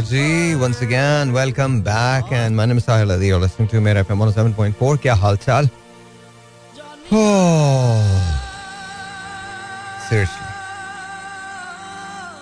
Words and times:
Ji 0.00 0.54
once 0.54 0.80
again 0.80 1.34
welcome 1.34 1.82
back 1.82 2.32
and 2.32 2.56
my 2.56 2.64
name 2.64 2.78
is 2.78 2.86
Sahil 2.86 3.10
Adi 3.14 3.26
you're 3.26 3.38
listening 3.38 3.68
to 3.68 3.78
Mera 3.78 4.02
FM 4.02 4.20
107.4 4.32 4.98
क्या 5.02 5.14
हाल 5.14 5.36
चाल 5.36 5.68
oh, 7.12 8.00
seriously 10.08 10.46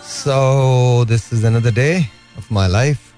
so 0.02 1.04
this 1.04 1.32
is 1.32 1.42
another 1.42 1.72
day 1.72 2.08
of 2.36 2.48
my 2.50 2.68
life 2.68 3.14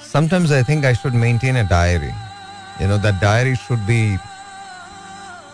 sometimes 0.00 0.50
I 0.50 0.64
think 0.64 0.84
I 0.84 0.92
should 0.92 1.14
maintain 1.14 1.56
a 1.56 1.64
diary 1.68 2.12
you 2.80 2.88
know 2.88 2.98
that 2.98 3.20
diary 3.20 3.54
should 3.54 3.86
be 3.86 4.16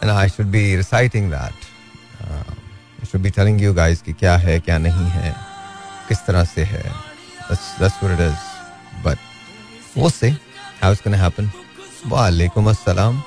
and 0.00 0.10
I 0.10 0.28
should 0.28 0.50
be 0.50 0.76
reciting 0.76 1.28
that 1.28 1.68
uh, 2.22 2.54
I 3.02 3.04
should 3.04 3.22
be 3.22 3.30
telling 3.30 3.58
you 3.58 3.74
guys 3.74 4.02
कि 4.02 4.12
क्या 4.12 4.36
है 4.46 4.58
क्या 4.60 4.78
नहीं 4.78 5.10
है 5.18 5.34
किस 6.08 6.26
तरह 6.26 6.44
से 6.44 6.64
है 6.64 7.07
that's 7.48 7.66
that's 7.80 8.02
what 8.02 8.12
it 8.12 8.20
is. 8.20 8.38
But 9.02 9.18
we'll 9.96 10.10
see 10.10 10.32
how 10.80 10.92
it's 10.92 11.00
gonna 11.00 11.22
happen. 11.24 11.50
वालेकुम 12.06 12.70
अस्सलाम 12.70 13.22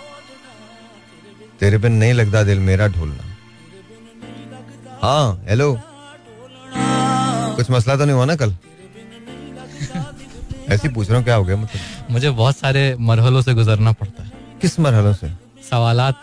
तेरे 1.59 1.77
बिन 1.77 1.91
नहीं 1.91 2.13
लगता 2.13 2.44
दिल 2.44 2.59
मेरा 2.59 2.88
ढोलना। 2.88 3.23
हाँ 5.02 5.45
हेलो 5.49 5.67
कुछ 7.55 7.71
मसला 7.71 7.95
तो 7.95 8.05
नहीं 8.05 8.16
हुआ 8.16 8.25
ना 8.25 8.35
कल? 8.35 8.55
ऐसे 10.69 10.89
पूछ 10.89 11.08
रहा 11.08 11.17
हूँ 11.17 11.23
क्या 11.23 11.35
हो 11.35 11.44
गया 11.45 11.55
मतलब? 11.55 12.11
मुझे 12.11 12.30
बहुत 12.30 12.58
सारे 12.58 12.95
मरहलों 12.99 13.41
से 13.41 13.53
गुजरना 13.53 13.91
पड़ता 13.91 14.23
है। 14.23 14.31
किस 14.61 14.80
मरहलों 14.80 15.13
से? 15.13 15.31
सवालात। 15.69 16.22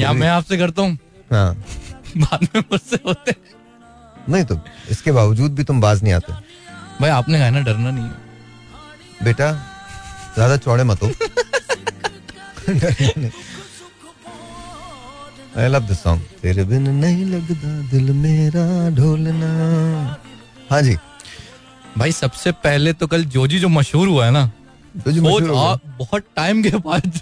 या 0.00 0.12
मैं 0.12 0.28
आपसे 0.28 0.58
करता 0.58 0.82
हूँ? 0.82 0.98
हाँ। 1.32 1.54
बाद 2.16 2.48
में 2.54 2.60
मुझसे 2.60 2.98
होते 3.06 3.30
हैं। 3.30 3.55
नहीं 4.28 4.44
तो 4.44 4.58
इसके 4.90 5.12
बावजूद 5.12 5.54
भी 5.54 5.64
तुम 5.64 5.80
बाज 5.80 6.02
नहीं 6.02 6.12
आते। 6.12 6.32
भाई 7.00 7.10
आपने 7.10 7.38
कहा 7.38 7.50
ना 7.50 7.60
डरना 7.60 7.90
नहीं 7.90 8.04
है। 8.04 9.24
बेटा 9.24 9.52
ज़्यादा 10.34 10.56
चौड़े 10.56 10.84
मत 10.84 11.02
हो। 11.02 11.08
आई 15.58 15.68
लव 15.68 15.82
दिस 15.88 16.02
सॉन्ग 16.02 16.22
तेरे 16.42 16.64
बिन 16.64 16.88
नहीं 16.94 17.24
लगता 17.24 17.80
दिल 17.90 18.10
मेरा 18.14 18.66
ढोलना। 18.96 19.50
हाँ 20.70 20.82
जी। 20.82 20.96
भाई 21.98 22.12
सबसे 22.12 22.52
पहले 22.64 22.92
तो 22.92 23.06
कल 23.06 23.24
जोजी 23.34 23.58
जो 23.58 23.68
मशहूर 23.68 24.08
हुआ 24.08 24.24
है 24.26 24.30
ना 24.30 24.44
मशहूर 25.06 25.54
आ- 25.56 25.76
बहुत 25.98 26.24
टाइम 26.36 26.62
के 26.62 26.70
बाद। 26.84 27.20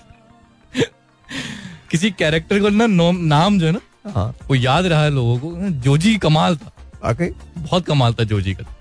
किसी 1.91 2.11
कैरेक्टर 2.11 2.61
को 2.61 2.69
ना 2.69 2.87
नाम 3.11 3.59
जो 3.59 3.67
है 3.67 3.73
ना 3.73 4.11
हाँ। 4.15 4.29
वो 4.49 4.55
याद 4.55 4.87
रहा 4.87 5.03
है 5.03 5.11
लोगों 5.11 5.39
को। 5.39 5.69
जोजी 5.85 6.17
कमाल 6.19 6.57
था। 6.57 6.71
आके 7.05 7.31
बहुत 7.59 7.87
कमाल 7.87 8.13
था 8.13 8.25
जोजी 8.25 8.55
का। 8.55 8.77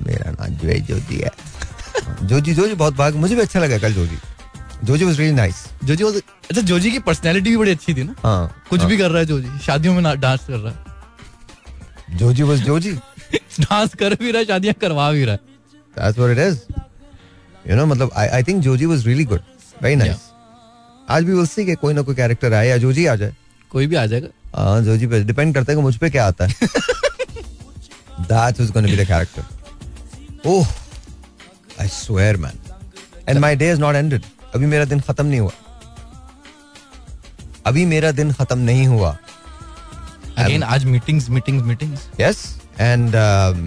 मेरा 0.00 0.30
नाम 0.30 0.48
जो 0.48 0.68
है 0.68 0.80
जोजी 0.80 1.16
है। 1.16 1.30
जोजी 2.22 2.54
जोजी 2.54 2.74
बहुत 2.74 2.94
भाग 2.94 3.14
मुझे 3.14 3.34
भी 3.34 3.40
अच्छा 3.40 3.60
लगा 3.60 3.78
कल 3.78 3.92
Joji. 3.92 4.16
Joji 4.84 5.04
was 5.04 5.18
really 5.20 5.34
nice 5.34 5.66
Joji 5.84 6.04
was- 6.04 6.22
अच्छा 6.50 6.60
जोजी 6.60 6.90
की 6.90 6.98
पर्सनैलिटी 6.98 7.50
भी 7.50 7.56
बड़ी 7.56 7.70
अच्छी 7.70 7.94
थी 7.94 8.02
ना? 8.02 8.14
हाँ 8.22 8.62
कुछ 8.70 8.80
हाँ। 8.80 8.88
भी 8.88 8.98
कर 8.98 9.10
रहा 9.10 9.18
है 9.18 9.26
जोजी 9.26 9.58
शादियों 9.58 9.94
में 9.94 10.20
डांस 10.20 10.46
कर 10.46 10.58
रहा 10.58 10.72
है। 10.72 12.16
जोजी 12.18 12.42
वाज 12.42 12.58
जोजी। 12.58 12.92
डांस 13.60 13.94
कर 13.94 14.14
भी 14.14 14.30
रहा 14.30 14.38
है 14.38 14.46
शादियाँ 14.46 14.74
करवा 14.74 15.12
भी 15.12 15.24
रहा 15.24 15.34
है। 15.34 15.40
That's 15.98 16.22
what 16.22 16.38
it 16.38 16.52
is. 16.52 16.58
You 17.68 17.74
know, 17.74 17.86
मतलब 17.86 18.12
I, 18.12 18.42
I 18.42 18.48
think 18.48 18.64
Joji 18.66 18.86
was 18.92 19.00
really 19.06 19.26
good. 19.26 19.40
Very 19.82 20.02
nice. 20.02 20.20
आज 21.08 21.24
भी 21.24 21.32
we'll 21.32 21.50
see 21.50 21.66
कि 21.66 21.74
कोई 21.74 21.94
ना 21.94 22.02
कोई 22.02 22.14
कैरेक्टर 22.14 22.52
आए 22.52 22.68
या 22.68 22.76
जोजी 22.76 23.06
आ 23.06 23.14
जाए। 23.14 23.36
कोई 23.70 23.86
भी 23.86 23.96
आ 23.96 24.06
जाएगा। 24.06 24.45
हाँ 24.56 24.80
जोजी 24.82 25.06
पे 25.06 25.22
डिपेंड 25.24 25.54
करता 25.54 25.72
है 25.72 25.76
कि 25.76 25.82
मुझ 25.82 25.96
पे 25.96 26.10
क्या 26.10 26.26
आता 26.26 26.46
है। 26.46 26.54
Was 28.58 28.70
going 28.70 28.86
to 28.86 28.90
be 28.90 28.96
the 28.96 29.04
character. 29.06 29.42
Oh, 30.44 30.64
I 31.78 31.86
swear, 31.86 32.36
man. 32.38 32.58
And 33.26 33.40
my 33.40 33.54
day 33.54 33.68
has 33.70 33.78
not 33.78 33.94
ended. 33.94 34.24
अभी 34.54 34.66
मेरा 34.66 34.84
दिन 34.84 35.00
खत्म 35.00 35.26
नहीं 35.26 35.40
हुआ। 35.40 35.52
अभी 37.66 37.84
मेरा 37.84 38.10
दिन 38.12 38.32
खत्म 38.32 38.58
नहीं 38.58 38.86
हुआ। 38.86 39.16
अगेन 40.38 40.62
आज 40.62 40.84
meetings 40.84 41.28
meetings 41.30 41.64
meetings 41.64 42.08
yes 42.20 42.44
and 42.80 43.16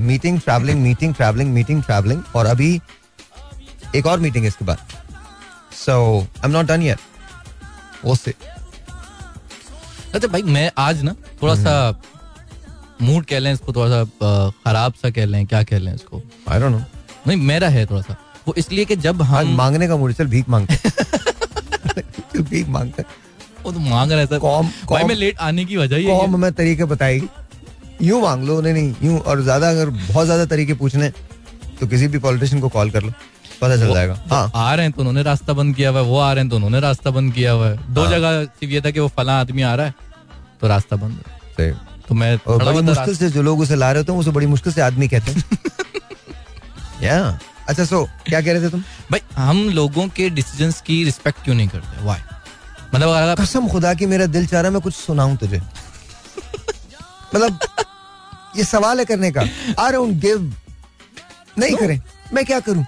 meeting 0.09 0.39
travelling 0.41 0.81
meeting 0.83 1.13
travelling 1.13 1.53
meeting 1.53 1.83
travelling 1.83 2.21
और 2.35 2.45
अभी 2.45 2.69
एक 3.95 4.05
और 4.05 4.19
मीटिंग 4.19 4.43
है 4.43 4.47
इसके 4.47 4.65
बाद। 4.65 4.77
So 5.85 5.93
I 6.21 6.45
am 6.45 6.51
not 6.51 6.65
done 6.65 6.81
yet. 6.81 6.99
वो 8.05 8.15
से 8.15 8.33
अच्छा 10.15 10.27
भाई 10.27 10.41
मैं 10.43 10.69
आज 10.77 11.01
ना 11.03 11.13
थोड़ा 11.41 11.55
सा 11.55 11.73
मूड 13.01 13.25
कह 13.25 13.39
लें 13.39 13.51
इसको 13.53 13.73
थोड़ा 13.73 13.89
सा 13.89 14.49
खराब 14.65 14.93
सा 15.01 15.09
कह 15.09 15.25
लें 15.25 15.45
क्या 15.47 15.61
कह 15.63 15.79
लें 15.79 15.93
इसको? 15.93 16.21
आई 16.49 16.59
डोंट 16.59 16.71
नो 16.71 16.81
नहीं 17.27 17.37
मेरा 17.47 17.67
है 17.69 17.85
थोड़ा 17.85 18.01
सा 18.01 18.15
वो 18.47 18.53
इसलिए 18.57 18.85
कि 18.85 18.95
जब 19.05 19.21
हम 19.21 19.55
मांगने 19.57 19.87
का 19.87 19.97
मूड 19.97 20.13
चल 20.13 20.27
भीख 20.27 20.49
मांगते 20.49 22.41
भीख 22.41 22.67
मांगते 22.69 23.03
वो 23.63 23.71
तो 23.71 23.79
मांग 23.79 24.11
रहा 24.11 24.25
सर। 24.25 24.39
कौम 24.39 24.67
भाई 24.89 25.03
मैं 25.03 25.15
लेट 25.15 25.37
आने 25.47 25.65
की 25.65 25.77
वजह 25.77 25.95
ही 25.97 26.05
है। 26.05 26.17
कौम 26.17 26.39
में 26.41 26.51
तरीके 26.53 26.85
बताई 26.91 27.21
यूँ 28.01 28.21
मांग 28.21 28.43
लो 28.47 28.59
नहीं 28.61 28.73
नहीं 28.73 28.93
यूँ 29.03 29.19
और 29.19 29.41
ज़्यादा 29.41 29.69
अगर 29.69 29.89
बहुत 29.89 30.25
ज़्यादा 30.25 30.45
तरीके 30.45 30.73
पूछने 30.81 31.09
तो 31.79 31.87
किसी 31.87 32.07
भी 32.07 32.19
पॉलिटिशियन 32.19 32.61
को 32.61 32.69
कॉल 32.69 32.91
कर 32.91 33.03
लो। 33.03 33.11
पता 33.61 33.75
चल 33.77 33.93
जाएगा। 33.93 34.17
हाँ। 34.29 34.51
आ 34.55 34.73
रहे 34.73 34.85
हैं 34.85 34.93
तो 34.93 34.99
उन्होंने 34.99 35.23
रास्ता 35.23 35.53
बंद 35.53 35.75
किया 35.75 35.89
हुआ 35.89 35.99
है 35.99 36.05
वो 36.05 36.19
आ 36.19 36.31
रहे 36.33 36.43
हैं 36.43 36.49
तो 36.49 36.55
उन्होंने 36.55 36.79
रास्ता 36.79 37.09
बंद 37.09 37.33
किया 37.33 37.51
हुआ 37.51 37.67
है। 37.67 37.93
दो 37.93 38.03
हाँ। 38.03 38.11
जगह 38.11 38.43
सिर्फ़ 38.45 38.73
ये 38.73 38.81
था 38.81 38.91
कि 38.91 38.99
वो 38.99 39.07
फला 39.17 39.39
आदमी 39.39 39.61
आ 39.61 39.73
रहा 39.75 39.85
है 39.85 39.93
तो 40.61 40.67
रास्ता 40.67 40.95
बंद 40.95 41.23
है। 41.59 41.71
तो 42.07 42.15
मैं 42.15 42.37
बड़ी 42.47 42.81
मुश्किल 42.81 43.15
से 43.15 43.29
जो 43.29 43.41
लोग 43.41 43.59
उसे 43.59 43.75
ला 43.75 43.91
रहे 43.91 44.01
होते 44.01 44.11
हैं 44.11 44.19
उसे 44.19 44.31
बड़ी 44.31 44.45
मुश्किल 44.47 44.73
से 44.73 44.81
आदमी 44.81 45.07
कहते 45.07 45.31
हैं। 45.31 45.43
या 47.03 47.39
अच्छा 47.69 47.85
सो 47.85 48.03
क्या 48.27 48.41
कह 48.41 48.53
रहे 48.53 48.61
थे 48.63 48.69
तुम? 48.69 48.81
भाई 49.11 49.21
हम 49.35 49.57
लोगों 49.69 50.07
के 50.09 50.29
डिसीजंस 50.29 50.81
की 50.81 51.03
रिस्पेक्ट 51.03 51.43
क्यों 51.43 51.55
नहीं 51.55 51.67
करते? 51.67 52.03
व्हाई 52.03 52.21
मतलब 52.93 53.09
अगर 53.09 53.43
कसम 53.43 53.67
खुदा 53.67 53.93
की 53.93 54.05
मेरा 54.05 54.25
दिल 54.27 54.47
चाह 54.47 54.61
रहा 54.61 54.71
मैं 54.71 54.81
कुछ 54.81 54.95
सुनाऊं 54.95 55.35
तुझे। 55.35 55.61
मतलब 57.35 57.59
ये 58.57 58.63
सवाल 58.63 58.99
है 58.99 59.05
करने 59.05 59.31
का। 59.31 59.41
आई 59.79 59.91
डोंट 59.91 60.13
गिव 60.21 60.53
नहीं 61.57 61.75
करें। 61.75 61.99
मैं 62.33 62.45
क्या 62.45 62.59
करूँ? 62.59 62.85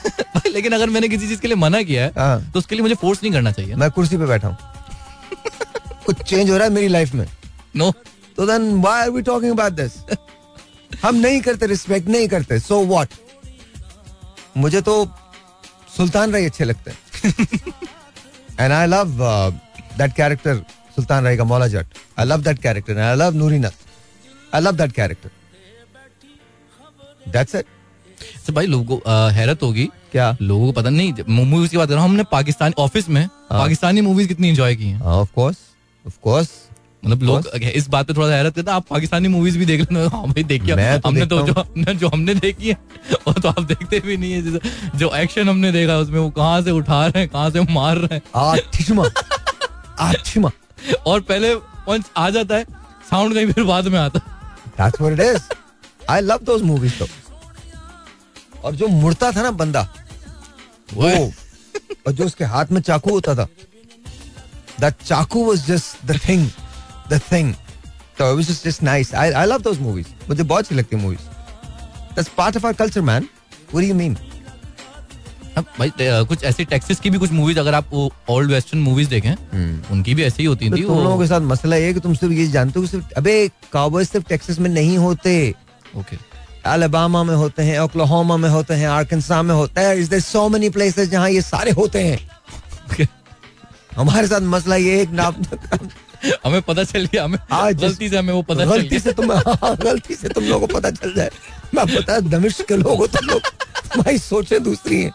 लेकिन 0.52 0.72
अगर 0.72 0.90
मैंने 0.90 1.08
किसी 1.08 1.28
चीज़ 1.28 1.40
के 1.40 1.48
लिए 1.48 1.56
मना 1.56 1.82
किया 1.82 2.04
है 2.04 2.12
हाँ, 2.18 2.50
तो 2.52 2.58
उसके 2.58 2.74
लिए 2.74 2.82
मुझे 2.82 2.94
फोर्स 3.00 3.22
नहीं 3.22 3.32
करना 3.32 3.52
चाहिए। 3.52 3.74
मैं 3.74 3.90
कुर्सी 3.90 4.16
पे 4.18 4.26
बैठा 4.26 4.48
हूँ। 4.48 4.56
कुछ 6.06 6.22
चेंज 6.22 6.50
हो 6.50 6.56
रहा 6.56 6.66
है 6.66 6.72
मेरी 6.72 6.88
लाइफ 6.88 7.14
में? 7.14 7.26
नो 7.76 7.90
तो 8.36 8.46
then 8.46 8.70
why 8.82 9.02
are 9.02 9.10
we 9.10 9.22
talking 9.22 9.52
about 9.52 9.72
this 9.72 9.92
हम 11.04 11.14
नहीं 11.16 11.40
करते 11.40 11.66
रिस्पेक्ट 11.66 12.08
नहीं 12.08 12.28
करते 12.28 12.58
सो 12.60 12.84
व्हाट 12.86 13.08
मुझे 14.56 14.80
तो 14.82 14.94
सुल्तान 15.96 16.32
राय 16.32 16.44
अच्छे 16.46 16.64
लगते 16.64 16.90
हैं। 16.90 16.96
And 18.60 18.72
I 18.72 18.86
love 18.86 19.08
that 19.98 20.14
character 20.16 20.64
Sultan 20.96 21.24
Rai 21.24 21.36
का 21.36 21.44
Maula 21.44 21.66
Jatt. 21.68 21.86
I 22.18 22.24
love 22.26 22.42
that 22.42 22.58
character 22.62 22.98
I 22.98 23.16
love 23.16 23.34
Noori 23.36 23.58
Nath 23.58 23.76
I 24.54 24.60
love 24.60 24.76
that 24.76 24.92
character 24.92 25.30
that's 27.32 27.54
it 27.54 27.66
तो 28.46 28.52
भाई 28.52 28.66
लोगों 28.66 28.96
को 28.96 29.10
हैरत 29.32 29.62
होगी। 29.62 29.88
क्या? 30.12 30.36
लोगों 30.42 30.66
को 30.66 30.72
पता 30.72 30.90
नहीं 30.90 31.12
मूवीज़ 31.28 31.70
की 31.70 31.76
बात 31.76 31.88
कर 31.88 31.94
रहा 31.94 32.02
हूँ 32.02 32.10
हमने 32.10 32.24
पाकिस्तानी 32.32 32.74
ऑफ़िस 32.78 33.08
में 33.08 33.26
पाकिस्तानी 33.50 34.00
मूवीज़ 34.00 34.28
कितनी 34.28 34.48
एंजॉय 34.48 34.76
की 34.76 34.84
हैं। 34.84 35.00
ऑफ़ 35.00 35.32
कोर्स 35.34 35.56
ऑफ़ 36.04 36.18
कोर्स 36.22 36.50
मतलब 37.04 37.22
लोग 37.22 37.46
इस 37.64 37.88
बात 37.88 38.06
पे 38.06 38.14
थोड़ा 38.14 38.28
हैरत 38.28 38.54
करते 38.56 38.70
आप 38.70 38.86
पाकिस्तानी 38.90 39.28
मूवीज़ 39.28 39.58
भी 39.58 39.66
देख 39.66 39.80
लेते 39.80 39.94
हाँ। 40.16 40.26
भाई 40.26 40.42
देखिए 40.42 40.74
तो 40.98 41.08
हमने 41.08 41.26
तो 41.26 41.40
जो 41.46 41.52
हमने 41.52 41.94
जो 41.94 42.08
हमने 42.08 42.34
देखी 42.34 42.68
है 42.68 42.76
वो 43.26 43.32
तो 43.32 43.48
आप 43.48 43.60
देखते 43.62 44.00
भी 44.00 44.16
नहीं 44.16 44.32
है। 44.32 44.60
जो 44.98 45.10
एक्शन 45.16 45.48
हमने 45.48 45.72
देखा 45.72 45.98
उसमें 45.98 46.18
वो 46.20 46.30
कहाँ 46.30 46.62
से 46.62 46.70
उठा 46.70 47.06
रहे 47.06 47.20
हैं 47.20 47.28
कहाँ 47.28 47.50
से 47.50 47.60
मार 47.72 47.96
रहे 47.96 48.14
हैं। 48.14 48.22
और 51.06 51.20
पहले 51.20 51.54
पंच 51.86 52.04
आ 52.16 52.30
जाता 52.30 52.56
है 52.56 52.64
साउंड 53.10 53.34
कहीं 53.34 53.52
फिर 53.52 53.64
बाद 53.64 53.88
में 53.88 53.98
आता 53.98 54.18
है। 54.18 54.24
That's 54.78 55.00
what 55.00 55.12
it 55.12 55.20
is. 55.24 55.42
I 56.08 56.20
love 56.22 56.42
those 56.46 56.62
movies 56.70 56.94
though. 56.98 57.10
और 58.64 58.74
जो 58.74 58.86
मुड़ता 58.88 59.30
था 59.32 59.42
ना 59.42 59.50
बंदा 59.62 59.88
वो 60.94 61.08
और 62.06 62.12
जो 62.12 62.24
उसके 62.24 62.44
हाथ 62.54 62.72
में 62.72 62.80
चाकू 62.80 63.10
होता 63.10 63.34
था 63.34 63.48
that 64.80 65.04
चाकू 65.04 65.44
was 65.46 65.66
just 65.66 66.06
the 66.06 66.18
thing 66.26 66.48
the 67.10 67.18
thing. 67.18 67.54
So 68.18 68.26
it 68.32 68.36
was 68.36 68.46
just, 68.46 68.64
just 68.64 68.82
nice. 68.82 69.08
I, 69.12 69.26
I 69.38 69.44
love 69.50 69.62
those 69.62 69.78
movies. 69.84 70.06
मुझे 70.28 70.42
बहुत 70.42 70.64
अच्छी 70.64 70.74
लगती 70.74 70.96
movies. 70.96 71.24
That's 72.16 72.28
part 72.38 72.58
of 72.58 72.64
our 72.68 72.74
culture 72.80 73.02
man. 73.02 73.28
What 73.72 73.80
do 73.82 73.86
you 73.86 73.96
mean? 74.00 74.16
अब 75.58 75.64
भाई 75.78 75.92
कुछ 76.00 76.44
ऐसी 76.44 76.64
टेक्सिस 76.64 77.00
की 77.00 77.10
भी 77.10 77.18
कुछ 77.18 77.32
मूवीज़ 77.32 77.58
अगर 77.58 77.74
आप 77.74 77.94
ओल्ड 77.94 78.50
वेस्टर्न 78.50 78.82
मूवीज़ 78.82 79.08
देखें 79.08 79.34
उनकी 79.92 80.14
भी 80.14 80.22
ऐसी 80.24 80.42
ही 80.42 80.46
होती 80.46 80.70
तो 80.70 80.76
थी 80.76 80.82
तुम 80.82 80.98
लोगों 80.98 81.18
के 81.18 81.26
साथ 81.28 81.40
मसला 81.50 81.76
ये 81.76 81.86
है 81.86 81.94
कि 81.94 82.00
तुम 82.00 82.14
सिर्फ़ 82.14 82.34
ये 82.34 82.46
जानते 82.52 82.78
हो 82.78 82.84
कि 82.84 82.90
सिर्फ़ 82.90 83.12
अबे 83.16 83.36
काउबॉयज 83.72 84.08
सिर्फ़ 84.08 84.26
टेक्सास 84.28 84.58
में 84.58 84.70
नहीं 84.70 84.96
होते। 84.98 85.54
ओके 85.96 86.16
अलाबामा 86.66 87.22
में 87.22 87.34
होते 87.34 87.62
हैं 87.62 87.78
ओक्लाहोमा 87.80 88.36
में 88.36 88.48
होते 88.50 88.74
हैं 88.74 88.88
आर्कनसा 88.88 89.42
में 89.42 89.54
होते 89.54 89.80
हैं। 89.80 89.94
Is 89.96 90.10
there 90.10 90.22
so 90.22 90.48
many 90.48 90.70
places 90.70 91.08
जहाँ 91.08 91.30
ये 91.30 91.42
सारे 91.42 91.70
होते 91.70 92.02
हैं। 92.02 93.08
हमारे 93.96 94.26
साथ 94.26 94.40
मसला 94.40 94.76
ये 94.76 95.00
एक 95.02 95.10
नाम 95.10 95.34
हमें 96.44 96.60
पता 96.62 96.84
चल 96.84 97.04
गया 97.04 97.24
हमें 97.24 97.38
आज 97.52 97.80
गलती 97.80 98.08
से 98.08 98.16
हमें 98.18 98.32
वो 98.34 98.42
पता 98.42 98.64
चल 98.64 98.70
गलती 98.70 98.98
से 98.98 99.12
तुम 99.12 99.32
हाँ, 99.32 99.76
गलती 99.76 100.14
से 100.14 100.28
तुम 100.28 100.44
लोगों 100.44 100.66
को 100.66 100.74
पता 100.74 100.90
चल 100.90 101.14
जाए। 101.14 101.30
मैं 101.74 101.86
पता 101.86 102.18
दमिश 102.20 102.60
के 102.68 102.76
लोग 102.76 102.98
हो 102.98 103.06
तुम 103.06 103.26
लोग। 103.26 103.40
तुम्हारी 103.92 104.18
सोचे 104.18 104.58
दूसरी 104.60 105.02
हैं। 105.02 105.12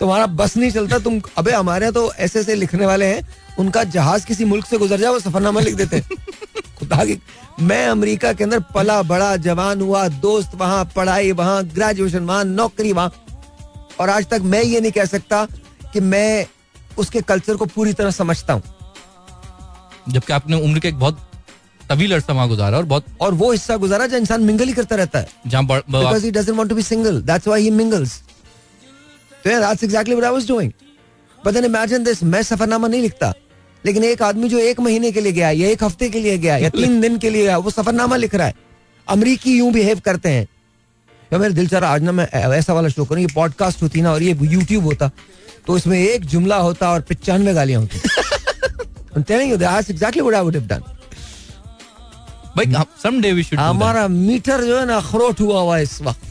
तुम्हारा 0.00 0.26
बस 0.26 0.56
नहीं 0.56 0.70
चलता 0.70 0.98
तुम 0.98 1.20
अबे 1.38 1.52
हमारे 1.52 1.84
यहाँ 1.84 1.94
तो 1.94 2.12
ऐसे 2.14 2.40
ऐसे 2.40 2.54
लिखने 2.54 2.86
वाले 2.86 3.06
हैं 3.06 3.26
उनका 3.58 3.84
जहाज़ 3.86 4.26
किसी 4.26 4.44
मुल्क 4.44 4.66
से 4.66 4.78
गुजर 4.78 5.00
जाए 5.00 5.12
वो 5.12 5.20
सफरनामा 5.20 5.60
लिख 5.60 5.74
देते 5.74 5.96
हैं। 5.96 6.16
खुदा 6.78 7.04
की 7.04 7.14
मैं 7.60 7.86
अमेरिका 7.88 8.32
के 8.32 8.44
अंदर 8.44 8.60
पला 8.74 9.02
बड़ा 9.02 9.36
जवान 9.44 9.80
हुआ 9.80 10.06
दोस्त 10.24 10.54
वहाँ 10.58 10.84
पढ़ाई 10.96 11.32
वहाँ 11.40 11.62
ग्रेजुएशन 11.74 12.24
वहाँ 12.24 12.44
नौकरी 12.44 12.92
वहाँ 12.92 13.12
और 14.00 14.10
आज 14.10 14.26
तक 14.30 14.40
मैं 14.52 14.62
ये 14.62 14.80
नहीं 14.80 14.92
कह 14.92 15.04
सकता 15.04 15.44
कि 15.92 16.00
मैं 16.00 16.46
उसके 16.98 17.20
कल्चर 17.30 17.56
को 17.56 17.66
पूरी 17.74 17.92
तरह 18.00 18.10
समझता 18.10 18.52
हूँ 18.52 18.62
जबकि 20.12 20.32
आपने 20.32 20.60
उम्र 20.64 20.78
के 20.80 20.88
एक 20.88 20.98
बहुत 20.98 21.24
तवील 21.90 22.12
अरसा 22.14 22.32
वहाँ 22.32 22.48
गुजारा 22.48 22.78
और 22.78 22.84
बहुत 22.84 23.04
और 23.20 23.34
वो 23.42 23.50
हिस्सा 23.52 23.76
गुजारा 23.84 24.06
जो 24.06 24.16
इंसान 24.16 24.42
मिंगल 24.44 24.66
ही 24.68 24.72
करता 24.72 24.96
रहता 24.96 25.18
है 25.18 25.28
जहाँ 25.46 25.64
बड़- 25.66 25.82
ब- 25.90 26.02
because 26.02 26.24
he 26.28 26.32
doesn't 26.38 26.56
want 26.60 26.70
to 26.72 26.76
be 26.78 26.84
single. 26.88 27.20
That's 27.30 27.46
why 27.50 27.60
he 27.64 27.70
mingles. 27.80 28.14
So 29.44 29.50
yeah, 29.50 29.60
that's 29.60 29.82
exactly 29.88 30.14
what 30.14 30.24
I 30.24 30.32
was 30.38 30.46
doing. 30.46 30.72
But 31.44 31.54
then 31.54 31.70
मैं 32.24 32.42
सफरनामा 32.42 32.88
नहीं 32.88 33.02
लिखता 33.02 33.32
लेकिन 33.88 34.04
एक 34.04 34.22
आदमी 34.22 34.48
जो 34.48 34.58
एक 34.58 34.80
महीने 34.80 35.10
के 35.12 35.20
लिए 35.20 35.32
गया 35.32 35.50
या 35.50 35.68
एक 35.68 35.82
हफ़्ते 35.84 36.08
के 36.10 36.20
लिए 36.20 36.38
गया 36.38 36.56
या 36.56 36.68
तीन 36.70 37.00
दिन 37.00 37.18
के 37.18 37.30
लिए 37.30 37.42
गया 37.42 37.58
वो 37.58 37.70
सफरनामा 37.70 38.16
लिख 38.16 38.34
रहा 38.34 38.46
है 38.46 38.54
अमरीकी 39.08 39.56
यूँ 39.58 39.72
बिहेव 39.72 40.00
करते 40.04 40.28
हैं 40.28 40.46
या 41.30 41.38
मेरे 41.38 41.54
दिल 41.54 41.68
चाह 41.68 41.80
रहा 41.80 41.92
आज 41.94 42.02
ना 42.02 42.12
मैं 42.12 42.26
ऐसा 42.58 42.74
वाला 42.74 42.88
शो 42.88 43.04
करूँ 43.04 43.20
ये 43.20 43.28
पॉडकास्ट 43.34 43.82
होती 43.82 44.02
ना 44.02 44.12
और 44.12 44.22
ये 44.22 44.36
यूट्यूब 44.52 44.84
होता 44.84 45.10
तो 45.66 45.76
इसमें 45.76 45.98
एक 45.98 46.24
जुमला 46.26 46.56
होता 46.68 46.92
और 46.92 47.00
पचानवे 47.10 47.54
गालियाँ 47.54 47.80
होती 47.80 47.98
हमारा 53.60 54.06
मीटर 54.08 54.64
जो 54.64 54.78
है 54.78 54.86
ना 54.86 54.96
अखरोट 54.96 55.40
हुआ 55.40 55.60
हुआ 55.60 55.78
इस 55.78 56.00
वक्त 56.02 56.26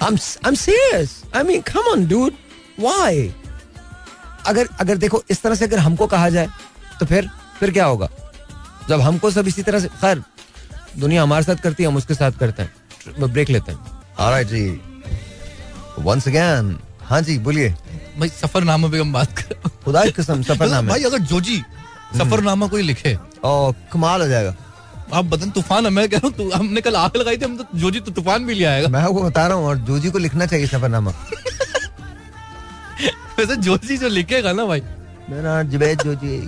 I'm 0.00 0.18
I'm 0.44 0.56
serious. 0.56 1.24
I 1.32 1.42
mean, 1.42 1.62
come 1.64 1.86
on, 1.86 2.04
dude. 2.04 2.34
Why? 2.76 3.32
अगर 4.46 4.68
अगर 4.80 4.96
देखो 4.96 5.22
इस 5.30 5.42
तरह 5.42 5.54
से 5.54 5.64
अगर 5.64 5.78
हमको 5.78 6.06
कहा 6.06 6.28
जाए 6.30 6.48
तो 7.00 7.06
फिर 7.06 7.28
फिर 7.60 7.70
क्या 7.70 7.84
होगा? 7.86 8.08
जब 8.88 9.00
हमको 9.00 9.30
सब 9.30 9.46
इसी 9.48 9.62
तरह 9.62 9.80
से 9.80 9.88
खैर 9.90 10.22
दुनिया 10.98 11.22
हमारे 11.22 11.44
साथ 11.44 11.62
करती 11.62 11.82
है 11.82 11.88
हम 11.88 11.96
उसके 11.96 12.14
साथ 12.14 12.32
करते 12.40 12.62
हैं। 12.62 12.72
ब्रेक 13.22 13.50
लेते 13.50 13.72
हैं। 13.72 13.78
ऑलराइट 14.18 14.46
जी। 14.48 14.80
वंस 16.00 16.28
अगेन 16.28 16.76
हाँ 17.02 17.20
जी 17.22 17.38
बोलिए। 17.38 17.70
भाई 18.18 18.28
सफरनामा 18.30 18.88
पे 18.88 18.98
हम 18.98 19.12
बात 19.12 19.38
कर 19.38 19.68
खुदा 19.84 20.04
की 20.04 20.10
कसम 20.12 20.42
सफरनामा। 20.42 20.88
भाई 20.88 21.02
अगर 21.04 21.18
जोजी 21.30 21.62
सफरनामा 22.18 22.66
कोई 22.68 22.82
लिखे। 22.82 23.16
ओ 23.44 23.72
कमाल 23.92 24.22
हो 24.22 24.28
जाएगा। 24.28 24.54
आप 25.12 25.24
बदन 25.24 25.50
तूफ़ान 25.50 25.84
है 25.84 25.90
मैं 25.92 26.08
कह 26.08 26.18
रहा 26.18 26.42
हूँ 26.42 26.50
हमने 26.52 26.80
कल 26.80 26.96
आग 26.96 27.16
लगाई 27.16 27.36
थी 27.36 27.44
हम 27.44 27.56
तो 27.56 27.64
जोजी 27.78 28.00
तो 28.00 28.12
तूफ़ान 28.12 28.46
भी 28.46 28.54
ले 28.54 28.64
आएगा। 28.64 28.88
मैं 28.88 29.00
आपको 29.00 29.22
बता 29.22 29.46
रहा 29.46 29.56
हूँ 29.56 29.66
और 29.66 29.76
जोजी 29.88 30.10
को 30.10 30.18
लिखना 30.18 30.46
चाहिए 30.46 30.66
सफरनामा। 30.66 31.12
वैसे 33.38 33.56
जोजी 33.56 33.96
जो 33.98 34.08
लिखेगा 34.08 34.52
ना 34.52 34.64
भाई। 34.64 34.82
मेरा 35.30 35.62
जुबैद 35.72 36.02
जोजी 36.02 36.38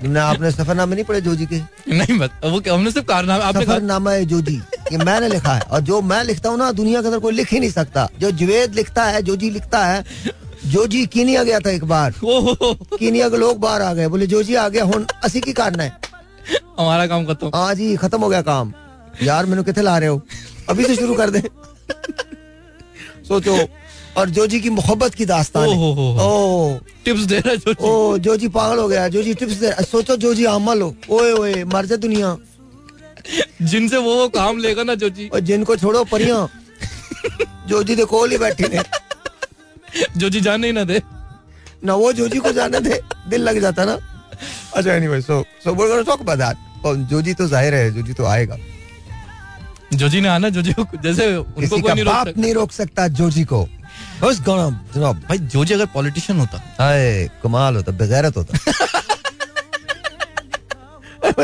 तुमने 0.00 0.20
आपने 0.20 0.50
सफरनामे 0.50 0.94
नहीं 0.94 1.04
पढ़े 1.04 1.20
जोजी 1.20 1.46
के? 1.46 1.58
नहीं 1.96 2.18
बत 2.18 2.30
वो 2.44 2.60
क्या 2.60 2.74
हमने 2.74 2.90
सिर्फ़ 2.90 3.06
कारनामा 3.06 3.44
आपने 3.44 3.64
सफरनामा 3.64 4.10
है 4.12 4.24
जोजी 4.24 4.56
ये 4.92 4.98
मैंने 4.98 5.28
लिखा 5.28 5.52
है। 5.54 5.60
और 5.62 5.80
जो 5.80 6.00
मैं 6.02 6.22
लिखता 6.24 6.48
हूँ 6.48 6.58
ना 6.58 6.70
दुनिया 6.72 7.00
के 7.02 7.06
अंदर 7.08 7.18
कोई 7.18 7.32
लिख 7.32 7.52
ही 7.52 7.60
नहीं 7.60 7.70
सकता। 7.70 8.08
जो 8.20 8.30
जुबैद 8.30 8.74
लिखता 8.74 9.04
है 9.04 9.22
जोजी 9.22 9.50
लिखता 9.50 9.84
है 9.86 10.04
जोजी 10.66 11.04
कीनिया 11.06 11.42
गया 11.44 11.60
था 11.60 11.70
एक 11.70 11.84
बार। 11.84 12.14
ओहो 12.24 12.74
कीनिया 12.98 13.28
के 13.28 13.36
लोग 13.36 13.58
बाहर 13.60 13.82
आ 13.82 13.92
गए। 13.94 14.08
बोले 14.08 14.26
जोजी 14.26 14.54
आ 14.54 14.68
गया 14.68 14.84
हुन 14.84 15.06
असी 15.24 15.40
की 15.40 15.52
कारण 15.52 15.80
है? 15.80 15.88
हमारा 16.78 17.06
काम 17.06 17.24
खत्म। 17.26 17.50
हाँ 17.54 17.74
जी 17.74 17.96
खत्म 17.96 18.20
हो 18.20 18.28
गया 18.28 18.42
काम। 18.42 18.72
यार 19.22 19.46
मैंने 19.46 19.62
कितने 19.62 19.82
ला 19.84 19.98
रहे 19.98 20.08
हो? 20.08 20.20
अभी 20.68 20.84
से 20.84 20.96
शुरू 20.96 21.14
कर 21.14 21.30
दे। 21.30 21.40
सोचो। 23.28 23.56
और 24.16 24.30
जोजी 24.30 24.60
की 24.60 24.70
मोहब्बत 24.70 25.14
की 25.14 25.24
दास्तान 25.26 25.68
है। 25.68 25.76
ओहो 25.76 25.92
हो 25.92 26.10
हो। 26.12 26.24
ओ 26.24 26.78
टिप्स 27.04 27.22
दे 27.22 27.38
रहा 27.38 27.50
है 27.50 27.56
जोजी। 27.58 27.84
ओ 27.84 28.18
जोजी 28.18 28.48
पागल 28.48 28.78
हो 28.78 28.88
गया। 28.88 29.06
जोजी 29.08 29.34
टिप्स 29.34 29.54
दे 29.54 29.72
सोचो 29.84 30.16
जोजी 30.16 30.44
अमल 30.46 30.82
हो। 30.82 30.94
ओए 31.10 31.32
ओए 31.32 31.64
मर 31.64 31.86
जा 31.86 31.96
दुनिया। 31.98 32.36
जिनसे 33.62 33.96
वो 33.96 34.14
वो 34.16 34.28
काम 34.30 34.58
लेगा 34.58 34.82
ना 34.82 34.94
जोजी। 34.94 35.28
और 35.28 35.40
जिनको 35.40 35.76
छोड़ो 35.76 36.04
परियाँ। 36.04 36.48
जोजी 37.68 37.94
दे 37.96 38.04
कोल 38.04 38.30
ही 38.30 38.38
बैठी 38.38 38.68
ने 38.68 38.82
जोजी 40.16 40.40
जाने 40.40 40.66
ही 40.66 40.72
ना 40.72 40.84
दे। 40.84 41.00
ना 41.84 41.94
वो 41.94 42.12
जोजी 42.12 42.38
को 42.38 42.52
जाने 42.52 42.80
दे। 42.80 43.00
दिल 43.28 43.42
लग 43.42 43.60
जाता 43.60 43.84
ना। 43.84 43.98
अच्छा 44.76 44.92
anyway 44.92 45.20
so 45.22 45.42
so 45.64 45.70
we 45.72 45.88
gonna 45.88 46.02
talk 46.02 46.20
about 46.20 46.38
that 46.38 46.84
और 46.86 46.96
जोजी 47.10 47.34
तो 47.34 47.46
ज़ाहिर 47.48 47.74
है 47.74 47.90
जोजी 47.94 48.12
तो 48.12 48.24
आएगा। 48.26 48.56
जोजी 49.94 50.20
ने 50.20 50.28
आना 50.28 50.48
जोजी 50.48 50.72
को। 50.72 50.84
जैसे 51.02 51.34
उनको 51.36 51.80
कोई 51.80 52.02
नहीं 52.36 52.54
रोक 52.54 52.72
सकता 52.72 53.06
जोजी 53.10 53.44
को। 53.44 53.66
जनाब 54.24 55.14
भाई 55.28 55.38
जोजी 55.52 55.74
अगर 55.74 55.86
पॉलिटिशियन 55.94 56.38
होता 56.40 56.58
हाय 56.78 57.28
कमाल 57.42 57.76
होता 57.76 57.92
बेगैरत 57.92 58.36
होता। 58.36 58.58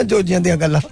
जोजियाँ 0.02 0.40
दियाँ 0.42 0.58
गल्लां। 0.58 0.82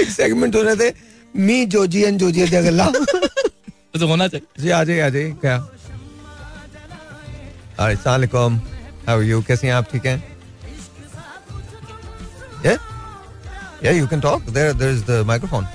एक 0.00 0.08
सेगमेंट 0.10 0.56
हो 0.56 0.62
रहे 0.62 0.76
थे 0.76 0.94
मी 1.36 1.64
जोजी 1.74 2.02
एंड 2.02 2.18
जोजियाँ 2.18 2.48
दियाँ 2.48 2.62
गल्लां। 2.64 2.90
तो 2.92 4.06
होना 4.06 4.28
चाहिए। 4.28 4.62
जी 4.62 4.70
आ 4.70 4.84
जाइए 4.84 5.00
आ 5.00 5.08
जाइए 5.08 5.30
क्या? 5.40 5.56
अरे 7.80 7.96
सलाम 7.96 8.60
हाउ 9.08 9.20
यू 9.20 9.42
कैसे 9.42 9.66
हैं 9.66 9.74
आप? 9.74 9.84
ठीक 9.92 10.06
हैं? 10.06 10.18
Yeah? 12.64 12.78
Yeah, 13.82 13.94
you 13.96 14.06
can 14.06 14.20
talk. 14.20 14.40
There, 14.46 14.72
there 14.72 14.92
is 14.92 15.02
the 15.04 15.18
microphone. 15.24 15.66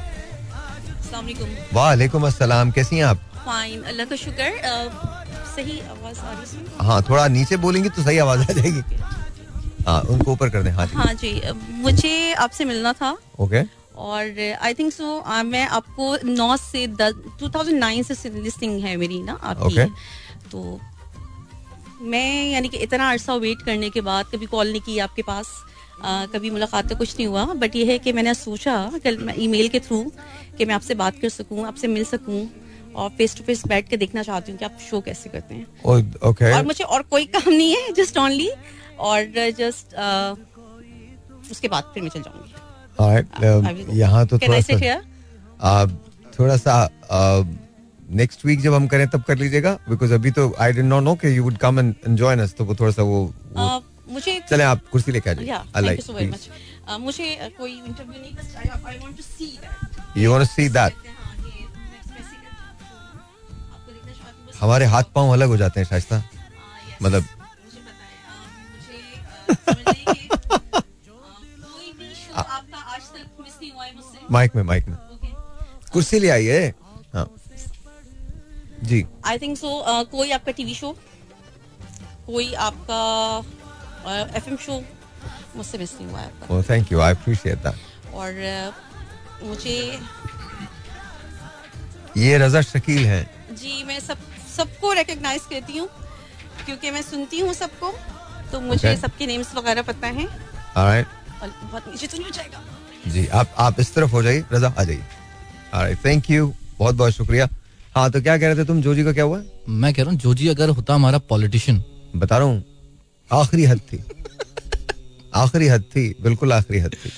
वालेकुम 1.74 2.26
अस्सलाम 2.28 2.72
कैसी 2.72 2.96
हैं 2.96 3.04
आप? 3.06 3.18
फाइन 3.46 3.82
अल्लाह 3.84 4.06
का 4.06 4.16
शुक्र 4.16 4.46
सही 5.56 5.80
आवाज़ 5.82 6.20
आ 6.20 6.32
रही 6.32 6.58
है? 6.58 6.88
हाँ 6.88 7.02
थोड़ा 7.10 7.28
नीचे 7.28 7.58
बोलेंगी 7.58 7.90
तो 7.90 8.04
सही 8.04 8.18
आवाज़ 8.18 8.42
आ 8.42 8.54
जाएगी। 8.54 8.84
हाँ 9.88 10.02
उनको 10.10 10.32
ऊपर 10.32 10.50
कर 10.50 10.64
दें 10.64 10.72
हाँ 10.72 10.86
जी। 10.88 10.96
हाँ 10.96 11.14
जी 11.14 11.42
मुझे 11.82 12.34
आपसे 12.34 12.66
मिलना 12.66 12.94
था। 12.94 13.16
ओके। 13.40 13.62
और 14.02 14.58
आई 14.62 14.74
थिंक 14.74 14.94
सो 14.94 15.24
मैं 15.46 15.66
आपको 15.70 16.16
9 16.26 16.56
से 16.58 16.86
10 17.00 17.14
2009 17.40 18.04
से 18.04 18.30
लिस्टिंग 18.42 18.84
है 18.84 18.96
मेरी 18.98 19.22
ना 19.24 19.40
आपकी। 19.44 19.66
Okay. 19.66 19.88
तो 20.52 20.80
मैं 22.02 22.52
यानी 22.52 22.70
कि 22.70 22.78
इतना 22.78 23.10
अरसा 23.12 23.34
वेट 23.42 23.62
करने 23.66 23.90
के 23.90 24.02
बाद 24.02 24.26
कभी 24.34 24.46
कॉल 24.46 24.72
नहीं 24.72 24.82
की 24.82 24.98
आपके 25.00 25.22
पास। 25.24 25.48
कभी 26.04 26.50
मुलाकात 26.50 26.90
का 26.90 26.96
कुछ 26.96 27.16
नहीं 27.18 27.28
हुआ 27.28 27.46
बट 27.54 27.76
ये 27.76 27.86
है 27.86 27.98
कि 28.00 28.14
मैंने 28.14 28.34
सोचा 28.34 28.76
कल 29.04 29.18
मैं 29.18 29.36
ईमेल 29.40 29.68
के 29.70 29.80
थ्रू 29.80 30.04
कि 30.58 30.66
मैं 30.66 30.76
आपसे 30.76 30.96
बात 30.96 31.20
कर 31.22 31.30
सकूँ 31.30 31.66
आपसे 31.68 31.88
मिल 31.88 32.04
सकूँ 32.06 32.48
और 32.96 33.10
फेस 33.18 33.38
टू 33.38 33.44
फेस 33.44 33.66
बैठ 33.68 33.90
के 33.90 33.98
देखना 33.98 34.24
चाहती 34.24 34.52
हूँ 34.52 34.60
कि 34.60 34.66
आप 34.66 34.78
शो 34.90 35.02
कैसे 35.02 35.30
करते 35.30 35.56
हैं। 35.56 35.66
ओके 36.30 36.52
और 36.54 36.66
मुझे 36.66 36.84
और 36.84 37.02
कोई 37.12 37.26
काम 37.36 37.52
नहीं 37.54 37.76
है 37.76 37.92
जस्ट 37.94 38.18
ओनली 38.18 38.50
और 39.00 39.52
जस्ट 39.60 39.96
उसके 41.52 41.68
बाद 41.68 41.92
फिर 41.94 42.04
मैं 42.04 42.10
चल 42.10 42.22
जाऊँगी। 42.22 42.54
Go. 43.42 43.94
यहाँ 43.94 44.26
तो 44.28 44.38
थोड़ा 44.40 44.60
सा 44.62 45.86
थोड़ा 46.40 46.58
सा 46.58 46.74
नेक्स्ट 48.12 48.46
वीक 48.46 48.62
जब 48.62 48.74
हम 48.74 48.88
करें 48.88 49.08
तब 49.10 49.24
कर 49.24 49.38
लीजिएगा 49.38 49.72
बिकॉज़ 49.90 50.14
अभी 50.14 50.32
तो 50.32 50.54
आई 50.60 50.72
डेंट 50.72 50.88
नॉट 50.88 51.04
नो 51.04 51.16
कि 51.16 51.38
you 51.38 51.44
would 51.44 51.58
come 51.58 51.80
and 51.80 52.16
join 52.18 52.40
us 52.40 52.54
तो 52.58 52.66
वो 52.66 52.76
थोड़ा 52.76 52.92
सा 52.92 53.04
वो, 53.04 53.24
वो 53.54 53.68
Uh, 53.68 53.91
मुझे 54.12 54.40
चले 54.50 54.64
आप 54.64 54.88
कुर्सी 54.92 55.12
लेके 55.12 55.30
आ 55.30 55.34
जाइए। 55.34 55.48
मच 56.28 56.50
मुझे 57.00 57.28
uh, 57.44 57.58
कोई 57.58 57.72
इंटरव्यू 57.74 58.22
नहीं 58.22 58.34
बस 58.36 58.56
I 58.58 58.98
want 58.98 59.18
to 59.18 59.24
see 59.24 59.46
that 59.58 60.18
you 60.18 60.32
want 60.32 60.42
to 60.42 60.54
see 60.54 60.68
हाँ 60.70 60.90
हूँ 60.90 61.52
हूँ। 64.44 64.60
हमारे 64.60 64.86
हाथ 64.86 65.04
पाँव 65.16 65.32
अलग 65.34 65.48
हो 65.48 65.58
जाते 65.58 65.80
हैं 65.80 65.88
शाइस्ता। 65.88 66.16
हाँ, 66.16 66.30
मतलब 67.02 67.24
पता 69.52 69.72
है। 69.72 70.10
है 73.82 74.30
माइक 74.32 74.56
में 74.56 74.64
माइक 74.64 74.88
में। 74.88 74.98
कुर्सी 75.94 76.20
ले 76.20 76.30
आइए। 76.30 76.68
हाँ। 77.14 77.28
जी। 78.84 79.06
आई 79.26 79.38
थिंक 79.40 79.58
सो 79.58 79.72
कोई 80.12 80.32
आपका 80.32 80.52
टीवी 80.52 80.74
शो 80.74 80.92
कोई 82.28 82.54
आपका 82.66 83.00
एफ़ 84.10 84.50
एम 84.50 84.56
शो 84.66 84.84
मुझसे 85.56 85.78
मिस 85.78 85.94
नहीं 85.94 86.10
हुआ 86.10 86.20
है। 86.20 86.62
Thank 86.70 86.92
you 86.92 87.00
I 87.00 87.14
appreciate 87.14 87.58
that 87.58 88.14
और 88.14 88.30
uh, 88.32 89.48
मुझे 89.48 90.00
ये 92.18 92.38
रजा 92.38 92.62
शकील 92.62 93.06
हैं। 93.06 93.56
जी 93.56 93.84
मैं 93.84 94.00
सब 94.00 94.18
सबको 94.58 94.94
रिकग्नाइज 94.94 95.42
करती 95.52 95.78
हूँ 95.78 95.88
क्योंकि 96.66 96.92
मैं 96.92 97.02
सुनती 97.02 97.40
हूँ 97.40 97.54
सबको 97.54 97.94
तो 98.52 98.60
मुझे 98.62 98.88
Okay. 98.88 99.02
सबके 99.02 99.26
नेम्स 99.28 99.54
वगैरह 99.56 99.82
पता 99.82 100.08
है। 100.08 100.26
ऑलराइट 100.26 101.08
और 101.42 101.50
बहुत 101.62 101.88
नीचे 101.88 102.08
तो 102.08 102.18
नहीं 102.18 102.26
हो 102.26 102.32
जाएगा। 102.32 102.64
जी 103.08 103.26
आप 103.28 103.54
आप 103.58 103.80
इस 103.80 103.94
तरफ़ 103.94 104.12
हो 104.12 104.24
जाइए 104.24 104.44
रजा 104.52 104.74
आ 104.80 104.84
जाइए। 104.84 105.04
ऑलराइट 105.74 106.06
थैंक 106.06 106.30
यू 106.30 106.54
बहुत 106.80 106.96
बहुत 106.96 107.14
शुक्रिया। 107.14 107.48
हाँ 107.96 108.10
तो 108.12 108.22
क्या 108.22 108.38
कह 108.38 108.48
रहे 108.48 108.56
थे 108.56 108.66
तुम? 108.66 108.82
जोजी 108.82 109.04
का 109.04 109.14
क्या 109.14 109.24
हुआ? 109.24 109.42
मैं 109.70 109.94
कह 109.94 110.04
रहा 110.04 110.12
हूँ 110.12 110.20
जोजी 110.20 110.48
अगर 110.48 110.70
होता 110.70 110.96
हमारा 110.96 111.18
पॉलिटिशियन 111.30 111.84
बता 112.16 112.38
रहा 112.38 112.48
हूँ। 112.48 112.64
आखिरी 113.32 113.66
हद 113.66 113.80
थी 113.92 114.04
आखिरी 115.36 115.68
हद 115.68 115.84
थी 115.96 116.04
बिल्कुल 116.22 116.54
आखिरी 116.54 116.80
हद 116.80 116.96
थी 116.96 117.12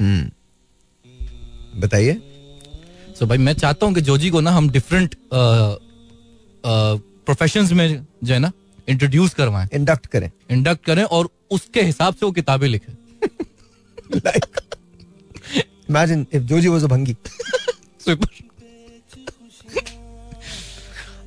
हम्म। 0.00 1.80
बताइए। 1.80 2.20
सो 3.18 3.26
भाई 3.26 3.38
मैं 3.38 3.52
चाहता 3.54 3.86
हूँ 3.86 3.94
कि 3.94 4.00
जोजी 4.00 4.30
को 4.30 4.40
ना 4.40 4.50
हम 4.50 4.70
डिफरेंट 4.70 5.14
प्रोफेशंस 6.64 7.72
में 7.72 8.06
जो 8.24 8.34
है 8.34 8.38
ना 8.38 8.52
इंट्रोड्यूस 8.88 9.34
करवाएँ। 9.34 9.68
इंडक्ट 9.74 10.06
करें। 10.06 10.30
इंडक्ट 10.50 10.84
करें 10.84 11.02
और 11.04 11.28
उसके 11.50 11.82
हिसाब 11.82 12.14
से 12.14 12.26
वो 12.26 12.32
किताबें 12.32 12.68
लिखे। 12.68 12.92
Like 14.16 14.46
imagine 15.88 16.22
if 16.32 16.46
Joji 16.46 16.70
was 16.70 16.84
a 16.84 16.88
bhangi 16.92 17.14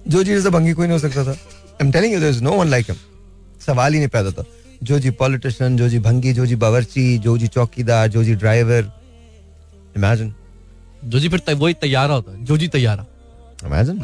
Joji 0.08 0.34
जैसा 0.34 0.50
भंगी 0.50 0.74
कोई 0.74 0.88
नहीं 0.88 1.00
हो 1.00 1.08
सकता 1.08 1.24
था। 1.26 1.32
I 1.32 1.86
am 1.86 1.92
telling 1.92 2.14
you 2.14 2.20
there 2.20 2.32
is 2.32 2.42
no 2.44 2.52
one 2.54 2.68
like 2.70 2.90
him 2.90 2.98
सवाल 3.66 3.94
ही 3.94 4.00
नहीं 4.00 4.10
पैदा 4.16 4.32
था 4.38 4.46
जोजी 4.90 5.10
पॉलिटिशियन 5.20 5.78
जोजी 5.78 6.00
भंगी 6.08 6.34
जोजी 6.40 6.56
बावर्ची 6.64 7.04
जोजी 7.26 7.48
चौकीदार 7.58 8.08
जोजी 8.16 8.36
ड्राइवर 8.44 8.92
इमेजिन 9.98 10.34
जोजी 11.14 11.30
फिर 11.30 11.40
तै- 11.48 11.58
वही 11.60 11.74
तैयारा 11.86 12.14
होता 12.14 12.32
है 12.32 12.44
Joji 12.52 12.68
तैयारा 12.78 13.06
imagine 13.66 14.02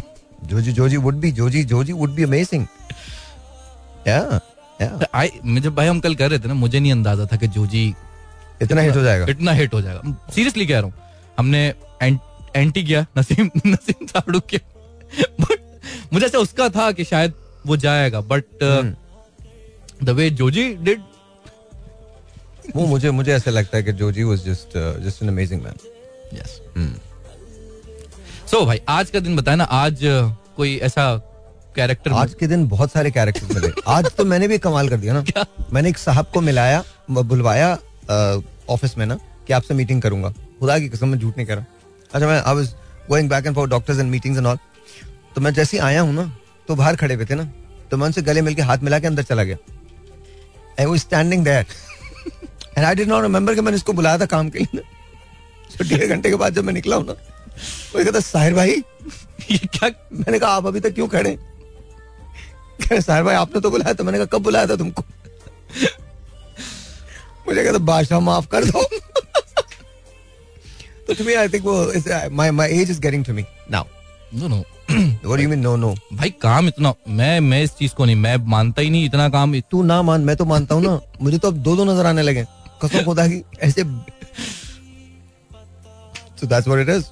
Joji 0.51 0.72
Joji 0.80 0.98
would 1.08 1.16
be 1.24 1.32
Joji 1.39 1.63
Joji 1.74 1.94
would 2.01 2.12
be 2.16 2.24
amazing 2.24 2.66
yeah 4.08 4.20
yeah 4.82 5.08
I 5.22 5.30
मैं 5.46 5.62
जब 5.62 5.75
भाई 5.75 5.88
हम 5.88 6.00
कल 6.00 6.16
कर 6.22 6.30
रहे 6.30 6.39
थे 6.39 6.48
ना 6.48 6.54
मुझे 6.63 6.80
नहीं 6.80 6.92
अंदाज़ा 6.92 7.25
था 7.32 7.38
कि 7.38 7.48
जोजी 7.58 7.84
इतना 8.62 8.82
हिट 8.82 8.96
हो 8.96 9.01
जाएगा 9.01 9.25
इतना 9.30 9.51
हिट 9.60 9.74
हो 9.74 9.82
जाएगा 9.82 10.16
सीरियसली 10.36 10.66
कह 10.66 10.80
रहा 10.80 10.86
हूँ 10.86 10.94
हमने 11.39 11.62
एँ, 12.04 12.18
एंटी 12.56 12.84
किया 12.84 13.06
नसीम 13.18 13.50
नसीम 13.68 14.06
साड़ू 14.08 14.39
किया 14.54 15.25
बट 15.42 15.60
मुझे 16.13 16.25
ऐसा 16.25 16.38
उसका 16.48 16.70
था 16.78 16.92
कि 17.00 17.04
शायद 17.12 17.34
वो 17.68 17.78
जाएगा 17.86 18.22
but 18.32 18.63
the 20.03 20.10
way 20.10 20.29
Joji 20.29 20.74
did 20.82 21.01
वो 22.75 22.86
मुझे 22.86 23.12
मुझे 23.12 23.32
ऐसा 23.34 23.51
लगता 23.51 23.77
है 23.77 23.84
कि 23.84 23.94
Joji 23.94 24.24
was 24.24 24.46
just 24.46 24.77
just 25.06 25.24
an 25.24 25.29
amazing 25.29 25.62
man 25.62 26.38
yes 26.38 26.60
so 28.51 28.65
भाई 28.65 28.82
आज 28.89 29.10
का 29.10 29.20
दिन 29.20 29.36
बताया 29.36 29.56
ना 29.58 29.63
आज 29.63 30.03
uh, 30.06 30.32
कोई 30.58 30.77
ऐसा 30.77 31.15
कैरेक्टर 31.75 32.12
आज 32.12 32.34
के 32.34 32.48
दिन 32.48 32.68
बहुत 32.68 32.91
सारे 32.91 33.12
कैरेक्टर्स 33.12 33.51
मिले। 33.56 33.72
आज 33.88 34.06
तो 34.18 34.25
मैंने 34.25 34.48
भी 34.48 34.58
कमाल 34.58 34.89
कर 34.89 34.98
दिया 34.98 35.13
ना। 35.13 35.22
क्या? 35.24 35.46
मैंने 35.74 35.89
एक 35.89 35.98
साहब 35.98 36.25
को 36.34 36.41
मिलाया 36.41 36.84
बुलवाया 37.10 37.77
ऑफ़िस 38.70 38.98
में 38.98 39.06
ना 39.06 39.15
कि 39.48 39.53
आपसे 39.53 39.74
मीटिंग 39.74 40.01
करूँगा। 40.01 40.29
खुदा 40.60 40.77
की 40.79 40.89
कसम 40.89 41.08
मैं 41.10 41.20
झूठ 41.20 41.38
नहीं 41.38 41.48
कर 41.48 41.56
रहा। 41.56 41.65
अच्छा 42.13 42.27
मैं 42.27 42.41
I 42.41 42.56
was 42.56 42.74
going 43.10 43.29
back 43.29 43.46
and 43.46 43.56
for 43.56 43.70
doctors 43.70 44.00
and 44.00 44.10
meetings 44.12 44.38
and 44.38 44.48
all 44.48 44.58
तो 45.36 45.41
मैं 45.41 45.53
जैसे 45.53 45.77
ही 45.77 45.84
आया 45.84 46.01
हूँ 46.01 46.13
ना 46.13 46.32
तो 46.68 46.75
बाहर 46.75 46.96
खड़े 46.96 47.15
हुए 47.15 47.25
थे 47.25 47.36
ना 47.36 47.51
तो 47.91 47.98
मैं 47.98 48.06
उनसे 48.06 48.22
गले 48.22 48.41
मिलके 48.41 48.62
हाथ 48.62 48.77
मिला 48.84 49.00
के 49.00 49.08
अंदर 49.08 49.24
चला 49.24 49.44
गया। 49.44 49.58
I 50.80 50.86
was 50.86 51.00
standing 51.00 51.44
there 51.46 51.66
and 52.78 52.86
I 52.86 52.96
did 52.96 53.08
not 53.08 53.24
remember 53.24 53.56
कि 53.56 53.62
मैंने 53.62 53.78
इसको 53.78 53.94
बुलाया 53.94 54.18
था 54.18 54.26
काम 54.34 54.50
के 54.50 54.60
लिए। 54.60 54.82
तो 55.78 55.84
डेढ़ 55.90 56.06
घंटे 56.06 56.30
के 56.30 56.36
बाद 56.36 56.54
जब 56.56 56.64
मैं 56.66 56.74
निकला 56.74 56.96
हूँ 56.96 57.06
ना 57.06 57.14
वो 57.14 58.04
कहता, 58.04 58.20
साहिर 58.20 58.54
भाई, 58.54 58.84
ये 59.52 59.58
क्या 59.58 59.90
मैंने 60.14 60.40
कहा, 60.40 60.50
आप 60.50 60.66
अभी 60.68 60.80
तक 60.80 60.94
क्यों 60.96 61.08
खड़े? 61.08 61.38
कह 62.82 63.00
साहिर 63.00 63.24
भाई, 63.24 63.36
आपने 63.36 63.62
तो 63.62 63.70
बुलाया 63.70 63.94
था, 63.94 64.04
मैंने 64.04 64.18
कहा, 64.18 64.28
कब 64.34 64.44
बुलाया 64.44 64.68
था 64.68 64.76
तुमको? 64.76 65.04
मुझे 67.48 67.64
कहता, 67.64 67.78
बादशाह, 67.80 68.20
माफ़ 68.20 68.48
कर 68.48 68.66
दो। 68.66 68.84
तो 71.08 71.14
तुम्हें 71.14 71.36
आई 71.38 71.50
थिंक 71.50 71.64
वो 71.66 72.30
my 72.32 72.52
my 72.52 72.72
age 72.72 72.92
is 72.92 73.00
getting 73.02 73.26
to 73.26 73.34
me 73.34 73.46
now 73.72 73.86
no 74.34 74.48
no 74.48 74.64
What 75.24 75.38
do 75.38 75.43
you 75.43 75.50
mean, 75.50 75.62
no, 75.63 75.75
no? 75.81 75.89
भाई 76.13 76.29
काम 76.41 76.67
इतना 76.67 76.93
मैं 77.08 77.39
मैं 77.39 77.62
इस 77.63 77.75
चीज़ 77.75 77.93
को 77.96 78.05
नहीं 78.05 78.15
मैं 78.15 78.36
मानता 78.53 78.81
ही 78.81 78.89
नहीं 78.89 79.05
इतना 79.05 79.29
काम। 79.29 79.55
इत... 79.55 79.65
तू 79.72 79.84
ना 79.84 80.01
मान 80.01 80.22
मैं 80.22 80.36
तो 80.36 80.46
मानता 80.46 80.75
हूँ 80.75 80.84
ना। 80.84 81.00
मुझे 81.22 81.38
तो 81.38 81.48
अब 81.48 81.58
दो 81.58 81.75
दो 81.75 81.86
नज़र 81.86 82.05
आने 82.05 82.22
लगे। 82.22 82.46
कसम 82.84 83.03
खुदा 83.05 83.27
की 83.27 83.43
ऐसे 83.62 83.84
so 86.41 86.48
that's 86.48 86.67
what 86.72 86.81
it 86.86 86.89
is. 86.98 87.03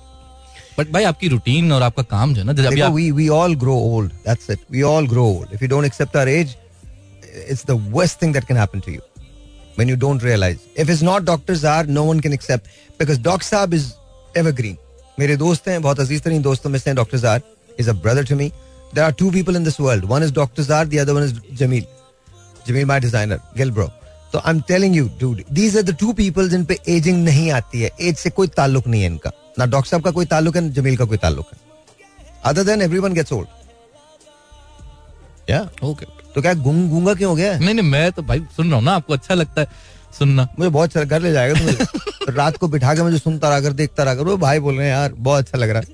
But 0.80 0.92
भाई 0.92 1.04
आपकी 1.04 1.28
रूटीन 1.28 1.72
और 1.72 1.82
आपका 1.82 2.04
काम 2.04 2.34
जो 2.34 2.44
ना 2.44 2.54
जब 2.54 2.94
we 2.94 3.10
we 3.12 3.28
all 3.30 3.56
grow 3.56 3.76
old 3.94 4.12
that's 4.28 4.50
it 4.50 4.60
we 4.72 4.82
all 4.82 5.08
grow 5.08 5.26
old 5.28 5.54
if 5.54 5.64
you 5.64 5.70
don't 5.70 5.86
accept 5.86 6.18
our 6.18 6.30
age 6.30 6.56
it's 7.50 7.66
the 7.68 7.78
worst 7.94 8.22
thing 8.22 8.34
that 8.34 8.44
can 8.48 8.58
happen 8.58 8.80
to 8.80 8.92
you 8.92 9.02
when 9.78 9.90
you 9.90 9.96
don't 9.96 10.24
realise 10.24 10.58
if 10.82 10.92
is 10.92 11.04
not 11.06 11.24
doctors 11.24 11.66
are 11.66 11.88
no 11.88 12.04
one 12.04 12.20
can 12.20 12.34
accept 12.34 12.68
because 13.00 13.22
doctor 13.22 13.46
sahab 13.46 13.74
is 13.74 13.92
evergreen 14.38 14.78
मेरे 15.20 15.38
दोस्त 15.38 15.68
हैं 15.68 15.82
बहुत 15.82 16.00
अज़ीज़ 16.00 16.22
तरीन 16.24 16.42
दोस्तों 16.42 16.70
में 16.70 16.80
से 16.80 16.94
doctors 16.94 17.26
are 17.26 17.42
a 17.90 17.94
brother 17.94 18.26
to 18.26 18.36
me 18.36 18.52
there 18.96 19.04
are 19.04 19.12
two 19.12 19.30
people 19.32 19.56
in 19.56 19.64
this 19.64 19.80
world 19.80 20.06
one 20.06 20.24
is 20.24 20.34
doctor 20.34 20.64
Zar 20.64 20.88
the 20.88 20.98
other 20.98 21.14
one 21.14 21.24
is 21.24 21.34
Jamil 21.60 21.86
Jamil 22.68 22.86
my 22.86 23.00
designer 23.00 23.40
Gill 23.58 23.72
bro 23.72 23.88
तो 24.34 24.40
I 24.40 24.52
am 24.54 24.62
telling 24.68 24.96
you 24.96 25.10
dude 25.20 25.44
these 25.52 25.78
are 25.78 25.84
the 25.84 25.96
two 26.00 26.14
people 26.14 26.50
जिन 26.50 26.66
पे 26.66 26.80
ageing 26.90 27.24
नहीं 27.26 27.52
आती 27.52 27.82
है 27.82 27.92
as 28.02 28.18
से 28.18 28.30
कोई 28.30 28.48
ताल्लुक 28.58 28.88
नहीं 28.88 29.02
है 29.02 29.08
इनका 29.08 29.32
ना 29.60 29.66
डॉक्टर 29.66 29.90
साहब 29.90 30.04
का 30.04 30.12
कोई 30.12 30.26
ताल्लुक 30.26 30.56
है 30.56 30.62
ना 30.62 30.70
जमील 30.74 30.98
का 30.98 31.06
कोई 31.06 31.18
ताल्लुक 31.18 31.46
है 31.54 31.60
other 32.46 32.64
than 32.64 32.82
everyone 32.82 33.14
gets 33.14 33.34
old 33.34 33.56
या 35.50 35.68
ओके 35.84 36.06
तो 36.36 36.42
क्या 36.42 36.54
गूंग 36.54 36.90
गूँगा 36.90 37.14
क्यों 37.14 37.30
हो 37.30 37.36
गया? 37.36 37.58
नहीं 37.60 37.74
नहीं 37.76 37.90
मैं 37.90 38.12
तो 38.12 38.22
भाई 38.22 38.40
सुन 38.56 38.68
रहा 38.68 38.76
हूँ 38.76 38.84
ना 38.86 38.92
आपको 38.92 39.14
अच्छा 39.14 39.34
लगता 39.34 39.62
है 39.62 39.68
सुनना। 40.20 40.48
मुझे 40.60 40.70
बहुत 40.70 40.98
अच्छा 40.98 41.04
घर 41.04 41.22
ले 41.22 41.32
जाएगा 41.32 41.60
तुम्हें 41.60 42.36
रात 42.38 42.58
को 42.58 42.68
बिठा 42.68 42.94
के 42.96 43.02
मुझे 43.02 43.18
सुनता 43.18 43.50
रहा 43.50 43.62
कर 43.62 43.74
देखता 43.74 44.04
रहा 44.04 44.16
कर 44.16 44.36
भाई 44.36 44.60
बोल 44.60 44.76
रहे 44.78 44.88
हैं 44.88 44.94
यार 44.94 45.14
बहुत 45.14 45.44
अच्छा 45.44 45.58
लग 45.58 45.70
रहा 45.70 45.82
है। 45.82 45.88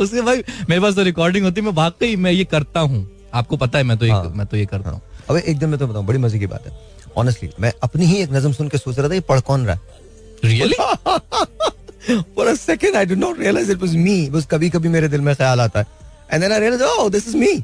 उसके 0.00 0.20
भाई 0.22 0.42
मेरे 0.68 0.80
पास 0.80 0.94
तो 0.94 1.02
रिकॉर्डिंग 1.02 1.44
होती 1.44 1.60
है 1.60 1.66
मैं 1.66 1.72
वाकई 1.74 2.16
मैं 2.16 2.32
ये 2.32 2.44
करता 2.44 2.80
हूँ। 2.80 3.06
आपको 3.34 3.56
पता 3.56 3.78
है 3.78 3.84
मैं 3.84 3.96
तो 3.98 4.06
ये 4.06 4.12
हाँ। 4.12 4.32
मैं 4.36 4.46
तो 4.46 4.56
ये 4.56 4.66
करता 4.66 4.90
हूँ। 4.90 5.00
अबे 5.30 5.40
एक 5.50 5.58
दिन 5.58 5.68
मैं 5.68 5.78
तो 5.78 5.86
बताऊँ 5.86 6.04
बड़ी 6.06 6.18
मज़े 6.18 6.38
की 6.38 6.46
बात 6.46 6.66
है। 6.66 6.72
ऑनेस्टली 7.18 7.50
मैं 7.60 7.72
अपनी 7.82 8.06
ही 8.06 8.16
एक 8.22 8.32
नज्म 8.32 8.52
सुन 8.52 8.68
के 8.68 8.78
सोच 8.78 8.98
रहा 8.98 9.08
था 9.08 9.14
ये 9.14 9.20
पढ़ 9.30 9.40
कौन 9.40 9.66
रहा 9.66 9.74
है? 9.74 9.80
Really 10.44 10.74
For 12.36 12.44
a 12.48 12.56
second, 12.56 12.96
I 12.96 13.04
did 13.04 13.18
not 13.18 13.38
realize 13.38 13.68
it 13.72 13.82
was 13.82 13.92
me. 14.04 14.14
बस 14.30 14.46
कभी 14.50 14.70
कभी 14.70 14.88
मेरे 14.88 15.08
दिल 15.08 15.20
में 15.20 15.34
ख्याल 15.36 15.60
आता 15.60 15.80
है। 15.80 15.86
And 16.32 16.42
then 16.42 16.52
I 16.52 16.60
realise 16.60 16.82
oh 16.82 17.08
this 17.10 17.28
is 17.28 17.36
me 17.36 17.58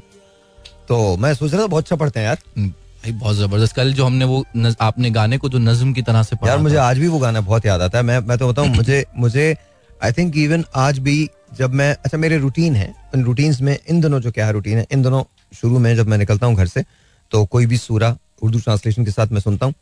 तो 0.89 1.15
मैं 1.17 1.33
सोच 1.33 1.51
रहा 1.53 1.61
था 1.61 1.67
बहुत 1.67 1.83
अच्छा 1.83 1.95
पढ़ते 1.95 2.19
हैं 2.19 2.27
यार। 2.27 2.37
भाई 2.57 3.11
बहुत 3.11 3.35
ज़बरदस्त। 3.35 3.75
कल 3.75 3.91
जो 3.93 4.05
हमने 4.05 4.25
वो 4.25 4.43
नज, 4.57 4.75
आपने 4.81 5.09
गाने 5.11 5.37
को 5.37 5.49
जो 5.49 5.57
नज्म 5.59 5.93
की 5.93 6.01
तरह 6.01 6.23
से 6.23 6.35
पढ़ा 6.35 6.51
यार 6.51 6.61
मुझे 6.61 6.75
आज 6.77 6.97
भी 6.99 7.07
वो 7.07 7.19
गाना 7.19 7.41
बहुत 7.41 7.65
याद 7.65 7.81
आता 7.81 7.97
है। 7.97 8.03
मैं 8.03 8.19
मैं 8.19 8.37
तो 8.37 8.47
बताऊँ 8.47 8.67
मुझे 8.75 9.03
मुझे 9.17 9.55
आई 10.03 10.11
थिंक 10.11 10.37
इवन 10.37 10.63
आज 10.75 10.99
भी 10.99 11.29
जब 11.51 11.73
मैं 11.73 11.91
अच्छा 11.95 12.17
मेरे 12.17 12.37
रूटीन 12.37 12.75
है। 12.75 12.93
उन 13.13 13.23
रूटीन्स 13.23 13.61
में, 13.61 13.77
इन 13.89 14.01
दोनों 14.01 14.19
जो 14.19 14.31
क्या 14.31 14.49
रूटीन 14.49 14.77
है, 14.77 14.85
इन 14.91 15.01
दोनों 15.01 15.23
शुरू 15.51 15.79
में 15.79 15.95
जब 15.95 16.07
मैं 16.07 16.17
निकलता 16.17 16.47
हूँ 16.47 16.55
घर 16.55 16.67
से 16.67 16.83
तो 17.31 17.45
कोई 17.45 17.65
भी 17.65 17.77
सूरा 17.77 18.15
उर्दू 18.41 18.59
ट्रांसलेशन 18.59 19.05
के 19.05 19.11
साथ 19.11 19.27
मैं 19.27 19.41
सुनता 19.41 19.65
हूँ, 19.65 19.73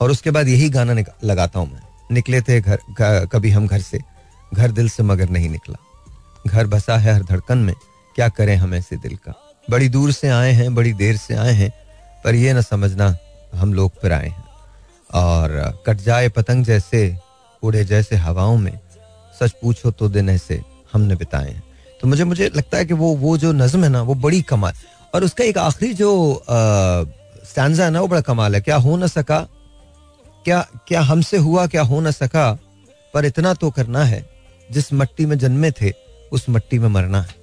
और 0.00 0.10
उसके 0.10 0.30
बाद 0.30 0.48
यही 0.48 0.68
गाना 0.70 0.94
लगाता 1.24 1.58
हूँ 1.58 1.70
मैं। 1.72 1.80
निकले 2.12 2.40
थे 2.40 2.60
घर 2.60 3.26
कभी 3.32 3.50
हम 3.50 3.66
घर 3.66 3.80
से, 3.80 3.98
घर 4.54 4.70
दिल 4.70 4.88
से 4.88 5.02
मगर 5.02 5.28
नहीं 5.28 5.48
निकला। 5.50 5.78
घर 6.46 6.66
बसा 6.66 6.96
है 6.96 7.14
हर 7.14 7.22
धड़कन 7.22 7.58
में, 7.58 7.74
क्या 8.16 8.28
करें 8.28 8.54
हम 8.56 8.74
ऐसे 8.74 8.96
दिल 8.96 9.16
का? 9.16 9.34
बड़ी 9.68 9.88
दूर 9.88 10.12
से 10.12 10.28
आए 10.28 10.52
हैं, 10.52 10.74
बड़ी 10.74 10.92
देर 10.92 11.16
से 11.16 11.34
आए 11.34 11.52
हैं, 11.52 11.70
पर 12.24 12.34
यह 12.34 12.54
ना 12.54 12.60
समझना, 12.60 13.16
हम 13.54 13.72
लोग 13.74 13.92
फिर 14.02 14.12
आए 14.12 14.28
हैं। 14.28 14.44
और 15.14 15.82
कट 15.86 16.00
जाए 16.00 16.28
पतंग 16.28 16.64
जैसे, 16.64 17.16
उड़े 17.62 17.84
जैसे 17.84 18.16
हवाओं 18.16 18.56
में, 18.56 18.78
सच 19.40 19.54
पूछो 19.62 19.90
तो 19.90 20.08
दिन 20.08 20.30
ऐसे 20.30 20.60
हमने 20.92 21.14
बिताए 21.14 21.50
हैं। 21.50 21.62
तो 22.00 22.08
मुझे 22.08 22.24
मुझे 22.24 22.50
लगता 22.56 22.78
है 22.78 22.84
कि 22.84 22.94
वो 22.94 23.14
वो 23.16 23.36
जो 23.38 23.52
नज्म 23.52 23.84
है 23.84 23.90
ना, 23.90 24.02
वो 24.02 24.14
बड़ी 24.16 24.40
कमाल। 24.42 24.74
और 25.14 25.24
उसका 25.24 25.44
एक 25.44 25.58
आखिरी 25.58 25.92
जो 25.94 26.42
स्टैंजा 27.44 27.84
है 27.84 27.90
ना, 27.90 28.00
वो 28.00 28.08
बड़ा 28.08 28.20
कमाल 28.20 28.54
है। 28.54 28.60
क्या 28.60 28.76
हो 28.76 28.96
ना 28.96 29.06
सका? 29.06 29.40
क्या 30.44 30.66
क्या 30.88 31.00
हमसे 31.02 31.36
हुआ, 31.38 31.66
क्या 31.66 31.82
हो 31.82 32.00
ना 32.00 32.10
सका? 32.10 32.52
पर 33.14 33.24
इतना 33.24 33.52
तो 33.54 33.70
करना 33.70 34.04
है, 34.04 34.24
जिस 34.68 34.92
मट्टी 34.92 35.26
में 35.26 35.38
जन्मे 35.38 35.70
थे, 35.70 35.92
उस 36.32 36.48
मट्टी 36.50 36.78
में 36.78 36.88
मरना 36.88 37.20
है। 37.22 37.40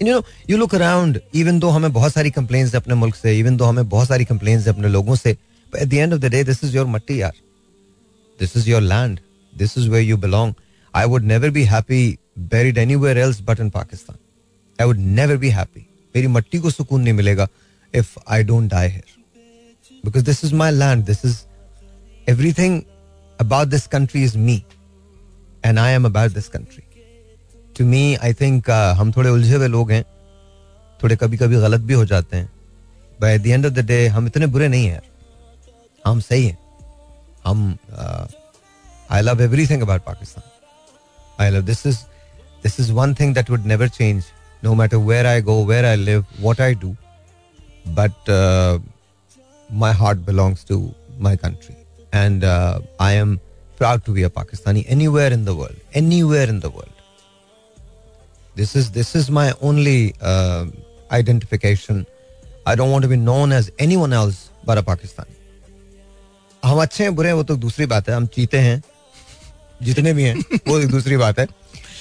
You 0.00 0.12
know 0.12 0.22
you 0.50 0.56
look 0.56 0.74
around 0.74 1.20
even 1.34 1.58
though 1.58 1.68
हमें 1.68 1.92
बहुत 1.92 2.12
सारी 2.12 2.30
कंप्लेन्स 2.30 2.74
अपने 2.76 2.94
मुल्क 2.94 3.14
से 3.14 3.38
इवन 3.38 3.56
दो 3.56 3.64
हमें 3.64 3.88
बहुत 3.88 4.08
सारी 4.08 4.24
कंप्लेन्स 4.24 4.68
अपने 4.68 4.88
लोगों 4.88 5.14
से 5.16 5.30
at 5.72 5.88
the 5.88 5.94
end 5.94 6.14
of 6.14 6.20
the 6.20 6.24
day 6.24 6.42
this 6.44 6.64
is 6.64 6.76
your 6.76 6.86
matti 6.86 7.20
यार। 7.20 7.32
This 8.38 8.56
is 8.56 8.68
your 8.70 8.82
land 8.82 9.18
this 9.52 9.76
is 9.78 9.88
where 9.88 10.04
you 10.04 10.16
belong 10.16 10.54
I 10.94 11.06
would 11.06 11.24
never 11.24 11.50
be 11.50 11.64
happy 11.64 12.18
buried 12.38 12.78
anywhere 12.78 13.18
else 13.18 13.40
but 13.42 13.60
in 13.60 13.70
Pakistan 13.70 14.18
I 14.78 14.86
would 14.86 14.98
never 15.20 15.36
be 15.36 15.50
happy 15.50 15.86
मेरी 16.14 16.26
मट्टी 16.26 16.58
को 16.58 16.70
सुकून 16.70 17.02
नहीं 17.02 17.14
मिलेगा 17.14 17.48
if 17.94 18.18
I 18.28 18.44
don't 18.44 18.70
die 18.70 18.88
here 18.88 20.02
because 20.04 20.24
this 20.24 20.44
is 20.44 20.54
my 20.54 20.70
land 20.72 21.04
this 21.04 21.24
is 21.24 21.38
everything 22.30 22.82
about 23.38 23.68
this 23.68 23.86
country 23.86 24.24
is 24.24 24.36
me 24.38 24.62
and 25.64 25.78
I 25.78 25.92
am 25.92 26.04
about 26.06 26.32
this 26.32 26.48
country 26.48 26.82
to 27.78 27.84
me 27.86 28.14
I 28.14 28.34
think 28.34 28.70
हम 28.98 29.12
थोड़े 29.12 29.30
उलझे 29.30 29.54
हुए 29.54 29.66
लोग 29.68 29.90
हैं. 29.92 30.04
थोड़े 31.02 31.16
कभी 31.16 31.36
कभी 31.36 31.56
गलत 31.56 31.80
भी 31.80 31.94
हो 31.94 32.04
जाते 32.04 32.36
हैं. 32.36 32.50
But 33.20 33.28
at 33.28 33.42
the 33.42 33.46
end 33.46 33.66
of 33.66 33.72
the 33.74 33.84
day 33.86 34.06
हम 34.08 34.26
इतने 34.26 34.46
बुरे 34.46 34.68
नहीं 34.68 34.86
हैं. 34.86 34.92
यार 34.92 35.02
हम 36.04 36.20
सही 36.20 36.46
हैं. 36.46 36.58
हम 37.44 37.76
I 39.10 39.22
love 39.22 39.42
everything 39.42 39.82
about 39.82 40.04
Pakistan 40.04 41.42
I 41.42 41.50
love 41.50 41.62
this 41.66 41.86
is 41.86 41.98
This 42.63 42.79
is 42.79 42.91
one 42.91 43.13
thing 43.19 43.33
that 43.35 43.49
would 43.49 43.65
never 43.65 43.87
change 43.99 44.23
no 44.63 44.73
matter 44.81 44.97
where 45.11 45.25
I 45.25 45.41
go 45.41 45.63
where 45.65 45.85
I 45.85 45.95
live 45.95 46.25
what 46.39 46.61
I 46.61 46.75
do 46.83 46.95
but 47.99 48.29
my 49.83 49.93
heart 50.03 50.19
belongs 50.25 50.65
to 50.67 50.79
my 51.19 51.37
country 51.37 51.75
and 52.13 52.45
I 52.45 53.15
am 53.15 53.37
proud 53.77 54.03
to 54.05 54.13
be 54.13 54.23
a 54.23 54.29
Pakistani 54.29 54.85
anywhere 54.87 55.31
in 55.33 55.45
the 55.45 55.55
world. 55.55 55.77
Anywhere 55.93 56.47
in 56.47 56.59
the 56.59 56.69
world. 56.69 56.89
This 58.55 58.75
is 58.75 58.91
this 58.91 59.15
is 59.15 59.29
my 59.31 59.45
only 59.61 60.13
uh, 60.21 60.65
identification. 61.11 62.05
I 62.65 62.75
don't 62.75 62.91
want 62.91 63.03
to 63.03 63.09
be 63.09 63.17
known 63.17 63.51
as 63.51 63.71
anyone 63.79 64.13
else 64.13 64.37
but 64.65 64.77
a 64.77 64.85
Pakistani. 64.91 65.35
हम 66.63 66.81
अच्छे 66.81 67.03
हैं 67.03 67.15
बुरे 67.15 67.27
हैं 67.27 67.35
वो 67.35 67.43
तो 67.43 67.55
दूसरी 67.63 67.85
बात 67.85 68.09
है 68.09 68.15
हम 68.15 68.25
चीते 68.35 68.59
हैं 68.65 68.81
जितने 69.81 70.13
भी 70.13 70.23
हैं 70.23 70.59
वो 70.67 70.79
एक 70.79 70.89
दूसरी 70.89 71.17
बात 71.17 71.39
है 71.39 71.47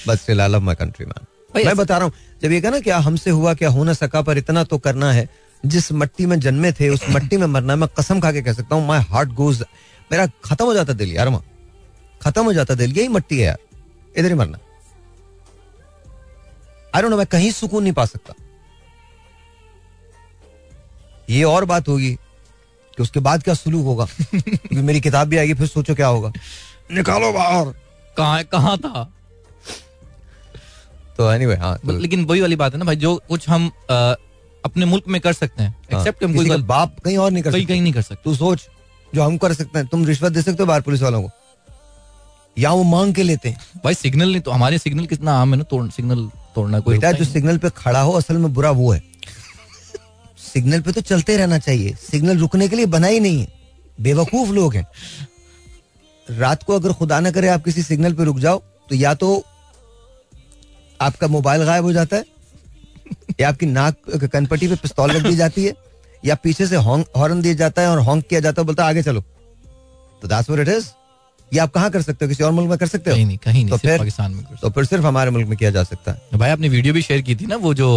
बस 0.08 0.22
still 0.22 0.42
I 0.42 0.48
love 0.48 0.62
my 0.64 0.76
country 0.76 1.06
man 1.06 1.66
मैं 1.66 1.76
बता 1.78 1.98
रहा 1.98 2.06
हूँ 2.06 2.14
जब 2.42 2.52
ये 2.52 2.62
कहना 2.62 2.80
क्या 2.80 2.98
हमसे 3.08 3.30
हुआ 3.30 3.54
क्या 3.62 3.70
हो 3.70 3.84
ना 3.84 3.94
सका 3.94 4.22
पर 4.22 4.38
इतना 4.38 4.64
तो 4.64 4.78
करना 4.78 5.12
है। 5.14 5.28
जिस 5.64 5.92
मट्टी 5.92 6.26
में 6.26 6.40
जन्मे 6.40 6.72
थे 6.80 6.90
उस 6.90 7.04
मट्टी 7.10 7.38
में 7.38 7.46
मरना 7.48 7.76
मैं 7.76 7.88
कसम 8.00 8.20
खा 8.20 8.32
के 8.32 8.42
कह 8.42 8.54
सकता 8.54 8.76
हूँ 8.76 8.86
माई 8.88 9.00
हार्ट 9.10 9.30
गोज 9.40 9.64
मेरा 10.12 10.26
खत्म 10.46 10.66
हो 10.66 10.74
जाता 10.74 10.94
दिल 10.94 11.12
यार 11.14 11.30
माँ 11.30 11.42
खत्म 12.22 12.44
हो 12.46 12.54
जाता 12.54 12.76
दिल 12.76 12.92
यही 12.98 13.08
मट्टी 13.08 13.38
है 13.38 13.46
यार। 13.46 13.58
इधर 14.18 14.28
ही 14.28 14.34
मरना। 14.34 14.58
आई 16.96 17.02
डोंट 17.02 17.12
नो 17.12 17.18
मैं 17.18 17.26
कहीं 17.26 17.52
सुकून 17.52 17.84
नहीं 17.84 17.94
पा 17.94 18.06
सकता। 18.06 18.34
ये 21.30 21.44
और 21.44 21.66
बात 21.66 21.88
होगी 21.88 22.14
कि 22.98 23.04
उसके 23.04 23.20
बाद 23.20 23.44
क्या 23.44 23.54
सुलूक 23.54 23.86
होगा। 23.86 24.06
क्योंकि 24.34 24.82
मेरी 24.82 25.02
किताब 25.02 25.28
भी 25.28 25.38
आएगी 25.38 25.54
फिर 25.54 25.68
सोचो 25.68 25.96
क्या 25.96 26.08
होगा। 26.08 26.32
निकालो 26.92 27.32
बाहर। 27.34 27.74
कहाँ 28.18 28.44
कहाँ 28.44 28.78
था? 28.78 29.12
तो 31.18 31.32
एनीवे 31.32 31.56
हाँ 31.56 31.78
तो- 31.86 32.00
लेकिन 32.02 32.26
वही 32.26 32.42
वाली 32.42 32.56
बात 32.56 32.74
है 32.74 32.80
ना 32.80 32.86
भाई 32.86 32.96
जो 32.96 33.22
कुछ 33.30 33.50
हम 33.50 33.68
अ, 33.90 33.94
अपने 34.66 34.86
मुल्क 34.86 35.04
में 35.08 35.22
कर 35.22 35.34
सकते 35.34 35.64
हैं 35.64 35.70
हाँ, 35.70 36.00
एक्सेप्ट 36.00 36.24
हम 36.24 36.34
किसी 36.34 36.50
कोई 36.50 36.62
बाप 36.62 36.96
कहीं 37.00 37.18
और 37.18 37.32
नहीं 37.32 37.44
कर 37.44 37.52
कहीं 37.52 37.66
कहीं 37.66 37.82
नहीं 37.82 37.94
कर 37.94 38.02
सकते। 38.02 38.22
तू 38.24 38.36
सोच 38.36 38.68
जो 39.16 39.24
हम 39.24 39.38
कर 39.38 39.54
सकते 39.54 39.80
हैं 39.80 39.88
तुम 39.88 40.06
रिश्वत 40.06 40.32
दे 40.32 40.42
सकते 40.42 40.64
हो 40.64 40.66
बाहर 40.66 40.82
पुलिस 40.82 41.02
वालों 41.02 41.22
को। 41.24 41.30
या 42.60 42.72
वो 42.72 42.84
मांग 42.84 43.14
के 43.16 43.24
लेते 43.24 43.50
हैं। 43.50 43.60
भाई 43.84 43.94
सिग्नल 43.94 44.32
नहीं 44.32 44.42
तो 44.42 44.52
हमारे 44.52 44.78
सिग्नल 44.78 45.06
कितना 45.06 45.34
आम 45.34 45.52
है 45.54 45.58
ना 45.58 45.64
तोड़ 45.64 45.90
सिग्नल 45.92 46.30
तोड़ना 46.56 46.80
कोई 46.80 46.96
बेटा 46.98 47.12
जो 47.12 47.26
सिग्नल 47.26 47.58
पे 47.58 47.70
खड़ा 47.70 48.02
हो 48.02 48.12
असल 48.12 48.38
में 48.38 48.54
बुरा 48.54 48.72
वो 48.72 48.92
है। 48.92 49.04
सिग्नल 50.54 50.82
पे 50.82 50.92
तो 50.92 51.02
चलते 51.02 51.38
रहना 51.38 51.58
चाहिए। 51.60 51.94
सिग्नल 52.12 52.38
रुकने 52.38 52.68
के 52.68 52.76
लिए 52.76 52.86
बना 52.86 53.08
ही 53.08 53.20
नहीं 53.20 53.40
है। 53.40 53.48
बेवकूफ़ 54.02 54.50
लोग 54.50 54.76
हैं। 54.76 54.88
रात 56.30 56.64
को 56.64 56.76
अगर 56.76 56.94
खुदा 56.94 57.20
ना 57.20 57.32
करे 57.32 57.48
आप 57.48 57.64
किसी 57.64 57.84
सिग्नल 57.84 58.14
पे 58.14 58.24
रुक 58.24 58.40
जाओ 58.40 58.58
तो 58.90 58.96
या 58.96 59.14
तो 59.14 59.44
आपका 61.01 61.27
मोबाइल 61.27 61.63
गायब 61.63 61.84
हो 61.84 61.94
जाता 61.94 62.18
है? 62.18 62.24
या 63.39 63.50
आपकी 63.50 63.66
नाक 63.66 63.96
कनपट्टी 64.34 64.68
पे 64.68 64.75
पिस्तौल 64.75 65.12
रख 65.12 65.24
दी 65.24 65.36
जाती 65.36 65.66
है? 65.66 65.74
या 66.25 66.36
पीछे 66.36 66.68
से 66.68 66.75
हॉर्न 66.75 67.42
दिया 67.42 67.54
जाता 67.54 67.82
है 67.82 67.88
और 67.88 68.00
हॉन्क 68.00 68.25
किया 68.27 68.39
जाता 68.39 68.62
है 68.62 68.66
बोलता 68.66 68.84
है 68.84 68.89
आगे 68.89 69.04
चलो। 69.04 69.22
तो 70.22 70.27
व्हाट 70.27 70.60
इट 70.60 70.68
इज़ 70.68 70.88
ये 71.54 71.60
आप 71.60 71.72
कहाँ 71.72 71.89
कर 71.92 72.01
सकते 72.01 72.25
हो? 72.25 72.30
किसी 72.30 72.44
और 72.44 72.51
मुल्क 72.51 72.70
में 72.70 72.77
कर 72.77 72.88
सकते 72.88 73.12
हो? 73.12 73.18
नहीं 73.18 73.38
कहीं 73.38 73.54
नहीं 73.54 73.70
तो 73.70 73.77
सिर्फ़ 73.77 73.88
फिर- 73.88 74.00
पाकिस्तान 74.00 74.32
में 74.32 74.44
तो 74.62 74.70
फिर 74.70 74.86
सिर्फ़ 74.86 75.06
हमारे 75.06 75.32
मुल्क 75.32 75.48
में 75.48 75.58
किया 75.58 75.72
जा 75.72 75.84
सकता 75.84 76.12
है। 76.12 76.22
भाई 76.36 76.50
आपने 76.50 76.70
वीडियो 76.70 76.94
भी 76.94 77.01
शेयर 77.01 77.22
की 77.22 77.36
थी 77.36 77.46
ना 77.46 77.56
वो 77.56 77.74
जो 77.74 77.88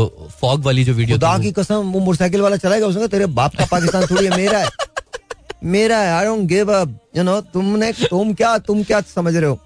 फॉग 0.41 0.65
वाली 0.65 0.85
जो 0.85 0.93
वीडियो 0.93 1.17
खुदा 1.17 1.39
की 1.39 1.53
कसम 1.53 1.75
वो 1.75 2.01
मोटरसाइकिल 2.01 2.41
वाला 2.41 2.57
चलाएगा 2.57 2.87
उसने 2.87 3.09
तेरे 3.09 3.27
बाप 3.27 3.57
का 3.57 3.67
पाकिस्तान 3.71 4.07
थोड़ी 4.07 4.25
है 4.25 4.37
मेरा 4.37 4.59
है। 4.59 4.69
मेरा 5.65 5.99
है 5.99 6.13
I 6.13 6.25
don't 6.25 6.41
give 6.41 6.73
up 6.73 6.99
you 7.17 7.23
know 7.23 7.41
तुमने 7.41 7.93
तुम 7.93 8.35
क्या 8.35 8.59
तुम 8.59 8.83
क्या 8.83 9.01
समझ 9.01 9.37
रहे 9.37 9.51
हो? 9.51 9.59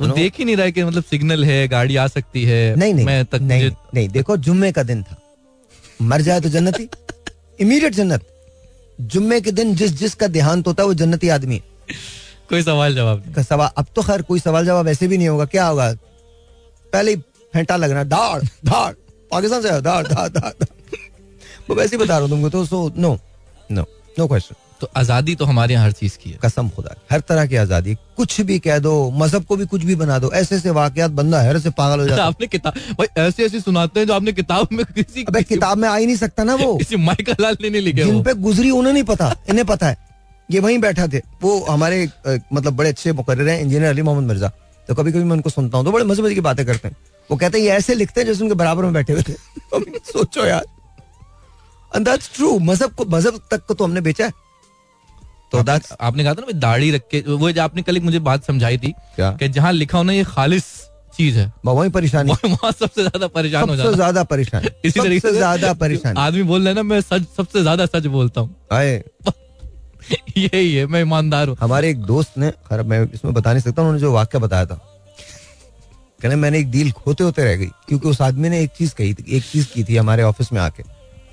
वो 0.00 0.06
देख 0.06 0.34
ही 0.38 0.44
नहीं 0.44 0.56
रहा 0.56 0.64
है 0.66 0.72
कि 0.72 0.84
मतलब 0.84 1.04
सिग्नल 1.04 1.44
है 1.44 1.66
गाड़ी 1.68 1.96
आ 1.96 2.06
सकती 2.06 2.44
है। 2.44 2.74
नहीं 2.76 2.94
नहीं 2.94 3.06
मैं 3.06 3.24
तक 3.24 3.40
नहीं 3.42 3.70
नहीं 3.94 4.08
देखो 4.08 4.36
जुम्मे 4.36 4.70
का 4.72 4.82
दिन 4.82 5.02
था। 5.02 5.16
मर 6.02 6.20
जाए 6.22 6.40
तो 6.40 6.48
जन्नती 6.48 6.88
इमीडिएट 7.60 7.94
जन्नत। 8.00 8.26
जुम्मे 9.00 9.40
के 9.40 9.50
दिन 9.52 9.74
जिस 9.74 9.92
जिस 9.98 10.14
का 10.20 10.26
देहांत 10.26 10.66
होता 10.66 10.82
है 10.82 10.86
वो 10.86 10.94
जन्नती 11.00 11.28
आदमी 11.28 11.62
कोई 12.50 12.62
सवाल 12.62 12.94
जवाब 12.94 13.40
सवाल 13.48 13.70
अब 13.78 13.86
तो 13.96 14.02
खैर 14.02 14.22
कोई 14.28 14.40
सवाल 14.40 14.66
जवाब 14.66 14.88
ऐसे 14.88 15.08
भी 15.08 15.18
नहीं 15.18 15.28
होगा। 15.28 15.44
क्या 15.44 15.66
होगा? 15.66 15.92
पहले 16.92 17.10
ही 17.10 17.16
फेंटा 17.52 17.76
लगना 17.76 18.04
धाड़ 18.04 18.42
धाड़। 18.42 18.92
पाकिस्तान 19.30 19.62
से 19.62 19.80
धाड़ 19.82 20.06
धाड़ 20.06 20.28
धाड़। 20.28 20.64
वो 21.68 21.74
वैसे 21.76 21.96
ही 21.96 22.02
बता 22.02 22.12
रहा 22.12 22.22
हूँ 22.22 22.28
तुमको 22.30 22.50
तो 22.50 22.64
so 22.66 22.88
no 22.96 23.18
no 23.70 23.84
no 24.18 24.26
question 24.28 24.54
तो 24.80 24.88
आज़ादी 24.96 25.34
तो 25.34 25.44
हमारे 25.44 25.74
यहाँ 25.74 25.84
हर 25.84 25.92
चीज़ 25.92 26.16
की 26.18 26.30
है। 26.30 26.38
कसम 26.42 26.68
खुदा 26.68 26.94
हर 27.10 27.20
तरह 27.20 27.46
की 27.46 27.56
आज़ादी। 27.56 27.94
कुछ 28.16 28.40
भी 28.40 28.58
कह 28.58 28.78
दो 28.78 28.92
मज़हब 29.14 29.44
को 29.44 29.56
भी 29.56 29.66
कुछ 29.66 29.84
भी 29.84 29.94
बना 29.96 30.18
दो 30.18 30.30
ऐसे 30.32 30.56
ऐसे 30.56 30.70
वाकयात 30.70 31.10
बंदा 31.10 31.40
हैरत 31.40 31.62
से 31.62 31.70
पागल 31.70 32.00
हो 32.00 32.06
जाता 32.06 32.22
है। 32.22 32.28
आपने 32.28 32.46
किताब 32.46 32.74
भाई 32.98 33.06
ऐसे 33.22 33.44
ऐसे 33.44 33.60
सुनाते 33.60 34.00
हैं 34.00 34.06
जो 34.06 34.14
आपने 34.14 34.32
किताब 34.32 34.68
में 34.72 34.84
किसी 34.94 35.24
अबे 35.24 35.42
किताब 35.44 35.78
में 35.78 35.88
आ 35.88 35.96
ही 35.96 36.06
नहीं 36.06 36.16
सकता 36.16 36.44
ना 36.44 36.54
वो। 36.54 36.76
किसी 36.78 36.96
माइकल 36.98 37.36
लाल 37.40 37.56
ने 37.62 37.70
नहीं 37.70 37.82
लिखे 37.82 38.04
जिन 38.04 38.22
पे 38.22 38.34
गुजरी 38.42 38.70
उन्हें 38.70 38.92
नहीं 38.92 39.04
पता 39.04 39.34
इन्हें 39.48 39.66
पता 39.66 39.88
है। 39.88 39.96
ये 40.48 40.60
वहीं 40.60 40.78
बैठा 40.78 41.06
थे। 41.08 41.22
वो 41.42 41.58
हमारे 41.64 42.08
मतलब 42.26 42.76
बड़े 42.76 42.88
अच्छे 42.88 43.12
मुकर्र 43.12 43.48
हैं 43.48 43.60
इंजीनियर 43.60 43.90
अली 43.90 44.02
मोहम्मद 44.02 44.28
मिर्ज़ा। 44.28 44.52
तो 44.88 44.94
कभी 44.94 45.12
कभी 45.12 45.24
मैं 45.24 45.32
उनको 45.32 45.50
सुनता 45.50 45.78
हूँ 45.78 45.84
तो 45.84 45.92
बड़े 45.92 46.04
मज़े 46.04 46.22
मज़े 46.22 46.34
की 46.34 46.40
बातें 46.40 46.64
करते 46.66 46.88
हैं। 46.88 46.96
वो 47.30 47.36
कहते 47.36 47.58
हैं 47.58 47.64
ये 47.64 47.70
ऐसे 47.72 47.94
लिखते 47.94 48.20
हैं 48.20 48.26
जैसे 48.26 48.42
उनके 48.44 48.54
बराबर 48.54 48.82
में 48.82 48.92
बैठे 48.92 49.12
हुए 49.12 49.22
थे। 49.22 49.32
सोचो 50.12 50.46
यार। 50.46 50.64
एंड 51.92 52.08
दैट्स 52.08 52.30
ट्रू 52.34 52.58
मज़हब 52.58 52.92
को 52.92 53.04
मज़हब 53.06 53.40
तक 53.50 53.64
को 53.66 53.74
तो 53.74 53.84
हमने 53.84 54.00
बेचा 54.00 54.26
है। 54.26 54.32
तो 55.52 55.58
आपने- 55.58 55.96
आपने 56.00 56.24
कहा 56.24 56.34
था 56.34 56.40
ना 56.40 56.58
दाढ़ी 56.58 56.90
रख 56.90 57.02
के 57.10 57.20
वो 57.28 57.50
जो 57.50 57.62
आपने 57.62 57.82
कल 57.82 57.96
एक 57.96 58.02
मुझे 58.02 58.18
बात 58.18 58.44
समझाई 58.44 58.78
थी 58.78 58.94
कि 59.20 59.48
जहाँ 59.48 59.72
लिखा 59.72 59.98
होना 59.98 60.12
ये 60.12 60.24
खालिश 60.24 60.64
चीज़ 61.16 61.38
है। 61.38 61.52
वही 61.64 61.88
परेशानी। 61.90 62.32
वहाँ 62.44 62.72
सबसे 62.72 63.02
ज़्यादा 63.02 63.26
परेशान 63.26 63.68
हो 63.68 63.76
सबसे 63.76 63.82
जाना 63.82 63.96
ज़्यादा 63.96 64.22
परेशानी। 64.24 64.68
इसी 64.84 65.00
तरीके 65.00 65.28
से 65.28 65.32
ज़्यादा 65.36 65.72
परेशानी। 65.72 66.20
आदमी 66.20 66.42
बोल 66.42 66.60
रहा 66.60 66.68
है 66.68 66.74
ना 66.74 66.82
मैं 66.82 67.00
सच 67.00 67.26
सबसे 67.36 67.62
ज़्यादा 67.62 67.86
सच 67.86 68.06
बोलता 68.06 68.40
हूँ। 68.40 68.54
यही 70.36 70.74
है 70.74 70.86
मैं 70.86 71.00
ईमानदार 71.00 71.48
हूँ। 71.48 71.56
हमारे 71.60 71.90
एक 71.90 72.02
दोस्त 72.02 72.38
ने 72.38 72.50
खैर 72.50 72.82
मैं 72.82 73.02
इसमें 73.14 73.32
बता 73.34 73.52
नहीं 73.52 73.62
सकता 73.62 73.82
उन्होंने 73.82 74.00
जो 74.00 74.12
वाक्य 74.12 74.38
बताया 74.38 74.66
था। 74.66 74.74
कहने 76.22 76.36
मैंने 76.36 76.58
एक 76.58 76.70
डील 76.70 76.90
खोते 76.92 77.24
होते 77.24 77.44
रह 77.44 77.56
गई 77.56 77.66
क्योंकि 77.88 78.08
उस 78.08 78.20
आदमी 78.22 78.48
ने 78.48 78.62
एक 78.62 78.70
चीज़ 78.70 78.94
कही 78.94 79.14
थी 79.14 79.24
एक 79.36 79.42
चीज़ 79.44 79.66
की 79.74 79.84
थी 79.84 79.96
हमारे 79.96 80.22
ऑफ़िस 80.22 80.52
में 80.52 80.60
आके। 80.60 80.82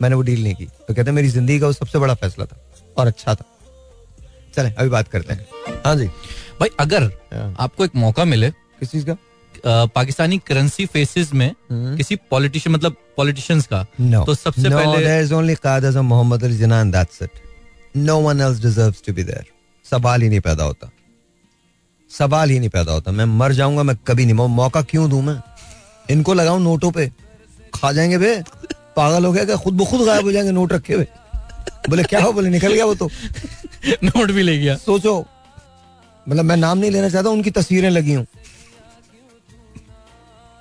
मैंने 0.01 0.15
वो 0.15 0.21
डील 0.21 0.43
नहीं 0.43 0.55
की। 0.55 0.65
तो 0.65 0.93
कहते 0.93 1.11
मेरी 1.11 1.27
ज़िंदगी 1.27 1.59
का 1.59 1.67
वो 1.67 1.73
सबसे 1.73 1.99
बड़ा 1.99 2.13
फैसला 2.13 2.45
था 2.45 2.57
और 2.97 3.07
अच्छा 3.07 3.35
था। 3.35 3.45
चले 4.55 4.69
अभी 4.69 4.89
बात 4.89 5.07
करते 5.07 5.33
हैं। 5.33 5.47
हाँ 5.85 5.95
जी। 5.95 6.07
भाई 6.59 6.69
अगर 6.79 7.03
हाँ। 7.33 7.55
आपको 7.59 7.85
एक 7.85 7.95
मौका 7.95 8.25
मिले 8.25 8.49
किस 8.49 8.91
चीज़ 8.91 9.05
का? 9.05 9.15
पाकिस्तानी 9.85 10.37
करेंसी 10.37 10.85
फेसेस 10.85 11.33
में 11.33 11.51
किसी 11.71 12.15
पॉलिटिशियन 12.31 12.75
मतलब 12.75 12.95
पॉलिटिशियंस 13.17 13.67
का 13.67 13.85
नो 14.01 14.23
तो 14.25 14.35
सबसे 14.35 14.61
no, 14.61 14.73
पहले 14.73 15.23
is 15.25 15.31
only 15.33 15.59
Quaid 15.59 15.85
Azam 15.85 16.05
Mohammad 16.05 16.43
Ali 16.43 16.57
Jinnah 16.57 16.83
that's 16.91 17.21
it. 17.21 17.41
No 17.97 18.17
one 18.27 18.43
else 18.47 18.61
deserves 18.65 19.01
to 19.07 19.15
be 19.17 19.27
there. 19.29 19.45
सवाल 19.85 20.21
ही 20.21 20.29
नहीं 20.29 20.39
पैदा 20.39 20.63
होता। 20.63 20.89
सवाल 22.11 22.49
ही 22.49 22.59
नहीं 22.59 22.69
पैदा 22.69 22.91
होता। 22.91 23.11
मैं 23.11 23.25
मर 23.25 23.51
जाऊँगा 23.53 23.83
मैं 23.83 23.95
कभी 24.07 24.25
नहीं 24.25 24.47
मौका 24.55 24.81
क्यों 24.81 25.09
दूँ 25.09 25.21
मैं? 25.21 25.37
इनको 26.09 26.33
लगाऊँ 26.33 26.61
नोटों 26.61 26.91
पे। 26.91 27.11
खा 27.75 27.91
जाएँगे 27.91 28.17
बे। 28.17 28.35
पागल 28.95 29.25
हो 29.25 29.31
गया 29.31 29.45
क्या? 29.45 29.55
खुद 29.55 29.73
ब 29.73 29.85
खुद 29.85 30.01
गायब 30.01 30.25
हो 30.25 30.31
जाएँगे 30.31 30.51
नोट 30.51 30.73
रखे 30.73 30.93
हुए। 30.93 31.07
बोले 31.89 32.03
क्या 32.03 32.21
हो 32.21 32.31
बोले 32.33 32.49
निकल 32.49 32.73
गया 32.73 32.85
वो 32.85 32.95
तो। 32.95 33.09
नोट 34.03 34.31
भी 34.31 34.41
ले 34.43 34.57
गया। 34.57 34.75
सोचो 34.77 35.25
मतलब 36.27 36.45
मैं 36.45 36.57
नाम 36.57 36.77
नहीं 36.77 36.91
लेना 36.91 37.09
चाहता 37.09 37.29
उनकी 37.29 37.51
तस्वीरें 37.51 37.89
लगी 37.89 38.13
हूँ। 38.13 38.25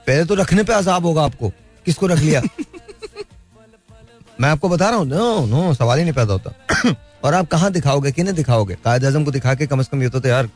पहले 0.07 0.25
तो 0.25 0.35
रखने 0.35 0.63
पे 0.63 0.73
अजाब 0.73 1.07
होगा 1.07 1.25
आपको 1.25 1.53
किसको 1.87 2.07
रख 2.07 2.19
लिया? 2.19 2.43
मैं 4.41 4.49
आपको 4.49 4.69
बता 4.69 4.89
रहा 4.89 4.99
हूँ 4.99 5.07
नो 5.07 5.47
नो 5.47 5.75
सवाल 5.75 5.99
ही 5.99 6.05
नहीं 6.05 6.15
पैदा 6.15 6.33
होता। 6.33 6.95
और 7.25 7.35
आप 7.35 7.47
कहाँ 7.49 7.71
दिखाओगे 7.73 8.13
किन्हें 8.13 8.35
दिखाओगे? 8.37 8.75
कायद 8.85 9.05
आज़म 9.05 9.25
को 9.25 9.31
दिखा 9.31 9.55
के 9.55 9.67
कम 9.67 9.83
से 9.83 9.89
कम 9.93 10.03
ये 10.03 10.09
तो 10.09 10.21
थे 10.21 10.29
यार 10.29 10.49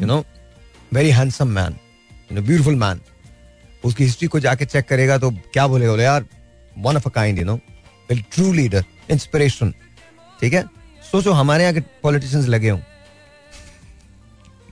you 0.00 0.06
know 0.06 0.24
very 0.92 1.10
handsome 1.10 1.48
man 1.48 1.76
you 2.32 2.36
know 2.36 2.42
beautiful 2.42 2.74
man 2.74 3.00
उसकी 3.84 4.04
हिस्ट्री 4.04 4.28
को 4.28 4.40
जाके 4.40 4.64
चेक 4.64 4.88
करेगा 4.88 5.18
तो 5.18 5.30
क्या 5.30 5.66
बोलेगा 5.66 5.90
बोले 5.92 6.04
यार 6.04 6.24
one 6.78 6.96
of 6.96 7.08
a 7.08 7.10
kind 7.10 7.38
you 7.38 7.44
know 7.44 7.58
true 8.12 8.52
leader 8.52 8.84
inspiration 9.10 9.74
ठीक 10.40 10.52
है? 10.52 10.64
सोचो, 11.12 11.32
हमारे 11.32 11.62
यहाँ 11.62 11.74
के 11.74 11.80
पॉलिटिशियंस 12.02 12.46
लगे 12.48 12.68
हों। 12.70 12.80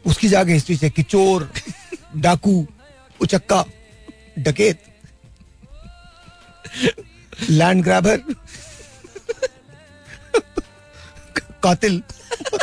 उसकी 0.04 0.28
जाके 0.28 0.52
हिस्ट्री 0.52 0.76
चेक 0.76 0.92
की 0.94 1.02
चोर, 1.04 1.50
डाकू, 2.16 2.66
उचक्का, 3.20 3.64
डकेत 4.38 4.82
लैंड 7.50 7.82
ग्रैबर 7.84 8.16
कातिल, 11.62 12.02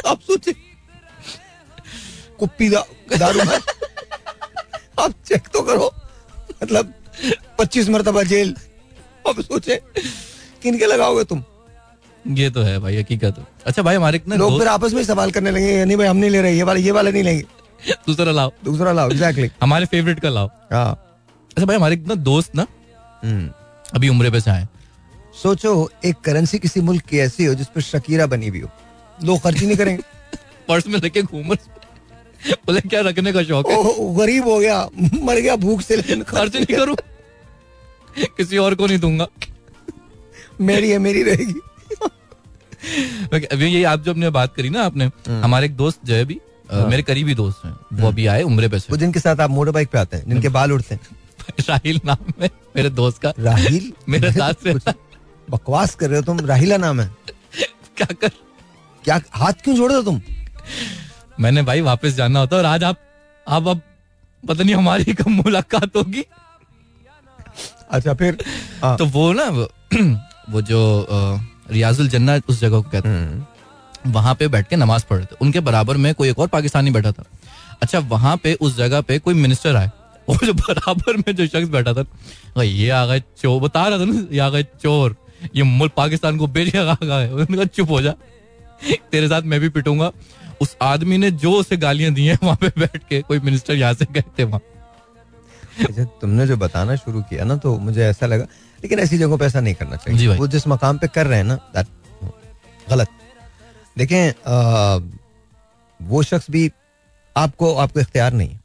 आप 0.08 0.22
सोचे 0.22 0.54
कुप्पी 2.40 2.70
दारू 2.70 3.40
आप 5.00 5.14
चेक 5.28 5.48
तो 5.48 5.62
करो। 5.62 5.94
मतलब 6.64 6.94
पच्चीस 7.60 7.90
मरतबा 7.90 8.24
जेल। 8.24 8.56
आप 9.30 9.42
सोचे 9.42 9.76
किन 10.64 10.78
के 10.80 10.86
लगाओगे 10.86 11.24
तुम? 11.24 11.44
ये 12.28 12.50
तो 12.50 12.62
है 12.62 12.80
भाई 12.80 12.98
हकीकत। 12.98 13.46
अच्छा 13.66 13.82
भाई 13.82 13.96
हमारे 13.96 14.22
लोग 14.30 14.60
फिर 14.60 14.68
आपस 14.68 14.94
में 14.94 15.04
सवाल 15.04 15.32
करने 15.32 15.52
लगे 15.52 15.86
नहीं 15.86 15.98
भाई 15.98 16.08
हम 16.08 16.18
नहीं 16.18 16.30
ले 16.30 16.42
रहे 16.42 16.56
ये 16.56 16.64
वाला 16.64 16.80
ये 16.80 16.92
वाला 16.92 17.12
नहीं 17.12 17.24
लेंगे। 17.24 17.44
दूसरा 18.08 18.32
लाओ। 18.32 18.52
दूसरा 18.66 18.92
लाओ 18.92 19.10
एग्जैक्टली 19.12 19.50
हमारे 19.62 19.86
फेवरेट 19.86 20.20
का 20.20 20.30
लाओ। 20.30 20.48
हाँ। 20.48 21.20
अच्छा 21.52 21.66
भाई 21.66 21.76
हमारे 21.76 21.96
ना 22.08 22.16
दोस्त 22.16 22.56
ना 22.56 22.68
हम्म। 23.24 23.50
अभी 23.96 24.10
उम्र 24.10 24.32
पे 24.32 24.40
से 24.42 24.52
आए। 24.52 24.68
सोचो 25.44 25.92
एक 26.06 26.16
करेंसी 26.26 26.60
किसी 26.60 26.82
मुल्क 26.82 27.02
की 27.02 27.20
ऐसी 27.20 27.46
हो 27.46 27.54
जिस 27.54 27.68
पर 27.68 27.82
शकीरा 27.82 28.26
बनी 28.26 28.48
हुई 28.48 28.60
हो। 28.60 28.70
लोग 29.24 29.42
खर्च 29.42 29.58
ही 29.58 29.68
नहीं 29.68 29.78
करेंगे। 29.78 30.04
पर्स 30.68 30.88
में 30.88 31.00
लेके 31.00 31.22
घूम 31.22 31.56
बोले 32.68 32.82
क्या 32.82 33.02
रखने 33.02 33.34
का 33.34 33.44
शौक 33.44 33.70
है? 33.70 33.78
गरीब 34.16 34.48
हो 34.48 34.60
गया। 34.60 34.90
मर 35.24 35.40
गया 35.40 35.56
भूख 35.56 35.82
से 35.82 35.96
लेकिन 35.96 36.24
खर्च 36.24 36.56
नहीं 36.56 36.78
करूँ। 36.78 36.96
किसी 38.38 38.58
और 38.58 38.76
को 38.76 38.88
नहीं 38.88 39.00
दूँगा। 39.00 39.28
मेरी 40.62 40.90
है 40.90 40.98
मेरी 40.98 41.24
रहेगी। 41.24 41.60
अभी 43.54 43.66
ये 43.66 43.84
आप 43.84 44.00
जो 44.00 44.12
अपने 44.12 44.30
बात 44.30 44.56
करी 44.56 44.70
ना 44.70 44.84
आपने 44.84 45.10
हमारे 45.30 45.66
एक 45.66 45.76
दोस्त 45.76 46.00
जो 46.06 46.14
है 46.16 46.22
अभी 46.22 46.40
मेरे 46.74 47.04
करीबी 47.04 47.34
दोस्त 47.36 47.66
हैं। 47.66 47.78
वो 47.94 48.08
अभी 48.08 48.26
आए 48.28 48.44
उम्रे 48.44 48.68
पे 48.68 48.78
वो 48.78 48.98
जिनके 48.98 49.20
साथ 49.20 49.40
आप 49.40 49.50
मोटर 49.50 49.72
बाइक 49.72 49.90
पे 49.90 49.98
आते 49.98 50.18
हैं 50.18 50.30
जिनके 50.30 50.50
बाल 50.50 50.72
उड़ते 50.72 50.96
हैं। 50.96 51.02
राहिल 51.70 52.02
नाम 52.06 52.44
है 52.44 52.50
मेरे 52.76 52.90
दोस्त 52.90 53.22
का। 53.22 53.34
राहिल? 53.40 53.94
मेरे 54.10 54.32
साथ 54.32 54.54
से। 54.64 54.74
बकवास 55.50 55.96
कर 55.96 56.10
रहे 56.10 56.20
हो 56.20 56.26
तुम 56.26 56.40
राहिला 56.40 56.78
नाम 56.78 57.00
है। 57.02 57.16
क्या 57.98 58.08
कर? 58.22 58.32
क्या 59.04 59.22
हाथ 59.32 59.54
क्यों 59.54 59.76
जोड़े 59.76 59.96
हो 59.96 60.02
तुम? 60.02 60.22
मैंने 61.40 61.62
भाई 61.62 61.82
वापस 61.82 62.14
जाना 62.14 62.40
होता 62.40 62.58
और 62.58 62.66
आज 62.66 62.84
आप 62.84 62.98
आप 63.48 63.68
अब 63.68 63.82
पता 64.48 64.64
नहीं 64.64 64.76
हमारी 64.76 65.14
कब 65.14 65.28
मुलाकात 65.28 65.96
होगी। 65.96 66.26
अच्छा 67.92 68.14
फिर 68.14 68.46
हाँ। 68.84 68.98
तो 68.98 69.06
वो 69.06 69.34
ना 69.34 69.44
वो, 69.44 70.62
जो 70.62 70.80
रियाजुल 71.72 72.08
जन्ना 72.08 72.40
उस 72.50 72.62
जगह 72.62 72.82
को 72.82 72.82
कहते 72.82 73.10
हम्म, 73.10 73.18
हैं 73.18 73.48
वहाँ 74.08 74.36
पे 74.36 74.48
बैठ 74.48 74.68
के 74.68 74.76
नमाज़ 74.76 75.06
पढ़ 75.10 75.18
रहे 75.18 75.26
थे। 75.26 75.36
उनके 75.42 75.60
बराबर 75.60 75.98
में 75.98 76.14
कोई 76.14 76.30
एक 76.30 76.40
और 76.40 76.48
पाकिस्तानी 76.48 76.92
बैठा 76.92 77.12
था। 77.12 77.24
अच्छा 77.82 78.00
वहाँ 78.00 78.38
पे 78.38 78.54
उस 78.54 78.78
जगह 78.78 79.02
पे 79.02 79.20
कोई 79.20 79.34
मिनिस्टर 79.34 79.76
आए। 79.76 79.92
और 80.30 80.46
जो 80.46 80.54
बराबर 80.54 81.18
में 81.18 81.36
जो 81.36 81.48
शख्स 81.48 81.70
बैठा 81.70 81.94
था 81.94 82.64
ये 82.64 82.90
आ 82.90 83.06
गए 83.06 83.20
चोर। 83.20 83.62
बता 83.62 83.88
रहा 83.88 84.00
था 84.00 84.06
ना 84.06 84.28
ये 84.32 84.40
आ 84.40 84.50
गए 84.50 84.64
चोर। 84.64 85.16
ये 85.56 85.64
मुल्क 85.64 85.94
पाकिस्तान 85.98 86.38
को 86.38 86.48
बेच 86.48 86.76
आ 86.76 86.98
गए। 87.04 87.30
उन्होंने 87.34 87.66
चुप 87.66 87.90
हो 87.90 88.02
जा। 88.02 88.14
तेरे 89.12 89.28
साथ 89.28 89.42
मैं 89.42 89.60
भी 89.60 89.70
पिटूँगा। 89.70 90.12
उस 90.62 90.78
आदमी 90.82 91.18
ने 91.18 91.32
जो 91.32 91.52
उसे 91.52 91.78
गालियाँ 91.78 92.14
दी 92.14 92.26
हैं 92.26 92.38
वहाँ 92.44 92.56
पे 92.56 92.68
बैठ 92.80 92.98
के 92.98 93.22
कोई 93.22 93.40
मिनिस्टर 93.40 93.74
यहाँ 93.74 93.94
से 93.94 94.06
गए 94.12 94.24
थे 94.40 94.44
वहाँ। 94.44 94.62
अच्छा 95.90 96.04
तुमने 96.04 96.48
जो 96.48 96.58
बताना 96.58 96.96
शुरू 96.96 97.22
किया 97.22 97.44
ना 97.44 97.56
तो 97.56 97.78
मुझे 97.78 98.02
ऐसा 98.04 98.26
लगा 98.26 98.46
लेकिन 98.84 99.00
ऐसी 99.00 99.18
जगहों 99.18 99.38
पर 99.38 99.46
ऐसा 99.46 99.60
नहीं 99.62 99.74
करना 99.76 99.96
चाहिए। 99.96 100.28
वो 100.38 100.48
जिस 100.48 100.68
मकाम 100.68 100.98
पे 100.98 101.08
कर 101.08 101.28
रहे 101.28 101.38
हैं 101.38 101.46
ना 101.46 101.60
that- 101.74 102.30
गलत। 102.90 103.08
देखें 103.98 104.24
वो 106.00 106.24
शख्स 106.24 106.52
भी 106.52 106.72
आपको 107.38 107.74
आपको 107.76 108.00
इख्तियार 108.00 108.34
नहीं 108.34 108.50
है। 108.50 108.60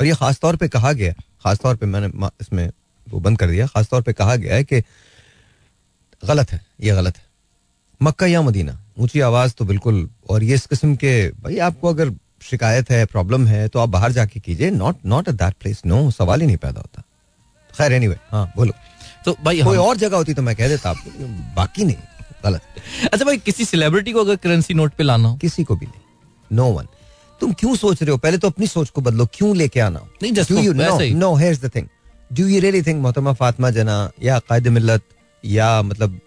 और 0.00 0.06
ये 0.06 0.14
खास 0.14 0.38
तौर 0.40 0.56
पे 0.56 0.68
कहा 0.68 0.92
गया 0.92 1.12
खास 1.44 1.58
तौर 1.58 1.76
पे 1.76 1.86
मैंने 1.86 2.06
इसमें 2.40 2.70
वो 3.08 3.20
बंद 3.20 3.38
कर 3.38 3.50
दिया 3.50 3.66
खास 3.66 3.88
तौर 3.88 4.02
पे 4.02 4.12
कहा 4.12 4.36
गया 4.36 4.54
है 4.54 4.64
कि 4.64 4.80
गलत 6.22 6.52
है 6.52 6.60
ये 6.80 6.94
गलत 6.94 7.16
है। 7.16 7.24
मक्का 8.02 8.26
या 8.26 8.42
मदीना 8.42 8.78
ऊँची 8.98 9.20
आवाज़ 9.20 9.52
तो 9.58 9.64
बिल्कुल 9.64 10.08
और 10.30 10.42
ये 10.42 10.54
इस 10.54 10.66
किस्म 10.66 10.94
के 10.96 11.12
भाई 11.42 11.58
आपको 11.58 11.88
अगर 11.88 12.10
शिकायत 12.42 12.90
है 12.90 13.04
प्रॉब्लम 13.06 13.46
है 13.46 13.68
तो 13.68 13.78
आप 13.78 13.88
बाहर 13.88 14.12
जाके 14.12 14.40
कीजिए 14.40 14.70
not 14.70 14.96
not 15.06 15.28
at 15.28 15.34
that 15.34 15.54
place 15.60 15.82
no 15.86 16.10
सवाल 16.10 16.40
ही 16.40 16.46
नहीं 16.46 16.56
पैदा 16.56 16.80
होता। 16.80 17.02
खैर 17.78 17.92
एनीवे 17.92 18.16
हाँ 18.30 18.52
बोलो। 18.56 18.72
तो 19.24 19.36
भाई 19.44 19.62
कोई 19.62 19.76
और 19.76 19.96
जगह 19.96 20.16
होती 20.16 20.34
तो 20.34 20.42
मैं 20.42 20.54
कह 20.56 20.68
देता 20.68 20.90
आपको। 20.90 21.26
बाकी 21.56 21.84
नहीं 21.84 21.96
गलत। 22.44 22.62
अच्छा 23.12 23.24
भाई 23.24 23.36
किसी 23.38 23.64
सेलिब्रिटी 23.64 24.12
को 24.12 24.20
अगर 24.20 24.36
करेंसी 24.36 24.74
नोट 24.74 24.92
पे 24.94 25.04
लाना 25.04 25.28
हो? 25.28 25.36
किसी 25.36 25.64
को 25.64 25.76
भी 25.76 25.86
नहीं। 25.86 26.56
नो 26.56 26.64
वन 26.66 26.86
तुम 27.40 27.52
क्यों 27.52 27.74
सोच 27.76 28.02
रहे 28.02 28.10
हो? 28.10 28.16
पहले 28.18 28.38
तो 28.38 28.48
अपनी 28.48 28.66
सोच 28.66 28.90
को 28.90 29.00
बदलो 29.00 29.26
क्यों 29.34 29.56
लेके 29.56 29.80
आना 29.80 30.00
नहीं, 30.22 30.32
just 30.32 30.50
Do 30.50 30.56
for- 30.56 30.64
you- 30.66 30.76
no, 30.76 30.90
वैसे 30.90 31.04
ही। 31.04 31.14
no, 31.14 31.30
here's 31.42 31.60
the 31.64 31.70
thing. 31.76 31.86
Do 32.30 32.48
you 32.50 32.60
really 32.62 32.82
think 32.84 32.96
मोहतरमा 32.96 33.32
फातिमा 33.32 33.70
जना 33.70 34.10
या 34.22 34.38
कायद 34.38 34.68
मिल्लत 34.68 35.02
या 35.44 35.82
मतलब 35.82 36.20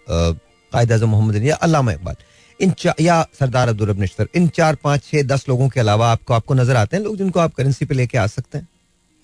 कायद 0.72 0.92
आज़म 0.92 1.08
मोहम्मद 1.08 1.42
या 1.44 1.56
अल्लामा 1.56 1.92
इकबाल 1.92 2.16
इन 2.60 2.74
या 3.00 3.26
सरदार 3.40 3.68
अब्दुल 3.68 3.88
रब 3.88 4.00
निश्तर 4.00 4.28
इन 4.34 4.48
चार 4.48 4.74
पाँच 4.74 5.04
छह 5.04 5.22
दस 5.22 5.44
लोगों 5.48 5.68
के 5.68 5.80
अलावा 5.80 6.10
आपको 6.12 6.34
आपको 6.34 6.54
नज़र 6.54 6.76
आते 6.76 6.96
हैं 6.96 7.04
लोग 7.04 7.16
जिनको 7.16 7.40
आप 7.40 7.54
करेंसी 7.54 7.84
पे 7.84 7.94
लेके 7.94 8.18
आ 8.18 8.26
सकते 8.26 8.58
हैं? 8.58 8.68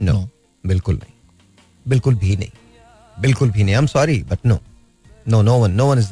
No 0.03 0.13
No. 0.13 0.29
बिल्कुल 0.67 0.95
नहीं। 0.95 1.13
बिल्कुल 1.89 2.15
भी 2.15 2.37
नहीं। 2.37 2.51
बिल्कुल 3.21 3.51
भी 3.51 3.63
नहीं 3.65 3.75
I 3.75 3.81
am 3.81 3.87
sorry 3.87 4.23
but 4.31 4.47
no 4.47 4.59
no 5.29 5.43
no 5.43 5.57
one 5.59 5.71
no 5.73 5.87
one 5.87 5.99
is 5.99 6.09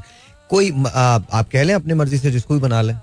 कोई 0.50 0.70
आ, 0.70 1.02
आप 1.32 1.48
कह 1.52 1.62
लें 1.62 1.74
अपनी 1.74 1.94
मर्ज़ी 1.94 2.18
से 2.18 2.30
जिसको 2.30 2.54
भी 2.54 2.60
बना 2.60 2.80
लें। 2.82 2.96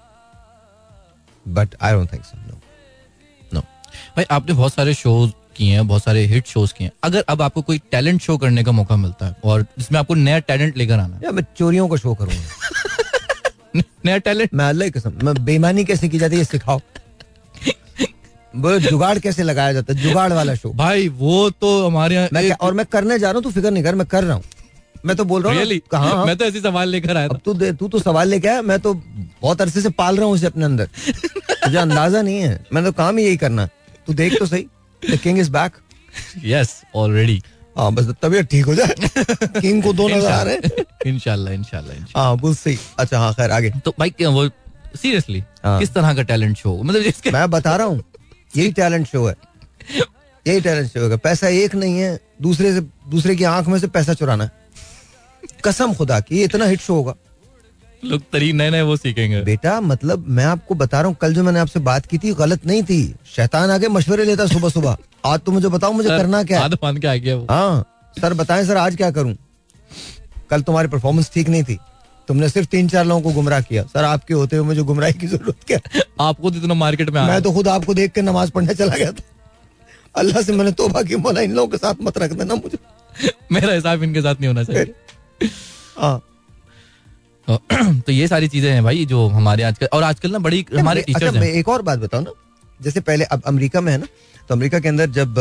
But 1.45 1.75
I 1.81 1.93
don't 1.93 2.13
think 2.13 2.23
so 2.25 2.37
no 2.37 2.59
no 3.53 3.61
भाई 4.15 4.25
आपने 4.31 4.53
बहुत 4.53 4.73
सारे 4.73 4.93
शोज़ 4.93 5.31
किए 5.57 5.73
हैं 5.73 5.87
बहुत 5.87 6.03
सारे 6.03 6.25
हिट 6.27 6.47
शोज़ 6.47 6.73
किए 6.73 6.87
हैं। 6.87 6.93
अगर 7.03 7.23
अब 7.29 7.41
आपको 7.41 7.61
कोई 7.61 7.77
टैलेंट 7.91 8.21
शो 8.21 8.37
करने 8.37 8.63
का 8.63 8.71
मौका 8.71 8.95
मिलता 8.95 9.25
है 9.25 9.35
और 9.43 9.65
जिसमें 9.77 9.99
आपको 9.99 10.15
नया 10.15 10.39
टैलेंट 10.49 10.77
लेकर 10.77 10.99
आना 10.99 11.19
या 11.23 11.31
मैं 11.31 11.43
चोरियों 11.57 11.87
का 11.87 11.95
शो 11.97 12.13
करूँगा। 12.13 13.81
नया 14.05 14.17
टैलेंट 14.17 14.53
मैं 14.53 14.65
अल्लाह 14.65 14.89
की 14.89 14.99
कसम 14.99 15.25
मैं 15.25 15.33
बेईमानी 15.45 15.85
कैसे 15.85 16.09
की 16.09 16.19
जाती 16.19 16.37
है 16.37 16.43
सिखाओ। 16.43 16.79
बोलो 18.61 18.79
जुगाड़ 18.79 19.17
कैसे 19.19 19.43
लगाया 19.43 19.73
जाता 19.73 19.93
है? 19.93 19.99
जुगाड़ 20.01 20.31
वाला 20.33 20.55
शो 20.55 20.71
भाई 20.75 21.07
वो 21.21 21.49
तो 21.61 21.69
हमारे 21.87 22.15
यहाँ 22.15 22.41
एक- 22.41 22.59
और 22.61 22.73
मैं 22.73 22.85
करने 22.91 23.17
जा 23.19 23.27
रहा 23.31 23.35
हूँ 23.37 23.43
तू 23.43 23.51
फ़िक्र 23.51 23.71
नहीं 23.71 23.83
कर 23.83 23.95
मैं 23.95 24.05
कर 24.07 24.23
रहा 24.23 24.35
हूँ। 24.35 24.43
मैं 25.05 25.15
तो 25.17 25.23
बोल 25.25 25.41
रहा 25.43 25.53
हूँ 25.53 25.61
Really? 25.61 25.79
ना, 25.93 26.25
मैं 26.25 26.35
तो 26.37 26.45
ऐसे 26.45 26.59
सवाल 26.61 26.89
लेकर 26.89 27.17
आया 27.17 27.27
तू 27.45 27.53
दे- 27.53 27.73
तू 27.79 27.87
तो 27.87 27.99
सवाल 27.99 28.29
लेके 28.29 28.47
आया 28.47 28.61
मैं 28.61 28.79
तो 28.79 28.93
बहुत 29.41 29.61
अरसे 29.61 29.81
से 29.81 29.89
पाल 29.99 30.17
रहा 30.17 30.25
हूँ 30.25 30.33
उसे 30.33 30.45
अपने 30.47 30.65
अंदर। 30.65 30.85
तुझे 30.85 31.77
अंदाज़ा 31.77 32.21
नहीं 32.21 32.39
है 32.39 32.63
मैंने 32.73 32.87
तो 32.87 32.93
काम 32.97 33.17
ही 33.17 33.25
यही 33.25 33.37
करना। 33.37 33.65
तू 34.07 34.13
देख 34.13 34.37
तो 34.39 34.45
सही 34.45 34.65
the 35.01 35.17
king 35.23 35.39
is 35.39 35.51
back 35.51 35.75
yes 36.45 36.81
already 36.95 37.41
हाँ 37.77 37.91
बस 37.93 38.07
तबीयत 38.21 38.47
ठीक 38.49 38.65
हो 38.65 38.75
जाए। 38.75 38.95
किंग 39.61 39.81
को 39.83 39.93
दो 39.93 40.07
नज़र 40.07 40.31
आ 40.31 40.41
रहे 40.41 40.55
हैं। 40.55 40.85
इनशाला 41.11 41.51
इनशाला 41.51 41.93
हाँ 42.19 42.37
बुल 42.37 42.53
सही 42.55 42.77
अच्छा 42.99 43.19
हाँ 43.19 43.33
खैर 43.33 43.51
आगे। 43.51 43.69
तो 43.85 43.93
भाई 43.99 44.09
क्या 44.09 44.29
वो 44.29 44.47
सीरियसली 45.01 45.43
हाँ। 45.63 45.79
किस 45.79 45.93
तरह 45.93 46.13
का 46.15 46.21
टैलेंट 46.29 46.57
शो 46.57 46.75
मतलब 46.83 47.33
मैं 47.33 47.49
बता 47.51 47.75
रहा 47.75 47.87
हूँ 47.87 48.03
यही 48.57 48.71
टैलेंट 48.71 49.07
शो 49.07 49.25
है। 49.25 49.35
यही 50.45 50.61
टैलेंट 50.61 50.87
शो 50.89 51.09
है। 51.09 51.17
पैसा 51.17 51.47
एक 51.47 51.75
नहीं 51.75 51.99
है 51.99 52.19
दूसरे 52.41 52.73
से 52.73 52.81
दूसरे 53.09 53.35
की 53.35 53.43
आँख 53.43 53.67
में 53.67 53.79
से 53.79 53.87
पैसा 53.87 54.13
चुराना 54.13 54.43
है। 54.43 54.51
कसम 55.65 55.93
खुदा 55.93 56.19
की 56.19 56.43
इतना 56.43 56.65
हिट 56.65 56.81
शो 56.81 56.93
होगा। 56.93 57.15
लोग 58.03 58.21
तरीन 58.33 58.55
नए 58.55 58.69
नए 58.69 58.81
वो 58.81 58.95
सीखेंगे। 58.97 59.41
बेटा 59.41 59.79
मतलब 59.81 60.25
मैं 60.27 60.45
आपको 60.45 60.75
बता 60.75 60.99
रहा 60.99 61.07
हूँ 61.07 61.15
कल 61.21 61.33
जो 61.33 61.43
मैंने 61.43 61.59
आपसे 61.59 61.79
बात 61.79 62.05
की 62.05 62.17
थी 62.17 62.33
गलत 62.33 62.65
नहीं 62.65 62.83
थी। 62.83 63.15
शैतान 63.35 63.71
आगे 63.71 63.87
मशवरे 63.87 64.25
लेता 64.25 64.45
सुबह 64.47 64.69
सुबह 64.69 64.97
आज 65.25 65.39
तो 65.39 65.51
मुझे 65.51 65.67
बताओ 65.67 65.91
मुझे 65.91 66.09
करना 66.09 66.43
क्या 66.43 66.57
है? 66.57 66.63
हाथ 66.63 66.77
बाँध 66.81 66.99
के 66.99 67.07
आ 67.07 67.15
गया 67.15 67.35
हाँ 67.51 67.85
सर 68.17 68.33
बताएँ 68.33 68.65
सर 68.65 68.77
आज 68.77 68.95
क्या 68.95 69.09
करूँ? 69.11 69.35
कल 70.49 70.61
तुम्हारी 70.61 70.87
परफॉर्मेंस 70.87 71.31
ठीक 71.33 71.49
नहीं 71.49 71.63
थी। 71.63 71.77
तुमने 72.27 72.49
सिर्फ़ 72.49 72.67
तीन 72.69 72.87
चार 72.87 73.05
लोगों 73.05 73.21
को 73.21 73.31
गुमराह 73.31 73.61
किया। 73.61 73.83
सर 73.85 74.03
आपके 74.03 74.33
होते 74.33 74.55
हुए 74.55 74.65
मुझे 74.65 74.81
गुमराही 74.83 75.13
की 75.13 75.27
ज़रूरत 75.27 75.63
क्या? 75.67 75.79
आपको 76.21 76.51
तो 76.51 76.57
इतना 76.57 76.73
मार्केट 76.75 77.09
में 77.09 77.21
मैं 77.23 77.41
तो 77.41 77.51
खुद 77.53 77.67
आपको 77.67 77.93
देख 77.93 78.11
के 78.11 78.21
नमाज़ 78.23 78.51
पढ़ने 78.51 78.73
चला 78.75 78.95
गया 78.95 79.11
था। 79.11 79.23
अल्लाह 80.15 80.41
से 80.41 80.53
मैंने 80.53 80.71
तोबा 80.73 81.01
की 81.03 81.15
मौला 81.17 81.41
इन 81.41 81.53
लोगों 81.53 81.67
के 81.67 81.77
साथ 81.77 82.01
मत 82.01 82.17
रख 82.17 82.31
देना 82.33 82.55
मुझे। 82.55 82.77
मेरा 83.51 83.73
हिसाब 83.73 84.03
इनके 84.03 84.21
साथ 84.21 84.35
नहीं 84.35 84.47
होना 84.47 84.63
चाहिए। 84.63 85.49
हाँ। 85.97 86.21
तो 87.47 87.57
तो 88.01 88.11
ये 88.11 88.27
सारी 88.27 88.47
चीज़ें 88.47 88.71
हैं 88.71 88.83
भाई 88.83 89.05
जो 89.05 89.27
हमारे 89.29 89.63
आजकल 89.63 89.87
और 89.93 90.03
आजकल 90.03 90.31
ना 90.31 90.39
बड़ी 90.39 90.65
हमारे 90.75 91.01
अच्छा 91.01 91.19
टीचर्स 91.19 91.35
हैं 91.35 91.51
एक 91.53 91.69
और 91.69 91.81
बात 91.81 91.99
बताऊँ 91.99 92.23
ना। 92.23 92.31
जैसे 92.79 92.99
पहले 93.01 93.23
अब 93.25 93.41
अमेरिका 93.47 93.81
में 93.81 93.91
है 93.91 93.97
ना 93.97 94.07
तो 94.49 94.55
अमेरिका 94.55 94.79
के 94.79 94.87
अंदर 94.89 95.09
जब 95.09 95.35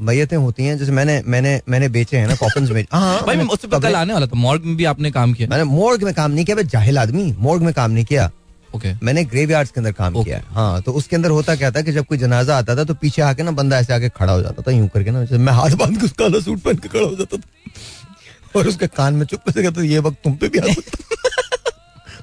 मैयतें 0.00 0.36
होती 0.36 0.64
हैं 0.64 0.76
जैसे 0.78 0.92
मैंने 0.92 1.22
मैंने 1.26 1.60
मैंने 1.68 1.88
बेचे 1.88 2.16
हैं 2.16 2.26
ना 2.28 2.34
कॉफिन्स 2.34 2.70
में। 2.70 2.84
हाँ 2.92 3.22
भाई 3.26 3.36
मैं 3.36 3.44
उससे 3.44 3.68
कल 3.68 3.94
आने 3.94 4.12
वाला 4.12 4.26
था। 4.26 4.38
मॉर्ग 4.38 4.64
में 4.64 4.76
भी 4.76 4.84
आपने 4.84 5.10
काम 5.10 5.32
किया। 5.32 5.48
मैंने 5.48 5.64
मोर्ग 5.64 6.02
में 6.04 6.12
काम 6.14 6.30
नहीं 6.30 6.44
किया 6.44 6.56
मैं 6.56 6.66
जाहिल 6.68 6.98
आदमी 6.98 7.32
मोर्ग 7.38 7.62
में 7.62 7.72
काम 7.74 7.90
नहीं 7.90 8.04
किया। 8.04 8.30
Okay 8.74 8.92
okay. 8.92 9.02
मैंने 9.02 9.24
ग्रेव 9.24 9.48
के 9.48 9.80
अंदर 9.80 9.92
काम 9.92 10.12
Okay. 10.12 10.24
किया। 10.24 10.38
है। 10.38 10.44
हाँ 10.50 10.82
तो 10.82 10.92
उसके 10.92 11.16
अंदर 11.16 11.30
होता 11.30 11.54
क्या 11.56 11.70
था 11.70 11.80
कि 11.82 11.92
जब 11.92 12.06
कोई 12.06 12.18
जनाजा 12.18 12.56
आता 12.58 12.76
था 12.76 12.84
तो 12.84 12.94
पीछे 12.94 13.22
आके 13.22 13.42
ना 13.42 13.50
बंदा 13.50 13.78
ऐसे 13.78 13.92
आके 13.94 14.08
खड़ा 14.08 14.32
हो 14.32 14.42
जाता 14.42 14.62
था 14.62 14.70
यूँ 14.70 14.88
करके 14.88 15.10
ना 15.10 15.20
जैसे 15.20 15.38
मैं 15.38 15.52
हाथ 15.52 15.76
बाँध 15.80 15.98
के 16.00 16.04
उसका 16.06 16.24
काला 16.24 16.40
सूट 16.40 16.60
पहन 16.60 16.76
के 16.76 16.88
खड़ा 16.88 17.06
हो 17.06 17.14
जाता 17.16 17.36
था। 17.36 18.58
और 18.58 18.68
उसके 18.68 18.86
कान 18.86 19.14
में 19.14 19.26
चुप 19.26 19.50
से 19.50 19.62
कहता 19.62 19.82
ये 19.82 19.98
वक्त 19.98 20.18
तुम 20.24 20.34
पे 20.36 20.48
भी 20.48 20.58
आ 20.58 20.72
सकता 20.72 21.04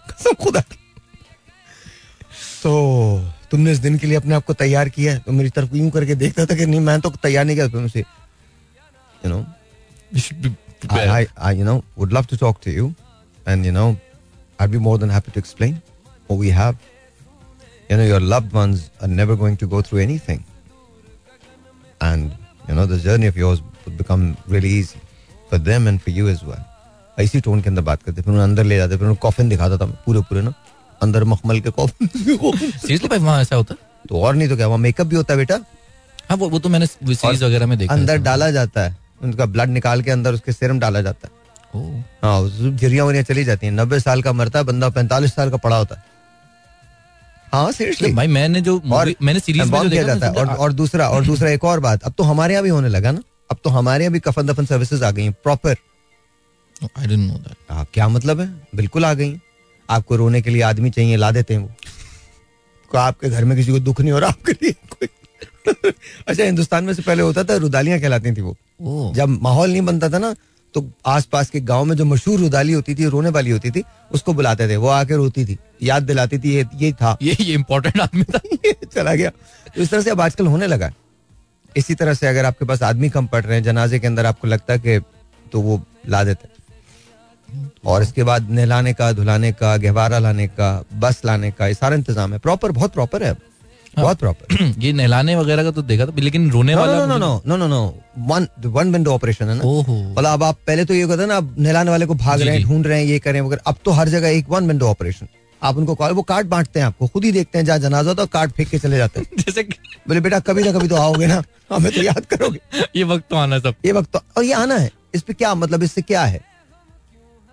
कसम 0.12 0.34
खुदा। 0.44 0.62
तो 2.64 2.72
तुमने 3.56 3.72
इस 3.72 3.80
दिन 3.80 3.98
के 3.98 4.08
लिए 4.08 4.18
अपने 4.18 4.36
आप 4.36 4.46
को 4.46 4.54
तैयार 4.60 4.90
किया 4.96 5.14
है 5.14 5.20
तो 5.26 5.32
मेरी 5.32 5.50
तरफ़ 5.56 5.76
यूँ 5.76 5.90
करके 5.92 6.16
देखता 6.22 6.46
था 6.46 6.56
कि 6.56 6.66
नहीं 6.66 6.80
मैं 6.92 7.00
तो 7.02 7.10
तैयार 7.24 7.46
नहीं 7.46 7.56
किया 7.56 7.68
तुमसे 7.80 8.00
you 8.00 9.30
know 9.32 9.44
I. 10.90 11.04
I, 11.10 11.28
I, 11.38 11.52
you 11.54 11.64
know, 11.64 11.84
would 11.96 12.12
love 12.14 12.28
to 12.28 12.38
talk 12.38 12.60
to 12.62 12.72
you, 12.72 12.94
and 13.46 13.66
you 13.66 13.72
know, 13.72 13.98
I'd 14.60 14.72
be 14.72 14.78
more 14.78 14.98
than 14.98 15.10
happy 15.10 15.32
to 15.32 15.40
explain 15.40 15.82
what 16.28 16.38
we 16.38 16.50
have. 16.50 16.76
You 17.90 17.98
know, 17.98 18.04
your 18.04 18.20
loved 18.20 18.54
ones 18.54 18.92
are 19.02 19.08
never 19.08 19.36
going 19.36 19.58
to 19.64 19.68
go 19.68 19.82
through 19.82 20.02
anything, 20.04 20.44
and 22.02 22.36
you 22.68 22.76
know, 22.76 22.86
the 22.86 23.00
journey 23.00 23.26
of 23.26 23.36
yours 23.36 23.64
would 23.86 23.98
become 23.98 24.38
really 24.48 24.70
easy 24.70 25.02
for 25.50 25.58
them 25.58 25.88
and 25.88 26.02
for 26.02 26.12
you 26.12 26.28
as 26.28 26.44
well. 26.44 26.64
ऐसी 27.20 27.42
tone 27.42 27.62
के 27.62 27.70
अंदर 27.70 27.82
बात 27.82 28.04
करते 28.04 28.22
फिर 28.22 28.32
उन्हें 28.34 28.44
अंदर 28.44 28.64
ले 28.64 28.78
जाते 28.78 28.96
फिर 28.98 29.08
उन्हें 29.08 29.18
कॉफिन 29.22 29.50
दिखाता 29.50 29.78
था 29.78 29.86
पूरे 30.06 30.22
पूरे 30.30 30.42
ना 30.42 30.54
अंदर 31.02 31.24
मखमल 31.24 31.60
के 31.60 31.70
Seriously 31.70 33.10
भाई 33.10 33.20
वहाँ 33.20 33.42
ऐसा 33.42 33.56
होता? 33.56 33.74
है 33.74 34.08
तो 34.10 34.22
और 34.22 34.36
नहीं 34.36 34.50
तो 34.50 34.56
क्या 34.56 34.68
वहाँ 34.68 34.80
मेकअप 34.80 35.08
भी 35.08 35.16
होता 35.16 35.34
है 35.34 35.38
बेटा। 35.38 35.56
हाँ 36.30 36.38
वो 36.38 36.50
वो 36.50 36.60
तो 36.60 36.70
मैंने 36.70 36.86
सीरीज़ 36.88 37.44
वगैरह 37.44 37.66
में 37.66 37.78
देखा 37.78 37.94
अंदर 37.94 38.18
डाला 38.18 38.50
जाता 38.52 38.82
है। 38.82 38.98
उनका 39.22 39.46
ब्लड 39.46 39.70
निकाल 39.70 40.02
के 40.02 40.12
अंदर 40.12 40.34
उसके 40.34 40.52
सिरम 40.52 40.80
डाला 40.80 41.02
जाता 41.02 41.28
है। 41.28 41.34
हाँ 42.24 42.50
झिरियाँ 42.72 43.24
चली 43.24 43.44
जाती 43.44 43.66
हैं। 43.66 43.74
नब्बे 43.74 44.00
साल 44.00 44.22
का 44.22 44.34
मरता 44.34 44.60
है 44.60 44.66
बंदा 44.66 44.90
पैंतालीस 44.90 45.36
साल 45.36 45.50
का 45.50 45.58
पड़ा 45.58 45.78
होता 45.78 45.96
है। 45.96 46.04
हाँ 47.54 47.72
सीरियसली 47.72 48.12
भाई 48.14 48.28
मैंने 48.28 48.62
जो 48.62 48.82
और 48.92 49.14
मैंने 49.22 49.40
सीरीज़ 49.40 49.72
में 49.72 49.82
जो 49.82 49.90
देखा 49.90 50.04
जाता 50.04 50.28
है। 50.28 50.34
और 50.34 50.48
और 50.48 50.74
दूसरा 50.74 51.10
और 51.10 51.26
दूसरा 51.26 51.50
एक 51.50 51.64
और 51.64 51.80
बात। 51.80 52.04
अब 52.04 52.14
तो 52.18 52.24
हमारे 52.24 52.54
यहाँ 52.54 52.64
भी 52.64 52.70
होने 52.70 52.90
लगा 52.90 53.12
ना। 53.12 53.22
अब 53.52 53.58
तो 53.64 53.70
हमारे 53.70 54.04
यहाँ 54.04 54.14
भी 54.14 54.20
कफन 54.20 54.48
दफन 54.48 54.66
सर्विसेज़ 54.66 55.04
आ 55.04 55.12
गई 55.12 55.24
हैं। 55.24 55.34
Proper 55.44 55.76
didn't 56.84 57.28
know 57.28 57.38
that. 57.38 57.56
आप 57.72 57.88
क्या 57.94 58.08
मतलब 58.08 58.40
है? 58.40 58.48
बिल्कुल 58.76 59.06
आ 59.06 59.14
गई 59.14 59.32
आपको 59.90 60.16
रोने 60.16 60.42
के 60.42 60.50
लिए 60.50 60.62
आदमी 60.62 60.90
चाहिए 60.90 61.16
ला 61.16 61.32
देते 61.32 61.54
हैं 61.54 61.62
वो। 61.62 61.72
को 62.92 62.98
आपके 62.98 63.30
घर 63.30 63.46
में 63.46 63.58
किसी 63.58 63.72
को 63.72 63.80
दुख 63.80 64.02
नहीं 64.02 64.12
हो 64.12 64.20
रहा 64.20 64.30
आपके 64.30 64.52
लिए 64.52 64.72
कोई? 64.72 65.08
अच्छा 66.28 66.44
हिंदुस्तान 66.44 66.84
में 66.84 66.94
से 66.94 67.02
पहले 67.02 67.24
होता 67.24 67.44
था 67.44 67.56
रुदालियाँ 67.56 68.00
कहलाती 68.00 68.32
थी 68.32 68.42
वो। 68.42 68.58
जब 69.16 69.30
माहौल 69.42 69.72
नहीं 69.72 69.82
बनता 69.82 70.10
था 70.10 70.20
ना 70.20 70.36
तो 70.74 70.90
आसपास 71.06 71.50
के 71.50 71.60
गाँव 71.60 71.86
में 71.86 71.96
जो 71.96 72.06
मशहूर 72.06 72.40
रुदाली 72.40 72.74
होती 72.74 72.96
थी 72.96 73.06
रोने 73.06 73.30
वाली 73.30 73.52
होती 73.52 73.72
थी 73.72 73.84
उसको 74.12 74.34
बुलाते 74.34 74.68
थे। 74.70 74.76
वो 74.76 74.88
आके 74.88 75.16
रोती 75.16 75.46
थी 75.46 75.58
याद 75.84 76.04
दिलाती 76.04 76.40
थी 76.40 76.56
ये 76.56 76.66
ये 76.76 76.92
था। 76.92 77.18
ये 77.22 77.38
ये 77.42 77.54
इम्पोर्टेंट 77.54 78.00
आदमी 78.00 78.24
था। 78.24 78.40
ये 78.66 78.76
चला 78.96 79.16
गया। 79.16 79.30
तो 79.76 79.82
इस 79.82 79.90
तरह 79.90 80.02
से 80.02 80.10
अब 80.10 80.22
आजकल 80.22 80.48
होने 80.48 80.68
लगा 80.68 80.86
है। 80.86 80.96
इसी 81.78 81.96
तरह 81.96 82.14
से 82.14 82.28
अगर 82.28 82.46
आपके 82.46 82.66
पास 82.66 82.84
आदमी 82.84 83.10
कम 83.10 83.28
पड़ 83.28 83.44
रहे 83.44 83.58
हैं 83.58 83.64
जनाजे 83.64 84.00
के 84.00 84.08
अंदर 84.08 84.26
आपको 84.26 84.48
लगता 84.48 84.74
है 84.74 84.80
कि 84.80 85.00
तो 85.52 85.62
वो 85.62 85.82
ला 86.10 86.24
देते 86.24 86.48
हैं। 86.48 86.56
और 87.86 88.04
इसके 88.04 88.24
बाद 88.24 88.50
नहलाने 88.52 88.94
का 88.94 89.12
धुलाने 89.14 89.52
का 89.54 89.76
गहवारा 89.78 90.20
लाने 90.20 90.48
का 90.50 90.70
बस 91.00 91.22
लाने 91.26 91.52
का 91.52 91.68
ये 91.68 91.74
सारा 91.74 91.96
इंतज़ाम 91.96 92.34
है। 92.34 92.40
प्रॉपर 92.40 92.72
बहुत 92.72 92.94
प्रॉपर 92.94 93.24
है। 93.24 93.36
बहुत 93.98 94.18
प्रॉपर 94.20 94.74
ये 94.80 94.92
नहलाने 94.94 95.36
वगैरह 95.36 95.64
का 95.64 95.72
तो 95.72 95.82
देखा 95.84 96.06
था 96.06 96.14
लेकिन 96.20 96.50
रोने 96.52 96.76
वाला 96.76 97.06
no 97.06 97.06
no 97.08 97.18
no 97.18 97.42
no 97.48 97.58
no 97.58 97.68
no 97.68 97.84
one 98.28 98.48
one 98.66 98.92
window 98.94 99.12
operation 99.12 99.50
है 99.50 99.56
ना। 99.56 99.64
मतलब 99.64 100.26
अब 100.26 100.44
आप 100.44 100.58
पहले 100.68 100.86
तो 100.86 100.94
ये 100.94 101.06
कहते 101.08 101.26
ना 101.26 101.38
अब 101.38 101.56
नहलाने 101.60 101.92
वाले 101.92 102.06
को 102.06 102.16
भाग 102.16 102.42
रहे 102.42 102.56
हैं 102.56 102.64
ढूंढ 102.64 102.88
रहे 102.88 103.00
हैं 103.00 103.06
ये 103.08 103.20
करें 103.20 103.40
वगैरह। 103.42 103.62
अब 103.68 103.76
तो 103.86 103.92
हर 103.92 104.10
जगह 104.10 104.30
एक 104.30 104.50
वन 104.50 104.68
विंडो 104.68 104.88
ऑपरेशन 104.88 105.28
आप 105.62 105.78
उनको 105.78 105.96
कॉल 105.96 106.12
वो 106.12 106.22
कार्ड 106.22 106.48
बांटते 106.48 106.80
हैं 106.80 106.88
आपको 106.88 107.08
खुद 107.08 107.24
ही 107.24 107.32
देखते 107.32 107.58
हैं 107.58 107.66
जहाँ 107.66 107.80
जनाजा 107.80 108.10
होता 108.10 108.22
है 108.22 108.30
कार्ड 108.34 108.52
फेंक 108.52 108.70
के 108.70 108.80
चले 108.80 108.98
जाते 108.98 109.20
हैं। 109.20 109.28
जैसे 109.40 109.64
बोले 110.08 110.20
बेटा 110.22 110.40
कभी 110.50 110.64
ना 110.64 110.72
कभी 110.72 110.88
तो 110.88 110.96
आओगे 110.96 111.28
ना 111.28 111.42
हमें 111.72 111.92
तो 111.92 112.02
याद 112.02 112.26
करोगे। 112.26 112.60
ये 112.96 113.04
वक्त 113.04 113.26
तो 113.30 113.36
आना 113.36 113.60
सब। 113.60 113.76
ये 113.86 113.92
वक्त 113.92 114.12
तो 114.14 114.22
और 114.38 114.44
ये 114.44 114.54
आना 114.54 114.76
है। 114.76 114.92
इस 115.16 115.22
पे 115.22 115.34
क्या 115.34 115.54
मतलब 115.56 115.84
इससे 115.84 116.02
क्या 116.02 116.24
है? 116.24 116.42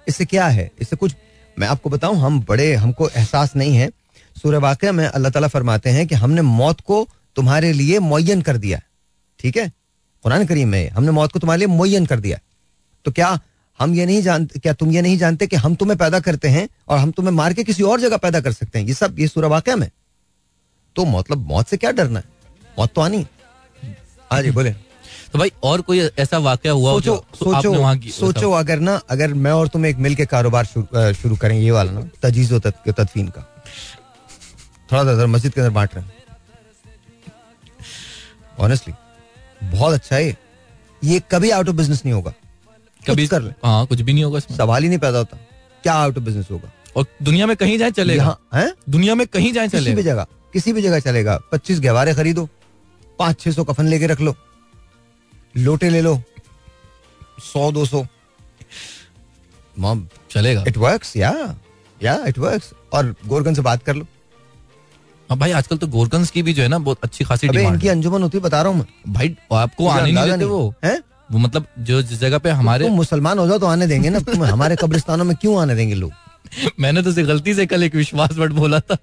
इससे 0.07 0.25
क्या 0.25 0.47
है? 0.49 0.71
इससे 0.81 0.97
कुछ 0.97 1.15
मैं 1.57 1.69
आपको 1.69 1.91
बताऊँ, 1.91 2.17
हम 2.19 2.41
बड़े, 2.41 2.73
हमको 2.75 3.09
एहसास 3.09 3.55
नहीं 3.57 3.77
है। 3.77 3.91
सूर्य 4.37 4.59
वाक़ 4.59 4.85
में 4.93 5.05
अल्लाह 5.07 5.31
ताला 5.31 5.49
फरमाते 5.49 5.91
हैं 5.91 6.07
कि 6.07 6.15
हमने 6.15 6.43
मौत 6.43 6.81
को 6.81 7.07
तुम्हारे 7.37 7.73
लिए 7.73 7.99
मुयन 8.01 8.43
कर 8.43 8.57
दिया 8.57 8.81
ठीक 9.41 9.57
है? 9.57 9.71
कुरान 10.25 10.45
करीम 10.47 10.69
में 10.69 10.89
हमने 10.91 11.11
मौत 11.11 11.33
को 11.33 11.39
तुम्हारे 11.39 11.59
लिए 11.59 11.69
मुयन 11.69 12.07
कर 12.07 12.21
दिया 12.21 12.39
तो 13.07 13.11
क्या 13.13 13.39
हम 13.81 13.95
ये 13.95 14.07
नहीं 14.07 14.23
जानते 14.23 14.59
क्या 14.59 14.73
तुम 14.73 14.91
ये 14.93 15.03
नहीं 15.03 15.19
जानते 15.19 15.47
कि 15.47 15.57
हम 15.57 15.75
तुम्हें 15.75 15.97
पैदा 15.99 16.21
करते 16.21 16.49
हैं 16.49 16.69
और 16.89 16.99
हम 16.99 17.11
तुम्हें 17.11 17.33
मार 17.35 17.53
के 17.53 17.65
किसी 17.65 17.83
और 17.83 18.01
जगह 18.01 18.17
पैदा 18.17 18.41
कर 18.41 18.53
सकते 18.53 18.79
हैं? 18.79 18.87
ये 18.87 18.95
सब, 18.95 19.19
ये 19.19 19.29
सूर्य 19.29 19.49
वाक़ 19.49 19.71
में। 19.71 19.91
तो 20.97 21.05
मतलब 21.05 21.47
मौत 21.49 21.69
से 21.69 21.77
क्या 21.77 21.91
डरना 21.93 22.19
है? 22.19 22.25
मौत 22.79 22.93
तो 22.95 23.01
आनी 23.01 23.27
हाँ 24.31 24.43
जी, 24.43 24.51
बोले। 24.51 24.75
तो 25.33 25.39
भाई 25.39 25.53
और 25.63 25.81
कोई 25.81 26.01
ऐसा 26.19 26.39
वाकया 26.39 26.73
हुआ 26.73 26.91
हो 26.91 27.01
सोचो 27.01 27.17
जो- 27.17 27.39
सोचो 27.39 27.73
सोचो 28.11 28.53
अगर 28.53 28.79
ना 28.79 29.01
अगर 29.11 29.35
मैं 29.35 29.53
और 29.53 29.69
तुम 29.69 29.87
एक 29.87 29.97
मिल 29.97 30.15
के 30.15 30.27
कारोबार 30.27 30.65
शुरू 31.15 31.37
करें 31.37 31.59
ये 31.59 31.71
वाला 31.71 31.93
ना 31.93 32.09
तजीज 32.23 32.53
तदफीन 32.53 33.29
का। 33.29 33.63
थोड़ा 34.93 35.05
सा 35.05 35.27
मस्जिद 35.27 35.55
के 35.55 35.61
अंदर 35.61 35.71
बांट 35.71 35.95
रहे 35.95 36.05
हैं। 36.05 36.15
ऑनेस्टली 38.59 38.95
बहुत 39.71 39.95
अच्छा 39.95 40.17
है 40.17 40.37
ये। 41.05 41.23
कभी 41.31 41.51
आउट 41.51 41.69
ऑफ़ 41.69 41.77
बिज़नेस 41.77 42.03
नहीं 42.05 42.15
होगा। 42.15 42.33
कभी 43.07 43.27
कर 43.27 43.43
ले। 43.43 43.51
हाँ 43.51 43.87
कुछ 43.87 44.01
भी 44.01 44.13
नहीं 44.13 44.25
होगा 44.25 44.39
इसमें। 44.39 44.59
सवाल 44.59 44.83
ही 44.83 44.89
नहीं 44.89 44.99
पैदा 44.99 45.19
होता। 45.19 45.37
क्या 45.83 45.95
आउट 45.95 46.19
ऑफ़ 46.19 46.25
बिज़नेस 46.25 46.49
होगा? 46.51 46.73
और 46.97 47.07
दुनिया 47.23 47.47
में 47.47 47.57
कहीं 47.57 47.79
जाए 47.79 47.91
चलेगा। 47.91 48.39
है? 48.55 48.75
दुनिया 48.91 49.15
में 49.15 49.27
कहीं 49.27 49.53
जाए 49.53 49.69
चलेगा 49.69 49.85
किसी 49.85 49.95
भी 49.95 50.03
जगह 50.03 50.27
किसी 50.53 50.73
भी 50.73 50.83
जगह 50.83 51.01
चलेगा। 51.01 51.41
पच्चीस 51.53 51.81
गहवारे 51.81 52.15
खरीदो 52.15 52.49
पाँच 53.19 53.41
छह 53.41 53.51
सौ 53.51 53.65
कफन 53.65 53.87
लेके 53.87 54.07
रख 54.07 54.21
लो। 54.21 54.37
लोटे 55.57 55.91
ले 55.91 56.01
लो। 56.01 56.23
सौ 57.53 57.73
दो 57.73 57.85
सौ। 57.87 58.07
चलेगा। 60.31 60.65
इट 60.69 60.77
वर्क्स 60.77 61.17
या 61.17 61.57
या 62.03 62.25
इट 62.27 62.39
वर्क्स 62.39 62.73
और 62.93 63.15
गोरगन 63.27 63.55
से 63.55 63.63
बात 63.63 63.83
कर 63.83 63.95
लो। 63.95 64.07
हाँ 65.31 65.39
भाई 65.39 65.53
आजकल 65.53 65.77
तो 65.77 65.87
गोरकंस 65.87 66.31
की 66.31 66.43
भी 66.43 66.53
जो 66.53 66.63
है 66.63 66.69
ना 66.69 66.79
बहुत 66.79 66.99
अच्छी 67.03 67.25
खासी 67.25 67.49
अबे 67.49 67.57
डिमांड 67.59 67.75
इनकी 67.75 67.89
अंजुमन 67.89 68.23
होती 68.23 68.39
है 68.39 68.45
बता 68.45 68.63
रहा 68.63 68.73
हूँ 68.73 68.87
भाई 69.09 69.37
आपको 69.53 69.89
आने 69.89 70.13
नहीं 70.13 70.31
देते 70.31 70.45
वो। 70.45 70.75
हैं? 70.85 70.99
वो 71.33 71.39
मतलब 71.39 71.67
जो 71.79 72.03
जिस 72.03 72.21
जगह 72.21 72.39
पे 72.39 72.51
हमारे 72.51 72.85
तुम 72.85 72.95
मुसलमान 72.95 73.39
हो 73.39 73.47
जाओ 73.47 73.59
तो 73.59 73.67
आने 73.67 73.87
देंगे 73.87 74.11
ना। 74.11 74.19
तुम 74.19 74.45
हमारे 74.45 74.77
कब्रिस्तानों 74.77 75.25
में 75.25 75.37
क्यों 75.37 75.63
आने 75.63 75.75
देंगे 75.75 75.95
लोग? 75.95 76.13
मैंने 76.81 77.03
तो 77.03 77.13
गलती 77.27 77.55
से 77.55 77.67
कल 77.67 77.83
एक 77.83 77.95
विश्वास 77.95 78.33
वर्ड 78.33 78.53
बोला 78.53 78.81
था। 78.81 78.97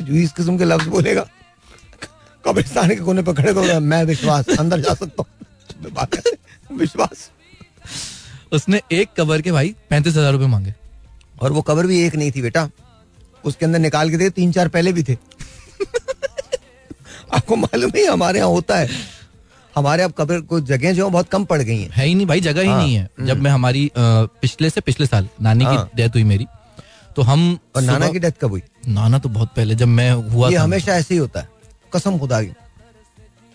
जो 0.00 0.14
इस 0.14 0.32
किस्म 0.32 0.58
के 0.58 0.64
लफ्ज 0.64 0.86
बोलेगा। 0.86 1.26
कब्रिस्तान 2.44 2.88
के 2.88 2.96
कोने 2.96 3.22
पर 3.22 3.32
खड़े 3.32 3.54
करो 3.54 3.80
मैं 3.80 4.04
विश्वास 4.04 4.48
अंदर 4.58 4.80
जा 4.80 4.94
सकता 4.94 5.22
हूँ। 5.22 5.26
विश्वास। 6.78 7.30
उसने 8.52 8.80
एक 8.92 9.08
कवर 9.16 9.40
के 9.42 9.52
भाई 9.52 9.74
पैंतीस 9.90 10.16
हज़ार 10.16 10.32
रुपए 10.32 10.46
मांगे। 10.46 10.74
और 11.42 11.52
वो 11.52 11.62
कवर 11.62 11.86
भी 11.86 12.00
एक 12.00 12.16
नहीं 12.16 12.32
थी 12.32 12.42
बेटा। 12.42 12.68
उसके 13.44 13.66
अंदर 13.66 13.78
निकाल 13.78 14.10
के 14.10 14.16
दे 14.16 14.30
तीन 14.30 14.52
चार 14.52 14.68
पहले 14.68 14.92
भी 14.92 15.02
थे। 15.02 15.12
आपको 17.34 17.56
मालूम 17.56 17.90
है 17.96 18.06
हमारे 18.06 18.38
यहाँ 18.38 18.50
होता 18.50 18.78
है। 18.78 18.88
हमारे 19.74 20.02
अब 20.02 20.12
कब्र 20.18 20.40
को 20.40 20.60
जगह 20.62 20.92
जो 20.92 21.10
बहुत 21.10 21.28
कम 21.28 21.44
पड़ 21.44 21.62
गई 21.62 21.76
हैं। 21.76 21.90
है 21.90 22.06
ही 22.06 22.14
नहीं 22.14 22.26
भाई 22.26 22.40
जगह 22.40 22.62
ही 22.62 22.68
हाँ, 22.68 22.82
नहीं 22.82 22.94
है। 22.94 23.08
जब 23.20 23.42
मैं 23.42 23.50
हमारी 23.50 23.90
पिछले 23.96 24.70
से 24.70 24.80
पिछले 24.80 25.06
साल 25.06 25.28
नानी 25.42 25.64
हाँ। 25.64 25.76
की 25.76 25.96
डेथ 25.96 26.08
हुई 26.08 26.24
मेरी 26.24 26.46
तो 27.16 27.22
हम 27.22 27.58
और 27.76 27.82
नाना 27.82 28.08
की 28.08 28.18
डेथ 28.18 28.32
कब 28.40 28.50
हुई? 28.50 28.62
नाना 28.88 29.18
तो 29.18 29.28
बहुत 29.28 29.48
पहले 29.56 29.74
जब 29.74 29.88
मैं 29.88 30.12
हुआ 30.12 30.48
ये 30.48 30.56
था। 30.56 30.62
हमेशा 30.62 30.94
ऐसे 30.94 31.14
ही 31.14 31.20
होता 31.20 31.40
है। 31.40 31.48
कसम 31.94 32.18
खुदा 32.18 32.42
की। 32.42 32.52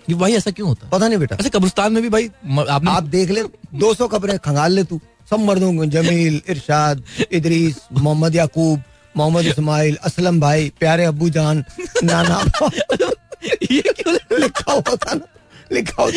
ये 0.08 0.15
भाई 0.15 0.34
ऐसा 0.36 0.52
क्यों 0.52 0.67
होता? 0.69 0.89
पता 0.89 1.08
नहीं 1.08 1.19
बेटा। 1.19 1.36
ऐसे 1.39 1.50
कब्रिस्तान 1.50 1.93
में 1.93 2.02
भी 2.04 2.10
भाई 2.10 2.28
आपने 2.69 2.91
आप 2.91 3.04
देख 3.15 3.30
ले 3.30 3.43
200 3.84 4.08
कब्रें 4.08 4.38
खंगाल 4.39 4.71
ले 4.71 4.84
तू। 4.91 5.00
सब 5.30 5.39
मर्दों 5.39 5.73
को 5.78 5.86
जमील 5.93 6.41
इरशाद 6.50 7.04
इदरीस 7.32 7.80
मोहम्मद 7.93 8.36
याकूब 8.36 8.84
मोहम्मद 9.17 9.45
इस्माइल 9.45 9.95
असलम 10.10 10.39
भाई 10.39 10.69
प्यारे 10.80 11.06
अब्बू 11.06 11.30
जान 11.38 11.63
नाना 12.04 12.38
ये 13.71 13.82
क्यों 13.82 14.39
लिखा 14.39 14.71
हुआ 14.71 14.95
था 14.95 15.13
ना 15.13 15.26
लिखा 15.71 16.04
हुआ 16.04 16.12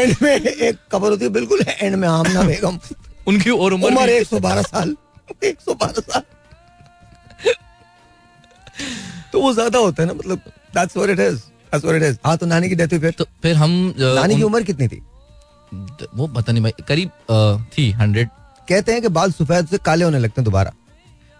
एंड 0.00 0.16
में 0.22 0.34
एक 0.36 0.78
कब्र 0.92 1.08
होती 1.10 1.24
है 1.24 1.30
बिल्कुल 1.30 1.60
एंड 1.68 1.96
में 1.96 2.08
आमना 2.08 2.42
बेगम। 2.42 2.78
उनकी 3.28 3.50
और 3.50 3.72
उम्र 3.72 3.86
उम्र 3.86 4.06
भी- 4.06 4.20
112 4.24 4.62
साल 4.62 4.96
112 5.44 6.00
साल। 6.00 6.22
तो 9.32 9.40
वो 9.40 9.52
ज़्यादा 9.54 9.78
होता 9.78 10.02
है 10.02 10.06
ना 10.08 10.14
मतलब 10.14 10.38
दैट्स 10.74 10.96
व्हाट 10.96 11.10
इट 11.10 11.20
इज़ 11.20 11.40
हाँ 12.26 12.36
तो 12.36 12.46
नानी 12.46 12.68
की 12.68 12.74
डेथ 12.74 12.88
हुई 12.88 12.98
फिर? 12.98 13.10
तो 13.10 13.24
फिर 13.42 13.56
हम 13.56 13.94
नानी 13.98 14.36
की 14.36 14.42
उम्र 14.42 14.62
कितनी 14.62 14.88
थी? 14.88 15.02
वो 16.14 16.26
पता 16.26 16.52
नहीं 16.52 16.62
भाई 16.62 16.72
करीब 16.88 17.10
थी 17.78 17.90
हंड्रेड 17.90 18.28
कहते 18.68 18.92
हैं 18.92 19.02
कि 19.02 19.08
बाल 19.08 19.32
सफ़ेद 19.32 19.66
से 19.66 19.78
काले 19.78 20.04
होने 20.04 20.18
लगते 20.18 20.40
हैं 20.40 20.44
दोबारा। 20.44 20.72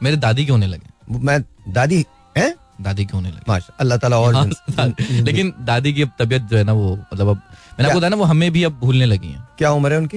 मेरे 0.03 0.17
दादी 0.17 0.47
के 0.47 0.53
होने 0.53 0.67
लगे। 0.67 1.19
मैं 1.19 1.45
दादी 1.69 2.07
हैं? 2.37 2.55
दादी 2.81 3.05
के 3.05 3.17
होने 3.17 3.29
लगे। 3.29 3.41
माशा 3.49 3.77
अल्लाह 3.81 3.99
ताला 3.99 4.19
और 4.19 4.35
हाँ, 4.35 4.45
जिन- 4.47 5.11
लेकिन 5.27 5.53
दादी 5.61 5.93
की 5.93 6.03
अब 6.03 6.11
तबीयत 6.19 6.43
जो 6.43 6.57
है 6.57 6.65
ना 6.65 6.73
वो 6.73 6.97
मतलब 6.97 7.29
अब 7.29 7.37
मैंने 7.37 7.85
आपको 7.89 7.99
बताया 7.99 8.09
ना 8.11 8.17
वो 8.17 8.25
हमें 8.25 8.51
भी 8.53 8.65
अब 8.65 8.73
भूलने 8.73 9.05
लगी 9.07 9.29
है। 9.29 9.43
क्या 9.59 9.71
उम्र 9.71 9.93
है 9.93 9.99
उनकी? 9.99 10.17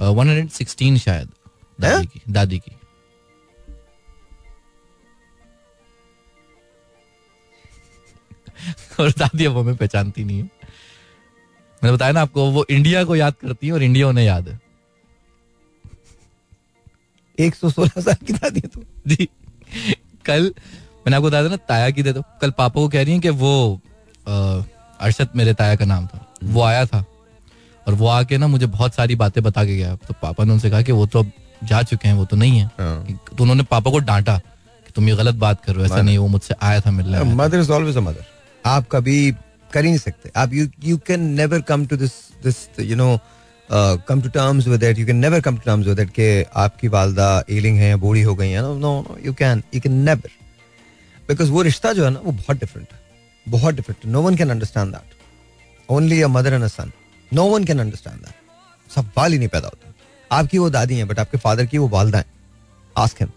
वन 0.00 0.28
हंड्रेड 0.28 0.50
सिक्सटीन 0.50 0.98
शायद 0.98 1.28
दादी 1.80 1.94
हैं? 1.94 2.06
की 2.06 2.20
दादी 2.32 2.58
की। 2.58 2.72
और 9.00 9.10
दादी 9.10 9.44
अब 9.44 9.58
हमें 9.58 9.76
पहचानती 9.76 10.24
नहीं 10.24 10.38
है। 10.38 10.44
मैंने 11.82 11.92
बताया 11.92 12.12
ना 12.12 12.20
आपको 12.22 12.50
वो 12.50 12.66
इंडिया 12.70 13.04
को 13.04 13.16
याद 13.16 13.34
करती 13.42 13.66
है 13.66 13.72
और 13.72 13.82
इंडिया 13.82 14.08
उन्हें 14.08 14.24
याद 14.24 14.48
है। 14.48 14.60
एक 17.38 17.54
सौ 17.54 17.70
सोलह 17.70 18.00
साल 18.00 18.26
की 18.26 18.32
दादी 18.32 18.60
तो। 18.60 18.82
जी। 19.06 19.28
कल 20.24 20.42
मैंने 20.42 21.16
आपको 21.16 21.28
बताया 21.28 21.44
था 21.44 21.48
ना 21.48 21.56
ताया 21.56 21.90
की 21.90 22.02
दे 22.02 22.12
दो 22.12 22.22
कल 22.40 22.50
पापा 22.50 22.80
को 22.80 22.88
कह 22.88 23.02
रही 23.02 23.14
है 23.14 23.20
कि 23.20 23.28
वो 23.28 23.80
अरशद 24.26 25.28
मेरे 25.36 25.54
ताया 25.54 25.76
का 25.76 25.84
नाम 25.84 26.06
था। 26.06 26.26
वो 26.44 26.62
आया 26.62 26.86
था। 26.86 27.04
और 27.88 27.94
वो 27.94 28.06
आके 28.06 28.38
ना 28.38 28.46
मुझे 28.46 28.66
बहुत 28.66 28.94
सारी 28.94 29.14
बातें 29.16 29.42
बता 29.44 29.64
के 29.64 29.76
गया। 29.76 29.94
तो 29.96 30.14
पापा 30.22 30.44
ने 30.44 30.52
उनसे 30.52 30.70
कहा 30.70 30.82
कि 30.82 30.92
वो 30.92 31.06
तो 31.06 31.18
अब 31.18 31.30
जा 31.64 31.82
चुके 31.82 32.08
हैं 32.08 32.14
वो 32.14 32.24
तो 32.24 32.36
नहीं 32.36 32.58
है। 32.58 32.66
हाँ। 32.78 33.18
तो 33.36 33.42
उन्होंने 33.42 33.62
पापा 33.62 33.90
को 33.90 33.98
डांटा 33.98 34.38
कि 34.38 34.92
तुम 34.94 35.08
ये 35.08 35.16
गलत 35.16 35.34
बात 35.34 35.64
कर 35.64 35.72
रहे 35.72 35.86
हो 35.86 35.94
ऐसा 35.94 36.02
नहीं 36.02 36.18
वो 36.18 36.26
मुझसे 36.28 36.54
आया 36.62 36.80
था 36.80 36.90
मिलने 36.90 37.22
mother 37.22 37.58
is 37.58 37.72
always 37.72 37.96
a 37.96 38.00
mother. 38.00 38.24
आप 38.64 38.88
कभी 38.92 39.30
कर 39.72 39.84
ही 39.84 39.90
नहीं 39.90 39.98
सकते। 39.98 40.30
आप 40.36 40.52
you 40.52 40.68
you 40.84 40.96
can 41.06 41.20
never 41.34 41.60
come 41.62 41.86
to 41.86 41.96
this 41.96 42.12
this 42.44 42.56
you 42.80 42.96
know 42.96 43.18
come 44.08 44.20
to 44.22 44.28
terms 44.28 44.66
with 44.66 44.80
that 44.80 44.98
you 44.98 45.06
can 45.06 45.16
never 45.16 45.40
come 45.40 45.56
to 45.56 45.62
terms 45.64 45.86
with 45.86 45.96
that 45.96 46.10
कि 46.10 46.44
आपकी 46.56 46.88
वालदा 46.88 47.28
एलिंग 47.50 47.78
है 47.78 47.94
बूढ़ी 47.96 48.22
हो 48.22 48.34
गई 48.34 48.50
है। 48.50 48.62
No 48.62 48.74
no 48.76 49.18
you 49.24 49.32
can 49.34 49.62
you 49.74 49.80
can 49.80 49.92
never 50.04 50.30
because 51.28 51.50
वो 51.50 51.62
रिश्ता 51.62 51.92
जो 51.92 52.04
है 52.04 52.10
ना, 52.10 52.20
वो 52.20 52.32
बहुत 52.32 52.60
डिफरेंट 52.60 52.88
है। 52.92 52.98
बहुत 53.46 53.74
different 53.74 54.06
no 54.06 54.22
one 54.22 54.36
can 54.36 54.50
understand 54.50 54.92
that 54.92 55.16
only 55.88 56.20
a 56.22 56.28
mother 56.28 56.54
and 56.54 56.64
a 56.64 56.68
son 56.68 56.92
no 57.32 57.44
one 57.46 57.64
can 57.64 57.78
understand 57.78 58.16
that 58.16 58.90
सब 58.90 59.04
सवाल 59.04 59.32
ही 59.32 59.38
नहीं 59.38 59.48
पैदा 59.48 59.68
होता। 59.68 59.92
आपकी 60.30 60.58
वो 60.58 60.70
दादी 60.70 60.96
हैं 60.96 61.08
बट 61.08 61.18
आपके 61.18 61.38
फादर 61.38 61.66
की 61.66 61.78
वो 61.78 61.88
वालदा 61.88 62.18
हैं। 62.18 62.26
आस्क 62.96 63.20
हिम 63.20 63.30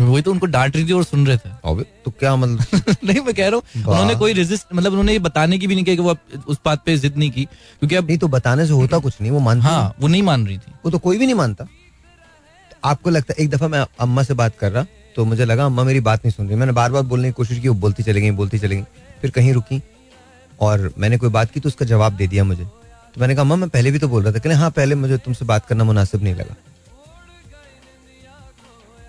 वही 0.00 0.22
तो 0.22 0.30
उनको 0.32 0.46
डांट 0.46 0.76
रही 0.76 0.86
थी 0.88 0.92
और 0.92 1.04
सुन 1.04 1.26
रहे 1.26 1.36
थे। 1.36 1.50
अबे 1.64 1.84
तो 2.04 2.10
क्या 2.10 2.34
मतलब? 2.36 2.96
नहीं 3.04 3.20
मैं 3.20 3.34
कह 3.34 3.48
रहा 3.48 3.56
हूँ 3.56 3.84
उन्होंने 3.84 4.14
कोई 4.14 4.32
रेजिस्ट 4.32 4.66
मतलब 4.74 4.92
उन्होंने 4.92 5.12
ये 5.12 5.18
बताने 5.18 5.58
की 5.58 5.66
भी 5.66 5.74
नहीं 5.74 5.84
किया 5.84 5.96
कि 5.96 6.02
वो 6.02 6.16
उस 6.46 6.58
बात 6.64 6.82
पे 6.86 6.96
जिद 6.98 7.16
नहीं 7.16 7.30
की 7.30 7.44
क्योंकि 7.44 7.94
अब 7.94 8.06
नहीं 8.06 8.18
तो 8.18 8.28
बताने 8.28 8.66
से 8.66 8.72
होता 8.72 8.98
कुछ 8.98 9.20
नहीं 9.20 9.30
वो 9.32 9.40
मानती 9.40 9.66
हाँ 9.66 9.94
वो 10.00 10.08
नहीं 10.08 10.22
मान 10.22 10.46
रही 10.46 10.58
थी। 10.58 10.72
वो 10.84 10.90
तो 10.90 10.98
कोई 10.98 11.18
भी 11.18 11.26
नहीं 11.26 11.34
मानता। 11.34 11.66
आपको 12.84 13.10
लगता 13.10 13.34
है 13.38 13.44
एक 13.44 13.50
दफ़ा 13.50 13.68
मैं 13.68 13.84
अम्मा 14.00 14.22
से 14.22 14.34
बात 14.34 14.58
कर 14.58 14.72
रहा 14.72 14.84
तो 15.16 15.24
मुझे 15.24 15.44
लगा 15.44 15.64
अम्मा 15.66 15.84
मेरी 15.84 16.00
बात 16.00 16.24
नहीं 16.24 16.32
सुन 16.32 16.48
रही। 16.48 16.56
मैंने 16.56 16.72
बार 16.72 16.92
बार 16.92 17.02
बोलने 17.02 17.28
की 17.28 17.32
कोशिश 17.32 17.58
की 17.58 17.68
वो 17.68 17.74
बोलती 17.74 18.02
चली 18.02 18.20
गई 18.20 18.30
बोलती 18.40 18.58
चली 18.58 18.76
गई 18.76 18.84
फिर 19.22 19.30
कहीं 19.30 19.52
रुकी 19.52 19.82
और 20.60 20.92
मैंने 20.98 21.18
कोई 21.18 21.30
बात 21.30 21.50
की 21.50 21.60
तो 21.60 21.68
उसका 21.68 21.86
जवाब 21.86 22.16
दे 22.16 22.26
दिया 22.26 22.44
मुझे। 22.44 22.64
तो 22.64 23.20
मैंने 23.20 23.34
कहा 23.34 23.42
अम्मा 23.42 23.56
मैं 23.56 23.68
पहले 23.68 23.90
भी 23.90 23.98
तो 23.98 24.08
बोल 24.08 24.22
रहा 24.22 24.32
था। 24.32 24.38
कहने 24.38 24.54
हाँ 24.54 24.70
पहले 24.70 24.94
मुझे 24.94 25.18
तुमसे 25.18 25.44
बात 25.44 25.66
करना 25.66 25.84
मुनासिब 25.84 26.22
नहीं 26.22 26.34
लगा। 26.34 26.54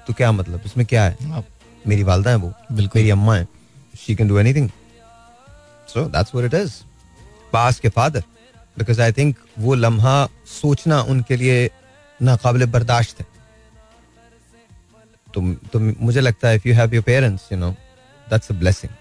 तो 0.09 0.13
क्या 0.13 0.31
मतलब? 0.31 0.61
इसमें 0.65 0.85
क्या 0.85 1.03
है? 1.03 1.17
हाँ, 1.23 1.43
मेरी 1.87 2.03
वालदा 2.03 2.29
है 2.29 2.35
वो। 2.37 2.51
बिल्कुल। 2.71 2.99
मेरी 2.99 3.09
अम्मा 3.11 3.35
है। 3.35 3.47
She 3.97 4.15
can 4.15 4.27
do 4.27 4.39
anything 4.39 4.69
so 5.89 6.05
that's 6.07 6.35
what 6.35 6.45
it 6.45 6.59
is 6.61 6.73
पास 7.53 7.79
के 7.79 7.89
फादर 7.89 8.23
बिकॉज़ 8.77 9.01
आई 9.01 9.11
थिंक 9.11 9.37
वो 9.59 9.75
लम्हा 9.75 10.15
सोचना 10.51 11.01
उनके 11.13 11.35
लिए 11.35 11.69
नाकाबिल 12.19 12.65
बर्दाश्त 12.71 13.19
है। 13.19 13.25
तो, 15.27 15.53
तो 15.63 15.79
मुझे 15.79 16.21
लगता 16.21 16.47
है 16.47 16.55
if 16.55 16.67
you 16.67 16.73
have 16.75 16.93
your 16.95 17.03
parents 17.03 17.51
you 17.51 17.57
know 17.59 17.71
that's 18.27 18.51
a 18.51 18.55
blessing 18.55 18.91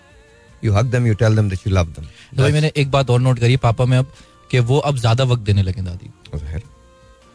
you 0.65 0.73
hug 0.75 0.87
them 0.87 1.07
you 1.07 1.15
tell 1.17 1.37
them 1.37 1.49
that 1.51 1.67
you 1.67 1.73
love 1.75 1.87
them 1.89 2.05
तो 2.05 2.43
भाई 2.43 2.53
मैंने 2.53 2.73
एक 2.77 2.91
बात 2.91 3.11
और 3.11 3.21
नोट 3.21 3.39
करी 3.39 3.57
पापा 3.67 3.85
में 3.85 3.99
अब 3.99 4.13
कि 4.51 4.59
वो 4.71 4.79
अब 4.81 4.97
ज़्यादा 4.99 5.25
वक्त 5.25 5.43
देने 5.43 5.63
लगे 5.63 5.83
दादी। 5.83 6.11
ज़ाहिर 6.35 6.63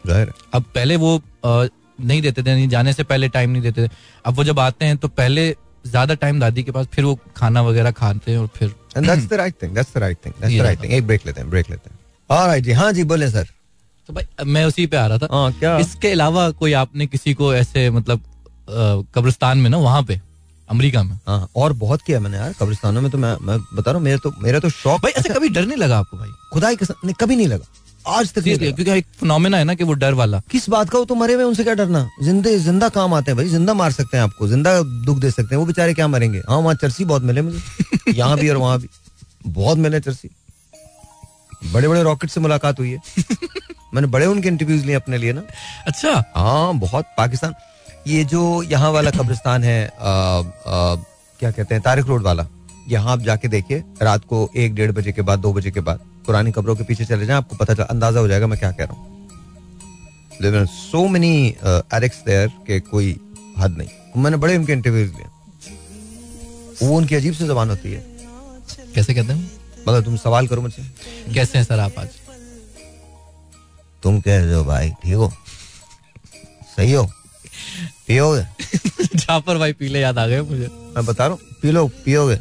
ज़ाहिर 0.04 0.32
अब 0.54 0.62
पहले 0.74 0.96
वो 0.96 1.18
नहीं 2.00 2.22
देते 2.22 2.42
थे 2.42 2.54
नहीं 2.54 2.68
जाने 2.68 2.92
से 2.92 3.02
पहले 3.04 3.28
टाइम 3.28 3.50
नहीं 3.50 3.62
देते 3.62 3.86
थे। 3.86 3.90
अब 4.26 4.34
वो 4.34 4.44
जब 4.44 4.60
आते 4.60 4.84
हैं 4.84 4.96
तो 4.96 5.08
पहले 5.08 5.50
ज़्यादा 5.86 6.14
टाइम 6.14 6.40
दादी 6.40 6.62
के 6.62 6.70
पास 6.72 6.86
फिर 6.92 7.04
वो 7.04 7.18
खाना 7.36 7.62
वगैरह 7.62 7.90
खाते 7.92 8.30
हैं 8.30 8.38
और 8.38 8.48
फिर 8.54 8.74
And 8.96 9.08
that's 9.08 9.26
the 9.28 9.38
right 9.38 9.56
thing. 9.60 9.72
That's 9.74 9.92
the 9.92 10.00
right 10.00 10.18
thing. 10.24 10.34
That's 10.40 10.52
ये 10.52 10.58
the 10.58 10.66
right 10.66 10.84
एक 10.86 11.06
ब्रेक 11.06 11.26
लेते 11.26 11.40
हैं 11.40 11.50
ब्रेक 11.50 11.70
लेते 11.70 11.90
हैं। 11.90 11.98
Alright 12.30 12.64
जी 12.64 12.72
हाँ 12.72 12.92
जी 12.92 13.04
बोले 13.04 13.30
सर 13.30 13.48
तो 14.08 14.12
भाई 14.12 14.44
मैं 14.46 14.64
उसी 14.64 14.86
पे 14.86 14.96
आ 14.96 15.06
रहा 15.06 15.18
था। 15.18 15.28
हाँ 15.32 15.52
क्या? 15.52 15.76
इसके 15.78 16.10
अलावा 16.12 16.50
कोई 16.60 16.72
आपने 16.82 17.06
किसी 17.06 17.34
को 17.34 17.52
ऐसे 17.54 17.88
मतलब 17.90 18.22
कब्रिस्तान 19.14 19.58
में 19.58 19.70
ना 19.70 19.76
वहाँ 19.78 20.02
पे 20.02 20.20
अमेरिका 20.68 21.02
में? 21.02 21.18
हाँ 21.28 21.48
और 21.56 21.72
बहुत 21.72 22.02
किया 22.02 22.20
मैंने 22.20 22.36
यार 22.36 22.52
कब्रिस्तानों 22.60 23.00
में 23.02 23.10
तो 23.10 23.18
मैं 23.18 23.36
मैं 23.42 23.58
बता 23.58 23.90
रहा 23.90 23.94
हूँ 23.94 24.04
मेरा 24.04 24.18
तो 24.18 24.32
मेरा 24.42 24.58
तो 24.60 24.68
शौक 24.70 25.00
भाई 25.02 25.12
ऐसे 25.12 25.34
कभी 25.34 25.48
डर 25.48 25.66
नहीं 25.66 25.78
लगा 25.78 25.98
आपको 25.98 26.16
भाई? 26.16 26.30
खुदाई 26.52 26.76
कसम 26.76 27.12
कभी 27.20 27.36
नहीं 27.36 27.48
लगा। 27.48 27.66
आज 28.06 28.32
तक 28.32 28.46
नहीं 28.46 28.58
क्योंकि 28.58 28.90
एक 28.90 29.06
फिनोमेना 29.20 29.56
है 29.56 29.64
ना 29.64 29.74
कि 29.74 29.84
वो 29.84 29.92
डर 29.92 30.14
वाला। 30.14 30.40
किस 30.50 30.68
बात 30.70 30.90
का 30.90 30.98
वो 30.98 31.04
तो 31.04 31.14
मरे 31.14 31.34
हुए 31.34 31.44
उनसे 31.44 31.64
क्या 31.64 31.74
डरना? 31.74 32.10
जिंदे 32.22 32.58
ज़िंदा 32.58 32.88
काम 32.88 33.14
आते 33.14 33.30
हैं 33.30 33.36
भाई 33.36 33.48
ज़िंदा 33.48 33.74
मार 33.74 33.92
सकते 33.92 34.16
हैं 34.16 34.24
आपको 34.24 34.48
ज़िंदा 34.48 34.80
दुख 34.82 35.18
दे 35.18 35.30
सकते 35.30 35.54
हैं। 35.54 35.60
वो 35.60 35.66
बेचारे 35.66 35.94
क्या 35.94 36.08
मरेंगे? 36.08 36.38
हाँ 36.38 36.58
वहाँ 36.58 36.74
चर्सी 36.74 37.04
बहुत 37.04 37.22
मिले 37.22 37.42
मुझे। 37.42 38.12
यहाँ 38.14 38.38
भी 38.38 38.48
और 38.48 38.56
वहाँ 38.56 38.78
भी। 38.80 38.88
बहुत 39.46 39.78
मिले 39.78 40.00
चर्सी। 40.00 40.30
बड़े 41.72 41.88
बड़े 41.88 42.02
रॉकेट 42.02 42.30
से 42.30 42.40
मुलाकात 42.40 42.80
हुई 42.80 42.90
है। 42.90 42.98
मैंने 43.94 44.08
बड़े 44.08 44.26
उनके 44.26 44.48
इंटरव्यूज़ 44.48 44.84
लिए 44.84 44.94
अपने 44.94 45.18
लिए 45.18 45.32
ना। 45.32 45.42
अच्छा। 45.86 46.32
हाँ 46.36 46.74
बहुत 46.74 47.04
पाकिस्तान। 47.18 47.54
ये 48.06 48.24
जो 48.24 48.62
यहाँ 48.62 48.90
वाला 48.90 49.10
कब्रिस्तान 49.10 49.64
है 49.64 49.86
आ, 49.86 50.10
आ, 50.10 50.94
क्या 51.40 51.50
कहते 51.50 51.74
हैं 51.74 51.82
तारिक 51.82 52.06
रोड 52.06 52.22
वाला। 52.22 52.46
यहाँ 52.88 53.12
आप 53.12 53.20
जाके 53.20 53.48
देखिए 53.48 53.82
रात 54.02 54.24
को 54.24 54.48
एक 54.56 54.74
डेढ़ 54.74 54.90
बजे 54.92 55.12
के 55.12 55.22
बाद 55.22 55.38
दो 55.38 55.52
बजे 55.52 55.70
के 55.70 55.80
बाद 55.80 56.00
पुरानी 56.26 56.52
कब्रों 56.52 56.76
के 56.76 56.84
पीछे 56.84 57.04
चले 57.04 57.26
जाएँ 57.26 57.36
आपको 57.36 57.56
पता 57.56 57.74
चल 57.74 57.82
अंदाज़ा 57.82 58.20
हो 58.20 58.28
जाएगा 58.28 58.46
मैं 58.46 58.58
क्या 58.58 58.70
कह 58.70 58.84
रहा 58.84 58.94
हूँ। 58.94 59.12
सो 60.66 61.06
मेनी 61.08 61.54
एरिक्स 61.66 62.22
देयर 62.26 62.48
के 62.66 62.80
कोई 62.80 63.16
हद 63.58 63.76
नहीं। 63.78 64.22
मैंने 64.22 64.36
बड़े 64.36 64.56
उनके 64.56 64.72
इंटरव्यूज़ 64.72 65.12
लिए। 65.12 65.26
वो 66.82 66.96
उनकी 66.96 67.14
अजीब 67.14 67.34
सी 67.34 67.46
जबान 67.46 67.70
होती 67.70 67.92
है। 67.92 68.00
कैसे 68.94 69.14
कहते 69.14 69.32
हैं? 69.32 69.50
मतलब 69.88 70.04
तुम 70.04 70.16
सवाल 70.16 70.46
करो 70.48 70.62
मुझसे। 70.62 70.82
कैसे 71.34 71.58
हैं 71.58 71.64
सर 71.64 71.80
आप 71.80 71.98
आज? 71.98 72.08
तुम 74.02 74.20
कह 74.20 74.38
रहे 74.38 74.54
हो 74.54 74.64
भाई 74.64 74.90
ठीक 75.02 75.14
हो? 75.14 75.32
सही 76.76 76.92
हो? 76.92 77.04
पियोगे? 78.08 78.42
जाफ़र 79.16 79.58
भाई 79.58 79.72
पीले 79.72 80.00
याद 80.00 80.18
आ 80.18 80.26
गए 80.26 80.40
मुझे। 80.40 80.66
मैं 80.96 81.04
बता 81.06 81.26
रहा 81.26 81.34
हूँ 81.34 81.56
पी 81.62 81.70
लो 81.70 81.86
पियोगे? 82.04 82.38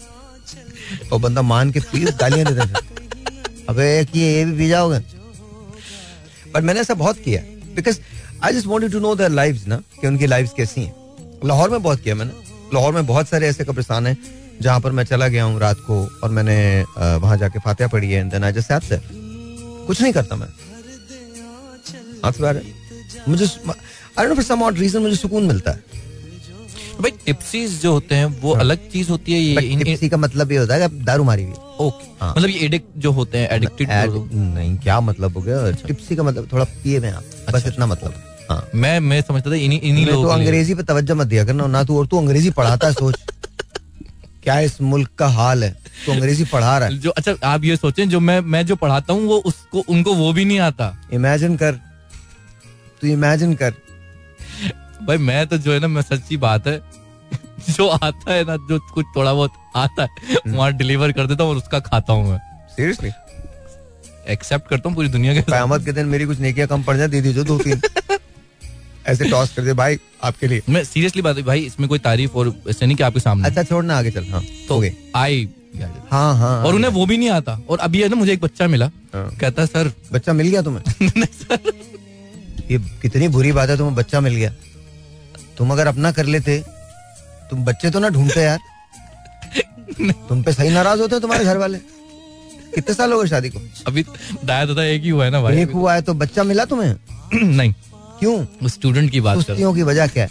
और 1.12 1.20
बंदा 1.20 1.42
मान 1.44 1.72
के 1.72 1.80
पी 1.82 2.00
गालियाँ 2.04 2.46
देते 2.46 2.68
थे 2.68 3.66
अबे 3.70 3.88
एक 4.00 4.16
ये 4.16 4.46
भी 4.46 4.58
पी 4.58 4.68
जाओगे? 4.70 5.00
बट 6.54 6.64
मैंने 6.64 6.80
ऐसा 6.80 6.94
बहुत 6.96 7.18
किया। 7.20 7.42
Because 7.76 8.00
I 8.44 8.54
just 8.54 8.68
wanted 8.68 8.92
to 8.92 9.00
know 9.00 9.16
their 9.16 9.30
lives 9.32 9.68
ना, 9.68 9.78
कि 10.02 10.08
उनकी 10.08 10.28
लाइव्स 10.28 10.52
कैसी 10.58 10.82
हैं। 10.82 10.94
लाहौर 11.46 11.70
में 11.70 11.82
बहुत 11.84 12.02
किया 12.02 12.16
मैंने। 12.16 12.32
लाहौर 12.74 12.94
में 12.94 13.06
बहुत 13.06 13.28
सारे 13.30 13.48
ऐसे 13.48 13.64
कब्रिस्तान 13.66 14.08
हैं, 14.08 14.18
जहाँ 14.62 14.80
पर 14.80 14.92
मैं 14.92 15.04
चला 15.04 15.28
गया 15.28 15.44
हूँ 15.44 15.60
रात 15.60 15.78
को 15.88 16.04
और 16.24 16.30
मैंने 16.32 16.84
वहाँ 16.98 17.38
जाके 17.38 17.60
फातिहा 17.60 17.88
पढ़ी 17.90 18.12
है 18.12 18.30
then 18.30 18.44
I 18.44 18.52
just 18.54 18.68
sat 18.68 18.90
there 18.90 19.02
कुछ 19.88 20.02
नहीं 20.02 20.14
करता 20.14 20.36
मैं। 20.36 20.48
मुझे 23.30 23.46
I 23.46 24.26
don't 24.26 24.36
for 24.36 24.44
some 24.44 24.64
odd 24.64 24.78
reason 24.80 25.02
मुझे 25.02 25.16
सुकून 25.16 25.44
मिलता 25.46 25.72
है। 25.72 25.93
भाई 27.02 27.12
टिप्सीज 27.26 27.82
जो 27.82 27.92
होते 27.94 28.16
हैं 28.16 28.26
वो 28.42 28.52
अलग 28.54 28.90
चीज़ 28.90 29.10
होती 29.10 29.34
है 29.34 29.40
ये 29.40 29.62
इन- 29.62 29.84
टिप्सी 29.86 30.10
का 30.10 30.18
मतलब 30.18 30.52
ये 30.52 30.58
होता 30.58 30.76
है 30.76 30.90
कि 30.90 30.96
दारू 30.96 31.24
मारी 31.24 31.44
हुई 31.44 31.54
ओके 31.80 32.06
हाँ। 32.22 32.34
मतलब 32.38 32.50
ये 32.50 32.60
एडिक्ट 32.60 32.98
जो 32.98 33.12
होते 33.12 33.38
हैं 33.38 33.50
एडिक्टेड 33.50 33.90
नहीं 33.90 34.78
क्या 34.78 35.00
मतलब 35.02 35.38
हो 35.38 35.42
गया? 35.42 35.72
टिप्सी 35.72 36.16
का 36.16 36.24
मतलब 36.24 36.48
थोड़ा 36.54 36.64
पिए 36.64 37.00
में 37.00 37.12
आप 37.12 37.24
बस 37.48 37.54
अच्छा, 37.56 37.70
इतना 37.70 37.86
मतलब। 37.86 38.14
हाँ। 38.52 38.68
मैं 38.76 39.00
मैं 39.00 39.22
समझता 39.22 39.52
था 39.52 39.56
इन्हीं 39.56 39.80
इन्हीं 39.82 40.06
तो 40.06 40.12
लोगों 40.12 40.34
अंग्रेज़ी 40.34 40.74
पे 40.76 40.84
तवज्जो 40.84 41.16
मत 41.16 41.28
दिया 41.28 41.46
करना 41.46 41.68
ना 41.68 41.84
तू 41.84 41.98
और 41.98 42.08
तू 42.08 42.18
अंग्रेज़ी 42.18 42.50
पढ़ाता 42.50 42.88
है 42.88 42.94
सोच। 42.94 43.16
क्या 44.44 44.60
इस 44.60 44.82
मुल्क 44.82 45.10
का 45.20 45.28
हाल 45.28 45.64
है? 45.64 45.78
तो 46.06 46.12
अंग्रेज़ी 46.12 46.46
पढ़ा 46.46 46.78
रहा 46.78 46.88
है। 46.88 46.98
जो 46.98 47.10
अच्छा 47.10 47.36
आप 47.44 47.64
ये 47.64 47.76
सोचें 47.76 48.10
जो 48.10 48.20
मैं 48.20 48.40
मैं 48.42 48.66
जो 48.66 48.76
पढ़ाता 48.76 49.14
हूँ 49.14 49.28
वो 49.28 49.38
उसको 49.38 49.80
उनको 49.90 50.14
वो 50.14 50.34
भी 50.34 50.46
नहीं 50.46 50.60
आता। 50.60 51.02
इमेजिन 51.14 51.56
कर। 51.58 51.72
तू 53.02 53.08
इमेजिन 53.08 53.54
कर। 53.54 53.74
भाई 55.08 55.18
मैं 55.18 55.46
तो 55.48 55.58
जो 55.58 55.74
है 55.74 55.80
ना 55.80 55.88
मैं 55.88 56.02
सच्ची 56.02 56.38
बात 56.38 56.68
है 56.68 56.82
जो 57.70 57.88
आता 57.88 58.34
है 58.34 58.44
ना 58.44 58.56
जो 58.70 58.80
कुछ 58.94 59.06
थोड़ा 59.16 59.34
बहुत 59.34 59.52
आता 59.76 60.04
है 60.04 60.10
हम्म। 60.30 60.56
वहाँ 60.56 60.72
डिलीवर 60.74 61.12
कर 61.12 61.28
देता 61.28 61.44
हूँ 61.44 61.52
और 61.52 61.58
उसका 61.58 61.80
खाता 61.80 62.14
हूँ 62.14 62.30
मैं। 62.32 62.38
सीरियसली 62.76 63.12
एक्सेप्ट 64.34 64.70
करता 64.70 64.90
हूँ 64.90 64.96
पूरी 64.96 65.08
दुनिया 65.10 65.34
के। 65.34 65.42
कयामत 65.42 65.86
के 65.86 65.92
दिन 65.92 66.06
मेरी 66.06 66.26
कुछ 66.26 66.40
नेकियाँ 66.40 66.68
कम 66.68 66.84
पड़ 66.84 66.98
जाए 66.98 67.08
दे 67.08 67.22
दीजिए 67.22 67.44
दो 67.44 67.58
तीन। 67.58 67.82
ऐसे 69.08 69.30
टॉस 69.30 69.54
कर 69.54 69.62
दे 69.62 69.74
भाई 69.74 70.00
आपके 70.24 70.48
लिए। 70.48 70.62
मैं 70.70 70.84
सीरियसली 70.84 71.22
बात 71.22 71.38
है 71.38 71.44
भाई 71.44 71.60
इसमें 71.60 71.90
कोई 71.90 72.00
तारीफ़ 72.00 72.32
और 72.32 72.54
ऐसे 72.70 72.86
नहीं 72.86 72.98
कि 72.98 73.04
आपके 73.04 73.20
सामने। 73.20 73.48
अच्छा 73.48 73.64
छोड़ना 73.64 73.98
आगे 73.98 74.12
चल। 74.12 74.26
हाँ 74.26 74.44
तो 74.68 74.80
हो 74.80 74.90
आई 75.16 75.50
हाँ 76.12 76.38
हाँ 76.38 76.64
और 76.64 76.76
उन्हें 76.76 76.92
वो 76.92 77.06
भी 77.06 77.18
नहीं 77.18 77.30
आता। 77.30 77.60
और 77.70 77.80
अभी 77.80 78.02
है 78.02 78.10
ना 78.10 78.16
मुझे 78.16 78.34
एक 78.34 78.42
बच्चा 78.42 78.68
मिला 78.68 78.86
हाँ। 78.86 79.38
कहता 79.42 79.62
है, 79.62 79.68
सर 79.68 79.92
बच्चा 80.14 80.34
मिल 80.34 80.48
गया 80.48 80.62
तुम्हें? 80.62 80.84
नहीं 81.02 81.26
सर। 81.26 81.72
ये 82.72 82.78
कितनी 83.02 83.28
बुरी 83.28 83.52
बात 83.52 83.70
है 83.70 83.78
तुम्हें 83.78 83.96
बच्चा 83.96 84.20
मिल 84.20 84.36
गया। 84.36 84.52
तुम 85.58 85.72
अगर 85.72 85.88
अपना 85.88 86.12
कर 86.12 86.26
लेते 86.26 86.64
तुम 87.50 87.66
बच्चे 87.66 87.90
तो 87.92 88.00
ना 88.00 88.10
ढूंढते 88.10 88.42
यार। 88.42 88.60
तुम 90.30 90.44
पे 90.44 90.54
सही 90.54 90.70
नाराज़ 90.70 91.00
होते 91.00 91.16
हो 91.16 91.22
तुम्हारे 91.22 91.46
घर 91.46 91.58
वाले। 91.58 91.78
कितने 92.76 92.96
साल 92.96 93.14
हो 93.14 93.22
गए 93.22 93.28
शादी 93.28 93.50
को? 93.50 93.60
अभी 93.88 94.06
दाया 94.46 94.66
दादा 94.66 94.84
एक 94.84 95.04
ही 95.04 95.10
हुआ 95.10 95.26
है 95.26 95.32
ना 95.32 95.42
भाई। 95.42 95.62
एक 95.62 95.72
हुआ 95.72 95.94
है 95.94 96.02
तो 96.02 96.14
बच्चा 96.14 96.44
मिला 96.44 96.66
तुम्हें? 96.66 96.96
नहीं। 97.34 97.74
क्यों? 98.20 98.68
स्टूडेंट 98.68 99.12
की 99.12 99.22
बात 99.22 99.44
कर। 99.44 99.56
की 99.56 99.84
वजह 99.84 100.08
क्या 100.08 100.24
है? 100.24 100.30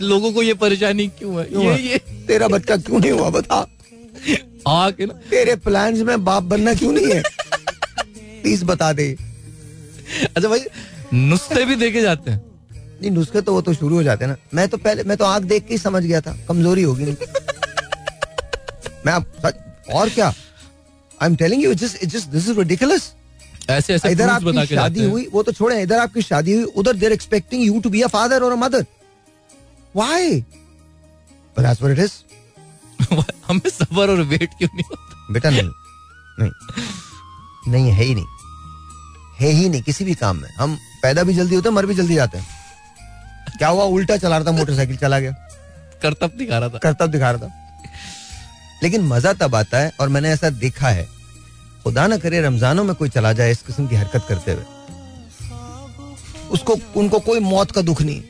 लोगों 0.00 0.32
को 0.32 0.42
ये 0.42 0.54
परेशानी 0.54 1.08
क्यों 1.08 1.38
है? 1.38 1.44
क्यों 1.44 1.64
ये 1.64 1.76
ये 1.76 1.98
तेरा 1.98 2.48
बच्चा 2.48 2.76
क्यों 2.76 3.00
नहीं 3.00 3.10
हुआ 3.10 3.30
बता। 3.30 3.66
आके 4.68 5.06
ना? 5.06 5.14
तेरे 5.30 5.56
प्लान्स 5.56 5.98
में 5.98 6.24
बाप 6.24 6.42
बनना 6.42 6.74
क्यों 6.74 6.92
नहीं 6.92 7.14
है? 7.14 7.22
प्लीज़ 8.42 8.64
बता 8.64 8.92
दे। 8.92 9.16
अच्छा 10.36 10.48
भाई 10.48 10.60
नुस्खे 11.14 11.64
भी 11.64 11.76
देखे 11.76 12.02
जाते 12.02 12.30
हैं। 12.30 12.49
नहीं 13.00 13.10
नुस्खे 13.10 13.40
तो 13.40 13.52
वो 13.54 13.60
तो 13.60 13.74
शुरू 13.74 13.94
हो 13.96 14.02
जाते 14.02 14.24
हैं 14.24 14.32
ना। 14.32 14.36
मैं 14.54 14.68
तो 14.68 14.76
पहले 14.76 15.02
मैं 15.02 15.16
तो 15.16 15.24
आँख 15.24 15.42
देख 15.42 15.66
के 15.66 15.74
ही 15.74 15.78
समझ 15.78 16.02
गया 16.02 16.20
था 16.20 16.36
कमज़ोरी 16.48 16.82
होगी 16.82 17.04
नहीं। 17.04 17.14
मैं 19.06 19.12
आप 19.12 19.26
सच- 19.44 19.92
और 19.94 20.08
क्या? 20.08 20.28
I 21.22 21.28
am 21.28 21.36
telling 21.36 21.62
you 21.62 21.74
just 21.74 22.04
just 22.04 22.28
this 22.28 22.48
is 22.48 22.58
ridiculous 22.58 23.12
ऐसे 23.70 23.94
ऐसे 23.94 24.10
इधर 24.10 24.28
आपकी 24.28 24.52
के 24.66 24.74
शादी 24.74 25.04
हुई 25.04 25.26
वो 25.32 25.42
तो 25.42 25.52
छोड़े 25.52 25.82
इधर 25.82 25.98
आपकी 25.98 26.22
शादी 26.22 26.52
हुई 26.54 26.62
उधर 26.62 26.96
they're 26.96 27.12
expecting 27.12 27.62
you 27.62 27.80
to 27.80 27.90
be 27.90 28.00
a 28.02 28.06
father 28.06 28.42
और 28.42 28.52
a 28.52 28.56
mother 28.56 28.86
why 29.96 30.40
but 30.40 31.60
that's 31.60 31.82
what 31.82 31.98
it 31.98 32.04
is 32.04 32.12
हमें 33.46 33.68
सबर 33.70 34.10
और 34.10 34.20
वेट 34.22 34.50
क्यों 34.58 34.68
नहीं 34.74 34.84
होता? 34.90 35.32
बेटा 35.32 35.50
नहीं 35.50 35.62
नहीं। 36.40 36.50
नहीं 37.72 37.90
है 37.90 38.04
ही 38.04 38.14
नहीं। 38.14 38.24
है 39.40 39.48
ही 39.48 39.68
नहीं 39.68 39.82
किसी 39.82 40.04
भी 40.04 40.14
काम 40.14 40.36
में। 40.36 40.48
हम 40.50 40.78
पैदा 41.02 41.22
भी 41.22 41.34
जल्दी 41.34 41.54
होते 41.54 41.68
हैं 41.68 41.76
मर 41.76 41.86
भी 41.86 41.94
जल्दी 41.94 42.14
जाते 42.14 42.38
हैं। 42.38 42.59
क्या 43.58 43.68
हुआ? 43.68 43.84
उल्टा 43.84 44.16
चला 44.16 44.36
रहा 44.38 44.46
था 44.46 44.56
मोटरसाइकिल 44.56 44.96
चला 44.96 45.20
गया। 45.20 45.32
करतब 46.02 46.32
दिखा 46.38 46.58
रहा 46.58 46.68
था। 46.68 46.78
करतब 46.78 47.06
दिखा 47.06 47.30
रहा 47.30 47.48
था। 47.48 47.52
लेकिन 48.82 49.02
मज़ा 49.02 49.32
तब 49.32 49.54
आता 49.54 49.78
है 49.78 49.92
और 50.00 50.08
मैंने 50.08 50.30
ऐसा 50.30 50.50
देखा 50.50 50.88
है 50.88 51.08
खुदा 51.84 52.06
ना 52.06 52.16
करे 52.16 52.40
रमजानों 52.40 52.84
में 52.84 52.94
कोई 52.94 53.08
चला 53.08 53.32
जाए 53.32 53.50
इस 53.50 53.62
किस्म 53.62 53.86
की 53.86 53.96
हरकत 53.96 54.24
करते 54.28 54.52
हुए। 54.52 54.64
उसको 56.50 56.78
उनको 56.96 57.18
कोई 57.18 57.40
मौत 57.40 57.70
का 57.70 57.82
दुख 57.82 58.02
नहीं। 58.02 58.22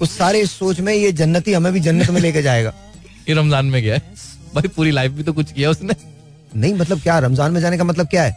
उस 0.00 0.18
सारे 0.18 0.46
सोच 0.46 0.80
में 0.80 0.94
ये 0.94 1.12
जन्नती 1.12 1.52
हमें 1.52 1.72
भी 1.72 1.80
जन्नत 1.80 2.10
में 2.10 2.20
लेके 2.20 2.42
जाएगा। 2.42 2.72
ये 3.28 3.34
रमज़ान 3.34 3.66
में 3.66 3.82
गया 3.82 3.94
है। 3.94 4.00
भाई 4.54 4.68
पूरी 4.68 4.90
लाइफ 4.90 5.12
भी 5.12 5.22
तो 5.22 5.32
कुछ 5.32 5.52
किया 5.52 5.70
उसने। 5.70 5.94
नहीं 6.56 6.74
मतलब 6.74 7.00
क्या 7.00 7.18
रमज़ान 7.18 7.52
में 7.52 7.60
जाने 7.60 7.78
का 7.78 7.84
मतलब 7.84 8.06
क्या 8.06 8.22
है? 8.22 8.36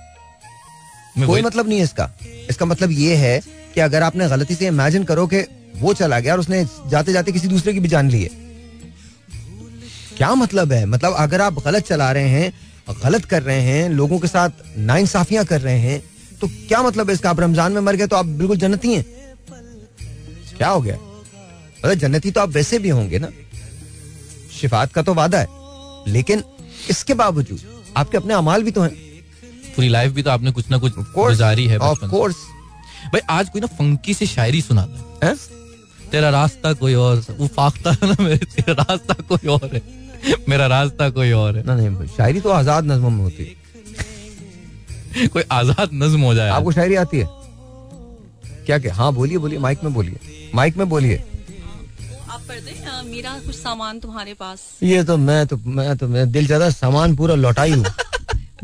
कोई 1.27 1.41
मतलब 1.41 1.67
नहीं 1.67 1.77
है 1.77 1.83
इसका। 1.83 2.11
इसका 2.49 2.65
मतलब 2.65 2.91
ये 2.91 3.15
है 3.15 3.41
कि 3.75 3.81
अगर 3.81 4.03
आपने 4.03 4.29
गलती 4.29 4.55
से 4.55 4.67
इमेजिन 4.67 5.03
करो 5.03 5.27
कि 5.27 5.41
वो 5.75 5.93
चला 5.93 6.19
गया 6.19 6.33
और 6.33 6.39
उसने 6.39 6.63
जाते 6.89 7.13
जाते 7.13 7.31
किसी 7.31 7.47
दूसरे 7.47 7.73
की 7.73 7.79
भी 7.79 7.87
जान 7.87 8.09
ली 8.09 8.21
है। 8.23 8.29
क्या 10.17 10.33
मतलब 10.35 10.71
है? 10.71 10.85
मतलब 10.85 11.13
अगर 11.15 11.41
आप 11.41 11.63
गलत 11.65 11.83
चला 11.85 12.11
रहे 12.11 12.29
हैं 12.29 12.53
गलत 13.03 13.25
कर 13.25 13.43
रहे 13.43 13.61
हैं 13.61 13.89
लोगों 13.91 14.19
के 14.19 14.27
साथ 14.27 14.49
नाइंसाफियाँ 14.79 15.45
कर 15.45 15.61
रहे 15.61 15.79
हैं 15.79 16.01
तो 16.41 16.47
क्या 16.47 16.81
मतलब 16.83 17.07
है 17.09 17.13
इसका? 17.13 17.29
आप 17.29 17.39
रमज़ान 17.39 17.71
में 17.71 17.81
मर 17.81 17.95
गए 17.95 18.07
तो 18.07 18.15
आप 18.15 18.25
बिल्कुल 18.25 18.57
जन्नती 18.57 18.93
हैं। 18.93 19.05
क्या 20.57 20.69
हो 20.69 20.81
गया? 20.81 20.95
मतलब 20.95 21.93
जन्नती 21.95 22.31
तो 22.31 22.41
आप 22.41 22.49
वैसे 22.49 22.79
भी 22.79 22.89
होंगे 22.89 23.19
ना। 23.19 23.29
शिफात 24.53 24.93
का 24.93 25.01
तो 25.01 25.13
वादा 25.13 25.39
है। 25.39 25.47
लेकिन 26.07 26.43
इसके 26.89 27.13
बावजूद 27.15 27.61
आपके 27.97 28.17
अपने 28.17 28.33
अमाल 28.33 28.63
भी 28.63 28.71
तो 28.71 28.81
हैं। 28.81 28.93
पूरी 29.75 29.87
लाइफ 29.89 30.11
भी 30.11 30.23
तो 30.23 30.29
आपने 30.29 30.51
कुछ 30.51 30.69
ना 30.71 30.77
कुछ 30.77 30.93
गुजारी 31.15 31.65
है 31.67 31.77
ऑफ़ 31.79 32.05
कोर्स 32.07 32.35
भाई 33.05 33.21
आज 33.31 33.49
कोई 33.49 33.61
ना 33.61 33.67
फंकी 33.69 34.13
से 34.13 34.25
शायरी 34.27 34.61
सुना 34.61 34.85
दे। 34.85 35.33
तेरा 36.11 36.29
रास्ता 36.31 36.73
कोई 36.75 36.93
और 36.95 37.23
वो 37.37 37.47
फाख्ता 37.55 37.91
है 37.91 38.07
ना 38.07 38.23
मेरे 38.23 38.45
तेरा 38.47 38.73
रास्ता 38.81 39.13
कोई 39.29 39.49
और 39.49 39.69
है। 39.73 39.81
मेरा 40.49 40.67
रास्ता 40.67 41.09
कोई 41.11 41.31
और 41.33 41.57
है। 41.57 41.63
ना 41.65 41.75
नहीं 41.75 42.07
शायरी 42.07 42.39
तो 42.41 42.49
आज़ाद 42.51 42.85
नज्मों 42.85 43.09
में 43.09 43.23
होती 43.23 43.43
है। 43.43 45.27
कोई 45.27 45.43
आज़ाद 45.51 45.89
नज्म 45.93 46.21
हो 46.21 46.33
जाए। 46.33 46.49
आपको 46.51 46.71
शायरी 46.71 46.95
आती 46.97 47.19
है? 47.19 47.27
क्या 48.65 48.77
क्या? 48.79 48.93
हाँ 48.95 49.11
बोलिए 49.13 49.37
बोलिए 49.37 49.59
माइक 49.59 49.83
में 49.83 49.93
बोलिए। 49.93 50.49
माइक 50.55 50.77
में 50.77 50.87
बोलिए। 50.89 51.15
आप 52.29 52.41
पढ़ 52.49 52.59
दें 52.59 52.73
मेरा 53.05 53.37
कुछ 53.45 53.55
सामान 53.55 53.99
तुम्हारे 53.99 54.33
पास? 54.33 54.59
ये 54.83 55.03
तो 55.03 55.17
मैं 55.19 55.45
तो 55.47 55.57
मैं 55.57 55.95
तो 55.97 56.07
मैं 56.07 56.31
दिल 56.31 56.45
ज़्यादा 56.45 56.69
सामान 56.71 57.15
पूरा 57.15 57.35
लौटाई 57.35 57.71
हूँ। 57.71 57.85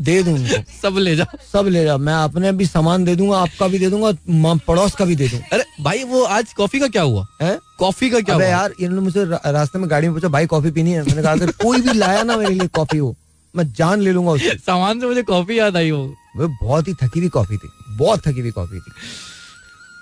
दे 0.00 0.22
दूँ 0.22 0.34
उनको 0.34 0.62
सब 0.72 0.98
ले 0.98 1.14
जा 1.16 1.26
सब 1.52 1.66
ले 1.68 1.84
जा 1.84 1.96
मैं 1.98 2.14
अपने 2.14 2.52
भी 2.52 2.66
सामान 2.66 3.04
दे 3.04 3.14
दूँगा 3.16 3.38
आपका 3.38 3.68
भी 3.68 3.78
दे 3.78 3.90
दूँगा 3.90 4.54
पड़ोस 4.66 4.94
का 4.94 5.04
भी 5.04 5.16
दे 5.16 5.28
दूँ 5.28 5.40
अरे 5.52 5.64
भाई 5.80 6.04
वो 6.04 6.22
आज 6.24 6.52
कॉफ़ी 6.52 6.80
का 6.80 6.88
क्या 6.88 7.02
हुआ? 7.02 7.26
हैं? 7.42 7.58
कॉफ़ी 7.78 8.10
का 8.10 8.20
क्या 8.20 8.34
हुआ? 8.34 8.44
यार 8.44 8.74
इन्होंने 8.80 9.02
मुझे 9.02 9.24
रास्ते 9.24 9.78
में 9.78 9.90
गाड़ी 9.90 10.08
में 10.08 10.14
पूछा 10.14 10.28
भाई 10.28 10.46
कॉफ़ी 10.46 10.70
पीनी 10.70 10.92
है? 10.92 11.02
मैंने 11.02 11.22
कहा 11.22 11.32
अगर 11.32 11.50
कोई 11.62 11.80
भी 11.80 11.92
लाया 11.92 12.22
ना 12.22 12.36
मेरे 12.36 12.54
लिए 12.54 12.68
कॉफ़ी 12.68 12.98
हो 12.98 13.14
मैं 13.54 13.64
जान 13.72 14.00
ले 14.00 14.12
लूँगा 14.12 14.30
उससे। 14.30 14.56
सामान 14.56 15.00
से 15.00 15.06
मुझे 15.06 15.22
कॉफ़ी 15.22 15.58
याद 15.58 15.76
आई 15.76 15.90
वो। 15.90 16.04
वो 16.36 16.48
बहुत 16.62 16.88
ही 16.88 16.94
थकी 16.94 17.20
हुई 17.20 17.28
कॉफ़ी 17.28 17.56
थी 17.56 17.68
बहुत 17.96 18.26
थकी 18.26 18.40
हुई 18.40 18.50
कॉफ़ी 18.50 18.78
थी। 18.78 18.92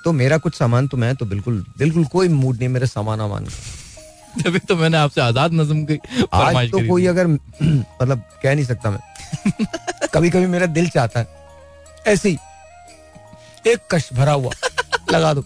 तो 0.05 0.13
मेरा 0.13 0.39
कुछ 0.39 0.55
सामान 0.55 0.89
तो 0.89 0.97
मैं 0.97 1.15
तो 1.17 1.27
बिल्कुल 1.27 1.65
बिल्कुल 1.79 2.05
कोई 2.13 2.29
मूड 2.29 2.59
नहीं 2.59 2.69
मेरे 2.69 2.87
सामान 2.87 3.21
वामान 3.21 3.45
का। 3.45 3.57
तभी 4.43 4.59
तो 4.69 4.77
मैंने 4.77 4.97
आपसे 4.97 5.21
आज़ाद 5.21 5.53
नज्म 5.53 5.85
की 5.85 5.99
आज 6.33 6.71
तो 6.71 6.87
कोई 6.89 7.07
अगर 7.07 7.27
मतलब 7.63 8.23
कह 8.43 8.55
नहीं 8.55 8.65
सकता 8.65 8.91
मैं। 8.91 9.67
कभी 10.15 10.31
कभी 10.31 10.47
मेरा 10.47 10.67
दिल 10.67 10.89
चाहता 10.89 11.21
है। 11.21 11.27
ऐसे 12.07 12.29
ही 12.29 12.39
एक 13.67 13.79
कश 13.91 14.09
भरा 14.13 14.33
हुआ 14.33 14.53
लगा 15.13 15.33
दो। 15.35 15.45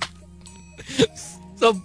सब 1.60 1.80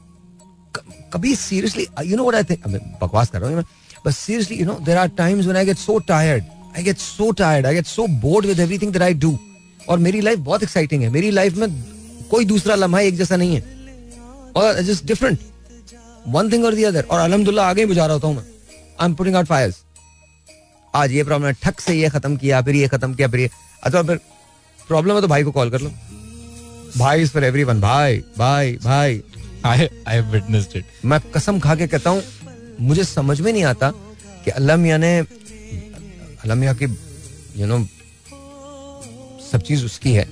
कभी 1.13 1.35
seriously 1.35 1.87
you 2.05 2.17
know 2.17 2.23
what 2.23 2.35
I 2.35 2.43
think 2.49 2.97
बकवास 3.01 3.29
कर 3.29 3.41
रहा 3.41 3.49
हूँ 3.49 3.63
but 4.05 4.13
seriously 4.13 4.57
you 4.57 4.65
know 4.65 4.77
there 4.85 4.97
are 4.97 5.07
times 5.17 5.45
when 5.45 5.57
I 5.57 5.65
get 5.65 5.77
so 5.77 5.97
tired 6.07 6.43
I 6.77 6.83
get 6.83 6.97
so 6.97 7.31
tired 7.39 7.65
I 7.65 7.73
get 7.75 7.85
so 7.85 8.07
bored 8.21 8.45
with 8.45 8.59
everything 8.59 8.91
that 8.93 9.01
I 9.01 9.13
do 9.13 9.37
और 9.89 9.99
मेरी 9.99 10.21
life 10.21 10.39
बहुत 10.39 10.63
exciting 10.63 11.03
है। 11.03 11.09
मेरी 11.09 11.31
life 11.31 11.55
में 11.57 11.69
कोई 12.31 12.45
दूसरा 12.45 12.75
लम्हा 12.75 13.01
एक 13.01 13.15
जैसा 13.17 13.35
नहीं 13.35 13.55
है। 13.55 13.61
और 14.55 14.81
जस्ट 14.81 15.05
डिफरेंट 15.05 15.39
वन 16.27 16.51
थिंग 16.51 16.65
और 16.65 16.75
दी 16.75 16.83
अदर 16.83 17.05
और 17.11 17.19
अलहमदुल्ला 17.19 17.67
आगे 17.69 17.85
बुझा 17.85 18.05
रहा 18.05 18.13
होता 18.13 18.27
हूँ 18.27 18.35
मैं। 18.35 18.43
I 18.43 19.05
am 19.05 19.13
putting 19.15 19.35
out 19.35 19.45
fires 19.45 19.83
आज 20.93 21.11
ये 21.11 21.23
प्रॉब्लम 21.23 21.47
है 21.47 21.53
ठक 21.63 21.79
से 21.79 21.93
ये 21.93 22.09
खत्म 22.09 22.35
किया 22.37 22.61
फिर 22.61 22.75
ये 22.75 22.87
खत्म 22.87 23.13
किया 23.13 23.27
फिर 23.27 23.39
ये। 23.39 23.49
अच्छा 23.83 24.01
फिर 24.03 24.19
प्रॉब्लम 24.87 25.15
है 25.15 25.21
तो 25.21 25.27
भाई 25.27 25.43
को 25.43 25.51
कॉल 25.51 25.69
कर 25.71 25.81
लो। 25.81 25.89
भाई 26.97 27.21
इज़ 27.21 27.31
फॉर 27.31 27.43
एवरीवन 27.43 27.81
भाई 27.81 28.23
भाई 28.37 28.77
भाई 28.83 29.21
इट 29.65 30.85
मैं 31.05 31.19
कसम 31.35 31.59
खा 31.59 31.75
के 31.75 31.87
कहता 31.87 32.09
हूँ 32.09 32.23
मुझे 32.81 33.03
समझ 33.03 33.39
में 33.41 33.51
नहीं 33.51 33.63
आता 33.65 33.91
कि 34.45 34.51
अल्लाह 34.51 34.77
मियाँ 34.77 34.97
ने 34.99 35.17
अल्लाह 35.19 36.57
मियाँ 36.57 36.75
की 36.75 36.85
यू 37.57 37.67
नो 37.67 37.79
सब 39.51 39.61
चीज़ 39.67 39.85
उसकी 39.85 40.13
है। 40.13 40.27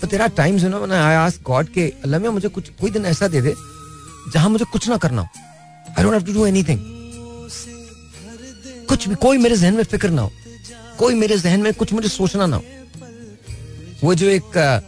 तो 0.00 0.06
तेरा 0.06 0.26
times 0.36 0.62
you 0.62 0.68
know 0.68 0.86
I 0.86 1.14
ask 1.16 1.42
God 1.46 1.68
के 1.74 1.88
अल्लाह 2.04 2.20
मियाँ 2.20 2.32
मुझे 2.32 2.48
कुछ 2.48 2.68
कोई 2.80 2.90
दिन 2.90 3.04
ऐसा 3.06 3.28
दे 3.28 3.40
दे 3.40 3.54
जहाँ 4.28 4.50
मुझे 4.50 4.64
कुछ 4.64 4.88
ना 4.88 4.96
करना 4.96 5.22
हो। 5.22 5.28
I 5.98 6.02
don't 6.04 6.12
have 6.14 6.24
to 6.24 6.32
do 6.32 6.46
anything 6.46 6.78
कुछ 8.88 9.08
भी, 9.08 9.14
कोई 9.14 9.38
मेरे 9.38 9.56
जहन 9.56 9.74
में 9.74 9.84
फ़िक्र 9.84 10.10
ना 10.10 10.22
हो। 10.22 10.30
कोई 10.98 11.14
मेरे 11.14 11.38
जहन 11.38 11.60
में 11.60 11.72
कुछ 11.74 11.92
मुझे 11.92 12.08
सोचना 12.08 12.46
ना 12.46 12.56
हो। 12.56 12.62
वो 14.04 14.14
जो 14.14 14.26
एक 14.26 14.80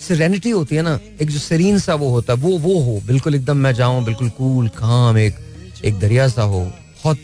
सेरेनिटी 0.00 0.50
होती 0.50 0.76
है 0.76 0.82
ना, 0.82 0.98
एक 1.20 1.30
जो 1.30 1.38
सरीन 1.38 1.78
सा 1.78 1.94
वो 1.94 2.10
होता 2.10 2.32
है, 2.32 2.38
वो 2.38 2.58
वो 2.58 2.80
हो। 2.80 3.00
बिल्कुल 3.06 3.34
एकदम 3.34 3.56
मैं 3.56 3.72
जाऊँ, 3.72 4.04
बिल्कुल 4.04 4.30
कूल 4.30 4.68
काम 4.68 5.18
एक 5.18 5.38
एक 5.84 5.98
दरिया 5.98 6.28
सा 6.28 6.42
हो। 6.42 6.60
बहुत 6.60 7.18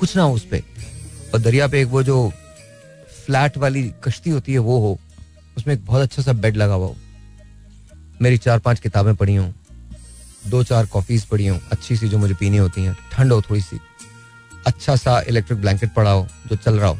कुछ 0.00 0.16
ना 0.16 0.22
हो 0.22 0.34
उस 0.34 0.44
पे। 0.44 0.62
और 1.34 1.40
दरिया 1.40 1.68
पे 1.68 1.80
एक 1.82 1.88
वो 1.88 2.02
जो 2.02 2.32
फ्लैट 3.26 3.56
वाली 3.58 3.92
कश्ती 4.04 4.30
होती 4.30 4.52
है, 4.52 4.58
वो 4.58 4.78
हो। 4.80 4.98
उसमें 5.56 5.74
एक 5.74 5.84
बहुत 5.86 6.02
अच्छा 6.02 6.22
सा 6.22 6.32
बेड 6.32 6.56
लगा 6.56 6.74
हुआ 6.74 6.86
हो। 6.86 6.96
मेरी 8.22 8.38
चार 8.38 8.58
पाँच 8.58 8.80
किताबें 8.80 9.14
पढ़ी 9.14 9.34
हूँ। 9.34 9.54
दो 10.46 10.62
चार 10.64 10.86
कॉफीज 10.86 11.24
पड़ी 11.24 11.46
हूँ 11.46 11.60
अच्छी 11.72 11.96
सी 11.96 12.08
जो 12.08 12.18
मुझे 12.18 12.34
पीनी 12.34 12.56
होती 12.56 12.84
हैं 12.84 12.96
ठंड 13.12 13.32
हो 13.32 13.42
थोड़ी 13.42 13.60
सी। 13.60 13.78
अच्छा 14.66 14.96
सा 14.96 15.20
इलेक्ट्रिक 15.28 15.60
ब्लैंकेट 15.60 15.92
पड़ा 15.94 16.10
हो 16.10 16.26
जो 16.46 16.56
चल 16.56 16.78
रहा 16.78 16.88
हो। 16.88 16.96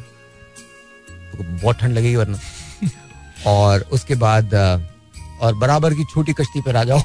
तो 1.09 1.43
बहुत 1.43 1.79
ठंड 1.79 1.97
लगेगी 1.97 2.15
वरना। 2.15 2.39
और 3.47 3.81
उसके 3.91 4.15
बाद 4.15 4.53
और 5.41 5.55
बराबर 5.55 5.93
की 5.93 6.03
छोटी 6.03 6.33
कश्ती 6.33 6.61
पर 6.61 6.75
आ 6.75 6.83
जाओ 6.83 6.99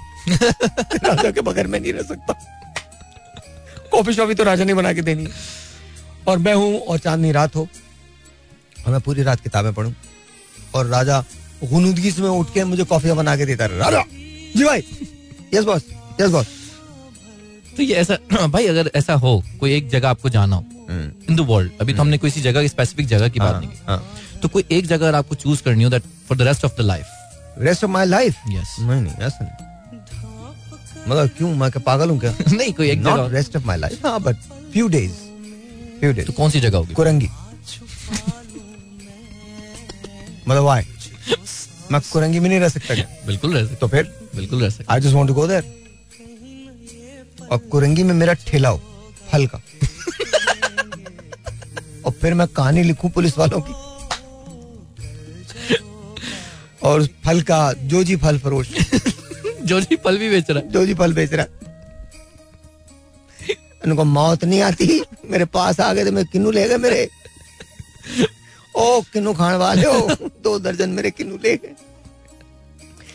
राजा 1.04 1.30
के 1.30 1.40
बगैर 1.40 1.66
मैं 1.66 1.80
नहीं 1.80 1.92
रह 1.92 2.02
सकता। 2.02 2.32
कॉफ़ी 3.92 4.14
शॉफी 4.14 4.34
तो 4.34 4.44
राजा 4.44 4.64
ने 4.64 4.74
बना 4.74 4.92
के 4.92 5.02
देनी। 5.02 5.26
और 6.28 6.38
मैं 6.38 6.54
हूँ 6.54 6.80
और 6.80 6.98
चांदनी 6.98 7.32
रात 7.32 7.56
हो। 7.56 7.68
और 8.86 8.92
मैं 8.92 9.00
पूरी 9.00 9.22
रात 9.22 9.40
किताबें 9.40 9.72
पढ़ूं। 9.74 9.92
और 10.74 10.86
राजा 10.86 11.24
गुनूदगी 11.64 12.10
से 12.10 12.22
मैं 12.22 12.28
उठ 12.28 12.52
के 12.54 12.64
मुझे 12.64 12.84
कॉफ़ी 12.84 13.12
बना 13.12 13.36
के 13.36 13.46
देता 13.46 13.66
रहे। 13.66 13.78
राजा! 13.78 14.02
जी 14.56 14.64
भाई! 14.64 14.84
यस 15.54 15.64
बॉस 15.64 15.82
यस 16.20 16.30
बॉस 16.30 16.46
तो 17.76 17.82
ये 17.82 17.94
ऐसा 17.94 18.46
भाई 18.48 18.66
अगर 18.66 18.90
ऐसा 18.94 19.14
हो 19.24 19.42
कोई 19.60 19.72
एक 19.74 19.88
जगह 19.90 20.08
आपको 20.08 20.28
जाना 20.28 20.56
हो 20.56 20.64
इन 21.30 21.36
द 21.36 21.40
वर्ल्ड 21.48 21.70
अभी 21.80 21.92
तो 21.94 22.00
हमने 22.02 22.18
किसी 22.18 22.40
जगह 22.42 22.62
की 22.62 22.68
स्पेसिफिक 22.68 23.06
जगह 23.06 23.28
की 23.28 23.40
बात 23.40 23.60
नहीं 23.62 23.70
की। 23.70 24.38
तो 24.40 24.48
कोई 24.48 24.64
एक 24.70 24.86
जगह 24.86 25.06
अगर 25.06 25.14
आपको 25.14 25.34
चूज़ 25.34 25.62
करनी 25.62 25.84
हो 25.84 25.90
that 25.90 26.02
for 26.28 26.36
the 26.38 26.42
rest 26.42 26.64
of 26.64 26.76
the 26.78 26.80
life 26.80 27.58
rest 27.58 27.84
of 27.84 27.90
my 27.90 28.06
life 28.06 28.36
yes 28.50 28.76
नहीं 28.80 29.00
नहीं 29.00 29.14
ऐसा 29.26 29.44
नहीं. 29.44 29.68
मतलब 31.08 31.28
क्यों 31.36 31.54
मैं 31.56 31.70
क्या 31.70 31.82
पागल 31.86 32.10
हूँ 32.10 32.18
क्या? 32.20 32.34
नहीं 32.52 32.72
कोई 32.72 32.90
एक 32.90 33.02
जगह 33.02 33.26
रेस्ट 33.32 33.56
ऑफ़ 33.56 33.64
माई 33.66 33.78
लाइफ 33.78 34.06
हाँ 34.06 34.20
but 34.22 34.36
few 34.72 34.88
days 34.88 35.12
few 36.00 36.12
days 36.12 36.26
तो 36.26 36.32
कौन 36.32 36.50
सी 36.50 36.60
जगह 36.60 36.78
होगी? 36.78 36.94
कुरंगी. 36.94 37.28
मतलब 40.48 40.62
वाई 40.64 40.82
मैं 41.92 42.00
कुरंगी 42.12 42.40
में 42.40 42.48
नहीं 42.48 42.60
रह 42.60 42.68
सकता 42.68 42.94
क्या? 42.94 43.04
बिल्कुल 43.26 43.54
रह 43.54 43.62
सकते। 43.64 43.76
तो 43.76 43.88
फिर? 43.88 44.02
बिल्कुल 44.36 44.62
रह 44.62 44.70
सकते। 44.70 44.92
I 44.94 45.00
just 45.00 45.14
want 45.14 45.28
to 45.28 45.34
go 45.34 45.46
there 45.46 45.78
और 47.50 47.58
कुरंगी 47.70 48.02
में 48.02 48.14
मेरा 48.14 48.32
ठेला 48.46 48.68
हो 48.68 48.80
फल 49.30 49.46
का 49.46 49.60
और 52.06 52.12
फिर 52.20 52.34
मैं 52.34 52.46
कहानी 52.56 52.82
लिखूं 52.82 53.10
पुलिस 53.10 53.38
वालों 53.38 53.60
की। 53.60 53.74
और 56.88 57.06
फल 57.24 57.40
का 57.50 57.72
जो 57.72 58.02
जी 58.04 58.16
फल 58.16 58.38
फरोश। 58.38 58.68
जो 59.64 59.80
जी 59.80 59.96
फल 60.04 60.18
भी 60.18 60.28
बेच 60.30 60.50
रहा 60.50 60.62
जो 60.72 60.84
जी 60.86 60.94
फल 60.94 61.12
बेच 61.14 61.32
रहा 61.32 61.46
उनको 63.86 64.04
मौत 64.04 64.44
नहीं 64.44 64.60
आती। 64.62 65.00
मेरे 65.30 65.44
पास 65.54 65.80
आ 65.80 65.92
गए 65.94 66.04
तो 66.04 66.12
मैं 66.12 66.24
किन्नू 66.32 66.50
ले 66.50 66.68
गए 66.68 66.76
मेरे। 66.78 67.08
ओ 68.76 69.00
किन्नू 69.12 69.32
खाने 69.34 69.56
वाले 69.56 69.86
हो। 69.86 70.16
दो 70.44 70.58
दर्जन 70.58 70.90
मेरे 70.90 71.10
किन्नू 71.10 71.36
ले 71.44 71.56
गए। 71.56 71.74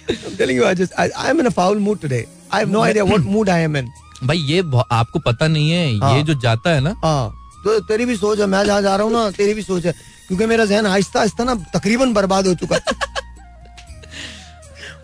I'm 0.08 0.36
telling 0.38 0.58
you, 0.58 0.66
I 0.66 0.74
just 0.80 0.94
I, 1.04 1.10
I'm 1.18 1.40
in 1.40 1.48
a 1.48 1.52
foul 1.52 1.80
mood 1.86 2.02
today. 2.02 2.26
I 2.52 2.60
have 2.60 2.72
no 2.74 2.82
idea 2.82 3.06
what 3.06 3.24
mood 3.36 3.50
I 3.50 3.60
am 3.68 3.76
in. 3.76 3.88
भाई 4.28 4.38
ये 4.50 4.60
आपको 4.92 5.20
पता 5.28 5.48
नहीं 5.48 5.70
है 5.72 5.98
हाँ। 6.00 6.16
ये 6.18 6.24
जो 6.24 6.34
जाता 6.42 6.70
है 6.74 6.82
ना। 6.82 6.96
हाँ 7.04 7.34
तो 7.64 7.80
तेरी 7.90 8.06
भी 8.06 8.16
सोच 8.18 8.40
है 8.40 8.46
मैं 8.46 8.64
जहाँ 8.66 8.82
जा 8.82 8.96
रहा 8.96 9.06
हूँ 9.06 9.14
ना 9.14 9.30
तेरी 9.38 9.54
भी 9.54 9.62
सोच 9.62 9.86
है 9.86 9.92
क्योंकि 10.28 10.46
मेरा 10.46 10.66
जहन 10.66 10.86
आहिस्ता 10.86 11.20
आहिस्ता 11.20 11.44
ना 11.44 11.54
तकरीबन 11.76 12.14
बर्बाद 12.14 12.48
हो 12.48 12.54
चुका 12.62 12.78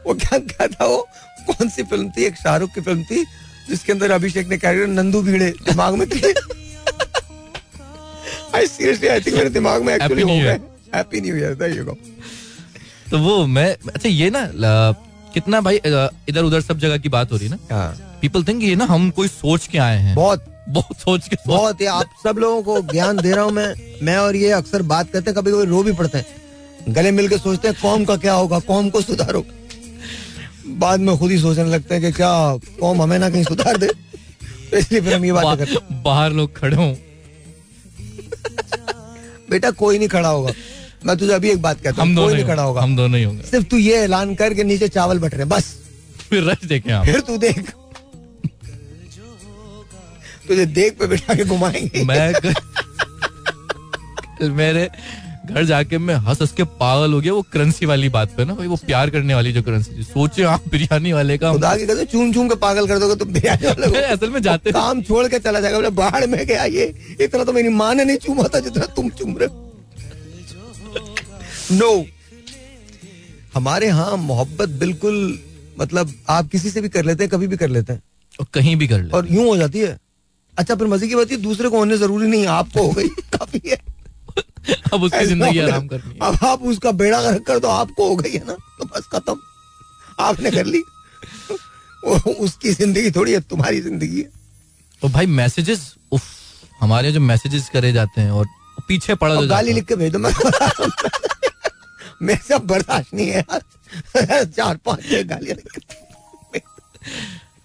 वो 0.06 0.14
क्या 0.14 0.38
क्या 0.40 0.68
था 0.68 0.86
वो? 0.86 0.98
कौन 1.48 1.70
सी 1.70 1.84
फ़िल्म 1.84 2.10
थी? 2.18 2.24
एक 2.26 2.36
शाहरुख 2.38 2.74
की 2.76 2.82
फ़िल्म 2.82 3.04
थी 3.12 3.24
जिसके 3.70 3.92
अंदर 3.92 4.12
अभिषेक 4.12 4.48
ने 4.50 4.58
कैरेक्टर 4.58 4.88
नंदू 4.94 5.22
भीड़े 5.22 5.50
दिमाग 5.70 5.96
में 5.96 6.08
थे 6.10 6.34
आई 8.58 8.68
सीरियसली 8.68 9.08
आई 9.08 9.20
थिंक 9.22 9.36
मेरे 9.38 9.50
दिमाग 9.50 9.82
में 9.84 9.94
एक्चुअली 9.96 10.22
हो 10.22 10.28
गए। 10.28 10.60
Happy 10.96 11.22
new 11.22 11.36
year 11.38 11.54
there 11.56 11.78
you 11.78 11.84
go 11.86 11.98
तो 13.12 13.18
वो 13.20 13.46
मैं 13.58 13.68
अच्छा 13.96 14.10
ये 14.10 14.30
ना 14.36 14.46
कितना 15.34 15.62
भाई 15.68 15.76
इधर 15.86 16.44
उधर 16.44 16.62
सब 16.62 16.80
जगह 16.80 16.98
की 16.98 17.10
बात 17.10 17.32
हो 17.32 17.38
रही 17.38 17.48
है 17.48 17.56
ना? 17.56 17.76
हाँ। 17.76 17.94
पीपल 18.22 18.44
थिंक 18.44 18.64
ये 18.64 18.76
ना 18.76 18.86
हम 18.86 19.10
कोई 19.10 19.28
सोच 19.28 19.68
के 19.68 19.78
आए 19.78 19.98
हैं। 19.98 20.16
बहुत। 20.16 20.46
बहुत 20.70 20.98
सोच 20.98 21.28
के 21.28 21.36
बहुत 21.48 21.82
ये 21.82 21.88
आप 21.88 22.10
सब 22.24 22.38
लोगों 22.38 22.62
को 22.64 22.82
ज्ञान 22.92 23.18
दे 23.18 23.32
रहा 23.32 23.44
हूँ 23.44 23.52
मैं। 23.52 23.74
मैं 24.04 24.18
और 24.18 24.36
ये 24.36 24.52
अक्सर 24.52 24.82
बात 24.92 25.10
करते 25.12 25.32
हैं 25.32 25.40
कभी 25.40 25.52
कभी 25.52 25.66
रो 25.66 25.82
भी 25.84 25.94
पड़ते 25.94 26.18
हैं। 26.18 26.94
गले 26.94 27.12
मिल 27.12 27.28
के 27.28 27.38
सोचते 27.38 27.68
हैं 27.68 27.78
कौम 27.82 28.06
का 28.06 28.16
क्या 28.18 28.34
होगा 28.34 28.60
कौम 28.60 28.90
को 28.90 29.02
सुधारो। 29.02 29.46
बाद 30.78 31.00
में 31.00 31.18
खुद 31.18 31.32
ही 31.32 31.38
सोचने 31.40 31.66
लगते 31.66 31.96
हैं 31.96 32.04
कि 32.04 32.12
क्या 32.12 32.32
कौम 32.80 33.02
हमें 33.02 33.18
ना 33.20 33.30
कहीं 33.30 33.44
सुधार 33.44 33.78
दे। 33.78 33.88
तो 33.88 34.78
इसलिए 34.78 35.02
फिर 35.02 35.14
हम 35.14 35.26
ये 35.26 35.32
बात 35.32 35.58
करते 35.58 35.72
हैं। 35.72 36.04
बाहर 36.04 36.32
लोग 36.32 36.56
खड़े 36.58 36.76
हों। 36.76 36.94
बेटा 39.50 39.72
कोई 39.72 39.98
नहीं 39.98 40.08
खड़ा 40.08 40.30
होगा। 40.30 40.54
मैं 41.06 41.18
तुझे 41.18 41.34
अभी 41.34 41.50
एक 41.50 41.62
बात 41.62 41.82
कहता 41.82 42.04
हूँ 42.04 42.16
कोई 42.16 42.34
नहीं 42.34 42.46
खड़ा 42.46 42.64
होगा। 42.64 42.82
हम 42.82 42.96
दोनों 42.96 43.18
ही 43.18 43.24
होंगे। 43.24 43.44
सिर्फ़ 43.44 43.66
तू 43.66 43.78
ये 43.78 43.98
ऐलान 43.98 44.34
कर 44.36 44.54
के 44.54 44.64
नीचे 44.64 44.88
चावल 44.90 45.20
बट 45.20 45.34
रहे 45.34 45.46
बस। 45.46 45.76
फिर 46.30 46.44
रश 46.44 46.66
देखें 46.66 46.92
आप। 46.94 47.06
फिर 47.06 47.20
तू 47.20 47.38
देख। 47.38 47.72
तुझे 50.52 50.66
देख 50.78 51.00
पे 51.00 51.08
बिठा 51.08 51.34
के 51.36 51.46
घुमाएँगे। 51.46 52.04
मैं 52.04 52.32
मेरे 54.56 54.90
घर 55.46 55.64
जाके 55.66 55.98
मैं 55.98 56.16
हंस 56.26 56.42
हंस 56.42 56.52
के 56.58 56.64
पागल 56.80 57.14
हो 57.14 57.20
गया 57.22 57.34
वो 57.34 57.42
करेंसी 57.54 57.86
वाली 57.86 58.10
बात 58.10 58.36
पे 58.36 58.46
ना 58.46 58.54
भाई 58.56 58.68
वो 58.68 58.76
प्यार 58.86 59.10
करने 59.10 59.34
वाली 59.36 59.52
जो 59.54 59.62
करेंसी 59.64 59.98
थी 59.98 60.04
सोचे 60.04 60.44
आप 60.52 60.68
बिरयानी 60.72 61.12
वाले 61.14 61.38
का 61.38 61.52
खुदा 61.54 61.76
की 61.78 61.86
कहते 61.88 62.06
चूम 62.12 62.32
चूम 62.34 62.50
के 62.50 62.56
पागल 62.64 62.88
कर 62.88 63.00
दोगे 63.00 63.16
तुम 63.16 63.34
बिरयानी 63.34 63.68
वाले। 63.68 64.02
असल 64.14 64.30
में 64.30 64.42
जाते 64.42 64.72
काम 64.72 65.02
छोड़ 65.10 65.28
के 65.28 65.40
चला 65.40 65.60
जाएगा 65.60 65.78
बोले 65.78 65.90
बाहर 66.00 66.28
में 66.28 66.46
गया 66.46 66.64
ये। 66.76 66.86
इतना 67.22 67.44
तो 67.44 67.54
मेरी 67.54 67.70
माँ 67.80 67.94
ने 67.96 68.06
नहीं 68.06 68.18
चूमा 68.26 68.44
था 68.56 68.60
जितना 68.68 68.86
तुम 68.96 69.10
चूम 69.20 69.36
रहे 69.42 69.50
नो 71.78 71.92
हमारे 73.54 73.88
यहाँ 73.88 74.16
मोहब्बत 74.18 74.70
बिल्कुल 74.86 75.18
मतलब 75.80 76.14
आप 76.30 76.48
किसी 76.52 76.70
से 76.70 76.82
भी 76.82 76.90
कर 76.90 77.06
लेते 77.06 77.24
हैं 77.24 77.30
कभी 77.32 77.48
भी 77.48 77.58
कर 77.58 77.70
लेते 77.70 77.94
हैं। 77.94 78.02
और 78.40 78.48
कहीं 78.54 78.76
भी 78.76 78.88
कर 78.88 79.02
ले 79.02 79.10
और 79.18 79.28
यूँ 79.32 79.46
हो 79.48 79.58
जाती 79.58 79.80
है। 79.80 79.98
अच्छा 80.58 80.76
फिर 80.76 80.88
मज़े 80.88 81.08
की 81.08 81.16
बात 81.16 81.34
दूसरे 81.42 81.70
को 81.70 81.78
होने 81.78 81.98
ज़रूरी 81.98 82.28
नहीं 82.28 82.46
आपको 82.48 82.88
हो 82.88 82.92
गई 82.94 83.08
काफ़ी 83.34 83.62
है। 83.66 83.78
अब 84.94 85.04
उसकी 85.04 85.26
ज़िंदगी 85.26 85.60
आराम 85.60 85.88
करनी 85.88 86.14
है। 86.14 86.20
अब 86.22 86.46
आप 86.46 86.62
उसका 86.72 86.92
बेड़ा 87.00 87.22
गर्क 87.22 87.44
कर 87.46 87.60
दो 87.60 87.68
आपको 87.70 88.08
हो 88.10 88.16
गई 88.16 88.32
है 88.32 88.46
ना 88.48 88.54
तो 88.80 88.86
बस 88.86 89.08
खत्म। 89.14 89.36
आपने 90.20 90.52
कर 90.52 90.66
ली। 90.66 90.84
वो 92.06 92.16
उसकी 92.46 92.74
ज़िंदगी 92.74 93.12
थोड़ी 93.12 93.32
है 93.34 93.40
तुम्हारी 93.50 93.82
ज़िंदगी 93.82 94.22
है। 94.22 94.30
और 95.02 95.10
भाई 95.12 95.26
मैसेजेस 95.40 95.94
उफ 96.12 96.24
हमारे 96.82 97.12
जो 97.12 97.20
मैसेजेस 97.22 97.70
करे 97.74 97.92
जाते 97.94 98.22
हैं 98.22 98.32
और 98.32 98.48
पीछे 98.88 99.16
पड़ा 99.16 99.36
और 99.36 99.42
जो 99.42 99.48
गाली 99.50 99.74
लिख 99.74 99.86
के 99.88 99.96
भेज 99.96 100.12
दो 100.12 100.20
मैं 100.20 100.34
मेरे 102.22 102.40
से 102.48 102.54
अब 102.54 102.66
बर्दाश्त 102.68 103.14
नहीं 103.14 103.28
है 103.28 103.38
यार। 103.40 104.44
चार 104.46 104.78
पाँच 104.86 105.00
गालियाँ 105.30 105.56
लिख 105.56 105.68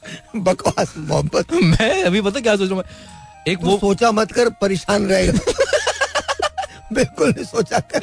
बकवास 0.36 0.94
मोहब्बत। 0.98 1.52
मैं 1.52 2.02
अभी 2.02 2.20
पता 2.20 2.40
क्या 2.40 2.56
सोच 2.56 2.70
रहा 2.70 2.78
हूँ 2.78 2.84
एक 3.48 3.58
वो 3.62 3.76
सोचा 3.78 4.12
मत 4.12 4.32
कर 4.32 4.50
परेशान 4.50 5.06
रहेगा। 5.06 5.32
बिल्कुल 6.92 7.30
नहीं 7.30 7.44
सोचा 7.44 7.78
कर। 7.78 8.00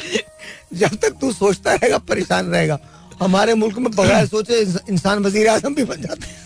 जब 0.73 0.95
तक 0.95 1.17
तू 1.21 1.31
सोचता 1.31 1.73
रहेगा 1.73 1.97
परेशान 1.97 2.45
रहेगा। 2.45 2.79
हमारे 3.21 3.53
मुल्क 3.53 3.77
में 3.77 3.91
बगैर 3.91 4.25
सोचे 4.27 4.61
इंसान 4.89 5.23
वज़ीर 5.23 5.47
आज़म 5.47 5.75
भी 5.75 5.83
बन 5.83 6.01
जाते 6.01 6.27
हैं। 6.27 6.41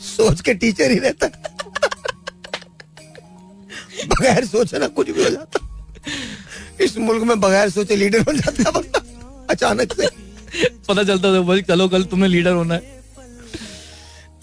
सोच 0.00 0.40
के 0.40 0.54
टीचर 0.54 0.90
ही 0.90 0.98
रहता। 0.98 1.26
बगैर 4.06 4.44
सोचे 4.44 4.78
ना 4.78 4.86
कुछ 4.88 5.10
भी 5.10 5.24
हो 5.24 5.30
जाता। 5.30 5.60
इस 6.84 6.96
मुल्क 6.98 7.22
में 7.22 7.40
बगैर 7.40 7.70
सोचे 7.70 7.96
लीडर 7.96 8.22
बन 8.22 8.36
जाता 8.36 8.80
अचानक 9.50 9.92
से। 9.92 10.08
पता 10.88 11.02
चलता 11.02 11.34
था 11.34 11.40
भाई 11.40 11.62
चलो 11.62 11.88
कल 11.88 12.04
तुमने 12.04 12.28
लीडर 12.28 12.52
होना 12.52 12.74
है। 12.74 12.93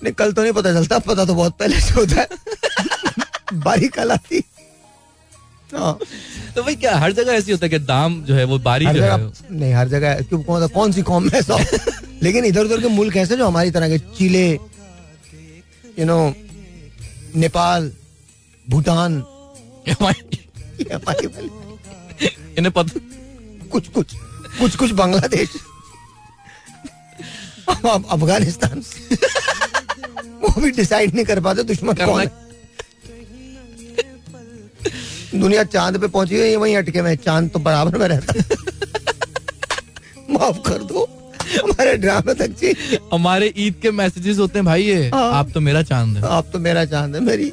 नहीं 0.03 0.13
कल 0.13 0.33
तो 0.33 0.43
नहीं 0.43 0.53
पता 0.53 0.73
चलता 0.73 0.99
पता 0.99 1.25
तो 1.25 1.35
बहुत 1.35 1.55
पहले 1.59 1.81
से 1.81 1.93
होता 1.93 2.21
है। 2.21 2.27
बारी 3.53 3.87
कल 3.87 4.11
आती। 4.11 4.43
हाँ। 5.75 5.99
तो 6.55 6.63
भाई 6.63 6.75
क्या 6.75 6.97
हर 6.97 7.11
जगह 7.11 7.31
ऐसी 7.31 7.51
होता 7.51 7.65
है 7.65 7.69
कि 7.69 7.79
दाम 7.79 8.23
जो 8.23 8.35
है 8.35 8.43
वो 8.43 8.59
बारी 8.59 8.85
हर 8.85 8.95
जो 8.95 9.03
है 9.03 9.31
नहीं 9.51 9.73
हर 9.73 9.87
जगह 9.87 10.21
क्यों 10.21 10.43
कौन 10.43 10.67
कौन 10.67 10.91
सी 10.91 11.01
कौम 11.01 11.23
में 11.23 11.41
सौ 11.41 11.59
लेकिन 12.23 12.45
इधर 12.45 12.65
उधर 12.65 12.81
के 12.81 12.87
मुल्क 12.87 13.17
ऐसे 13.17 13.37
जो 13.37 13.47
हमारी 13.47 13.71
तरह 13.71 13.89
के 13.89 13.97
Chile 14.17 14.59
you 15.99 16.05
know 16.05 16.33
Nepal 17.35 17.91
Bhutan 18.69 19.23
इन्हें 22.57 22.71
पता 22.71 22.99
कुछ 23.71 23.87
कुछ 23.87 24.15
कुछ 24.59 24.75
कुछ 24.75 24.91
बांग्लादेश। 24.91 25.49
अफ़गानिस्तान। 27.85 28.83
वो 30.41 30.61
भी 30.61 30.71
डिसाइड 30.71 31.15
नहीं 31.15 31.25
कर 31.25 31.39
पाते 31.47 31.63
दुश्मन 31.63 31.93
कौन 32.05 32.19
है? 32.21 32.27
दुनिया 35.35 35.63
चाँद 35.63 35.97
पे 36.01 36.07
पहुँची 36.07 36.35
हुई 36.39 36.49
है 36.49 36.55
वहीं 36.55 36.75
अटके 36.77 36.99
हुए 36.99 37.15
चाँद 37.15 37.49
तो 37.49 37.59
बराबर 37.59 37.97
में 37.97 38.07
रहता 38.07 38.33
माफ़ 40.33 40.57
कर 40.67 40.83
दो 40.83 41.03
हमारे 41.51 41.95
ड्रामे 41.97 42.33
तक 42.33 42.51
चाहिए 42.59 42.97
हमारे 43.13 43.53
ईद 43.57 43.75
के 43.81 43.91
मैसेजेस 43.91 44.37
होते 44.37 44.59
हैं 44.59 44.65
भाई 44.65 44.83
ये। 44.83 45.09
हाँ। 45.09 45.31
आप 45.33 45.49
तो 45.53 45.59
मेरा 45.59 45.81
चाँद 45.83 46.17
है। 46.17 46.23
आप 46.37 46.49
तो 46.53 46.59
मेरा 46.59 46.83
चाँद 46.85 47.15
है 47.15 47.21
मेरी। 47.21 47.51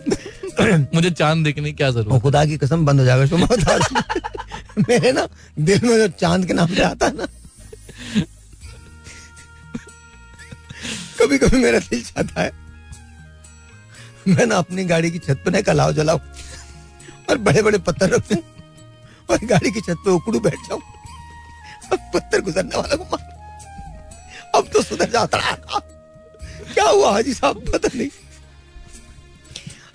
मुझे 0.95 1.11
चाँद 1.11 1.45
देखने 1.45 1.64
की 1.64 1.72
क्या 1.76 1.91
ज़रूरत 1.91 2.22
खुदा 2.22 2.45
की 2.45 2.57
कसम 2.59 2.84
बंद 2.86 3.01
हो 3.01 3.07
जाएगा 3.07 3.26
शुभ 3.26 3.43
बता 3.53 3.78
मेरे 4.89 5.12
ना 5.12 5.26
दिल 5.59 5.80
में 5.82 5.97
जो 5.99 6.09
चाँद 6.20 6.47
के 6.47 6.53
नाम 6.53 6.74
पे 6.74 6.82
आता 6.82 7.07
है 7.07 7.16
ना 7.16 7.26
कभी 11.20 11.39
कभी 11.39 11.59
मेरा 11.62 11.78
दिल 11.78 12.03
चाहता 12.03 12.43
है। 12.43 12.51
मैं 14.37 14.47
ना 14.47 14.57
अपनी 14.57 14.85
गाड़ी 14.85 15.11
की 15.11 15.18
छत 15.18 15.43
पे 15.45 15.51
ना 15.51 15.61
कलाव 15.62 15.93
जलाऊं 15.93 16.20
और 17.31 17.39
बड़े 17.39 17.62
बड़े 17.62 17.79
पत्थर 17.87 18.11
रखूँ 18.11 18.37
और 19.31 19.45
गाड़ी 19.47 19.70
की 19.70 19.81
छत 19.81 19.97
पे 20.05 20.11
उकड़ू 20.11 20.41
बैठ 20.41 20.68
जाऊँ 20.68 20.81
पत्थर 22.14 22.41
गुजरने 22.41 22.76
वाला 22.76 22.97
को 22.97 23.05
मार। 23.05 24.53
अब 24.57 24.68
तो 24.72 24.83
सुधर 24.83 25.11
जाता 25.11 25.39
क्या 26.74 26.85
हुआ 26.85 27.12
हाजी 27.12 27.35
साहब? 27.35 27.64
पता 27.72 27.89
नहीं। 27.95 28.09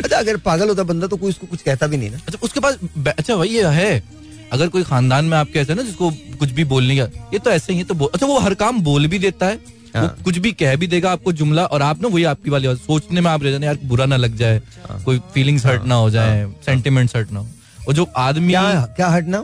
अच्छा 0.04 0.18
अगर 0.18 0.38
पागल 0.48 0.70
होता 0.70 0.84
बंदा 0.84 1.08
तो 1.08 1.18
कोई 1.18 1.30
उसको 1.30 1.48
कुछ 1.48 1.62
कहता 1.62 1.88
भी 1.88 1.98
नहीं 1.98 2.10
ना। 2.12 2.18
अच्छा 2.18 2.40
उसके 2.44 2.60
पास 2.60 2.78
अच्छा 3.08 3.36
वही 3.36 3.56
है 3.58 4.04
अगर 4.52 4.68
कोई 4.70 4.84
खानदान 4.84 5.26
में 5.26 5.38
आपके 5.38 5.60
ऐसे 5.60 5.74
ना, 5.74 5.84
जिसको 5.84 6.10
कुछ 6.40 6.50
भी 6.52 6.64
बोलने 6.66 6.98
का, 6.98 7.04
ये 7.34 7.40
तो 7.40 7.52
ऐसे 7.52 7.74
ही 7.74 7.80
है 7.80 7.86
तो 7.86 8.06
अच्छा 8.06 8.26
वो 8.26 8.40
हर 8.40 8.54
काम 8.56 8.82
बोल 8.82 9.08
भी 9.08 9.20
देता 9.20 9.48
है। 9.48 9.60
वो 9.96 10.02
हाँ। 10.02 10.16
कुछ 10.24 10.38
भी 10.38 10.52
कह 10.52 10.76
भी 10.76 10.88
देगा 10.88 11.12
आपको 11.12 11.32
जुमला 11.34 11.66
और 11.66 11.82
आप 11.82 12.02
ना 12.02 12.08
वही 12.08 12.24
आपकी 12.24 12.50
वाली 12.50 12.76
सोचने 12.76 13.22
में 13.22 13.30
आप 13.32 13.44
रह 13.44 13.52
जाने 13.52 13.66
यार 13.66 13.78
बुरा 13.84 14.06
ना 14.06 14.18
लग 14.18 14.36
जाए 14.36 14.62
कोई 15.06 15.20
फीलिंग्स 15.34 15.66
हर्ट 15.66 15.84
ना 15.86 15.96
हो 15.96 16.10
जाए 16.10 16.46
सेंटिमेंट्स 16.66 17.16
हर्ट 17.16 17.32
ना 17.32 17.40
हो। 17.40 17.48
और 17.88 17.94
जो 17.94 18.04
आदमी 18.18 18.54
क्या 18.54 18.82
क्या 18.96 19.08
हटना 19.08 19.44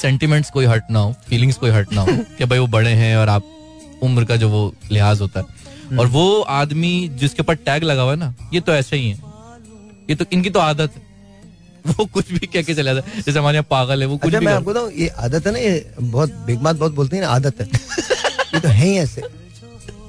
सेंटिमेंट्स 0.00 0.50
कोई 0.50 0.64
हर्ट 0.64 0.84
ना 0.90 0.98
हो 0.98 1.14
फीलिंग्स 1.28 1.56
कोई 1.56 1.70
हर्ट 1.70 1.92
ना 1.92 2.00
हो 2.00 2.16
कि 2.38 2.44
भाई 2.44 2.58
वो 2.58 2.66
बड़े 2.66 2.90
हैं 2.90 3.16
और 3.16 3.28
आप 3.28 3.50
उम्र 4.02 4.24
का 4.24 4.36
जो 4.36 4.48
वो 4.48 4.62
लिहाज 4.92 5.20
होता 5.20 5.40
है। 5.40 5.98
और 5.98 6.06
वो 6.06 6.40
आदमी 6.40 6.92
जिसके 7.20 7.42
ऊपर 7.42 7.54
टैग 7.54 7.82
लगा 7.84 8.02
हुआ 8.02 8.12
है 8.12 8.18
ना 8.18 8.34
ये 8.52 8.60
तो 8.60 8.72
ऐसे 8.72 8.96
ही 8.96 9.10
है। 9.10 9.18
ये 10.10 10.14
तो 10.14 10.24
इनकी 10.32 10.50
तो 10.50 10.60
आदत 10.60 10.96
है। 10.96 11.02
वो 11.98 12.04
कुछ 12.06 12.30
भी 12.32 12.46
कह 12.46 12.62
के 12.62 12.74
चला 12.74 12.92
जाता 12.94 13.10
है। 13.10 13.22
जैसे 13.22 13.38
हमारे 13.38 13.56
यहाँ 13.56 13.66
पागल 13.70 14.00
है 14.00 14.06
वो 14.08 14.16
कुछ 14.16 14.26
अच्छा 14.26 14.38
भी 14.38 14.46
मैं 14.46 14.52
आपको 14.52 14.88
ये 14.90 15.08
आदत 15.08 15.46
है 15.46 15.52
ना 15.52 15.58
ये 15.58 15.92
बहुत 16.00 16.32
बिग 16.46 16.58
बात 16.58 16.76
बहुत 16.76 16.94
बोलती 16.94 17.16
है 17.16 17.22
ना 17.22 17.28
आदत 17.28 17.60
है। 17.60 17.66
ये 18.54 18.60
तो 18.60 18.68
है 18.68 18.86
ही 18.86 18.96
ऐसे। 18.98 19.43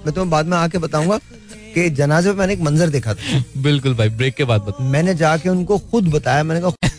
मैं 0.05 0.13
तुम्हें 0.13 0.29
बाद 0.29 0.45
में 0.47 0.57
आके 0.57 0.77
बताऊँगा 0.77 1.17
कि 1.73 1.89
जनाजे 1.91 2.29
में 2.29 2.37
मैंने 2.37 2.53
एक 2.53 2.61
मंजर 2.61 2.89
देखा 2.89 3.13
था। 3.13 3.43
बिल्कुल 3.61 3.93
भाई 3.95 4.09
ब्रेक 4.19 4.35
के 4.35 4.43
बाद 4.51 4.61
बता 4.61 4.83
मैंने 4.91 5.15
जाके 5.15 5.49
उनको 5.49 5.77
खुद 5.91 6.07
बताया 6.11 6.43
मैंने 6.43 6.61
कहा 6.61 6.89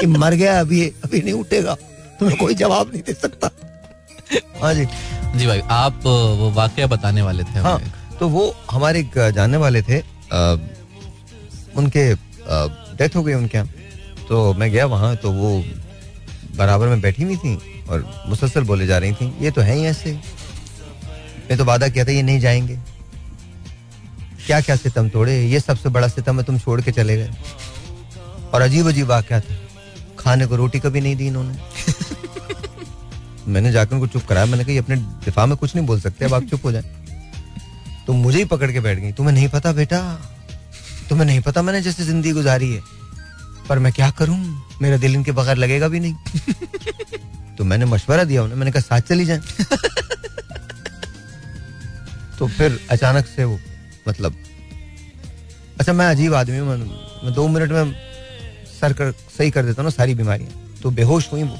कि 0.00 0.06
मर 0.06 0.34
गया 0.34 0.58
अभी 0.60 0.86
अभी 1.04 1.20
नहीं 1.22 1.34
उठेगा 1.34 1.74
तुम्हें 2.20 2.38
कोई 2.38 2.54
जवाब 2.54 2.90
नहीं 2.92 3.02
दे 3.02 3.12
सकता। 3.14 3.50
हाँ 4.62 4.72
जी। 4.74 4.86
जी 5.38 5.46
भाई 5.46 5.60
आप 5.70 6.00
वो 6.04 6.50
वाकया 6.52 6.86
बताने 6.86 7.22
वाले 7.22 7.44
थे 7.44 7.58
हाँ 7.60 7.80
तो 8.20 8.28
वो 8.28 8.42
हमारे 8.70 9.00
एक 9.00 9.18
जानने 9.34 9.56
वाले 9.56 9.82
थे 9.82 9.98
अ, 9.98 10.56
उनके 11.76 12.12
डेथ 12.96 13.16
हो 13.16 13.22
गई 13.22 13.34
उनके 13.34 13.58
यहाँ। 13.58 13.68
तो 14.28 14.52
मैं 14.54 14.70
गया 14.72 14.86
वहाँ 14.86 15.14
तो 15.16 15.30
वो 15.32 15.52
बराबर 16.56 16.88
में 16.88 17.00
बैठी 17.00 17.22
हुई 17.22 17.36
थी 17.36 17.54
और 17.90 18.04
मुसलसल 18.28 18.64
बोले 18.64 18.86
जा 18.86 18.98
रही 18.98 19.12
थी 19.12 19.32
ये 19.44 19.50
तो 19.50 19.60
है 19.60 19.74
ही 19.76 19.84
ऐसे। 19.86 20.18
मैं 21.50 21.58
तो 21.58 21.64
वादा 21.64 21.88
किया 21.88 22.04
था 22.04 22.10
ये 22.12 22.22
नहीं 22.22 22.40
जाएँगे। 22.40 22.78
क्या 24.46 24.60
क्या 24.60 24.76
सितम 24.76 25.08
तोड़े? 25.08 25.46
ये 25.46 25.60
सबसे 25.60 25.88
बड़ा 25.88 26.08
सितम 26.08 26.38
है, 26.38 26.44
तुम 26.44 26.58
छोड़ 26.58 26.80
के 26.80 26.92
चले 26.92 27.16
गए। 27.16 27.30
और 28.54 28.62
अजीब 28.62 28.88
अजीब 28.88 29.06
वाक्य 29.06 29.40
था 29.40 29.56
खाने 30.18 30.46
को 30.46 30.56
रोटी 30.56 30.80
कभी 30.80 31.00
नहीं 31.00 31.16
दी 31.16 31.26
इन्होंने। 31.26 31.58
मैंने 33.52 33.72
जाकर 33.72 33.94
उनको 33.94 34.06
चुप 34.06 34.26
कराया। 34.26 34.46
मैंने 34.46 34.64
कहा 34.64 34.78
अपने 34.78 34.96
दिफा 34.96 35.46
में 35.46 35.56
कुछ 35.56 35.76
नहीं 35.76 35.86
बोल 35.86 36.00
सकते, 36.00 36.24
अब 36.24 36.34
आप 36.34 36.42
चुप 36.42 36.64
हो 36.64 36.72
जाए। 36.72 36.82
तो 38.06 38.12
मुझे 38.12 38.38
ही 38.38 38.44
पकड़ 38.44 38.72
के 38.72 38.80
बैठ 38.80 38.98
गई। 38.98 39.12
तुम्हें 39.12 39.34
नहीं 39.34 39.48
पता 39.48 39.72
बेटा? 39.72 40.20
तुम्हें 41.08 41.26
नहीं 41.26 41.40
पता 41.40 41.62
मैंने 41.62 41.80
जैसे 41.80 42.04
ज़िंदगी 42.04 42.32
गुजारी 42.32 42.74
है। 42.74 42.80
पर 43.68 43.78
मैं 43.78 43.92
क्या 43.92 44.10
करूँ? 44.10 44.62
मेरा 44.82 44.96
दिल 44.96 45.14
इनके 45.14 45.32
बगैर 45.32 45.56
लगेगा 45.56 45.88
भी 45.88 46.00
नहीं। 46.00 46.14
तो 47.58 47.64
मैंने 47.64 47.84
मशवरा 47.84 48.24
दिया 48.24 48.42
उन्हें। 48.42 48.58
मैंने 48.58 48.70
कहा, 48.70 48.80
साथ 48.80 49.00
चली 49.00 49.24
जाए। 49.24 49.40
तो 52.40 52.46
फिर 52.48 52.80
अचानक 52.90 53.26
से 53.26 53.44
वो 53.44 53.58
मतलब 54.08 54.36
अच्छा 55.80 55.92
मैं 55.92 56.06
अजीब 56.06 56.34
आदमी 56.34 56.58
हूँ 56.58 56.68
मैं, 56.68 57.32
दो 57.34 57.48
मिनट 57.48 57.70
में 57.70 57.92
सर 58.80 58.92
कर 58.92 59.12
सही 59.38 59.50
कर 59.50 59.62
देता 59.62 59.82
हूँ 59.82 59.84
ना 59.84 59.90
सारी 59.90 60.14
बीमारियाँ। 60.14 60.50
तो 60.82 60.90
बेहोश 60.90 61.32
हुई 61.32 61.42
वो। 61.42 61.56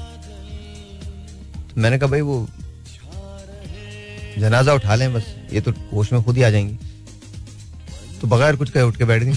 तो 1.67 1.81
मैंने 1.81 1.99
कहा 1.99 2.09
भाई 2.09 2.21
वो 2.21 2.47
जनाजा 4.37 4.73
उठा 4.73 4.95
लें 4.95 5.13
बस 5.13 5.35
ये 5.53 5.61
तो 5.61 5.71
होश 5.93 6.11
में 6.13 6.23
खुद 6.23 6.37
ही 6.37 6.43
आ 6.43 6.49
जाएँगी। 6.49 6.77
तो 8.21 8.27
बगैर 8.27 8.55
कुछ 8.55 8.69
कहे 8.69 8.83
उठ 8.83 8.97
के 8.97 9.05
बैठ 9.05 9.23
गई। 9.23 9.33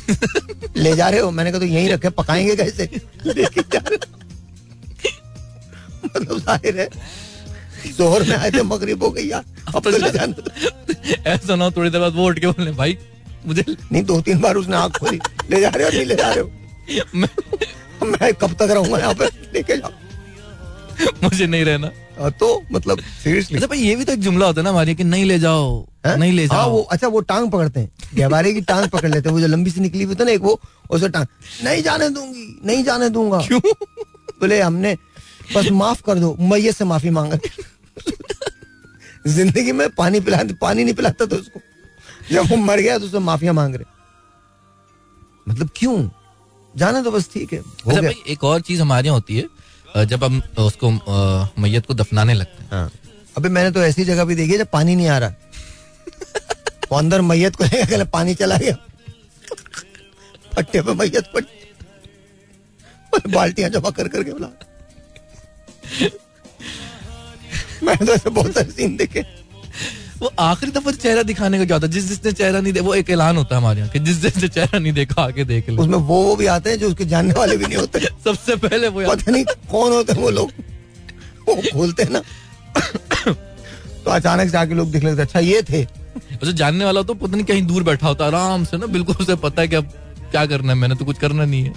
ले 0.82 0.94
जा 0.96 1.08
रहे 1.08 1.20
हो? 1.20 1.30
मैंने 1.30 1.50
कहा 1.50 1.60
तो 1.60 1.66
यहीं 1.66 1.88
रखे 1.88 2.10
पकाएँगे 2.10 2.56
कैसे। 2.56 3.00
मतलब 6.04 6.38
ज़ाहिर 6.38 6.80
है 6.80 6.88
जोहर 7.92 8.22
में 8.22 8.36
आए 8.36 8.50
थे 8.50 8.62
मगरिब 8.62 9.02
हो 9.02 9.10
गई 9.10 9.26
यार। 9.28 9.44
अब 9.74 9.82
तो 9.82 9.90
जाना 9.98 11.30
ऐसा 11.30 11.54
ना 11.56 11.70
थोड़ी 11.70 11.90
देर 11.90 12.00
बाद 12.00 12.14
वो 12.14 12.26
उठ 12.28 12.38
के 12.38 12.46
बोले 12.46 12.72
भाई 12.72 12.98
मुझे 13.46 13.64
नहीं 13.92 14.02
दो 14.04 14.20
तीन 14.20 14.40
बार 14.40 14.56
उसने 14.56 14.76
आँख 14.76 14.98
खोली। 14.98 15.18
ले 15.50 15.60
जा 15.60 15.68
रहे 15.68 15.84
हो 15.84 15.90
नहीं 15.90 16.04
ले 16.06 16.14
जा 16.16 16.30
रहे 16.32 16.40
हो? 16.40 16.50
मैं- 18.06 18.34
कब 18.40 18.52
तक 18.52 18.68
रहूँगा 18.70 18.98
यहाँ 18.98 19.14
पे? 19.14 19.24
लेके 19.54 19.76
जाओ। 19.76 19.90
मुझे 21.22 21.46
नहीं 21.46 21.64
रहना। 21.64 21.90
हाँ, 22.20 22.30
तो 22.30 22.62
मतलब 22.72 23.00
सीरियसली 23.24 23.56
अच्छा 23.56 23.66
भाई 23.66 23.78
ये 23.78 23.94
भी 23.96 24.04
तो 24.04 24.12
एक 24.12 24.20
जुमला 24.20 24.46
होता 24.46 24.60
है 24.60 24.64
ना 24.64 24.70
हमारी 24.70 24.94
कि 24.94 25.04
नहीं 25.04 25.24
ले 25.24 25.38
जाओ 25.38 25.86
है? 26.06 26.16
नहीं 26.16 26.32
ले 26.32 26.44
हाँ 26.46 26.58
जाओ। 26.62 26.70
वो 26.70 26.80
अच्छा 26.82 27.08
वो 27.08 27.20
टांग 27.20 27.50
पकड़ते 27.50 27.80
हैं। 27.80 27.90
गहवारे 28.14 28.52
की 28.54 28.60
टांग 28.60 28.88
पकड़ 28.88 29.10
लेते 29.10 29.28
हैं। 29.28 29.34
वो 29.34 29.40
जो 29.40 29.46
लंबी 29.46 29.70
सी 29.70 29.80
निकली 29.80 30.04
हुई 30.04 30.14
थी 30.14 30.24
ना 30.24 30.30
एक 30.30 30.40
वो 30.40 30.60
उसे 30.90 31.08
टांग। 31.08 31.26
नहीं 31.64 31.82
जाने 31.82 32.08
दूँगी 32.08 32.60
नहीं 32.64 32.84
जाने 32.84 33.08
दूँगा। 33.10 33.38
क्यों? 33.46 33.60
बोले 34.40 34.60
हमने 34.60 34.96
बस 35.56 35.70
माफ़ 35.72 36.02
कर 36.06 36.18
दो 36.18 36.36
मैयत 36.40 36.76
से 36.76 36.84
माफ़ी 36.84 37.10
मांगा 37.10 37.38
ज़िंदगी 39.26 39.72
में 39.72 39.88
पानी 39.90 40.20
पिलाते 40.20 40.54
पानी 40.60 40.84
नहीं 40.84 40.94
पिलाता 40.94 41.24
तो 41.26 41.36
उसको। 41.36 41.60
जब 42.30 42.50
वो 42.50 42.56
मर 42.58 42.80
गया 42.80 42.98
तो 42.98 43.04
उससे 43.04 43.18
माफिया 43.20 43.52
मांग 43.52 43.74
रहे। 43.74 43.84
मतलब 45.48 45.70
क्यों? 45.76 46.08
जाने 46.74 47.02
तो 47.02 47.10
बस 47.10 47.28
ठीक 47.32 47.52
है 47.52 47.58
अच्छा 47.58 48.00
भाई 48.00 48.22
एक 48.28 48.44
और 48.44 48.60
चीज़ 48.60 48.80
हमारे 48.82 49.06
यहाँ 49.06 49.16
होती 49.16 49.36
है 49.36 49.44
जब 50.06 50.24
हम 50.24 50.42
उसको 50.58 50.90
मैयत 51.62 51.86
को 51.86 51.94
दफनाने 51.94 52.34
लगते 52.34 52.62
हैं। 52.62 52.70
हाँ। 52.70 52.90
अबे 53.36 53.48
मैंने 53.48 53.70
तो 53.70 53.82
ऐसी 53.82 54.04
जगह 54.04 54.24
भी 54.24 54.34
देखी 54.34 54.52
है 54.52 54.58
जब 54.58 54.68
पानी 54.72 54.94
नहीं 54.96 55.08
आ 55.08 55.18
रहा। 55.18 55.30
वो 56.90 56.96
अंदर 56.98 57.20
मैयत 57.22 57.56
को 57.56 57.64
लेकर 57.64 58.04
पानी 58.10 58.34
चला 58.34 58.56
गया। 58.56 58.76
पट्टे 60.56 60.82
पे 60.82 60.94
मैयत 60.94 61.30
पड़ी। 61.34 61.46
बाल्टियाँ 63.32 63.70
जमा 63.70 63.90
कर 63.90 64.08
करके 64.08 64.32
बुला। 64.32 64.48
मैंने 67.84 68.16
तो 68.16 68.30
बहुत 68.30 68.54
सारे 68.54 68.70
सीन 68.70 68.96
देखे। 68.96 69.24
वो 70.20 70.30
आखिरी 70.38 70.72
दफ़ा 70.72 70.92
चेहरा 70.92 71.22
दिखाने 71.22 71.58
का 71.58 71.64
क्या 71.64 71.76
होता 71.76 71.86
है? 71.86 71.92
जिस 71.92 72.08
जिसने 72.08 72.32
चेहरा 72.32 72.60
नहीं 72.60 72.72
देखा 72.72 72.86
वो 72.86 72.94
एक 72.94 73.10
ऐलान 73.10 73.36
होता 73.36 73.54
है 73.54 73.60
हमारे 73.60 73.80
यहाँ 73.80 74.04
जिस 74.04 74.20
जिसने 74.22 74.48
चेहरा 74.48 74.78
नहीं 74.78 74.92
देखा 74.92 75.22
आके 75.22 75.44
देख 75.44 75.68
ले। 75.68 75.76
उसमें 75.76 75.98
वो 75.98 76.22
वो 76.22 76.36
भी 76.36 76.46
आते 76.46 76.70
हैं 76.70 76.78
जो 76.78 76.88
उसके 76.88 77.04
जानने 77.04 77.34
वाले 77.34 77.56
भी 77.56 77.66
नहीं 77.66 77.78
होते। 77.78 78.00
सबसे 78.24 78.56
पहले 78.56 78.88
वो 78.88 79.02
पता 79.08 79.32
नहीं 79.32 79.44
कौन 79.44 79.92
होते 79.92 80.12
हैं 80.12 80.22
वो 80.22 80.30
लोग। 80.30 80.52
वो 81.48 81.54
खोलते 81.54 82.02
हैं 82.02 82.10
ना। 82.10 82.22
तो 84.04 84.10
अचानक 84.10 84.50
से 84.50 84.56
आके 84.56 84.74
लोग 84.74 84.90
दिख 84.90 85.04
लेते 85.04 85.22
अच्छा 85.22 85.40
ये 85.40 85.62
थे। 85.62 85.82
जो 86.44 86.52
जानने 86.52 86.84
वाला 86.84 87.00
है 87.00 87.06
पता 87.06 87.36
नहीं 87.36 87.44
कहीं 87.44 87.62
दूर 87.66 87.82
बैठा 87.82 88.06
होता 88.06 88.26
आराम 88.26 88.64
से 88.64 88.76
ना 88.76 88.86
बिल्कुल 88.86 89.16
उसे 89.20 89.34
पता 89.34 89.62
है 89.62 89.68
कि 89.68 89.76
अब 89.76 89.84
क्या 90.30 90.46
करना 90.46 90.72
है 90.72 90.78
मैंने 90.78 90.94
तो 90.94 91.04
कुछ 91.04 91.18
करना 91.18 91.44
नहीं 91.44 91.64
है। 91.64 91.72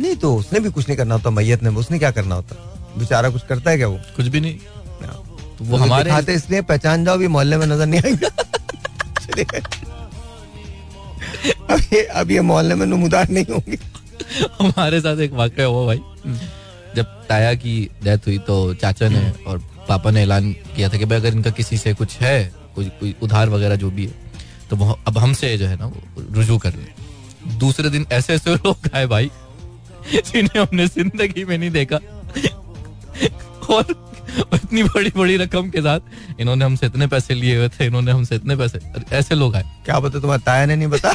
नहीं 0.00 0.16
तो 0.16 0.36
उसने 0.36 0.60
भी 0.60 0.70
कुछ 0.70 0.88
नहीं 0.88 0.96
करना 0.98 1.14
होता 1.14 1.30
मैयत 1.30 1.62
ने 1.62 1.70
उसने 1.70 1.98
क्या 1.98 2.10
करना 2.10 2.34
होता? 2.34 2.56
बेचारा 2.98 3.30
कुछ 3.30 3.42
करता 3.48 3.70
है 3.70 3.76
क्या 3.76 3.88
वो? 3.88 4.00
कुछ 4.16 4.26
भी 4.26 4.40
नहीं। 4.40 4.58
तो 4.58 4.75
वो 5.60 5.66
वो 5.66 5.76
हमारे 5.76 6.04
दिखाते 6.04 6.34
इसलिए 6.34 6.62
पहचान 6.62 7.04
जाओ 7.04 7.18
भी 7.18 7.28
मोहल्ले 7.28 7.56
में 7.56 7.66
नज़र 7.66 7.86
नहीं 7.86 8.00
आएँगे 8.04 8.26
अब 11.70 11.80
ये 11.92 12.02
अब 12.02 12.30
ये 12.30 12.40
मोहल्ले 12.40 12.74
में 12.74 12.86
नमूदार 12.86 13.28
नहीं 13.28 13.44
होंगे। 13.44 13.78
हमारे 14.60 15.00
साथ 15.00 15.16
एक 15.16 15.32
वाक्य 15.32 15.62
हुआ 15.62 15.86
भाई। 15.86 16.00
जब 16.96 17.04
ताया 17.28 17.54
की 17.54 17.90
डेथ 18.04 18.26
हुई 18.26 18.38
तो 18.38 18.74
चाचा 18.74 19.08
ने 19.08 19.32
और 19.46 19.58
पापा 19.88 20.10
ने 20.10 20.22
ऐलान 20.22 20.52
किया 20.52 20.88
था 20.88 20.96
कि 20.98 21.04
भाई 21.04 21.18
अगर 21.18 21.34
इनका 21.34 21.50
किसी 21.50 21.76
से 21.78 21.94
कुछ 21.94 22.16
है 22.18 22.52
कोई 22.74 22.84
कोई 23.00 23.14
उधार 23.22 23.48
वगैरह 23.48 23.76
जो 23.76 23.90
भी 23.90 24.06
है 24.06 24.12
तो 24.70 24.76
वो 24.76 24.98
अब 25.06 25.18
हमसे 25.18 25.56
जो 25.58 25.66
है 25.66 25.76
ना 25.76 25.86
वो 25.86 26.24
रुजू 26.32 26.58
कर 26.58 26.74
ले 26.74 27.56
दूसरे 27.58 27.90
दिन 27.90 28.06
ऐसे 28.12 28.34
ऐसे 28.34 28.54
लोग 28.54 28.76
आए 28.94 29.06
भाई 29.06 29.30
जिन्हें 30.12 30.60
हमने 30.62 30.86
ज़िंदगी 30.86 31.44
में 31.44 31.58
नहीं 31.58 31.70
देखा। 31.70 31.96
और 33.74 34.05
इतनी 34.54 34.82
बड़ी 34.84 35.10
बड़ी 35.16 35.36
रकम 35.36 35.68
के 35.70 35.80
साथ। 35.82 36.00
इन्होंने 36.40 36.64
हमसे 36.64 36.86
इतने 36.86 37.06
पैसे 37.06 37.34
लिए 37.34 37.56
हुए 37.56 37.68
थे 37.70 37.86
इन्होंने 37.86 38.12
हमसे 38.12 38.34
इतने 38.34 38.56
पैसे 38.56 38.80
ऐसे 39.16 39.34
लोग 39.34 39.56
आए। 39.56 39.64
क्या 39.84 39.98
बता 40.00 40.20
तुम्हारे 40.20 40.42
ताया 40.46 40.66
ने 40.66 40.76
नहीं 40.76 40.88
बताया 40.88 41.14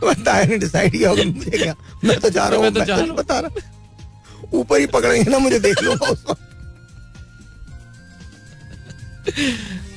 तुम्हारे 0.00 0.22
ताया 0.22 0.44
ने 0.44 0.58
डिसाइड 0.58 0.92
किया 0.92 1.10
होगा 1.10 1.22
मुझे 1.24 1.50
क्या? 1.50 1.74
मैं 2.04 2.18
तो 2.20 2.28
जा 2.30 2.46
रहा 2.46 2.56
हूँ 2.56 2.64
मैं 2.64 2.72
तो 2.74 2.80
जा 2.80 2.84
तो 2.86 2.92
रहा 2.92 3.06
नहीं 3.06 3.16
बता 3.16 3.38
रहा 3.40 3.50
ऊपर 4.52 4.80
ही 4.80 4.86
पकड़ेंगे 4.88 5.30
ना 5.30 5.38
मुझे 5.38 5.58
देख 5.60 5.76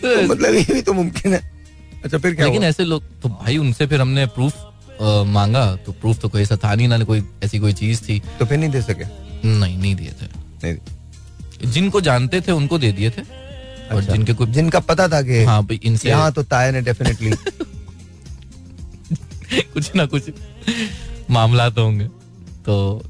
तो 0.02 0.22
मतलब 0.24 0.54
ये 0.54 0.74
भी 0.74 0.82
तो 0.82 0.94
मुमकिन 0.94 1.34
है। 1.34 1.42
अच्छा 2.04 2.18
फिर 2.18 2.34
क्या 2.36 2.46
लेकिन 2.46 2.64
ऐसे 2.64 2.84
लोग 2.86 3.04
तो 3.22 3.30
भाई 3.30 3.58
उनसे 3.58 3.88
फिर 3.88 4.02
हमने 4.02 4.26
प्रूफ 4.36 4.54
मांगा 5.28 5.66
तो 5.86 5.92
प्रूफ 5.92 6.20
तो 6.20 6.30
कोई 6.30 6.42
ऐसा 6.42 6.56
था 6.64 6.74
नहीं 6.76 6.88
ना 6.88 7.04
कोई 7.04 7.24
ऐसी 7.44 7.60
कोई 7.60 7.74
चीज़ 7.74 8.02
थी। 8.04 8.20
तो 8.40 8.46
फिर 8.46 8.58
नहीं 8.58 8.70
दे 8.70 8.82
सके? 8.82 9.06
नहीं 9.46 9.78
नहीं 9.78 9.96
दिए 9.96 10.12
थे। 10.12 10.26
नहीं। 10.64 10.78
जिनको 11.72 12.02
जानते 12.02 12.42
थे 12.42 12.52
उनको 12.52 12.78
दे 12.78 12.92
दिए 12.92 13.10
थे। 13.10 13.22
अच्छा, 13.22 13.96
और। 13.96 14.02
जिनके 14.02 14.34
कुछ 14.34 14.50
जिनका 14.50 14.80
पता 14.80 15.08
था 15.08 15.22
कि 15.22 15.44
हाँ 15.44 15.64
भाई 15.64 15.80
इनसे 15.84 16.10
यहाँ 16.10 16.32
तो 16.32 16.44
ताया 16.44 16.72
ने 16.72 16.82
डेफिनेटली 16.82 17.32
कुछ 19.74 19.96
ना 19.96 20.06
कुछ 20.06 20.24
मामला 21.30 21.70
तो 21.70 21.84
होंगे। 21.84 22.06
तो 22.66 23.04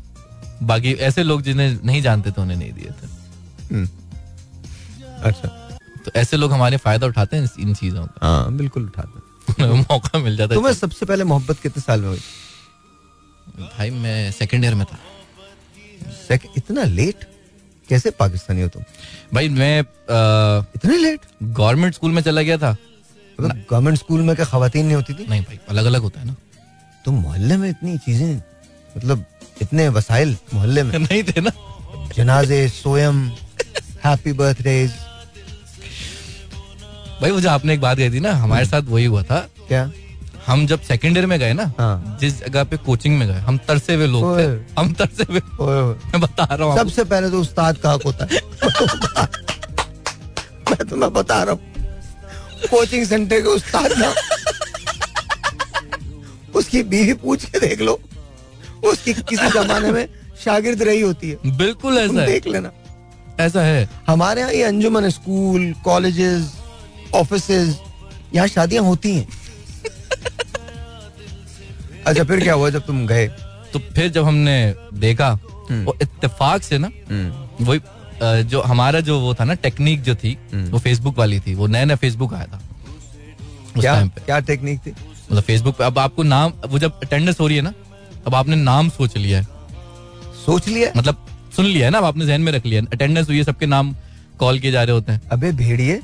बाकी 0.64 0.94
ऐसे 0.94 1.24
लोग 1.24 1.42
जिन्हें 1.42 1.80
नहीं 1.86 2.02
जानते 2.02 2.32
थे 2.32 2.42
उन्हें 2.42 2.58
नहीं 2.58 2.74
दिए 2.74 2.92
थे। 2.92 3.08
अच्छा। 5.24 5.48
तो 6.06 6.12
ऐसे 6.16 6.38
लोग 6.38 6.52
हमारे 6.52 6.78
फ़ायदा 6.78 7.08
उठाते 7.08 7.38
हैं 7.38 7.50
इन 7.60 7.74
चीज़ों 7.74 8.06
का। 8.06 8.28
हाँ 8.28 8.54
बिल्कुल 8.54 8.84
उठाते 8.84 9.20
का 9.54 9.74
मौका 9.92 10.20
मिल 10.20 10.38
जाता 10.38 10.56
तुम्हें 10.56 10.74
है 10.74 10.80
सबसे 10.80 11.06
पहले 11.06 11.24
मोहब्बत 11.24 11.60
कितने 11.60 11.82
साल 11.82 12.02
में 12.02 12.08
हुई? 12.08 12.20
भाई 13.60 13.90
मैं 13.90 14.32
सेकेंड 14.32 14.64
ईयर 14.66 14.76
में 14.76 14.86
था। 14.86 14.98
सेक- 16.28 16.48
इतना 16.58 16.84
लेट 16.84 17.26
कैसे 17.90 18.12
पाकिस्तानी 18.12 18.62
हो 18.62 18.68
तुम? 18.68 18.84
भाई 19.34 19.50
मैं 19.50 19.80
इतने 20.76 20.98
लेट 20.98 21.20
गवर्नमेंट 21.44 21.94
स्कूल 21.94 22.12
में 22.12 22.22
चला 22.22 22.42
गया 22.42 22.58
था। 22.58 22.72
मतलब 23.42 23.66
गवर्नमेंट 23.72 23.98
स्कूल 23.98 24.22
में 24.22 24.36
क्या 24.36 24.46
खातन 24.46 24.80
नहीं 24.80 24.96
होती 24.96 25.14
थी? 25.14 25.28
नहीं 25.28 25.42
भाई 25.42 25.60
अलग 25.70 25.86
अलग 25.86 26.02
होता 26.02 26.20
है 26.20 26.28
ना। 26.28 26.36
तो 27.06 27.12
मोहल्ले 27.12 27.58
में 27.58 27.70
इतनी 27.70 27.98
चीज़ें 27.98 28.42
मतलब 28.98 29.26
इतने 29.62 29.90
वसाइल 29.90 30.38
मोहल्ले 30.54 30.84
में? 30.84 31.00
नहीं 31.00 31.24
थे 31.24 31.42
ना। 31.42 31.52
जनाजे 32.16 32.70
सोयम 32.70 33.32
हैप्पी 34.06 34.34
बर्थडे 34.34 34.88
भाई 37.22 37.32
वो 37.32 37.42
जो 37.42 37.50
आपने 37.50 37.74
एक 37.74 37.82
बात 37.82 37.98
कही 37.98 38.10
थी 38.12 38.20
ना 38.20 38.32
हमारे 38.32 38.66
साथ 38.66 38.82
वही 38.82 39.06
हुआ 39.06 39.24
था। 39.24 39.50
क्या? 39.68 39.92
हम 40.48 40.66
जब 40.68 40.82
सेकेंड 40.82 41.18
ईयर 41.18 41.26
में 41.26 41.38
गए 41.40 41.54
ना 41.54 41.64
हाँ। 41.78 42.18
जिस 42.22 42.40
जगह 42.40 42.64
पे 42.64 42.78
कोचिंग 42.78 43.18
में 43.18 43.28
गए 43.28 43.40
हम 43.42 43.58
तरसे 43.68 43.96
हुए 43.96 44.08
लोग 44.08 44.40
थे। 44.40 44.44
हम 44.80 44.94
तरसे 44.94 45.24
हुए। 45.30 45.40
मैं 46.12 46.22
बता 46.22 46.44
रहा 46.52 46.68
हूँ 46.68 46.78
सबसे 46.78 47.04
पहले 47.04 47.30
तो 47.30 47.40
उस्ताद 47.42 47.78
का 47.78 47.92
हक 47.92 48.04
होता 48.06 48.26
है। 48.26 48.40
मैं 50.70 50.88
तुम्हें 50.90 51.12
बता 51.14 51.42
रहा 51.44 51.54
हूँ 51.54 52.68
कोचिंग 52.70 53.06
सेंटर 53.08 53.42
के 53.42 53.48
उस्ताद 53.50 53.94
ना। 53.98 54.14
उसकी 56.56 56.82
बीवी 56.84 57.14
पूछ 57.22 57.46
के 57.46 57.60
देख 57.60 57.82
लो। 57.82 58.00
उसकी 58.86 59.14
किसी 59.14 59.50
जमाने 59.50 59.92
में 59.92 60.08
शागिर्द 60.44 60.82
रही 60.84 61.02
होती 61.02 61.30
है। 61.30 61.58
बिल्कुल 61.58 61.98
ऐसा 61.98 62.20
है। 62.22 62.26
देख 62.28 62.48
लेना। 62.48 62.72
ऐसा 63.40 63.62
है। 63.62 63.88
हमारे 64.08 64.42
यहाँ 64.42 64.54
ये 64.54 64.64
अंजुमन 64.64 65.10
स्कूल 65.10 65.74
कॉलेजेस 65.84 66.52
ऑफ़िस 67.16 67.50
यहाँ 68.36 68.48
शादियाँ 68.48 68.84
होती 68.84 69.16
हैं। 69.16 69.28
अच्छा 72.08 72.24
फिर 72.24 72.40
क्या 72.40 72.54
हुआ 72.54 72.70
जब 72.70 72.86
तुम 72.86 73.06
गए? 73.08 73.28
तो 73.74 73.80
फिर 73.80 74.10
जब 74.10 74.26
हमने 74.26 74.74
देखा 74.96 75.32
वो 75.72 75.96
इत्तेफाक 76.02 76.64
से 76.64 76.78
ना 76.78 76.90
वही 77.62 77.80
जो 78.46 78.62
हमारा 78.62 79.00
जो 79.00 79.20
वो 79.20 79.34
था 79.34 79.44
ना 79.44 79.54
टेक्निक 79.60 80.02
जो 80.04 80.16
थी 80.16 80.38
वो 80.54 80.80
फेसबुक 80.80 81.18
वाली 81.18 81.40
थी 81.40 81.56
वो 81.56 81.68
नया 81.68 81.86
नया 81.86 81.96
फेसबुक 81.96 82.34
आया 82.34 82.46
था। 82.46 82.62
क्या 83.76 83.96
क्या 84.18 84.40
टेक्निक 84.42 84.80
थी? 84.80 84.92
मतलब 84.92 85.44
फेसबुक 85.44 85.78
पे 85.78 85.84
अब 85.84 86.00
आपको 86.00 86.24
नाम 86.26 86.54
वो 86.68 86.80
जब 86.80 87.00
अटेंडेंस 87.00 87.40
हो 87.40 87.48
रही 87.48 87.58
है 87.58 87.64
ना 87.64 87.74
अब 88.28 88.36
आपने 88.36 88.56
नाम 88.56 88.90
सोच 88.92 89.18
लिया 89.18 89.40
है। 89.40 89.48
सोच 90.46 90.68
लिया 90.68 90.92
मतलब 90.98 91.26
सुन 91.56 91.66
लिया 91.66 91.86
है 91.86 91.92
ना 91.92 91.98
अब 91.98 92.06
आपने 92.06 92.26
जहन 92.26 92.42
में 92.42 92.52
रख 92.52 92.66
लिया 92.66 92.82
अटेंडेंस 92.94 93.28
हुई 93.30 93.38
है 93.38 93.44
सबके 93.44 93.66
नाम 93.66 93.96
कॉल 94.40 94.60
किए 94.60 94.72
जा 94.72 94.84
रहे 94.84 94.96
होते 94.96 95.12
हैं। 95.12 95.22
अबे 95.32 95.52
भेड़िए 95.54 96.00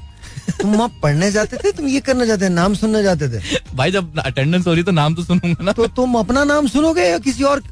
तुम 0.62 0.76
वहाँ 0.76 0.90
पढ़ने 1.04 1.32
जाते 1.32 1.58
थे 1.58 1.72
तुम 1.72 1.88
ये 1.88 2.00
करने 2.00 2.26
जाते 2.28 2.46
थे 2.46 2.50
नाम 2.50 2.74
सुनने 2.76 3.04
जाते 3.04 3.30
थे? 3.30 3.42
भाई 3.76 3.92
जब 3.92 4.20
अटेंडेंस 4.20 4.68
हो 4.68 4.74
रही 4.74 4.84
तो 4.84 4.92
नाम 4.92 5.16
तो 5.16 5.24
सुनूँगा 5.24 5.64
ना। 5.64 5.72
तो 5.72 5.88
तुम 5.90 6.16
अपना 6.20 6.44
नाम 6.44 6.68
सुनोगे 6.68 7.04
या 7.04 7.18
किसी 7.20 7.44
और? 7.44 7.64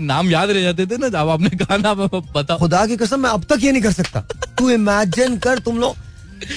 नाम 0.00 0.30
याद 0.30 0.50
रह 0.50 0.62
जाते 0.62 0.86
थे 0.86 0.96
ना 0.96 1.08
जब 1.08 1.28
आपने 1.28 1.50
कहा 1.56 1.76
ना 1.76 1.94
पता। 1.94 2.56
खुदा 2.58 2.86
की 2.86 2.96
कसम 2.96 3.20
मैं 3.20 3.30
अब 3.30 3.44
तक 3.44 3.64
ये 3.64 3.72
नहीं 3.72 3.82
कर 3.82 3.92
सकता। 3.92 4.20
तू 4.58 4.70
इमेजिन 4.70 5.36
कर 5.38 5.58
तुम 5.60 5.78
लोग। 5.78 5.96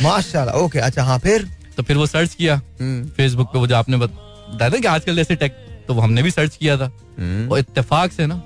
माशाल्लाह 0.03 0.55
ओके 0.55 0.79
अच्छा 0.79 1.03
हाँ 1.03 1.19
फिर? 1.19 1.47
तो 1.77 1.83
फिर 1.83 1.97
वो 1.97 2.05
सर्च 2.07 2.33
किया। 2.33 2.55
हम्म, 2.55 3.05
फेसबुक 3.07 3.47
पे 3.53 3.59
वो 3.59 3.67
जो 3.67 3.75
आपने 3.75 3.97
बताया 3.97 4.69
कि 4.71 4.87
आजकल 4.87 5.15
जैसे 5.15 5.35
टेक 5.35 5.63
तो 5.87 5.93
हमने 5.93 6.23
भी 6.23 6.31
सर्च 6.31 6.55
किया 6.55 6.77
था। 6.77 6.91
हम्म। 7.19 7.51
और 7.51 7.59
इत्तेफाक 7.59 8.11
से 8.11 8.25
ना 8.25 8.41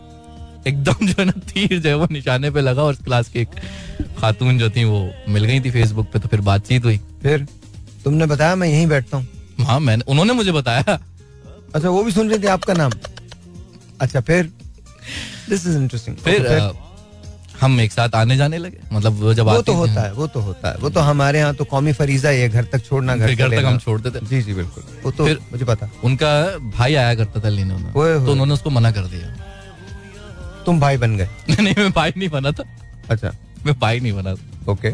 एकदम 0.67 1.07
जो 1.07 1.13
है 1.19 1.25
ना 1.25 1.31
तीर 1.31 1.79
जो 1.79 1.89
है 1.89 1.95
वो 1.95 2.07
निशाने 2.11 2.51
पे 2.51 2.61
लगा 2.61 2.83
और 2.83 2.95
क्लास 2.95 3.29
की 3.29 3.39
एक 3.39 3.49
खातून 4.17 4.57
जो 4.57 4.69
थी 4.69 4.83
वो 4.83 5.11
मिल 5.29 5.43
गई 5.43 5.59
थी 5.59 5.71
फेसबुक 5.71 6.11
पे 6.11 6.19
तो 6.19 6.27
फिर 6.27 6.41
बातचीत 6.41 6.85
हुई। 6.85 6.97
फिर 6.97 7.47
तुमने 8.03 8.25
बताया 8.25 8.55
मैं 8.55 8.67
यहीं 8.67 8.87
बैठता 8.87 9.17
हूँ। 9.17 9.27
हाँ 9.61 9.79
मैंने 9.79 10.03
उन्होंने 10.07 10.33
मुझे 10.33 10.51
बताया। 10.51 10.99
अच्छा 11.75 11.89
वो 11.89 12.03
भी 12.03 12.11
सुन 12.11 12.29
रही 12.29 12.39
थी 12.39 12.47
आपका 12.47 12.73
नाम? 12.73 12.91
अच्छा 14.01 14.21
फिर? 14.21 14.51
दिस 15.49 15.67
इज़ 15.67 15.77
इंटरेस्टिंग 15.77 16.17
फिर 16.17 16.71
हम 17.61 17.81
एक 17.81 17.91
साथ 17.91 18.09
आने 18.15 18.37
जाने 18.37 18.57
लगे। 18.57 18.77
मतलब 18.93 19.13
वो 19.13 19.33
जब 19.33 19.43
वो 19.43 19.51
आती 19.51 19.61
तो 19.61 19.73
होता 19.73 20.01
है 20.01 20.13
वो 20.13 20.27
तो 20.27 20.39
होता 20.39 20.69
है। 20.69 20.75
वो 20.75 20.89
तो 20.89 20.99
हमारे 20.99 21.39
यहाँ 21.39 21.55
तो 21.55 21.65
कौमी 21.65 21.93
फरीजा 21.93 22.29
है 22.29 22.49
घर 22.49 22.63
तक 22.63 22.85
छोड़ना 22.85 23.15
घर 23.15 23.35
घर 23.35 23.49
तक 23.49 23.65
हम 23.65 23.77
छोड़ते 23.77 24.11
थे। 24.11 24.25
जी 24.25 24.41
जी 24.41 24.53
बिल्कुल। 24.53 24.83
वो 25.03 25.11
तो 25.11 25.25
फिर- 25.25 25.41
मुझे 25.51 25.65
पता। 25.65 25.89
उनका 26.03 26.57
भाई 26.57 26.95
आया 26.95 27.15
करता 27.15 27.39
था 27.39 27.49
लेने 27.49 27.73
तो 27.73 28.31
उन्होंने 28.31 28.53
उसको 28.53 28.69
मना 28.69 28.91
कर 28.91 29.01
दिया। 29.01 29.48
तुम 30.65 30.79
भाई 30.79 30.97
बन 30.97 31.17
गए। 31.17 31.29
नहीं 31.49 31.75
मैं 31.77 31.91
भाई 31.91 32.13
नहीं 32.17 32.29
बना 32.29 32.51
था। 32.51 32.63
अच्छा। 33.09 33.31
मैं 33.65 33.79
भाई 33.79 33.99
नहीं 33.99 34.13
बना 34.13 34.35
था। 34.35 34.71
ओके 34.71 34.91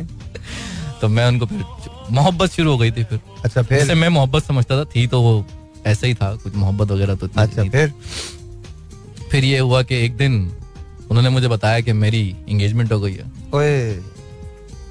तो 1.01 1.07
मैं 1.07 1.28
उनको 1.28 1.45
फिर 1.45 1.63
मोहब्बत 2.11 2.51
शुरू 2.51 2.72
हो 2.72 2.78
गई 2.78 2.91
थी 2.91 3.03
फिर। 3.03 3.20
अच्छा 3.45 3.61
फिर? 3.61 3.95
मैं 3.95 4.09
मोहब्बत 4.09 4.43
समझता 4.43 4.78
था 4.78 4.86
थी 4.86 5.07
तो 5.07 5.22
वो 5.22 5.45
ऐसा 5.86 6.07
ही 6.07 6.13
था 6.13 6.36
कुछ 6.36 6.55
मोहब्बत 6.55 6.91
वगैरह 6.91 7.16
तो 7.16 7.30
अच्छा 7.38 7.63
फिर? 7.63 7.93
फिर 9.32 9.43
ये 9.43 9.59
हुआ 9.59 9.82
कि 9.84 9.95
एक 9.95 10.18
दिन 10.18 10.51
उन्होंने 11.09 11.30
मुझे 11.30 11.47
बताया 11.47 11.80
कि 11.80 11.93
मेरी 11.93 12.36
एंगेजमेंट 12.49 12.91
हो 12.91 12.99
गई 12.99 13.13
है। 13.13 13.32
ओए 13.53 13.99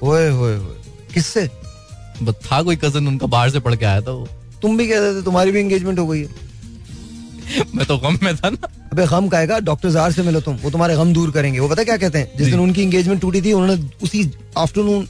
ओए 0.03 0.29
ओए 0.31 0.59
किससे? 1.13 1.47
था 2.31 2.61
कोई 2.63 2.75
कज़न 2.75 3.07
उनका 3.07 3.27
बाहर 3.27 3.49
से 3.49 3.59
पढ़ 3.59 3.75
के 3.75 3.85
आया 3.85 4.01
था 4.01 4.11
वो। 4.11 4.27
तुम 4.61 4.77
भी 4.77 4.87
कहते 4.87 5.19
थे 5.19 5.23
तुम्हारी 5.23 5.51
भी 5.51 5.59
एंगेजमेंट 5.59 5.99
हो 5.99 6.07
गई 6.07 6.21
है। 6.21 6.44
मैं 7.75 7.85
तो 7.85 7.97
गम 7.97 8.17
में 8.23 8.35
था 8.37 8.49
ना। 8.49 8.67
अबे 8.91 9.05
गम 9.07 9.27
काएगा 9.27 9.59
डॉक्टर 9.59 9.89
जार 9.89 10.11
से 10.11 10.23
मिलो 10.23 10.41
तुम। 10.41 10.55
वो 10.55 10.69
तुम्हारे 10.71 10.95
गम 10.95 11.13
दूर 11.13 11.31
करेंगे। 11.31 11.59
वो 11.59 11.67
पता 11.69 11.83
क्या 11.83 11.97
कहते 11.97 12.19
हैं? 12.19 12.31
जिस 12.37 12.47
दिन 12.47 12.59
उनकी 12.59 12.81
एंगेजमेंट 12.81 13.21
टूटी 13.21 13.41
थी 13.41 13.53
उन्होंने 13.53 13.89
उसी 14.03 14.31
आफ्टरनून 14.57 15.07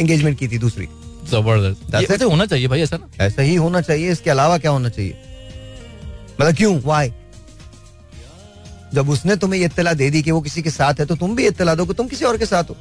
एंगेजमेंट 0.00 0.38
की 0.38 0.48
थी 0.48 0.58
दूसरी। 0.58 0.88
ज़बरदस्त। 1.30 2.22
होना 2.22 2.46
चाहिए 2.46 2.68
भाई 2.68 2.80
ऐसा 2.80 2.96
ना। 2.96 3.24
ऐसा 3.24 3.42
ही 3.42 3.54
होना 3.54 3.80
चाहिए। 3.80 4.12
इसके 4.12 4.30
अलावा 4.30 4.58
क्या 4.58 4.70
होना 4.70 4.88
चाहिए? 4.88 5.14
मतलब 6.40 6.54
क्यों? 6.54 6.80
वाई 6.80 7.12
जब 8.94 9.08
उसने 9.10 9.36
तुम्हें 9.36 9.60
ये 9.60 9.66
इत्तला 9.66 9.92
दे 9.92 10.10
दी 10.10 10.22
कि 10.22 10.30
वो 10.30 10.40
किसी 10.40 10.62
के 10.62 10.70
साथ 10.70 11.00
है 11.00 11.06
तो 11.06 11.16
तुम 11.16 11.36
भी 11.36 11.46
इत्तला 11.46 11.74
दो 11.74 11.86
कि 11.86 11.94
तुम 11.94 12.08
किसी 12.08 12.24
और 12.24 12.36
के 12.38 12.46
साथ 12.46 12.64
हो। 12.64 12.76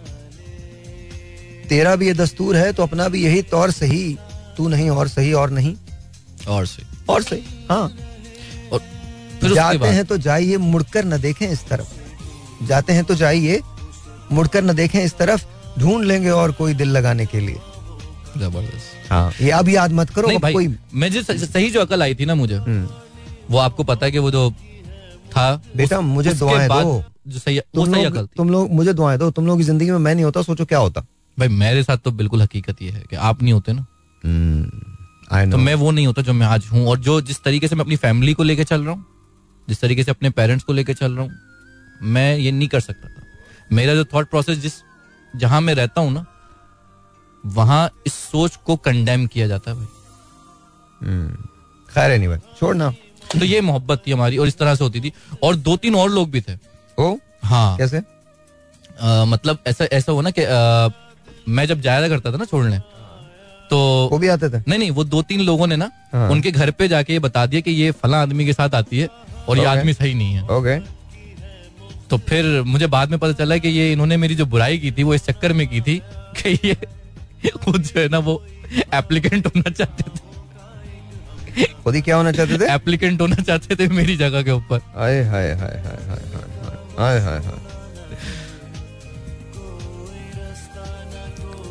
तेरा 1.69 1.95
भी 1.95 2.07
ये 2.07 2.13
दस्तूर 2.13 2.55
है 2.57 2.73
तो 2.73 2.83
अपना 2.83 3.07
भी 3.07 3.23
यही 3.23 3.41
तौर 3.41 3.71
सही। 3.71 4.17
तू 4.57 4.67
नहीं 4.67 4.89
और 4.89 5.07
सही 5.07 5.33
और 5.33 5.49
नहीं। 5.49 5.75
और 6.47 6.65
से 6.65 6.83
और 7.09 7.23
सही 7.23 7.43
हाँ। 7.69 7.97
जाते 9.49 9.87
हैं 9.87 10.05
तो 10.05 10.17
जाइए 10.17 10.57
मुड़कर 10.57 11.05
न 11.05 11.17
देखें 11.21 11.47
इस 11.49 11.65
तरफ़। 11.67 12.65
जाते 12.67 12.93
हैं 12.93 13.03
तो 13.03 13.15
जाइए 13.15 13.61
मुड़कर 14.31 14.63
न 14.63 14.73
देखें 14.75 15.03
इस 15.03 15.17
तरफ़ 15.17 15.45
ढूंढ 15.79 16.03
लेंगे 16.05 16.29
और 16.29 16.51
कोई 16.51 16.73
दिल 16.73 16.89
लगाने 16.89 17.25
के 17.25 17.39
लिए। 17.39 17.59
ज़बरदस्त। 18.37 19.11
हाँ 19.11 19.31
ये 19.41 19.49
अब 19.51 19.69
याद 19.69 19.91
मत 19.91 20.09
करो 20.09 20.27
नहीं 20.27 20.39
भाई 20.39 20.53
कोई 20.53 20.75
मैं 20.93 21.11
जो 21.11 21.21
सही 21.23 21.69
जो 21.69 21.81
अकल 21.81 22.01
आई 22.03 22.15
थी 22.15 22.25
ना 22.25 22.35
मुझे 22.35 22.55
हम्म, 22.55 22.87
वो 23.51 23.57
आपको 23.57 23.83
पता 23.83 24.05
है 24.05 24.11
कि 24.11 24.19
वो 24.19 24.31
जो 24.31 24.49
था 25.37 25.61
बेटा, 25.77 25.97
उस- 25.97 26.05
मुझे 26.05 26.33
दुआएँ 26.33 26.67
दो। 26.69 27.03
जो 27.27 27.39
सही 27.39 27.57
वो 27.59 27.85
तुम 27.85 27.93
सही 27.93 28.03
लोग 28.03 28.13
अकल 28.15 28.27
तुम 28.37 28.49
लोग 28.49 28.71
मुझे 28.71 28.93
दुआएँ 28.93 29.17
दो। 29.17 29.29
तुम 29.31 29.47
लोग 29.47 29.57
की 29.57 29.63
ज़िंदगी 29.63 29.91
में 29.91 29.97
मैं 29.97 30.15
नहीं 30.15 30.25
होता 30.25 30.41
सोचो 30.41 30.65
क्या 30.65 30.79
होता। 30.79 31.01
भाई 31.37 31.47
मेरे 31.47 31.83
साथ 31.83 31.97
तो 31.97 32.11
बिल्कुल 32.11 32.41
हकीकत 32.41 32.81
ये 32.81 32.89
है 32.91 33.03
कि 33.09 33.15
आप 33.15 33.43
नहीं 33.43 33.53
होते 33.53 33.73
ना। 33.73 33.85
आई 35.31 35.49
तो 35.51 35.57
मैं 35.57 35.75
वो 35.75 35.91
नहीं 35.91 36.07
होता 36.07 36.21
जो 36.21 36.33
मैं 36.33 36.47
आज 36.47 36.65
हूँ 36.73 36.85
और 36.87 36.99
जो 36.99 37.21
जिस 37.21 37.43
तरीके 37.43 37.67
से 37.67 37.75
मैं 37.75 37.83
अपनी 37.83 37.95
फैमिली 37.95 38.33
को 38.33 38.43
लेके 38.43 38.63
चल 38.63 38.81
रहा 38.81 38.93
हूँ 38.93 39.05
जिस 39.69 39.81
तरीके 39.81 40.03
से 40.03 40.11
अपने 40.11 40.29
पेरेंट्स 40.29 40.63
को 40.65 40.73
लेकर 40.73 40.93
चल 40.93 41.11
रहा 41.11 41.23
हूँ 41.23 41.31
मैं 42.13 42.35
ये 42.37 42.51
नहीं 42.51 42.67
कर 42.67 42.79
सकता 42.79 43.07
था। 43.09 43.21
मेरा 43.71 43.93
जो 43.95 44.05
थॉट 44.05 44.29
प्रोसेस 44.29 44.57
जिस 44.59 44.73
जहाँ 45.33 45.61
मैं 45.61 45.73
रहता 45.75 46.01
हूँ 46.01 46.11
ना 46.13 46.25
वहाँ 47.43 47.89
इस 48.07 48.13
सोच 48.13 48.55
को 48.65 48.75
कंडेम 48.85 49.25
किया 49.27 49.47
जाता 49.47 49.71
है 49.71 49.77
भाई। 49.77 49.87
खैर 51.89 52.11
एनीवे 52.11 52.37
छोड़ना 52.59 52.89
तो 53.31 53.45
ये 53.45 53.61
मोहब्बत 53.61 54.03
थी 54.07 54.11
हमारी 54.11 54.37
और 54.37 54.47
इस 54.47 54.57
तरह 54.57 54.75
से 54.75 54.83
होती 54.83 54.99
थी। 55.01 55.11
और 55.43 55.55
दो 55.57 55.75
तीन 55.77 55.95
और 55.95 56.09
लोग 56.09 56.29
भी 56.31 56.41
थे। 56.41 56.55
ओ? 56.97 57.15
हाँ। 57.43 57.77
कैसे? 57.77 57.97
अ, 57.97 59.23
मतलब 59.27 59.59
ऐसा 59.67 59.85
ऐसा 59.85 60.11
हुआ 60.11 60.21
ना 60.21 60.31
कि 60.39 60.41
मैं 61.51 61.65
जब 61.67 61.81
जाया 61.81 62.07
करता 62.09 62.31
था 62.31 62.37
ना 62.37 62.45
छोड़ने 62.45 62.79
तो 63.69 63.77
वो 64.11 64.17
भी 64.19 64.27
आते 64.27 64.49
थे? 64.49 64.59
नहीं 64.67 64.79
नहीं 64.79 64.91
वो 64.91 65.03
दो 65.03 65.21
तीन 65.21 65.41
लोगों 65.41 65.67
ने 65.67 65.75
ना 65.75 65.89
हाँ। 66.13 66.29
उनके 66.29 66.51
घर 66.51 66.71
पे 66.71 66.87
जाके 66.87 67.13
ये 67.13 67.19
बता 67.19 67.45
दिया 67.45 67.61
कि 67.61 67.71
ये 67.71 67.91
फला 67.91 68.21
आदमी 68.21 68.45
के 68.45 68.53
साथ 68.53 68.75
आती 68.75 68.99
है। 68.99 69.07
और 69.49 69.57
ये 69.57 69.65
आदमी 69.65 69.93
सही 69.93 70.13
नहीं 70.13 70.33
है। 70.33 70.43
ओके 70.49 70.79
तो 72.09 72.17
फिर 72.19 72.61
मुझे 72.63 72.87
बाद 72.87 73.09
में 73.09 73.19
पता 73.19 73.33
चला 73.33 73.57
कि 73.57 73.69
ये 73.69 73.91
इन्होंने 73.91 74.17
मेरी 74.17 74.35
जो 74.35 74.45
बुराई 74.45 74.77
की 74.79 74.91
थी 74.91 75.03
वो 75.03 75.13
इस 75.13 75.25
चक्कर 75.25 75.53
में 75.53 75.67
की 75.67 75.81
थी 75.81 76.01
कि 76.37 76.59
ये 76.65 76.75
खुद 77.63 77.81
जो 77.83 77.99
है 77.99 78.07
ना 78.09 78.17
वो 78.19 78.35
एप्लीकेंट 78.93 79.47
होना 79.47 79.69
चाहते 79.71 80.03
थे। 80.03 81.65
खुद 81.83 81.95
ही 81.95 82.01
क्या 82.01 82.15
होना 82.15 82.31
चाहते 82.31 82.57
थे? 82.57 82.73
एप्लीकेंट 82.73 83.21
होना 83.21 83.35
चाहते 83.37 83.75
थे 83.75 83.87
मेरी 83.93 84.15
जगह 84.17 84.41
के 84.43 84.51
ऊपर। 84.51 84.79
हाय 84.95 85.21
हाय 85.23 85.51
हाय 85.53 85.81
हाय 85.85 85.99
हाय 86.07 86.21
हाय 86.31 86.45
हाय 86.99 87.19
हाय 87.19 87.39
हाय। 87.39 87.59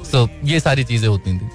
सो 0.04 0.28
ये 0.44 0.60
सारी 0.60 0.84
चीज़ें 0.84 1.08
होती 1.08 1.38
थी। 1.38 1.48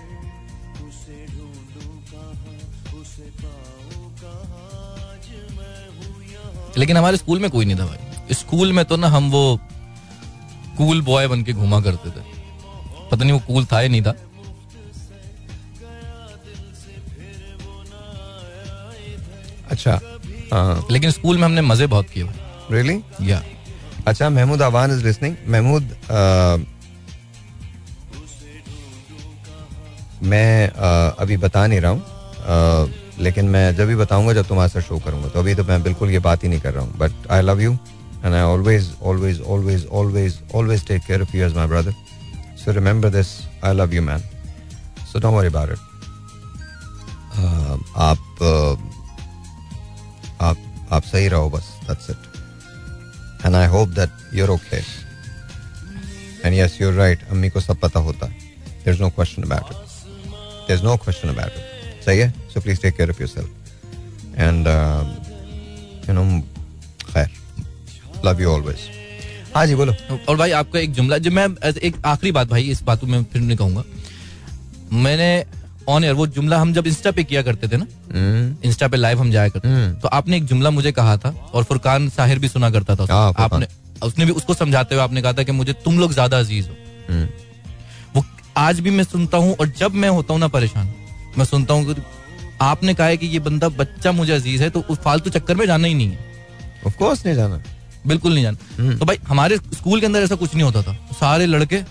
लेकिन 6.77 6.97
हमारे 6.97 7.17
स्कूल 7.17 7.39
में 7.39 7.49
कोई 7.51 7.65
नहीं 7.65 7.77
था 7.77 7.85
भाई। 7.85 8.33
स्कूल 8.35 8.71
में 8.73 8.83
तो 8.85 8.95
ना 8.97 9.07
हम 9.07 9.29
वो 9.31 9.59
कूल 10.77 11.01
बॉय 11.01 11.27
बन 11.27 11.43
के 11.43 11.53
घूमा 11.53 11.79
करते 11.81 12.09
थे। 12.09 12.23
पता 13.11 13.23
नहीं 13.23 13.31
वो 13.33 13.39
कूल 13.47 13.65
था 13.65 13.81
या 13.81 13.87
नहीं 13.89 14.01
था। 14.01 14.15
अच्छा 19.71 19.99
हाँ। 20.53 20.85
लेकिन 20.91 21.11
स्कूल 21.11 21.37
में 21.37 21.43
हमने 21.43 21.61
मज़े 21.61 21.87
बहुत 21.87 22.09
किए 22.09 22.29
रियली 22.71 23.01
या 23.21 23.41
अच्छा 24.07 24.29
महमूद 24.29 24.61
आवान 24.61 24.91
इज़ 24.91 25.03
लिसनिंग 25.05 25.35
महमूद 25.47 25.95
मैं 30.23 30.67
अ, 30.67 31.15
अभी 31.19 31.37
बता 31.37 31.65
नहीं 31.67 31.79
रहा 31.81 31.91
हूँ। 31.91 32.01
लेकिन 33.19 33.45
मैं 33.49 33.75
जब 33.75 33.87
भी 33.87 33.95
बताऊँगा, 33.95 34.33
जब 34.33 34.47
तुम्हारे 34.47 34.69
साथ 34.69 34.81
शो 34.81 34.97
करूँगा 34.99 35.29
तो 35.29 35.39
अभी 35.39 35.55
तो 35.55 35.63
मैं 35.63 35.81
बिल्कुल 35.83 36.09
ये 36.11 36.19
बात 36.19 36.43
ही 36.43 36.49
नहीं 36.49 36.59
कर 36.59 36.73
रहा 36.73 36.83
हूँ 36.83 36.97
but 36.97 37.31
I 37.31 37.41
love 37.41 37.61
you 37.61 37.71
and 38.25 38.33
I 38.33 38.41
always 38.41 38.91
always 39.03 39.41
always 39.41 39.85
always 39.91 40.39
always 40.55 40.85
take 40.87 41.01
care 41.01 41.21
of 41.21 41.35
you 41.37 41.45
as 41.45 41.55
my 41.55 41.67
brother 41.67 41.93
so 42.57 42.71
remember 42.71 43.09
this 43.09 43.27
I 43.65 43.73
love 43.73 43.93
you 43.93 44.01
man 44.01 44.23
so 45.11 45.19
don't 45.19 45.33
worry 45.33 45.47
about 45.47 45.71
it 45.71 45.79
आप 47.97 48.17
आप 50.41 50.57
आप 50.91 51.03
सही 51.03 51.27
रहो 51.27 51.49
बस 51.49 51.73
that's 51.87 52.09
it 52.09 53.45
and 53.45 53.55
I 53.55 53.67
hope 53.67 53.89
that 53.89 54.09
you're 54.33 54.49
okay 54.49 54.77
and 56.45 56.53
yes 56.53 56.77
you're 56.81 56.93
right 56.93 57.27
अम्मी 57.31 57.49
को 57.49 57.59
सब 57.59 57.79
पता 57.79 57.99
होता. 57.99 58.25
है 58.25 58.31
there 58.31 58.95
is 58.95 59.01
no 59.01 59.09
question 59.09 59.43
about 59.43 59.71
it 59.71 59.77
there 60.67 60.79
is 60.79 60.83
no 60.83 60.95
question 60.97 61.29
about 61.29 61.57
it 61.57 61.76
सही 62.07 62.19
है 62.19 62.29
so 62.53 62.61
please 62.61 62.81
take 62.81 62.95
care 62.97 63.09
of 63.09 63.21
yourself 63.21 63.49
and 64.39 64.67
you 66.09 66.13
know 66.15 66.23
खैर 67.05 67.29
love 68.25 68.41
you 68.41 68.49
always 68.51 68.89
हाँ 69.55 69.65
जी 69.67 69.75
बोलो। 69.75 69.93
और 70.29 70.35
भाई 70.37 70.51
आपका 70.53 70.79
एक 70.79 70.91
जुमला 70.93 71.17
जो 71.17 71.31
मैं 71.31 71.47
एक 71.83 71.95
आखिरी 72.05 72.31
बात 72.31 72.47
भाई 72.47 72.63
इस 72.71 72.81
बात 72.83 73.03
मैं 73.03 73.23
फिर 73.23 73.41
नहीं 73.41 73.57
कहूँगा। 73.57 73.83
मैंने 74.95 75.29
ऑन 75.89 76.03
एयर 76.03 76.13
वो 76.13 76.27
जुमला 76.27 76.57
हम 76.59 76.73
जब 76.73 76.87
इंस्टा 76.87 77.11
पे 77.11 77.23
किया 77.23 77.41
करते 77.43 77.67
थे 77.67 77.77
ना 77.77 77.85
हम्म, 78.13 78.55
इंस्टा 78.67 78.87
पे 78.87 78.97
लाइव 78.97 79.19
हम 79.19 79.31
जाया 79.31 79.49
करते 79.49 79.67
हम्म। 79.67 79.93
तो 79.99 80.07
आपने 80.09 80.37
एक 80.37 80.45
जुमला 80.45 80.69
मुझे 80.69 80.91
कहा 80.91 81.17
था 81.17 81.29
और 81.53 81.63
फुरकान 81.63 82.09
साहिर 82.09 82.39
भी 82.39 82.47
सुना 82.47 82.69
करता 82.69 82.95
था। 82.95 83.05
हाँ, 83.11 83.33
आपने 83.37 83.67
उसने 84.03 84.25
भी 84.25 84.31
उसको 84.33 84.53
समझाते 84.53 84.95
हुए 84.95 85.03
आपने 85.03 85.21
कहा 85.21 85.33
था 85.33 85.43
कि 85.43 85.51
मुझे 85.53 85.73
तुम 85.85 85.99
लोग 85.99 86.13
ज़्यादा 86.13 86.39
अज़ीज़ 86.39 86.67
हो। 86.67 86.75
हम्म, 87.09 87.27
वो 88.15 88.25
आज 88.57 88.79
भी 88.79 88.91
मैं 88.91 89.03
सुनता 89.05 89.37
हूँ 89.37 89.55
और 89.55 89.73
जब 89.77 89.93
मैं 89.95 90.09
होता 90.09 90.33
हूँ 90.33 90.39
ना 90.41 90.47
परेशान 90.49 90.93
मैं 91.37 91.45
सुनता 91.45 91.73
हूँ 91.73 91.95
आपने 92.61 92.93
कहा 92.93 93.07
है 93.07 93.17
कि 93.17 93.27
ये 93.27 93.39
बंदा 93.39 93.69
बच्चा 93.69 94.11
मुझे 94.11 94.33
अज़ीज़ 94.33 94.63
है 94.63 94.69
तो 94.69 94.83
उस 94.89 94.97
फालतू 94.97 95.29
चक्कर 95.29 95.55
में 95.55 95.65
जाना 95.65 95.87
ही 95.87 95.93
नहीं 95.93 96.07
है। 96.07 96.19
Of 96.87 96.93
course 96.93 97.25
नहीं 97.25 97.35
जाना। 97.35 97.63
बिल्कुल 98.07 98.33
नहीं 98.33 98.43
जाना। 98.43 98.83
हम्म। 98.83 98.97
तो 98.97 99.05
भाई 99.05 99.17
हमारे 99.27 99.57
स्कूल 99.57 99.99
के 99.99 100.05
अंदर 100.05 100.21
ऐसा 100.21 100.35
कुछ 100.35 100.53
नहीं 100.53 100.63
होता 100.63 100.81
था। 100.81 100.93
सारे 100.93 101.45
लड़के 101.45 101.81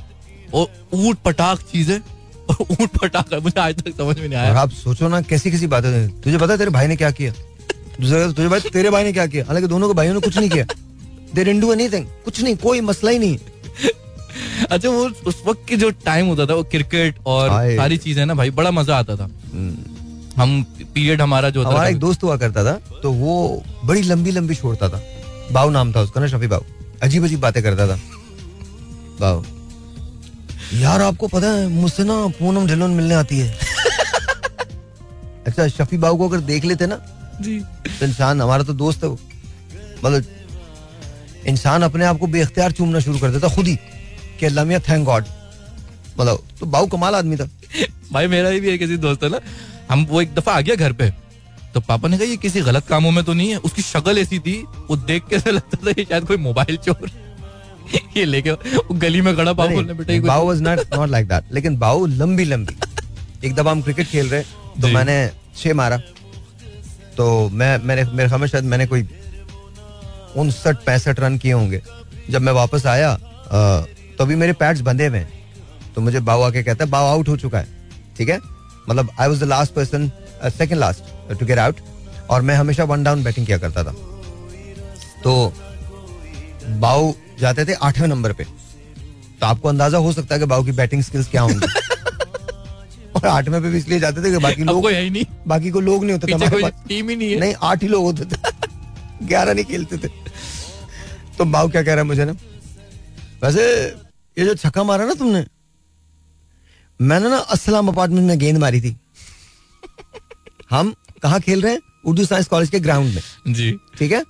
और 0.55 0.87
ऊट 0.95 1.19
पटाख 1.19 1.59
चीज़ें 1.59 1.99
और 2.51 2.67
ऊट 2.71 2.89
पटाख 2.89 3.35
मुझे 3.43 3.61
आज 3.61 3.83
तक 3.83 3.97
समझ 3.97 4.19
में 4.19 4.29
नहीं 4.29 4.39
आया। 4.39 4.59
आप 4.59 4.71
सोचो 4.71 5.09
ना 5.09 5.21
कैसी 5.21 5.51
कैसी 5.51 5.67
बातें 5.67 5.89
हैं। 5.89 6.21
तुझे 6.21 6.39
पता 6.39 6.53
है 6.53 6.59
तेरे 6.59 6.71
भाई 6.71 6.87
ने 6.87 6.97
क्या 6.97 7.11
किया? 7.11 7.33
तुझे 8.01 8.19
है 8.19 8.61
तेरे 8.61 8.91
भाई 8.91 9.05
ने 9.05 9.13
क्या 9.13 9.27
किया? 9.27 9.45
हालाँकि 9.45 9.69
दोनों 9.69 9.89
के 9.89 9.95
भाइयों 9.95 10.15
ने 10.15 10.21
कुछ 10.21 10.39
नहीं 10.39 10.51
किया। 10.51 10.65
दे 11.35 11.45
डिडंट 11.45 11.61
डू 11.61 11.73
एनीथिंग 11.73 12.07
कुछ 12.25 12.43
नहीं 12.43 12.57
कोई 12.57 12.81
मसला 12.81 13.11
ही 13.11 13.19
नहीं। 13.19 13.39
अच्छा 14.71 14.89
वो 14.89 15.05
उस 15.27 15.43
वक्त 15.47 15.67
की 15.69 15.77
जो 15.77 15.91
टाइम 16.05 16.27
होता 16.27 16.47
था 16.47 16.55
वो 16.55 16.63
क्रिकेट 16.71 17.19
और 17.27 17.51
सारी 17.77 17.97
चीज़ें 17.97 18.25
ना 18.27 18.35
भाई 18.35 18.51
बड़ा 18.51 18.71
मज़ा 18.71 18.99
आता 18.99 19.17
था। 19.17 19.25
हम्म। 19.25 19.95
हम 20.37 20.63
पीरियड 20.95 21.21
हमारा 21.21 21.51
जो 21.51 21.63
हमारा 21.65 21.89
एक 21.89 21.99
दोस्त 21.99 22.23
हुआ 22.23 22.37
करता 22.37 22.65
था 22.65 23.01
तो 23.03 23.13
वो 23.13 23.63
बड़ी 23.85 24.03
लंबी 24.03 24.31
लंबी 24.31 24.55
छोड़ता 24.55 24.89
था। 24.89 25.03
बाऊ 25.53 25.71
नाम 25.71 25.93
था 25.93 26.01
उसका 26.01 26.21
ना 26.21 26.27
शफी 26.27 26.47
बाऊ। 26.47 26.63
अजीब 27.03 27.25
अजीब 27.25 27.41
बातें 27.41 27.63
करता 27.63 27.87
था। 27.89 27.99
बाऊ। 29.21 29.43
यार 30.75 31.03
आपको 31.03 31.29
पता 31.29 31.51
है 31.51 31.67
मुझसे 31.69 32.05
ना 32.05 32.15
पूनम 32.39 32.67
ढिलोन 32.67 32.91
मिलने 32.91 33.15
आती 33.15 33.39
है। 33.39 33.59
अच्छा 35.47 35.69
शफी 35.69 35.97
बाऊ 35.97 36.17
को 36.19 36.29
अगर 36.29 36.41
देख 36.47 36.65
लेते 36.65 36.87
ना 36.87 37.01
जी। 37.41 37.59
तो 37.61 38.07
इंसान 38.07 38.41
हमारा 38.41 38.63
तो 38.63 38.73
दोस्त 38.75 39.03
है 39.05 39.09
वो। 39.09 39.19
मतलब 40.05 40.25
इंसान 41.47 41.83
अपने 41.83 42.05
आप 42.05 42.19
को 42.19 42.27
बेख्तियार 42.27 42.73
चूमना 42.73 43.01
शुरू 43.01 43.19
कर 43.19 43.31
देता 43.31 43.49
खुद 43.49 43.67
ही। 43.67 43.79
कि 44.37 44.47
अल्लाह 44.47 44.79
थैंक 44.89 45.05
गॉड 45.07 45.25
मतलब 46.19 46.43
तो 46.61 46.67
बाऊ 46.67 46.87
कमाल 46.89 47.15
आदमी 47.15 47.37
था। 47.37 47.49
भाई 48.13 48.27
मेरा 48.27 48.49
ही 48.49 48.61
भी 48.61 48.69
एक 48.71 48.83
ऐसी 48.83 48.97
दोस्त 48.99 49.23
है 49.25 49.31
ना 49.31 49.41
हम 49.91 50.05
वो 50.11 50.23
एक 50.23 50.35
दफ़ा 50.35 50.53
आ 50.53 50.61
गया 50.61 50.75
घर 50.77 50.93
पे 50.93 51.11
तो 51.75 51.81
पापा 51.83 52.09
ने 52.09 52.19
कहा 52.19 52.27
ये 52.27 52.37
किसी 52.39 52.61
गलत 52.63 52.87
कामों 52.89 53.11
में 53.11 53.23
तो 53.25 53.33
नहीं 53.33 53.51
है 53.51 53.57
उसकी 53.69 53.83
शक्ल 53.83 54.19
ऐसी 54.19 54.39
थी 54.41 54.57
वो 54.89 54.97
देख 54.97 55.25
के 55.31 55.37
ऐसा 55.37 55.51
लगता 55.51 55.87
था 55.87 55.91
ये 55.91 56.05
शायद 56.05 56.25
कोई 56.25 56.37
मोबाइल 56.45 56.77
चोर 56.87 57.11
ये 58.17 58.25
लेके 58.25 58.51
वो 58.51 58.95
गली 58.95 59.21
में 59.21 59.35
खड़ा 59.37 59.53
पापा 59.53 59.75
बोलने 59.75 59.95
बेटा 59.95 60.21
बाऊ 60.27 60.47
was 60.47 60.61
not 60.63 60.95
not 60.95 61.09
like 61.11 61.29
that 61.29 61.53
लेकिन 61.55 61.77
बाऊ 61.79 62.07
लंबी 62.07 62.45
लंबी। 62.45 62.77
एक 63.45 63.55
दफ़ा 63.55 63.71
हम 63.71 63.83
क्रिकेट 63.83 64.07
खेल 64.09 64.29
रहे 64.29 64.43
तो 64.81 64.89
मैंने 64.89 65.19
छह 65.57 65.75
मारा 65.75 65.99
तो 67.17 67.27
मैं 67.51 67.77
मैंने 67.79 68.05
मेरे 68.05 68.29
ख्याल 68.29 68.41
में 68.41 68.49
शायद 68.49 68.65
मैंने 68.65 68.87
कोई 68.87 69.09
उनसठ 70.37 70.85
पैंसठ 70.87 71.21
रन 71.21 71.39
किए 71.39 71.53
होंगे। 71.53 71.83
जब 72.31 72.43
मैं 72.43 72.53
वापस 72.53 72.87
आया 72.87 73.13
तो 74.19 74.25
अभी 74.25 74.37
मेरे 74.37 74.53
पैड्स 74.53 74.81
बंधे 74.81 75.07
हुए 75.07 75.19
हैं। 75.19 75.29
तो 75.95 76.01
मुझे 76.01 76.21
बाऊ 76.21 76.43
आके 76.43 76.63
कहता 76.63 76.85
है 76.85 76.91
बाऊ 76.91 77.07
आउट 77.07 77.29
हो 77.29 77.37
चुका 77.37 77.59
है। 77.59 77.67
ठीक 78.17 78.29
है? 78.29 78.39
मतलब 78.89 79.11
I 79.21 79.29
was 79.29 79.41
the 79.41 79.49
last 79.49 79.73
person 79.73 80.11
second 80.45 80.81
last 80.81 81.39
to 81.39 81.47
get 81.47 81.59
out 81.59 81.77
और 82.31 82.43
मैं 82.43 82.55
हमेशा 82.55 82.85
वन 82.85 83.03
डाउन 83.05 83.23
बैटिंग 83.25 83.47
किया 83.47 83.59
करता 83.59 83.85
था। 83.85 83.95
तो 85.25 85.53
बाऊ 86.81 87.13
जाते 87.41 87.65
थे 87.65 87.73
आठवें 87.73 88.07
नंबर 88.09 88.33
पे। 88.33 88.45
तो 89.41 89.47
आपको 89.47 89.69
अंदाज़ा 89.69 89.99
हो 89.99 90.13
सकता 90.13 90.35
है 90.35 90.39
कि 90.41 90.47
बाऊ 90.47 90.65
की 90.65 90.73
बैटिंग 90.73 91.03
स्किल्स 91.03 91.29
क्या 91.29 91.43
होंगी। 91.43 91.67
और 93.17 93.27
आठवें 93.27 93.63
पे 93.63 93.71
भी 93.71 93.79
इसलिए 93.79 93.99
जाते 94.01 94.23
थे 94.25 94.31
कि 94.31 94.39
बाकी 94.39 94.65
लोग 94.65 94.89
ही 94.91 95.11
नहीं। 95.11 95.25
बाकी 95.47 95.71
को 95.71 95.81
लोग 95.81 96.05
नहीं 96.05 96.13
होते 96.13 96.27
थे 96.27 96.71
टीम 96.89 97.09
ही 97.09 97.17
नहीं 97.17 97.33
है। 97.33 97.39
नहीं 97.41 97.55
आठ 97.63 97.83
ही 97.83 97.89
लोग 97.89 98.05
होते 98.05 98.25
थे। 98.25 98.37
ग्यारह 99.27 99.55
नहीं 99.55 99.65
खेलते 99.65 99.99
थे। 99.99 100.09
तो 101.39 101.45
बाऊ 101.45 101.69
क्या 101.69 101.83
कह 101.83 101.95
रहा 101.95 102.03
है 102.03 102.07
मुझे 102.07 102.25
ना? 102.25 102.33
वैसे 103.43 103.65
ये 104.39 104.45
जो 104.45 104.55
छक्का 104.55 104.85
मारा 104.85 105.07
ना 105.07 105.15
तुमने 105.15 105.47
मैंने 107.01 107.29
ना 107.29 107.37
असलाम 107.37 107.89
अपार्टमेंट 107.89 108.29
में 108.29 108.39
गेंद 108.39 108.59
मारी 108.59 108.81
थी। 108.81 108.97
हम 110.71 110.95
कहा 111.23 111.39
खेल 111.39 111.63
रहे 111.63 111.73
हैं? 111.73 111.81
उर्दू 112.05 112.25
साइंस 112.25 112.49
कॉलेज 112.49 112.71
के 112.71 112.81
ग्राउंड 112.81 113.15
में। 113.15 113.55
जी। 113.55 113.79
ठीक 113.99 114.13
है? 114.13 114.25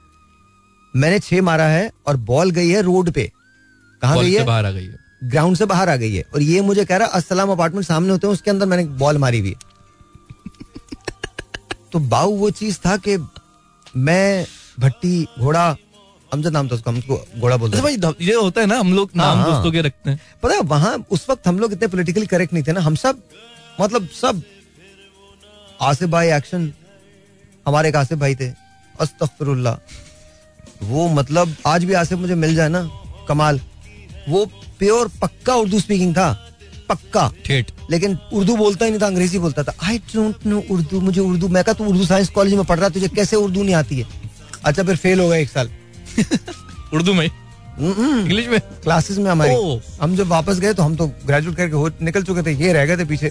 मैंने 0.96 1.18
छह 1.18 1.42
मारा 1.42 1.64
है 1.64 1.90
और 2.06 2.16
बॉल 2.16 2.50
गई 2.50 2.68
है 2.68 2.82
रोड 2.82 3.10
पे। 3.10 3.32
कहा 4.02 4.22
गई 4.22 4.32
है? 4.32 4.44
बाहर 4.44 4.66
आ 4.66 4.70
गई 4.70 4.84
है। 4.84 4.98
ग्राउंड 5.24 5.56
से 5.56 5.66
बाहर 5.66 5.88
आ 5.88 5.96
गई 5.96 6.14
है। 6.14 6.24
और 6.34 6.42
ये 6.42 6.60
मुझे 6.60 6.84
कह 6.84 6.96
रहा 6.96 7.08
है 7.08 7.14
असलाम 7.14 7.50
अपार्टमेंट 7.50 7.86
सामने 7.86 8.10
होते 8.10 8.26
हैं 8.26 8.34
उसके 8.34 8.50
अंदर 8.50 8.66
मैंने 8.66 8.84
बॉल 8.84 9.18
मारी 9.18 9.40
हुई 9.40 9.50
तो 11.92 11.98
बाऊ 11.98 12.36
वो 12.36 12.50
चीज़ 12.50 12.78
था 12.86 12.96
कि 12.96 13.18
मैं 13.96 14.46
भट्टी 14.80 15.28
घोड़ा 15.38 15.76
अमजद 16.36 16.52
नाम 16.52 16.68
था 16.68 16.74
उसका 16.74 16.90
हम 16.90 17.00
घोड़ा 17.40 17.56
बोलते 17.56 17.78
अच्छा 17.78 17.88
भाई 17.88 18.26
ये 18.26 18.34
होता 18.34 18.60
है 18.60 18.66
ना 18.66 18.78
हम 18.78 18.92
लोग 18.94 19.10
नाम 19.16 19.38
हाँ। 19.38 19.50
दोस्तों 19.50 19.72
के 19.72 19.80
रखते 19.82 20.10
हैं। 20.10 20.20
पता 20.42 20.54
है 20.54 20.60
वहाँ 20.72 20.96
उस 21.10 21.26
वक्त 21.30 21.48
हम 21.48 21.58
लोग 21.58 21.72
इतने 21.72 21.88
पॉलिटिकली 21.88 22.26
करेक्ट 22.26 22.52
नहीं 22.52 22.64
थे 22.64 22.72
ना 22.72 22.80
हम 22.80 22.94
सब 22.96 23.22
मतलब 23.80 24.08
सब 24.20 24.42
आसिफ 25.82 26.08
भाई 26.10 26.28
एक्शन 26.32 26.72
हमारे 27.66 27.88
एक 27.88 27.96
आसिफ 27.96 28.18
भाई 28.18 28.34
थे 28.34 28.48
अस्तगफिरुल्लाह 28.94 30.84
वो 30.84 31.08
मतलब 31.10 31.54
आज 31.66 31.84
भी 31.84 31.94
आसिफ 31.94 32.18
मुझे 32.18 32.34
मिल 32.36 32.54
जाए 32.54 32.68
ना 32.68 32.80
कमाल। 33.28 33.60
वो 34.28 34.44
प्योर 34.78 35.08
पक्का 35.20 35.54
उर्दू 35.56 35.80
स्पीकिंग 35.80 36.14
था 36.16 36.32
पक्का। 36.88 37.30
ठेठ 37.44 37.70
लेकिन 37.90 38.16
उर्दू 38.32 38.56
बोलता 38.56 38.84
ही 38.84 38.90
नहीं 38.90 39.00
था 39.00 39.06
अंग्रेज़ी 39.06 39.38
बोलता 39.38 39.62
था। 39.62 39.74
आई 39.82 39.98
डोंट 40.12 40.46
नो 40.46 40.62
उर्दू 40.70 41.00
मुझे 41.00 41.20
उर्दू 41.20 41.48
मैं 41.48 41.62
कहा 41.64 41.74
तू 41.74 41.84
उर्दू 41.84 42.04
साइंस 42.06 42.28
कॉलेज 42.30 42.54
में 42.54 42.64
पढ़ 42.64 42.78
रहा 42.78 42.88
तुझे 42.88 43.08
कैसे 43.08 43.36
उर्दू 43.36 43.62
नहीं 43.62 43.74
आती 43.74 43.98
है? 43.98 44.06
अच्छा 44.64 44.82
फिर 44.82 44.96
फेल 44.96 45.20
हो 45.20 45.28
गया 45.28 45.38
एक 45.38 45.50
साल। 45.50 45.70
उर्दू 46.94 47.14
में 47.14 47.24
इंग्लिश 47.26 48.46
में? 48.48 48.60
क्लासेस 48.82 49.18
में 49.18 49.30
हमारी। 49.30 49.54
हम 50.00 50.14
जब 50.16 50.26
वापस 50.28 50.58
गए 50.60 50.72
तो 50.74 50.82
हम 50.82 50.94
तो 50.96 51.06
ग्रेजुएट 51.26 51.56
करके 51.56 51.74
हो 51.74 51.90
निकल 52.02 52.22
चुके 52.22 52.42
थे 52.42 52.52
ये 52.64 52.72
रह 52.72 52.86
गए 52.86 52.96
थे 52.96 53.04
पीछे। 53.08 53.30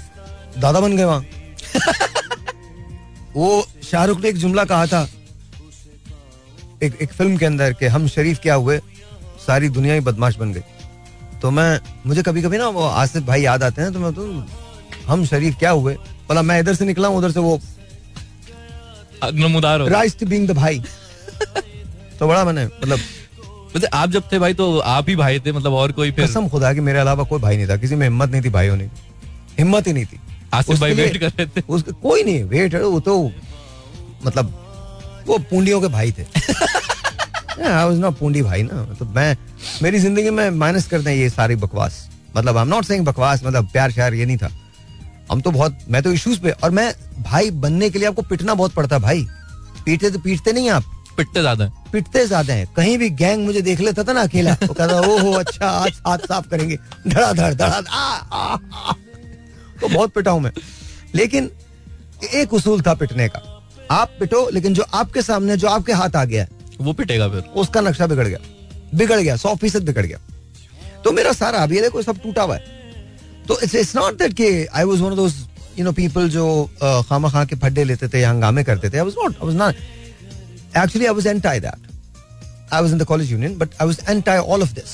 दादा 0.59 0.79
बन 0.79 0.97
गए 0.97 1.03
वहाँ। 1.03 1.25
वो 3.35 3.65
शाहरुख 3.83 4.21
ने 4.21 4.29
एक 4.29 4.37
जुमला 4.37 4.63
कहा 4.65 4.85
था 4.87 5.07
एक 6.83 6.97
एक 7.01 7.13
फ़िल्म 7.13 7.37
के 7.37 7.45
अंदर 7.45 7.73
कि 7.79 7.85
हम 7.95 8.07
शरीफ 8.07 8.39
क्या 8.41 8.55
हुए 8.55 8.77
सारी 9.47 9.69
दुनिया 9.69 9.93
ही 9.93 9.99
बदमाश 10.01 10.35
बन 10.37 10.53
गई। 10.53 10.61
तो 11.41 11.51
मैं 11.51 11.79
मुझे 12.05 12.21
कभी 12.23 12.41
कभी 12.41 12.57
ना 12.57 12.67
वो 12.77 12.83
आसिफ 13.03 13.23
भाई 13.23 13.41
याद 13.41 13.63
आते 13.63 13.81
हैं 13.81 13.93
तो 13.93 13.99
मैं 13.99 14.13
तो 14.13 14.23
हम 15.07 15.25
शरीफ 15.25 15.55
क्या 15.59 15.71
हुए? 15.71 15.93
बोला 16.27 16.41
मैं 16.41 16.59
इधर 16.59 16.75
से 16.75 16.85
निकला 16.85 17.07
हूँ 17.07 17.17
उधर 17.17 17.31
से 17.31 17.39
वो 17.39 17.59
नमूदार 19.23 19.81
राइस 19.89 20.17
टू 20.19 20.25
बीइंग 20.25 20.47
द 20.47 20.51
भाई। 20.51 20.81
तो 22.19 22.27
बड़ा 22.27 22.43
मैंने 22.45 22.65
मतलब 22.65 22.99
वैसे 23.75 23.87
आप 23.87 24.09
जब 24.09 24.23
थे 24.31 24.39
भाई 24.39 24.53
तो 24.53 24.77
आप 24.79 25.09
ही 25.09 25.15
भाई 25.15 25.39
थे 25.39 25.51
मतलब 25.51 25.73
और 25.73 25.91
कोई 25.91 26.11
फिर 26.11 26.25
कसम 26.25 26.47
खुदा 26.49 26.73
की 26.73 26.79
मेरे 26.81 26.99
अलावा 26.99 27.23
कोई 27.23 27.39
भाई 27.41 27.57
नहीं 27.57 27.67
था 27.67 27.77
किसी 27.77 27.95
में 27.95 28.07
हिम्मत 28.07 28.29
नहीं 28.29 28.41
थी 28.41 28.49
भाई 28.49 28.67
होने 28.67 28.83
की 28.83 28.91
हिम्मत 29.57 29.87
ही 29.87 29.93
नहीं 29.93 30.05
थी। 30.05 30.19
आसिफ 30.53 30.79
भाई 30.79 30.93
वेट 30.93 31.17
कर 31.17 31.29
रहे 31.29 31.45
थे। 31.47 31.61
उसके 31.69 31.91
कोई 32.01 32.23
नहीं 32.23 32.43
वेट 32.45 32.75
वो 32.75 32.99
तो 32.99 33.31
मतलब 34.25 34.53
वो 35.27 35.37
पूंडियों 35.49 35.81
के 35.81 35.87
भाई 35.89 36.11
थे। 36.11 36.23
आई 36.23 37.85
वाज 37.85 37.99
नॉट 37.99 38.17
पूंडी 38.17 38.41
भाई 38.41 38.63
ना 38.63 38.83
तो 38.99 39.05
मैं 39.05 39.35
मेरी 39.83 39.99
ज़िंदगी 39.99 40.29
में 40.29 40.49
माइनस 40.51 40.87
करते 40.87 41.03
दें 41.03 41.15
ये 41.15 41.29
सारी 41.29 41.55
बकवास। 41.57 42.07
मतलब 42.37 42.57
आई 42.57 42.63
एम 42.63 42.69
नॉट 42.69 42.85
सेइंग 42.85 43.05
बकवास 43.05 43.43
मतलब 43.45 43.69
प्यार 43.71 43.91
श्यार 43.91 44.13
ये 44.13 44.25
नहीं 44.25 44.37
था। 44.37 44.49
हम 45.31 45.41
तो 45.41 45.51
बहुत 45.51 45.77
मैं 45.89 46.03
तो 46.03 46.11
इश्यूज़ 46.13 46.39
पे 46.39 46.51
और 46.53 46.71
मैं 46.71 46.93
भाई 47.21 47.51
बनने 47.51 47.89
के 47.89 47.99
लिए 47.99 48.07
आपको 48.07 48.21
पिटना 48.23 48.53
बहुत 48.53 48.73
पड़ता 48.73 48.99
भाई। 48.99 49.25
पीटते 49.85 50.09
तो 50.11 50.19
पीटते 50.19 50.53
नहीं 50.53 50.69
आप। 50.69 50.83
पिटते 51.17 51.41
ज़्यादा 51.41 51.63
हैं। 51.63 51.91
पिटते 51.91 52.25
ज़्यादा 52.27 52.53
है। 52.53 52.65
कहीं 52.75 52.97
भी 52.97 53.09
गैंग 53.11 53.45
मुझे 53.45 53.61
देख 53.61 53.79
लेता 53.79 54.03
था 54.03 54.13
ना 54.13 54.21
अकेला। 54.21 54.53
वो 54.53 54.73
कहता 54.73 54.99
ओहो 55.01 55.31
अच्छा 55.33 55.67
आज 55.69 56.01
हाथ 56.07 56.25
साफ़ 56.27 56.47
करेंगे। 56.49 56.77
धड़ाधड़ 57.07 57.61
आ। 57.61 58.55
तो 59.81 59.87
बहुत 59.87 60.13
पिटा 60.13 60.31
हूँ 60.31 60.41
मैं। 60.41 60.51
लेकिन 61.15 61.49
एक 62.33 62.53
उसूल 62.53 62.81
था 62.81 62.93
पिटने 62.93 63.27
का। 63.27 63.41
आप 63.91 64.11
पिटो 64.19 64.47
लेकिन 64.49 64.73
जो 64.73 64.83
आपके 64.93 65.21
सामने 65.21 65.57
जो 65.57 65.67
आपके 65.67 65.93
हाथ 65.93 66.15
आ 66.15 66.23
गया 66.25 66.45
वो 66.79 66.93
पिटेगा 66.93 67.27
फिर। 67.29 67.41
उसका 67.55 67.81
नक्शा 67.81 68.07
बिगड़ 68.07 68.27
गया। 68.27 68.39
बिगड़ 68.95 69.19
गया 69.19 69.35
सौ 69.37 69.55
फ़ीसद 69.55 69.85
बिगड़ 69.85 70.05
गया। 70.05 70.19
तो 71.03 71.11
मेरा 71.11 71.31
सारा 71.33 71.59
अभी 71.59 71.81
देखो 71.81 72.01
सब 72.01 72.21
टूटा 72.23 72.43
हुआ 72.43 72.55
है। 72.55 72.73
तो 73.47 73.59
इट्स 73.63 73.75
इट्स 73.75 73.95
नॉट 73.95 74.17
दैट 74.19 74.33
कि 74.33 74.65
I 74.65 74.83
was 74.83 74.99
one 74.99 75.09
of 75.09 75.15
those 75.15 75.45
you 75.79 75.85
know 75.85 75.91
people 75.91 76.29
जो 76.29 76.45
खामा 77.09 77.29
खा 77.29 77.43
के 77.45 77.55
फड्डे 77.57 77.83
लेते 77.83 78.07
थे 78.07 78.19
या 78.19 78.29
हंगामे 78.29 78.63
करते 78.63 78.89
थे। 78.89 78.97
I 78.97 79.03
was 79.03 79.15
not 79.17 79.33
I 79.33 79.47
was 79.47 79.55
not 79.55 79.75
actually 80.83 81.07
i 81.07 81.15
was 81.17 81.25
anti 81.33 81.57
that. 81.65 81.79
I 82.71 82.81
was 82.81 82.91
in 82.93 82.99
the 82.99 83.09
college 83.11 83.31
union 83.31 83.57
but 83.57 83.75
i 83.79 83.85
was 83.85 83.99
anti 84.13 84.37
all 84.39 84.61
of 84.61 84.73
this. 84.79 84.93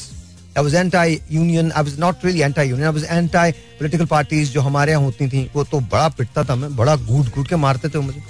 I 0.59 0.61
was 0.61 0.73
anti 0.79 1.07
union 1.29 1.71
i 1.79 1.81
was 1.87 1.97
not 2.03 2.23
really 2.27 2.43
anti 2.43 2.63
union 2.73 2.87
i 2.87 2.95
was 2.99 3.07
anti 3.19 3.47
political 3.79 4.07
parties 4.13 4.51
जो 4.53 4.61
हमारे 4.61 4.91
यहाँ 4.91 5.03
होती 5.03 5.27
थी। 5.29 5.49
वो 5.55 5.63
तो 5.71 5.79
बड़ा 5.93 6.07
पिटता 6.17 6.43
था 6.43 6.55
मैं। 6.55 6.75
बड़ा 6.75 6.95
घूट 6.95 7.33
घूट 7.35 7.47
के 7.47 7.55
मारते 7.65 7.89
थे 7.89 7.99
मुझे। 7.99 8.23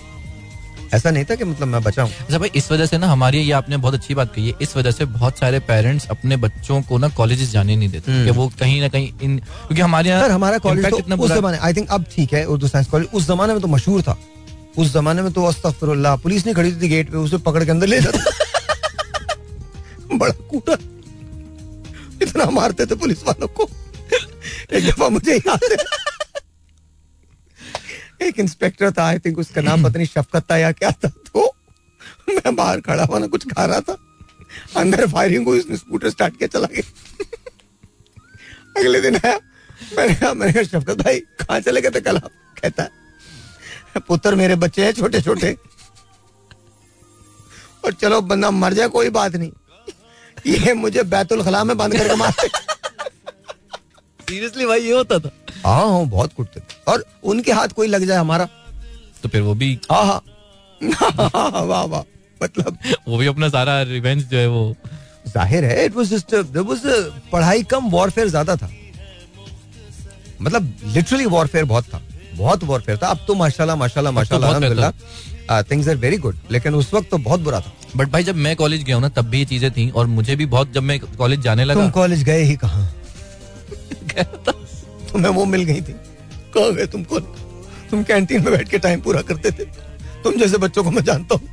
ऐसा 0.94 1.12
नहीं 1.12 1.26
था 1.26 1.36
कि 1.36 1.44
मतलब 1.44 1.68
मैं 1.68 1.82
बचा 1.84 2.04
हूँ। 2.04 2.12
अच्छा 2.12 2.38
भाई 2.38 2.50
इस 2.56 2.72
वजह 2.72 2.86
से 2.86 2.98
ना 2.98 3.08
हमारी 3.08 3.40
ये 3.40 3.52
आपने 3.60 3.78
बहुत 3.78 3.94
अच्छी 3.94 4.16
बात 4.16 4.34
कही 4.36 4.48
है। 4.48 4.54
इस 4.62 4.76
वजह 4.78 4.92
से 4.92 5.06
बहुत 5.06 5.38
सारे 5.40 5.60
पेरेंट्स 5.68 6.08
अपने 6.12 6.38
बच्चों 6.38 6.82
को 6.90 6.98
ना 6.98 7.08
कॉलेजेस 7.18 7.52
जाने 7.52 7.76
नहीं 7.76 7.90
देते। 7.90 8.12
हम्म। 8.12 8.26
कि 8.26 8.32
वो 8.38 8.48
कहीं 8.60 8.82
ना 8.82 8.88
कहीं 8.88 9.12
इन 9.22 9.38
क्योंकि 9.38 9.82
हमारे 9.82 10.10
यहाँ 10.10 10.30
हमारा 10.30 10.58
कॉलेज 10.58 10.86
तो 10.86 11.24
उस 11.24 11.32
जमाने 11.32 11.58
आई 11.58 11.74
थिंक 11.74 11.90
अब 11.90 12.06
ठीक 12.16 12.34
है 12.34 12.46
उर्दू 12.46 12.68
साइंस 12.68 12.88
कॉलेज 12.88 13.08
उस 13.14 13.28
जमाने 13.28 13.54
में 13.54 13.62
तो 13.62 13.68
मशहूर 13.68 14.02
था। 14.02 14.18
उस 14.78 14.94
जमाने 14.94 15.22
में 15.22 15.32
तो 15.34 15.44
अस्तगफिरुल्लाह, 15.46 16.16
पुलिस 16.18 16.46
नहीं 16.46 16.56
खड़ी 16.56 16.72
थी 16.82 16.88
गेट 16.88 17.10
पे, 17.12 17.18
उसे 17.18 17.38
पकड़ 17.40 17.64
के 17.64 17.72
अंदर 17.72 17.88
ले 17.88 18.00
जाता। 18.02 18.20
बड़ा 20.14 20.34
कूटा। 20.50 20.74
इतना 22.22 22.46
मारते 22.52 22.86
थे 22.86 22.96
पुलिस 22.96 23.24
वालों 23.24 23.48
को। 23.50 23.70
एक 24.72 24.88
दफ़ा 24.88 25.10
मुझे 25.10 25.36
याद 25.36 25.64
है। 25.72 25.78
एक 28.22 28.40
इंस्पेक्टर 28.40 28.92
था, 28.92 29.06
आई 29.06 29.20
थिंक 29.20 29.40
उसका 29.40 29.62
नाम 29.62 29.84
पता 29.84 29.98
नहीं, 29.98 30.08
शफकत 30.08 30.46
था 30.52 30.58
या 30.58 30.72
क्या 30.74 30.92
था 30.94 31.08
तो 31.10 31.46
मैं 32.30 32.56
बाहर 32.56 32.82
खड़ा 32.82 33.04
हुआ 33.04 33.20
ना, 33.20 33.28
कुछ 33.28 33.48
खा 33.48 33.66
रहा 33.66 33.80
था। 33.82 33.98
अंदर 34.78 35.08
फायरिंग 35.10 35.48
हुई, 35.48 35.60
उसने 35.60 35.78
स्कूटर 35.78 36.10
स्टार्ट 36.10 36.38
किया, 36.38 36.48
चला 36.50 36.68
गया। 36.74 36.84
अगले 38.80 39.02
दिन 39.02 39.16
आया, 39.16 39.40
मैंने 39.98 40.16
कहा 40.16 40.34
मैंने 40.34 40.54
कहा, 40.54 40.64
शफकत 40.64 40.98
भाई, 40.98 41.20
कहाँ 41.20 41.60
चले 41.62 41.82
गए 41.82 41.90
थे 41.90 42.02
कल 42.02 42.18
आप? 42.18 42.32
कहता 42.62 42.84
है 42.84 42.90
पुत्र 44.00 44.36
मेरे 44.36 44.56
बच्चे 44.56 44.86
हैं 44.86 44.92
छोटे 44.94 45.22
छोटे 45.22 45.56
और 47.86 47.94
चलो 47.94 48.22
बंदा 48.24 48.52
मर 48.52 48.74
जाए 48.74 48.88
कोई 48.90 49.10
बात 49.12 49.36
नहीं। 49.36 49.52
ये 50.48 50.74
मुझे 50.74 51.04
बैतुल 51.06 51.44
खला 51.44 51.64
में 51.64 51.78
बंद 51.78 51.98
करके 51.98 52.16
मारते। 52.16 52.48
सीरियसली 54.30 54.66
भाई 54.66 54.82
ये 54.82 54.94
होता 54.94 55.20
था? 55.20 55.32
हाँ 55.66 55.90
हाँ 55.90 56.06
बहुत 56.08 56.34
कुटते 56.34 56.60
थे। 56.60 56.92
और 56.92 57.04
उनके 57.24 57.52
हाथ 57.52 57.68
कोई 57.76 57.88
लग 57.88 58.06
जाए 58.06 58.18
हमारा। 58.18 58.46
तो 59.24 59.30
फिर 59.30 59.42
वो 59.42 59.54
भी 59.56 59.80
हाँ 59.92 60.06
हाँ। 60.06 60.22
वाह 61.64 61.84
वाह। 61.84 62.04
मतलब 62.44 62.78
वो 63.08 63.18
भी 63.18 63.28
अपना 63.28 63.50
सारा 63.50 63.82
रिवेंज 63.84 64.24
जो 64.26 64.38
है 64.38 64.48
वो 64.48 64.76
ज़ाहिर 65.28 65.66
है 65.66 65.86
it 65.86 65.96
was 65.96 66.08
just 66.10 66.36
there 66.36 66.66
was 66.66 66.82
पढ़ाई 67.32 67.64
कम 67.64 67.90
वॉरफेयर 67.90 68.28
ज़्यादा 68.30 68.56
था। 68.56 68.70
मतलब 70.42 70.76
लिटरली 70.86 71.26
वॉरफेयर 71.28 71.66
बहुत 71.66 71.86
था। 71.86 72.02
बहुत 72.36 72.64
वॉरफेयर 72.64 72.98
था। 72.98 73.08
अब 73.08 73.20
तो 73.28 73.34
माशाल्लाह 73.36 73.76
माशाल्लाह 73.76 74.14
माशाल्लाह 74.14 74.50
बहुत 74.50 74.64
अल्हम्दुलिल्लाह। 74.64 75.62
थिंग्स 75.64 75.88
आर 75.90 75.96
वेरी 75.98 76.18
गुड 76.18 76.36
लेकिन 76.52 76.76
उस 76.76 76.94
वक्त 76.94 77.10
तो 77.12 77.18
बहुत 77.20 77.40
बुरा 77.42 77.60
था। 77.60 77.72
बट 77.96 78.08
भाई 78.10 78.24
जब 78.24 78.36
मैं 78.38 78.56
कॉलेज 78.56 78.84
गया 78.84 78.96
हूँ 78.96 79.02
ना 79.04 79.10
तब 79.12 79.26
भी 79.30 79.40
ये 79.40 79.46
चीज़ें 79.46 79.72
थी 79.72 79.90
और 79.92 80.08
मुझे 80.08 80.36
भी 80.36 80.46
बहुत 80.48 80.74
जब 80.74 80.84
मैं 80.84 81.00
कॉलेज 81.00 81.40
जाने 81.42 81.64
लगा 81.66 81.82
तुम 81.82 81.90
कॉलेज 81.92 82.24
गए 82.24 82.44
ही 82.44 82.56
कहाँ? 82.64 82.86
तुम्हें 85.12 85.32
वो 85.32 85.46
मिल 85.46 85.64
गई 85.64 85.82
थी। 85.82 85.94
कहाँ 86.56 86.74
गए 86.74 86.86
तुम 86.88 87.04
कौन? 87.04 87.22
तुम 87.90 88.04
कैंटीन 88.04 88.44
में 88.44 88.52
बैठ 88.52 88.70
के 88.70 88.78
टाइम 88.80 89.02
पूरा 89.02 89.22
करते 89.22 89.52
थे। 89.52 89.66
तुम 90.24 90.38
जैसे 90.40 90.58
बच्चों 90.58 90.84
को 90.84 90.92
मैं 90.92 91.04
जानता 91.04 91.36
हूँ। 91.36 91.48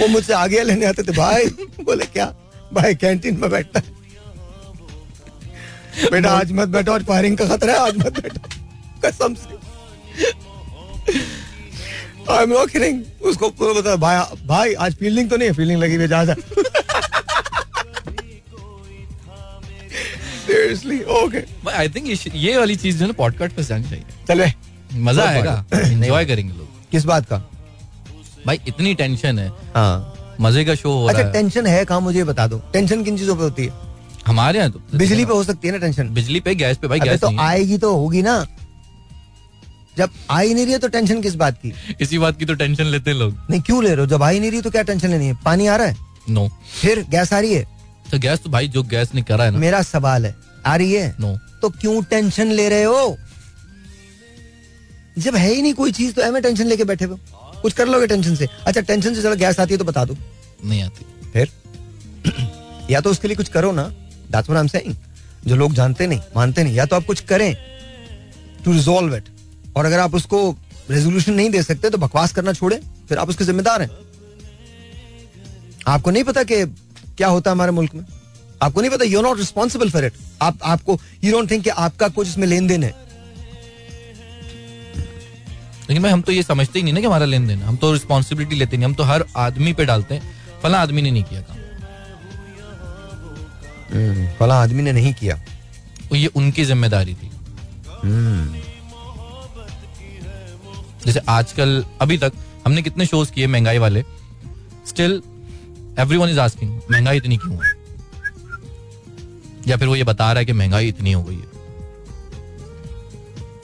वो 0.00 0.06
मुझसे 0.08 0.32
आगे 0.34 0.62
लेने 0.62 0.86
आते 0.86 1.02
थे 1.02 1.12
भाई 1.12 1.46
बोले 1.84 2.04
क्या? 2.06 2.26
भाई 2.72 2.94
कैंटीन 2.96 3.38
में 3.40 3.50
बैठता 3.50 3.80
बेटा 6.12 6.30
आज 6.32 6.52
मत 6.52 6.68
बैठो 6.68 6.92
आज 6.92 7.04
फायरिंग 7.04 7.36
का 7.38 7.46
खतरा 7.46 7.72
है 7.72 7.78
आज 7.80 7.96
मत 7.98 8.20
बैठो। 8.20 8.59
कसम 9.04 9.34
से। 9.34 9.58
आई 12.30 12.42
एम 12.42 12.50
नॉट 12.50 12.70
किडिंग 12.70 13.02
उसको 13.26 13.48
पूरा 13.50 13.80
बता 13.80 13.96
भाई 13.98 14.16
भाई 14.46 14.74
आज 14.86 14.94
फील्डिंग 14.96 15.30
तो 15.30 15.36
नहीं 15.36 15.48
है 15.48 15.54
फील्डिंग 15.54 15.80
लगी 15.80 15.94
हुई 15.96 16.06
जा 16.08 16.24
सीरियसली 20.46 21.02
ओके 21.16 21.42
आई 21.70 21.88
थिंक 21.88 22.06
ये 22.34 22.56
वाली 22.58 22.76
चीज़ 22.76 22.98
जो 22.98 23.06
है 23.06 23.12
पॉडकास्ट 23.14 23.54
पे 23.56 23.62
जानी 23.64 23.84
चाहिए। 23.84 24.04
चले। 24.28 24.52
मज़ा 25.00 25.24
आएगा। 25.24 25.64
एंजॉय 25.74 26.24
करेंगे 26.26 26.52
लोग। 26.52 26.68
किस 26.92 27.04
बात 27.04 27.26
का? 27.26 27.38
भाई 28.46 28.60
इतनी 28.68 28.94
टेंशन 28.94 29.38
है। 29.38 29.48
हाँ। 29.74 30.36
मज़े 30.40 30.64
का 30.64 30.74
शो 30.74 30.90
हो 30.90 31.06
अच्छा 31.06 31.18
रहा 31.18 31.26
है। 31.26 31.32
टेंशन 31.32 31.66
है 31.66 31.84
कहाँ 31.84 32.00
मुझे 32.00 32.24
बता 32.24 32.46
दो। 32.46 32.58
टेंशन 32.72 33.04
किन 33.04 33.16
चीज़ों 33.18 33.36
पे 33.36 33.42
होती 33.42 33.64
है? 33.64 33.72
हमारे 34.26 34.58
यहाँ 34.58 34.70
तो 34.70 34.80
बिजली 34.98 35.24
पे 35.24 35.32
हो 35.32 35.44
सकती 35.44 35.68
है 35.68 35.72
ना 35.74 35.78
टेंशन 35.78 36.08
बिजली 36.14 36.40
पे 36.40 36.54
गैस 36.54 36.76
पे 36.76 36.88
भाई 36.88 37.00
गैस 37.00 37.20
तो 37.20 37.36
आएगी 37.40 37.78
तो 37.78 37.94
होगी 37.96 38.22
ना। 38.22 38.46
जब 40.00 40.10
आ 40.30 40.38
ही 40.40 40.54
नहीं 40.54 40.64
रही 40.64 40.72
है 40.72 40.78
तो 40.78 40.88
टेंशन 40.88 41.20
किस 41.22 41.34
बात 41.34 41.58
की? 41.62 41.72
इसी 42.00 42.18
बात 42.18 42.38
की 42.38 42.44
तो 42.44 42.54
टेंशन 42.54 42.84
लेते 42.84 43.10
हैं 43.10 43.16
लोग। 43.18 43.36
नहीं 43.50 43.60
क्यों 43.60 43.82
ले 43.84 43.90
रहे 43.90 44.00
हो? 44.00 44.06
जब 44.06 44.22
आ 44.22 44.28
ही 44.28 44.40
नहीं 44.40 44.50
रही 44.50 44.60
तो 44.60 44.70
क्या 44.70 44.82
टेंशन 44.82 45.10
लेनी 45.10 45.26
है? 45.26 45.36
पानी 45.44 45.66
आ 45.66 45.76
रहा 45.76 45.86
है? 45.86 45.96
नो 46.30 46.48
फिर 46.80 47.04
गैस 47.10 47.32
आ 47.32 47.38
रही 47.38 47.54
है? 47.54 47.64
तो 48.10 48.18
गैस 48.18 48.38
तो 48.38 48.50
भाई 48.50 48.68
जो 48.68 48.82
गैस 48.82 49.14
ने 49.14 49.22
करा 49.22 49.44
है 49.44 49.50
ना। 49.50 49.58
मेरा 49.58 49.82
सवाल 49.82 50.26
है 50.26 50.34
आ 50.66 50.76
रही 50.76 50.92
है? 50.92 51.14
नो 51.20 51.36
तो 51.62 51.68
क्यों 51.70 52.02
टेंशन 52.02 52.46
ले 52.50 52.68
रहे 52.68 52.82
हो? 52.82 53.16
जब 55.18 55.36
है 55.36 55.52
ही 55.54 55.62
नहीं 55.62 55.74
कोई 55.74 55.92
चीज़ 55.92 56.12
तो 56.14 56.22
एमे 56.22 56.40
टेंशन 56.40 56.66
लेके 56.66 56.84
बैठे 56.84 57.04
हो। 57.04 57.18
कुछ 57.62 57.72
कर 57.72 57.88
लोगे 57.88 58.06
टेंशन 58.06 58.34
से? 58.34 58.48
अच्छा 58.66 58.80
टेंशन 58.80 59.14
से 59.14 59.22
चलो 59.22 59.36
गैस 59.36 59.60
आती 59.60 59.74
है 59.74 59.78
तो 59.78 59.84
बता 59.84 60.04
दो। 60.04 60.16
नहीं 60.64 60.82
आती। 60.82 61.30
फिर? 61.32 61.48
या 62.90 63.00
तो 63.00 63.10
उसके 63.10 63.28
लिए 63.28 63.36
कुछ 63.36 63.48
करो 63.48 63.72
ना। 63.72 63.92
सेइंग 64.34 64.94
जो 65.46 65.56
लोग 65.56 65.72
जानते 65.72 66.06
नहीं 66.06 66.20
मानते 66.36 66.64
नहीं 66.64 66.74
या 66.74 66.84
तो 66.86 66.96
आप 66.96 67.04
कुछ 67.04 67.20
करें 67.20 67.56
टू 68.64 68.72
रिजोल्व 68.72 69.16
इट 69.16 69.24
और 69.76 69.86
अगर 69.86 69.98
आप 69.98 70.14
उसको 70.14 70.38
रेजोल्यूशन 70.90 71.32
नहीं 71.34 71.50
दे 71.50 71.62
सकते 71.62 71.90
तो 71.90 71.98
बकवास 71.98 72.32
करना 72.32 72.52
छोड़े 72.52 72.80
फिर 73.08 73.18
आप 73.18 73.28
उसके 73.28 73.44
जिम्मेदार 73.44 73.82
हैं। 73.82 73.90
आपको 75.88 76.10
नहीं 76.10 76.24
पता 76.24 76.42
कि 76.42 76.64
क्या 77.16 77.28
होता 77.28 77.50
है 77.50 77.54
हमारे 77.54 77.72
मुल्क 77.72 77.94
में? 77.94 78.04
आपको 78.62 78.80
नहीं 78.80 78.90
पता 78.90 79.04
you 79.04 79.20
not 79.22 79.38
responsible 79.38 79.90
for 79.90 80.04
it 80.04 80.12
आप 80.42 80.58
आपको 80.64 80.98
यू 81.24 81.32
डोंट 81.32 81.50
थिंक 81.50 81.64
कि 81.64 81.70
आपका 81.70 82.08
कुछ 82.08 82.28
इसमें 82.28 82.46
लेन 82.46 82.66
देन 82.66 82.82
है। 82.84 82.94
लेकिन 85.82 86.02
मैं 86.02 86.10
हम 86.10 86.22
तो 86.22 86.32
ये 86.32 86.42
समझते 86.42 86.78
ही 86.78 86.82
नहीं 86.82 86.94
ना 86.94 87.00
कि 87.00 87.06
हमारा 87.06 87.26
लेन 87.26 87.46
देन। 87.46 87.62
हम 87.62 87.76
तो 87.76 87.92
रिस्पॉन्सिबिलिटी 87.92 88.56
लेते 88.56 88.76
नहीं 88.76 88.84
हम 88.84 88.94
तो 88.94 89.02
हर 89.04 89.24
आदमी 89.38 89.72
पे 89.72 89.84
डालते 89.84 90.14
हैं। 90.14 90.34
फला 90.62 90.78
आदमी 90.78 91.02
ने 91.02 91.10
नहीं 91.10 91.24
किया 91.24 91.40
काम। 91.40 91.56
फला 94.38 94.54
आदमी 94.62 94.82
ने 94.82 94.92
नहीं 94.92 95.12
किया। 95.14 95.36
तो 96.10 96.16
ये 96.16 96.26
उनकी 96.26 96.64
ज़िम्मेदारी 96.64 97.14
थी। 97.14 97.30
जैसे 101.06 101.20
आजकल 101.28 101.84
अभी 102.00 102.18
तक 102.18 102.32
हमने 102.66 102.82
कितने 102.82 103.06
शोज़ 103.06 103.32
किए 103.32 103.46
महँगाई 103.46 103.78
वाले 103.78 104.02
still 104.88 105.22
every 105.98 106.16
one 106.16 106.28
is 106.28 106.40
asking 106.40 106.80
महँगाई 106.90 107.16
इतनी 107.16 107.36
क्यों 107.36 107.54
है? 107.54 107.78
या 109.68 109.76
फिर 109.76 109.88
वो 109.88 109.96
ये 109.96 110.04
बता 110.04 110.32
रहा 110.32 110.38
है 110.38 110.44
कि 110.44 110.52
महँगाई 110.52 110.88
इतनी 110.88 111.12
हो 111.12 111.22
गई 111.22 111.34
है। 111.34 111.48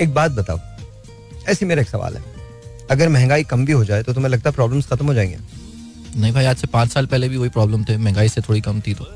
एक 0.01 0.15
बात 0.15 0.31
बताओ 0.31 0.59
ऐसी 1.49 1.65
मेरा 1.65 1.83
एक 1.83 1.89
सवाल 1.89 2.17
है। 2.17 2.25
अगर 2.91 3.09
महँगाई 3.09 3.45
कम 3.45 3.65
भी 3.67 3.73
हो 3.73 3.85
जाए 3.85 4.03
तो 4.03 4.13
तुम्हें 4.15 4.31
लगता 4.31 4.51
है 4.51 4.55
प्रॉब्लम्स 4.57 4.87
खत्म 4.87 5.07
हो 5.07 5.15
जाएँगे? 5.15 5.39
नहीं 6.17 6.33
भाई 6.33 6.45
आज 6.45 6.57
से 6.57 6.67
पाँच 6.67 6.93
साल 6.93 7.07
पहले 7.07 7.29
भी 7.29 7.37
वही 7.37 7.49
प्रॉब्लम 7.49 7.85
थे 7.85 7.97
महँगाई 7.97 8.29
से 8.29 8.41
थोड़ी 8.41 8.61
कम 8.61 8.81
थी 8.81 8.95
तो। 8.95 9.07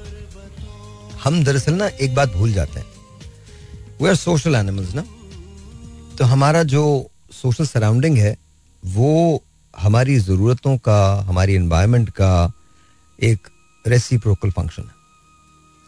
हम 1.24 1.44
दरअसल 1.44 1.74
ना 1.74 1.86
एक 1.86 2.14
बात 2.14 2.32
भूल 2.32 2.52
जाते 2.52 2.80
हैं। 2.80 2.86
वी 4.02 4.08
आर 4.08 4.14
सोशल 4.14 4.54
एनिमल्स 4.54 4.94
ना? 4.94 5.04
तो 6.18 6.24
हमारा 6.24 6.62
जो 6.62 7.09
सोशल 7.42 7.66
सराउंडिंग 7.66 8.16
है, 8.18 8.36
वो 8.82 9.42
हमारी 9.74 10.18
ज़रूरतों 10.20 10.76
का, 10.78 11.00
हमारी 11.28 11.54
इन्वायरमेंट 11.54 12.10
का 12.10 12.52
एक 13.18 13.48
रेसिप्रोकल 13.84 14.50
फ़ंक्शन 14.50 14.82
है। 14.82 14.98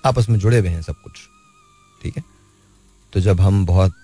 आपस 0.04 0.28
में 0.28 0.38
जुड़े 0.38 0.58
हुए 0.58 0.68
हैं 0.68 0.82
सब 0.82 0.94
कुछ, 0.94 1.12
ठीक 2.02 2.16
है? 2.16 2.22
तो 3.12 3.20
जब 3.20 3.40
हम 3.40 3.64
बहुत 3.66 3.94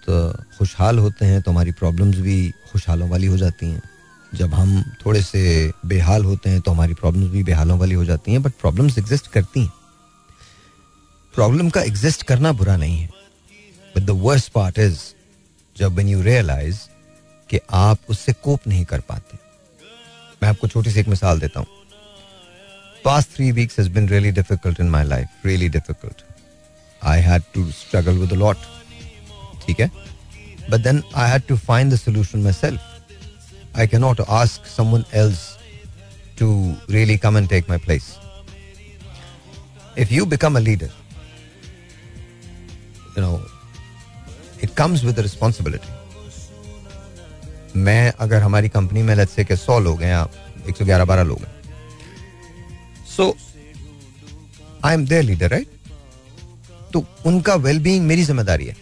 खुशहाल 0.59 0.99
होते 0.99 1.27
हैं 1.27 1.41
तो 1.43 1.51
हमारी 1.51 1.73
प्रॉब्लम्स 1.73 2.17
भी 2.19 2.51
खुशहालों 2.73 3.09
वाली 3.11 3.27
हो 3.27 3.37
जाती 3.37 3.67
हैं। 3.67 3.83
जब 4.33 4.55
हम 4.55 4.83
थोड़े 5.07 5.23
से 5.23 5.73
बेहाल 5.87 6.25
होते 6.25 6.51
हैं 6.51 6.61
तो 6.61 6.71
हमारी 6.71 6.95
प्रॉब्लम्स 6.95 7.31
भी 7.33 7.43
बेहालों 7.45 7.79
वाली 7.79 7.95
हो 7.95 8.05
जाती 8.05 8.33
हैं। 8.33 8.43
बट 8.43 8.53
प्रॉब्लम्स 8.61 8.99
एग्जिस्ट 8.99 9.27
करती 9.27 9.61
हैं। 9.61 9.73
प्रॉब्लम 11.35 11.71
का 11.71 11.81
एग्जिस्ट 11.83 12.23
करना 12.23 12.53
बुरा 12.53 12.77
नहीं 12.77 12.99
है। 12.99 13.09
But 13.97 14.03
the 14.03 14.11
worst 14.23 14.53
part 14.53 14.79
is 14.79 14.99
जब 15.77 15.95
व्हेन 15.95 16.09
यू 16.09 16.23
रियलाइज़ 16.23 16.79
कि 17.51 17.61
आप 17.75 17.99
उससे 18.11 18.33
कोप 18.45 18.67
नहीं 18.69 18.85
कर 18.85 19.01
पाते। 19.09 19.39
मैं 20.43 20.49
आपको 20.49 20.69
छोटी 20.69 20.91
सी 20.91 21.01
एक 21.01 21.09
मिसाल 21.09 21.41
देता 21.41 21.61
हूँ। 21.61 21.67
Past 23.05 23.29
three 23.35 23.51
weeks 23.53 23.79
has 23.79 23.89
been 23.93 24.09
really 24.09 24.31
difficult 24.33 24.81
in 24.81 24.89
my 24.91 25.05
life 25.05 25.47
really 25.47 25.69
difficult 25.69 26.23
I 27.03 27.21
had 27.23 27.43
to 27.55 27.71
struggle 27.73 28.19
with 28.19 28.33
lot 28.33 28.57
ठीक 29.67 29.81
है? 29.81 29.91
But 30.71 30.81
then 30.81 31.03
I 31.17 31.31
had 31.31 31.43
to 31.49 31.57
find 31.57 31.93
the 31.93 31.97
solution 31.97 32.39
myself 32.53 33.77
I 33.79 33.87
can 33.89 34.01
not 34.01 34.21
ask 34.21 34.67
someone 34.77 35.05
to 36.39 36.49
really 36.91 37.17
come 37.19 37.39
and 37.39 37.49
take 37.49 37.71
my 37.71 37.79
place 37.85 38.15
if 39.99 40.13
you 40.15 40.25
become 40.27 40.57
a 40.57 40.61
leader 40.61 40.91
you 43.19 43.23
know 43.23 43.37
it 44.63 44.75
comes 44.77 45.05
with 45.05 45.21
responsibility 45.21 45.97
मैं 47.79 48.13
अगर 48.21 48.43
हमारी 48.43 48.69
company 48.69 49.03
में 49.03 49.15
let's 49.15 49.33
say 49.33 49.45
के 49.45 49.57
100 49.57 49.79
लोग 49.81 50.03
हैं 50.03 50.11
या 50.11 50.27
111 50.69 51.05
12 51.07 51.25
लोग 51.27 51.41
हैं। 51.41 51.49
So 53.17 53.37
I 54.85 54.95
am 54.95 55.07
their 55.07 55.23
leader 55.25 55.51
right 55.51 55.69
तो 56.93 57.05
उनका 57.27 57.55
वेलबींग 57.67 58.07
मेरी 58.07 58.23
ज़िम्मेदारी 58.25 58.67
है। 58.67 58.77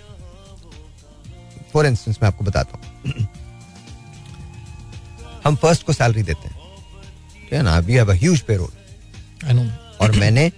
फॉर 1.73 1.87
इंस्टेंस 1.87 2.19
मैं 2.23 2.29
आपको 2.29 2.45
बताता 2.45 2.79
हूँ। 2.79 2.85
हम 5.45 5.57
फ़र्स्ट 5.57 5.87
को 5.87 5.93
सैलरी 5.93 6.23
देते 6.23 6.49
हैं। 6.49 6.57
ठीक 7.35 7.53
है 7.53 7.63
ना? 7.63 7.79
We 7.79 7.95
have 7.95 8.11
huge 8.13 8.41
payroll 8.43 8.69
I 9.45 9.53
know 9.55 9.67
और 10.01 10.13
मैंने 10.17 10.51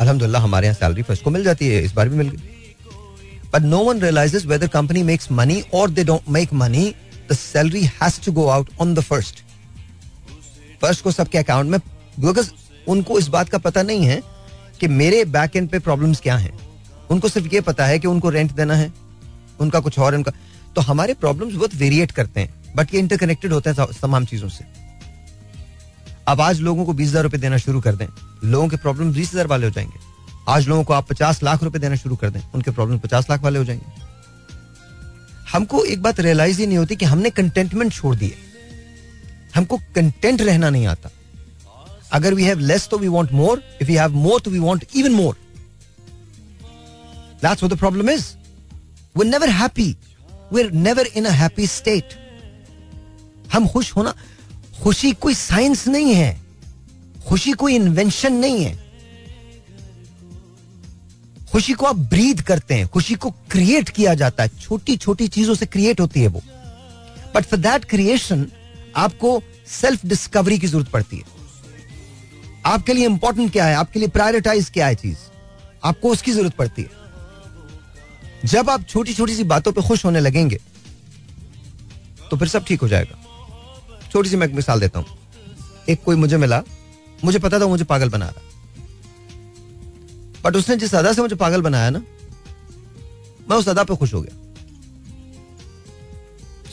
अलहमदुल्ला 0.00 0.38
हमारे 0.38 0.66
यहाँ 0.66 0.74
सैलरी 0.74 1.02
फ़र्स्ट 1.02 1.24
को 1.24 1.30
मिल 1.30 1.44
जाती 1.44 1.68
है 1.68 1.82
इस 1.82 1.92
बार 1.94 2.08
भी 2.08 2.16
मिल 2.16 2.28
गई। 2.28 2.38
But 3.52 3.62
no 3.62 3.78
one 3.84 4.00
realises 4.00 4.44
whether 4.46 4.68
company 4.68 5.02
makes 5.02 5.30
money 5.32 5.62
और 5.74 5.90
they 5.90 6.04
don't 6.04 6.28
make 6.28 6.52
money 6.52 6.94
the 7.30 7.34
salary 7.34 7.82
has 7.94 8.20
to 8.24 8.32
go 8.32 8.46
out 8.48 8.70
on 8.80 8.94
the 8.94 9.00
first 9.02 9.42
first 10.82 11.04
को 11.04 11.10
सबके 11.12 11.38
अकाउंट 11.38 11.70
में 11.70 11.80
बिकॉज़ 12.20 12.50
उनको 12.88 13.18
इस 13.18 13.28
बात 13.28 13.48
का 13.48 13.58
पता 13.60 13.82
नहीं 13.82 14.06
है 14.06 14.22
कि 14.80 14.88
मेरे 14.90 15.24
बैक 15.26 15.56
एंड 15.56 15.68
पे 15.68 15.78
प्रॉब्लम्स 15.80 16.20
क्या 16.20 16.36
हैं। 16.36 16.52
उनको 17.10 17.28
सिर्फ़ 17.28 17.54
ये 17.54 17.60
पता 17.62 17.86
है 17.86 17.98
कि 17.98 18.08
उनको 18.08 18.30
रेंट 18.30 18.52
देना 18.52 18.74
है, 18.74 18.92
उनका 19.60 19.80
कुछ 19.80 19.98
और 19.98 20.14
उनका। 20.14 20.32
तो 20.74 20.80
हमारे 20.82 21.14
प्रॉब्लम्स 21.14 21.54
बहुत 21.54 21.74
वेरिएट 21.74 22.10
करते 22.12 22.40
हैं 22.40 22.74
बट 22.76 22.94
ये 22.94 23.00
इंटरकनेक्टेड 23.00 23.52
होते 23.52 23.70
हैं 23.70 23.86
तमाम 23.92 24.24
चीज़ों 24.26 24.48
से। 24.48 24.64
अब 26.28 26.40
आज 26.40 26.60
लोगों 26.60 26.84
को 26.84 26.92
बीस 26.92 27.08
हज़ार 27.08 27.22
रुपए 27.22 27.38
देना 27.38 27.56
शुरू 27.58 27.80
कर 27.80 27.94
दें, 27.94 28.06
लोगों 28.44 28.68
के 28.68 28.76
प्रॉब्लम 28.76 29.12
बीस 29.12 29.32
हज़ार 29.32 29.46
वाले 29.46 29.66
हो 29.66 29.72
जाएँगे। 29.72 29.98
आज 30.48 30.68
लोगों 30.68 30.84
को 30.84 30.92
आप 30.92 31.08
पचास 31.08 31.42
लाख 31.42 31.62
रुपए 31.62 31.78
देना 31.78 31.96
शुरू 31.96 32.16
कर 32.16 32.30
दें, 32.30 32.40
उनके 32.54 32.70
प्रॉब्लम 32.70 32.98
पचास 32.98 33.30
लाख 33.30 33.42
वाले 33.42 33.58
हो 33.58 33.64
जाएँगे। 33.64 34.05
हमको 35.52 35.84
एक 35.84 36.02
बात 36.02 36.20
रियलाइज़ 36.20 36.60
ही 36.60 36.66
नहीं 36.66 36.78
होती 36.78 36.96
कि 36.96 37.04
हमने 37.04 37.30
कंटेंटमेंट 37.30 37.92
छोड़ 37.92 38.14
दिए 38.16 38.36
हमको 39.54 39.76
कंटेंट 39.94 40.42
रहना 40.42 40.70
नहीं 40.70 40.86
आता 40.86 41.10
अगर 42.12 42.34
वी 42.34 42.44
हैव 42.44 42.58
लेस 42.58 42.88
तो 42.88 42.98
we 42.98 43.08
want 43.08 43.32
more 43.32 43.62
if 43.82 43.90
you 43.90 43.98
have 43.98 44.14
more 44.26 44.40
तो 44.40 44.50
we 44.50 44.58
want 44.58 44.84
even 44.96 45.12
more 45.12 45.36
That's 47.40 47.62
what 47.62 47.70
the 47.70 47.76
problem 47.76 48.08
is. 48.08 48.22
We're 49.14 49.28
never 49.28 49.48
happy. 49.48 49.96
We're 50.50 50.70
never 50.70 51.02
in 51.14 51.26
a 51.26 51.32
happy 51.32 51.66
state. 51.66 52.14
हम 53.52 53.66
खुश 53.68 53.92
होना, 53.96 54.14
खुशी 54.82 55.12
कोई 55.12 55.34
साइंस 55.34 55.86
नहीं 55.88 56.14
है 56.14 56.40
खुशी 57.28 57.52
कोई 57.52 57.74
इन्वेंशन 57.74 58.32
नहीं 58.32 58.64
है 58.64 58.85
खुशी 61.52 61.72
को 61.72 61.86
आप 61.86 61.96
ब्रीद 62.10 62.40
करते 62.40 62.74
हैं, 62.74 62.86
खुशी 62.88 63.14
को 63.14 63.30
क्रिएट 63.50 63.88
किया 63.88 64.14
जाता 64.14 64.42
है। 64.42 64.48
छोटी 64.60 64.96
छोटी 64.96 65.28
चीज़ों 65.28 65.54
से 65.54 65.66
क्रिएट 65.66 66.00
होती 66.00 66.20
है 66.20 66.28
वो। 66.28 66.42
बट 67.34 67.44
फॉर 67.44 67.58
दैट 67.58 67.84
क्रिएशन 67.84 68.46
आपको 68.96 69.42
सेल्फ 69.70 70.04
डिस्कवरी 70.06 70.58
की 70.58 70.66
ज़रूरत 70.66 70.88
पड़ती 70.88 71.16
है। 71.16 71.34
आपके 72.66 72.92
लिए 72.92 73.06
इंपॉर्टेंट 73.06 73.52
क्या 73.52 73.64
है? 73.66 73.74
आपके 73.74 73.98
लिए 73.98 74.08
प्रायोरिटाइज 74.08 74.70
क्या 74.70 74.86
है 74.86 74.94
चीज़? 74.94 75.18
आपको 75.84 76.10
उसकी 76.10 76.32
ज़रूरत 76.32 76.54
पड़ती 76.54 76.82
है। 76.82 77.04
जब 78.44 78.70
आप 78.70 78.84
छोटी 78.84 79.14
छोटी 79.14 79.34
सी 79.36 79.44
बातों 79.44 79.72
पे 79.72 79.82
खुश 79.82 80.04
होने 80.04 80.20
लगेंगे 80.20 80.58
तो 82.30 82.36
फिर 82.36 82.48
सब 82.48 82.64
ठीक 82.64 82.80
हो 82.80 82.88
जाएगा। 82.88 84.08
छोटी 84.12 84.28
सी 84.28 84.36
मैं 84.36 84.46
मिसाल 84.54 84.80
देता 84.80 84.98
हूँ। 84.98 85.18
एक 85.88 86.02
कोई 86.04 86.16
मुझे 86.16 86.36
मिला, 86.36 86.62
मुझे 87.24 87.38
पता 87.38 87.60
था 87.60 87.66
मुझे 87.66 87.84
पागल 87.84 88.08
बना 88.08 88.26
रहा 88.26 88.40
बट 90.46 90.56
उसने 90.56 90.76
जिस 90.76 90.94
अदा 90.94 91.12
से 91.12 91.22
मुझे 91.22 91.36
पागल 91.36 91.62
बनाया 91.62 91.90
ना, 91.90 92.02
मैं 93.50 93.56
उस 93.56 93.68
अदा 93.68 93.84
पे 93.84 93.96
खुश 93.96 94.14
हो 94.14 94.20
गया। 94.22 94.34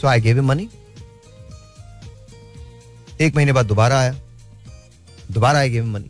सो 0.02 0.08
आई 0.08 0.22
गेव 0.22 0.42
मनी 0.42 0.70
एक 3.22 3.36
महीने 3.36 3.52
बाद 3.52 3.66
दोबारा 3.66 4.00
आया। 4.00 4.14
दोबारा 5.32 5.60
आई 5.60 5.70
गेव 5.70 5.86
मनी 5.86 6.10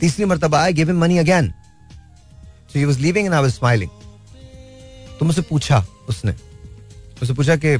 तीसरी 0.00 0.24
मरतबा 0.24 0.62
I 0.62 0.72
gave 0.72 0.92
money 0.94 1.18
again 1.18 1.50
so 2.72 2.78
he 2.78 2.84
was 2.84 2.98
leaving 2.98 3.26
and 3.26 3.34
I 3.34 3.42
was 3.42 3.52
smiling 3.52 3.90
तो 5.18 5.24
मुझसे 5.24 5.42
पूछा 5.42 5.84
उसने। 6.08 6.32
मुझसे 6.32 7.34
पूछा 7.34 7.56
कि, 7.56 7.76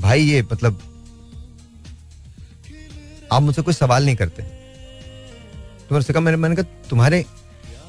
भाई 0.00 0.22
ये 0.22 0.42
मतलब 0.42 0.80
आप 3.32 3.42
मुझसे 3.42 3.62
कोई 3.62 3.74
सवाल 3.74 4.04
नहीं 4.04 4.16
करते। 4.16 4.42
तो 4.42 5.94
मैंने 5.94 6.12
कहा, 6.12 6.20
मैंने 6.20 6.36
मैंने 6.36 6.56
कहा, 6.56 6.88
तुम्हारे 6.90 7.24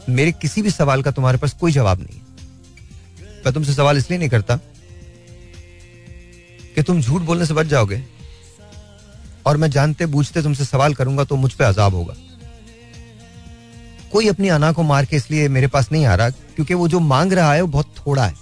मेरे 0.10 0.32
किसी 0.32 0.62
भी 0.62 0.72
सवाल 0.72 1.04
का 1.04 1.12
तुम्हारे 1.12 1.38
पास 1.38 1.54
कोई 1.54 1.72
जवाब 1.72 2.00
नहीं 2.02 2.20
मैं 3.46 3.54
तुमसे 3.54 3.74
सवाल 3.74 3.98
इसलिए 3.98 4.20
नहीं 4.20 4.30
करता 4.30 4.56
कि 6.76 6.84
तुम 6.84 7.02
झूठ 7.02 7.22
बोलने 7.22 7.46
से 7.46 7.54
बच 7.54 7.66
जाओगे 7.66 8.04
और 9.46 9.58
मैं 9.58 9.70
जानते 9.72 10.06
बूझते 10.06 10.42
तुमसे 10.42 10.66
सवाल 10.66 10.94
करूँगा 10.94 11.24
तो 11.24 11.36
मुझ 11.36 11.52
पर 11.54 11.66
अजाब 11.66 11.96
होगा। 11.96 12.16
कोई 14.12 14.28
अपनी 14.28 14.48
अना 14.50 14.72
को 14.72 14.84
मार 14.84 15.06
के 15.06 15.16
इसलिए 15.16 15.48
मेरे 15.50 15.68
पास 15.68 15.92
नहीं 15.92 16.06
आ 16.06 16.16
रहा, 16.16 16.30
क्योंकि 16.30 16.74
वो 16.74 16.88
जो 16.88 17.00
मांग 17.02 17.34
रहा 17.34 17.54
है 17.54 17.62
वो 17.62 17.68
बहुत 17.68 17.94
थोड़ा 17.98 18.26
है। 18.26 18.34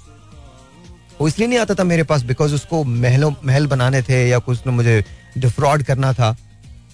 वो 1.22 1.28
इसलिए 1.28 1.48
नहीं 1.48 1.60
आता 1.60 1.74
था 1.76 1.84
मेरे 1.84 2.04
पास 2.04 2.22
बिकॉज़ 2.24 2.56
उसको 2.56 2.84
महलों 2.84 3.32
महल 3.46 3.68
बनाने 3.68 4.02
थे 4.02 4.28
या 4.30 4.40
कुछ 4.40 4.68
मुझे 4.68 5.04
डिफ्रॉड 5.38 5.84
करना 5.84 6.14
था। 6.14 6.30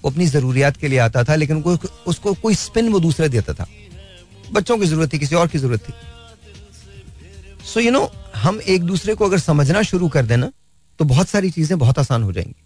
वो 0.04 0.10
अपनी 0.10 0.26
जरूरियात 0.28 0.78
के 0.78 0.88
लिए 0.88 1.00
आता 1.00 1.24
था, 1.24 1.36
लेकिन 1.36 1.64
उसको 1.64 2.34
कोई 2.34 2.56
स्पिन 2.56 2.90
वो 2.90 3.00
दूसरे 3.00 3.30
देता 3.30 3.54
था। 3.54 3.68
बच्चों 4.54 4.78
की 4.78 4.86
ज़रूरत 4.86 5.14
थी, 5.14 5.20
किसी 5.20 5.36
और 5.36 5.48
की 5.48 5.58
ज़रूरत 5.58 5.80
थी। 5.80 5.94
सो 7.66 7.80
यू 7.80 7.92
नो 7.92 8.12
हम 8.36 8.60
एक 8.62 8.84
दूसरे 8.84 9.16
को 9.16 9.26
अगर 9.26 9.40
समझना 9.40 9.82
शुरू 9.82 10.10
कर 10.10 10.26
देना 10.26 10.52
तो 11.00 11.06
बहुत 11.06 11.30
सारी 11.30 11.50
चीज़ें 11.52 11.78
बहुत 11.80 12.00
आसान 12.00 12.24
हो 12.24 12.32
जाएँगी। 12.34 12.64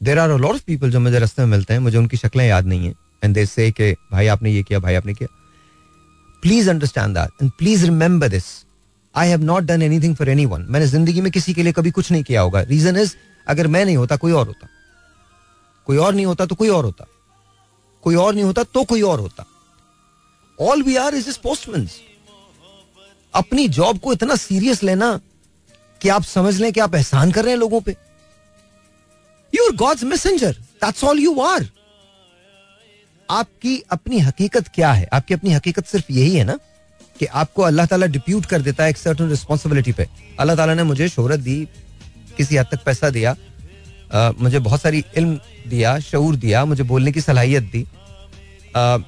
There 0.00 0.18
are 0.18 0.30
lot 0.30 0.54
of 0.54 0.62
people 0.66 0.90
जो 0.90 1.00
मुझे 1.00 1.18
रस्ते 1.18 1.42
में 1.42 1.48
मिलते 1.48 1.72
हैं, 1.74 1.80
मुझे 1.80 1.98
उनकी 1.98 2.16
शक्लें 2.16 2.46
याद 2.46 2.66
नहीं 2.66 2.86
है 2.86 2.94
एंड 3.24 3.34
दे 3.34 3.46
से 3.46 3.70
कि, 3.70 3.92
भाई, 4.12 4.26
आपने 4.26 4.50
ये 4.50 4.62
किया, 4.62 4.78
भाई, 4.78 4.94
आपने 4.94 5.14
किया। 5.14 5.28
Please 6.42 6.70
understand 6.70 7.14
that 7.14 7.42
and 7.42 7.50
please 7.58 7.84
remember 7.84 8.28
this 8.28 8.44
I 9.14 9.28
have 9.28 9.42
not 9.42 9.62
done 9.62 9.82
anything 9.82 10.16
for 10.16 10.28
any 10.28 10.46
one 10.46 10.66
मैंने 10.68 10.86
ज़िंदगी 10.86 11.20
में 11.20 11.32
किसी 11.32 11.54
के 11.54 11.62
लिए 11.62 11.72
कभी 11.72 11.90
कुछ 11.90 12.12
नहीं 12.12 12.22
किया 12.22 12.40
होगा। 12.40 12.60
रीजन 12.60 12.96
इज़ 12.96 13.14
अगर 13.48 13.66
मैं 13.66 13.84
नहीं 13.84 13.96
होता, 13.96 14.16
कोई 14.16 14.32
और 14.32 14.46
होता। 14.46 14.68
कोई 15.86 15.96
और 15.96 16.14
नहीं 16.14 16.26
होता 16.26 16.46
तो 16.46 16.54
कोई 16.54 16.68
और 16.68 16.84
होता। 16.84 17.06
कोई 18.02 18.14
और 18.14 18.34
नहीं 18.34 18.44
होता 18.44 18.62
तो 18.62 18.84
कोई 18.84 19.02
और 19.02 19.20
होता। 19.20 19.44
All 20.58 20.82
we 20.82 20.96
are 20.96 21.14
is 21.14 21.38
postman 21.42 21.88
अपनी 23.34 23.68
जॉब 23.76 23.98
को 23.98 24.12
इतना 24.12 24.34
सीरियस 24.36 24.82
लेना 24.82 25.20
कि 26.00 26.08
आप 26.08 26.22
समझ 26.24 26.54
लें 26.60 26.72
कि 26.72 26.80
आप 26.80 26.94
एहसान 26.94 27.30
कर 27.32 27.44
रहे 27.44 27.52
हैं 27.52 27.58
लोगों 27.60 27.80
पे। 27.80 27.96
You 29.52 29.64
are 29.66 29.76
God's 29.76 30.04
messenger 30.04 30.52
that's 30.52 31.04
all 31.04 31.20
you 31.20 31.40
are 31.40 31.68
आपकी 33.28 33.82
अपनी 33.92 34.18
हकीकत 34.18 34.68
क्या 34.74 34.92
है? 34.92 35.08
आपकी 35.12 35.34
अपनी 35.34 35.52
हकीकत 35.52 35.86
सिर्फ़ 35.86 36.12
यही 36.12 36.34
है 36.36 36.44
ना 36.44 36.58
कि 37.18 37.26
आपको 37.26 37.62
अल्लाह 37.62 37.86
ताला 37.86 38.06
डिप्यूट 38.06 38.46
कर 38.46 38.62
देता 38.62 38.84
है 38.84 38.90
एक 38.90 38.96
सर्टन 38.96 39.28
रिस्पॉन्सिबिलिटी 39.28 39.92
पे। 39.92 40.08
अल्लाह 40.40 40.56
ताला 40.56 40.74
ने 40.74 40.82
मुझे 40.82 41.08
शोहरत 41.08 41.40
दी 41.40 41.56
किसी 42.36 42.56
हद 42.56 42.66
तक 42.72 42.84
पैसा 42.84 43.10
दिया 43.10 43.36
आ, 44.14 44.30
मुझे 44.38 44.58
बहुत 44.58 44.80
सारी 44.80 45.04
इल्म 45.16 45.38
दिया 45.68 45.98
शऊर 46.00 46.36
दिया 46.36 46.64
मुझे 46.64 46.82
बोलने 46.84 47.12
की 47.12 47.20
सलाहियत 47.20 47.62
दी। 47.72 47.82
आ, 48.76 48.98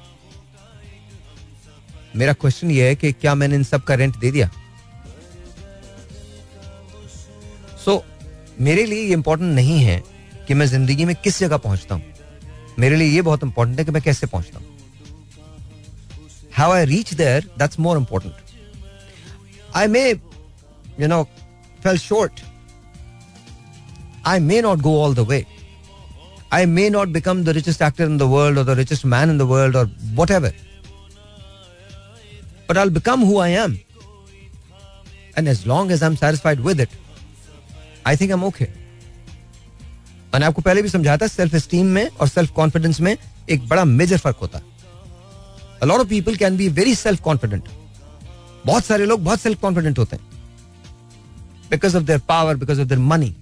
मेरा 2.17 2.33
क्वेश्चन 2.33 2.71
ये 2.71 2.87
है 2.87 2.95
कि 2.95 3.11
क्या 3.13 3.33
मैंने 3.35 3.55
इन 3.55 3.63
सब 3.63 3.83
का 3.83 3.95
रेंट 3.95 4.17
दे 4.17 4.31
दिया? 4.31 4.49
सो 7.85 7.91
so, 7.91 8.03
मेरे 8.61 8.85
लिए 8.85 9.03
ये 9.03 9.13
इंपॉर्टेंट 9.13 9.53
नहीं 9.55 9.79
है 9.79 10.01
कि 10.47 10.53
मैं 10.53 10.65
ज़िंदगी 10.65 11.05
में 11.05 11.15
किस 11.23 11.39
जगह 11.39 11.57
पहुँचता 11.57 11.95
हूँ। 11.95 12.03
मेरे 12.79 12.95
लिए 12.95 13.07
ये 13.07 13.21
बहुत 13.21 13.43
इंपॉर्टेंट 13.43 13.79
है 13.79 13.85
कि 13.85 13.91
मैं 13.91 14.01
कैसे 14.01 14.27
पहुँचता 14.27 14.59
हूँ। 14.59 14.65
How 16.53 16.71
I 16.71 16.85
reach 16.85 17.13
there 17.13 17.49
that's 17.59 17.79
more 17.79 17.97
important 17.97 18.33
I 19.75 19.87
may 19.87 20.09
you 20.09 21.07
know 21.07 21.23
fail 21.83 21.97
short 21.97 22.41
I 24.27 24.39
may 24.39 24.61
not 24.61 24.79
go 24.79 25.01
all 25.03 25.15
the 25.15 25.27
way 25.29 25.45
I 26.53 26.65
may 26.65 26.89
not 26.89 27.07
become 27.09 27.43
the 27.43 27.49
richest 27.57 27.81
actor 27.81 28.03
in 28.03 28.17
the 28.17 28.21
world 28.35 28.57
और 28.59 28.65
the 28.65 28.77
richest 28.77 29.05
man 29.05 29.29
in 29.29 29.37
the 29.37 29.41
world 29.51 29.75
और 29.75 29.85
what 29.85 30.17
whatever. 30.19 30.51
But 32.67 32.77
I'll 32.77 32.89
become 32.91 33.21
who 33.21 33.37
I 33.39 33.49
am. 33.49 33.79
And 35.35 35.47
as 35.47 35.65
long 35.65 35.91
as 35.91 36.03
I'm 36.03 36.15
satisfied 36.17 36.59
with 36.59 36.79
it, 36.79 36.89
I 38.05 38.15
think 38.15 38.31
I'm 38.31 38.43
okay. 38.45 38.69
मैंने 40.33 40.45
आपको 40.45 40.61
पहले 40.61 40.81
भी 40.81 40.89
समझाया 40.89 41.17
था 41.17 41.27
self 41.27 41.53
esteem 41.55 41.85
में 41.87 42.07
और 42.09 42.27
सेल्फ 42.27 42.51
कॉन्फिडेंस 42.53 42.99
में 43.01 43.15
एक 43.49 43.67
बड़ा 43.67 43.83
मेजर 43.85 44.17
फ़र्क 44.17 44.37
होता 44.41 44.57
है 44.57 45.87
lot 45.87 45.99
of 45.99 46.07
people 46.07 46.35
can 46.35 46.57
be 46.57 46.67
very 46.79 46.95
self 46.95 47.21
confident 47.23 47.69
बहुत 48.65 48.85
सारे 48.85 49.05
लोग 49.05 49.23
बहुत 49.23 49.41
सेल्फ 49.41 49.59
कॉन्फिडेंट 49.61 49.99
होते 49.99 50.15
हैं 50.15 50.25
because 51.71 51.97
of 51.97 52.03
their 52.03 52.19
power 52.27 52.55
because 52.55 52.81
of 52.81 52.87
their 52.87 53.01
money 53.01 53.33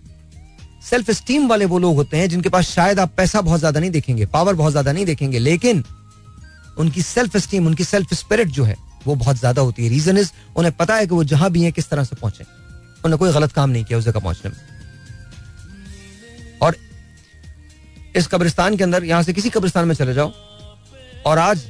self 0.89 1.11
esteem 1.11 1.47
वाले 1.47 1.65
वो 1.65 1.79
लोग 1.79 1.95
होते 1.95 2.17
हैं 2.17 2.29
जिनके 2.29 2.49
पास 2.49 2.69
शायद 2.69 2.99
आप 2.99 3.13
पैसा 3.17 3.41
बहुत 3.41 3.59
ज़्यादा 3.59 3.79
नहीं 3.79 3.91
देखेंगे 3.91 4.25
पावर 4.33 4.53
बहुत 4.55 4.71
ज़्यादा 4.71 4.91
नहीं 4.91 5.05
देखेंगे 5.05 5.39
लेकिन 5.39 5.83
उनकी 6.79 7.01
सेल्फ 7.01 7.37
स्टीम 7.37 7.67
उनकी 7.67 7.83
सेल्फ 7.83 8.13
स्पिरिट 8.13 8.47
जो 8.49 8.63
है 8.63 8.75
वो 9.07 9.15
बहुत 9.15 9.37
ज़्यादा 9.37 9.61
होती 9.61 9.83
है। 9.83 9.89
रीजन 9.89 10.17
इज़ 10.17 10.31
उन्हें 10.57 10.73
पता 10.75 10.95
है 10.95 11.07
कि 11.07 11.15
वो 11.15 11.23
जहाँ 11.25 11.49
भी 11.51 11.63
हैं, 11.63 11.71
किस 11.71 11.89
तरह 11.89 12.03
से 12.03 12.15
पहुँचे। 12.15 12.43
उन्होंने 12.43 13.17
कोई 13.17 13.31
गलत 13.33 13.51
काम 13.51 13.69
नहीं 13.69 13.83
किया 13.85 13.99
उस 13.99 14.05
जगह 14.05 14.19
पहुँचने 14.19 14.51
में। 14.51 14.57
और 16.61 16.75
इस 18.15 18.27
कब्रिस्तान 18.27 18.77
के 18.77 18.83
अंदर, 18.83 19.03
यहाँ 19.03 19.23
से 19.23 19.33
किसी 19.33 19.49
कब्रिस्तान 19.49 19.87
में 19.87 19.95
चले 19.95 20.13
जाओ, 20.13 20.31
और 21.25 21.37
आज 21.39 21.65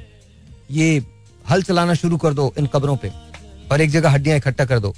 ये 0.72 1.03
हल 1.45 1.62
चलाना 1.64 1.94
शुरू 1.95 2.18
कर 2.18 2.34
दो 2.34 2.53
इन 2.57 2.68
कब्रों 2.74 2.95
पे, 2.98 3.12
और 3.72 3.82
एक 3.82 3.90
जगह 3.91 4.10
हड्डियाँ 4.10 4.38
इकट्ठा 4.38 4.66
कर 4.66 4.80
दो। 4.80 4.94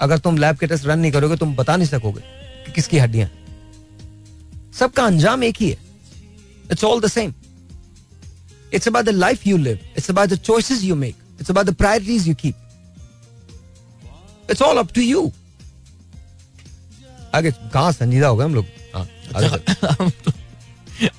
अगर 0.00 0.18
तुम 0.18 0.36
लैब 0.36 0.56
के 0.56 0.66
टेस्ट 0.66 0.86
रन 0.86 0.98
नहीं 0.98 1.12
करोगे, 1.12 1.36
तुम 1.36 1.54
बता 1.56 1.76
नहीं 1.76 1.88
सकोगे 1.88 2.20
कि 2.66 2.72
किसकी 2.72 2.98
हड्डियाँ 2.98 3.28
सबका 4.74 5.04
अंजाम 5.04 5.44
एक 5.44 5.56
ही 5.60 5.68
है। 5.70 5.76
It's 6.72 6.84
all 6.84 7.00
the 7.00 7.06
same 7.08 7.32
it's 8.74 8.88
about 8.88 9.04
the 9.04 9.08
life 9.08 9.46
you 9.46 9.56
live 9.58 9.78
it's 9.96 10.10
about 10.10 10.28
the 10.28 10.36
choices 10.40 10.82
you 10.84 10.94
make 10.96 11.16
it's 11.42 11.50
about 11.50 11.66
the 11.66 11.74
priorities 11.74 12.28
you 12.28 12.34
keep 12.42 12.54
it's 14.50 14.62
all 14.62 14.76
up 14.78 14.92
to 14.94 15.00
you 15.00 15.30
आगे 17.34 17.50
कहाँ 17.50 17.92
संजीदा 17.92 18.28
हो 18.28 18.36
गए 18.36 18.44
हम 18.44 18.54
लोग? 18.54 18.64
हाँ, 18.94 19.06
चल। 19.32 19.60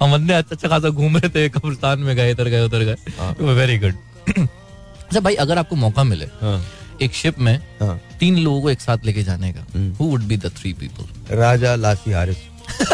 हम 0.01 0.15
इतने 0.15 0.33
अच्छा 0.33 0.55
अच्छा 0.55 0.67
खासा 0.69 0.89
घूम 0.89 1.17
रहे 1.17 1.29
थे 1.29 1.47
कब्रिस्तान 1.49 1.99
में 1.99 2.15
गए 2.15 2.31
इधर 2.31 2.47
गए 2.49 2.61
उधर 2.65 2.95
हाँ। 3.19 3.33
गए 3.39 3.53
वेरी 3.53 3.77
गुड 3.79 3.93
अच्छा 4.39 5.19
भाई 5.19 5.35
अगर 5.45 5.57
आपको 5.57 5.75
मौका 5.75 6.03
मिले 6.03 6.25
हाँ, 6.41 6.61
एक 7.01 7.13
शिप 7.13 7.39
में 7.39 7.57
हाँ। 7.81 7.99
तीन 8.19 8.37
लोगों 8.37 8.61
को 8.61 8.69
एक 8.69 8.81
साथ 8.81 9.05
लेके 9.05 9.23
जाने 9.23 9.51
का। 9.53 9.65
Who 9.99 10.05
would 10.05 10.23
be 10.27 10.37
the 10.37 10.51
three 10.57 10.73
people 10.73 11.35
Raja 11.37 11.75
लासी 11.75 12.11
हारिस। 12.11 12.37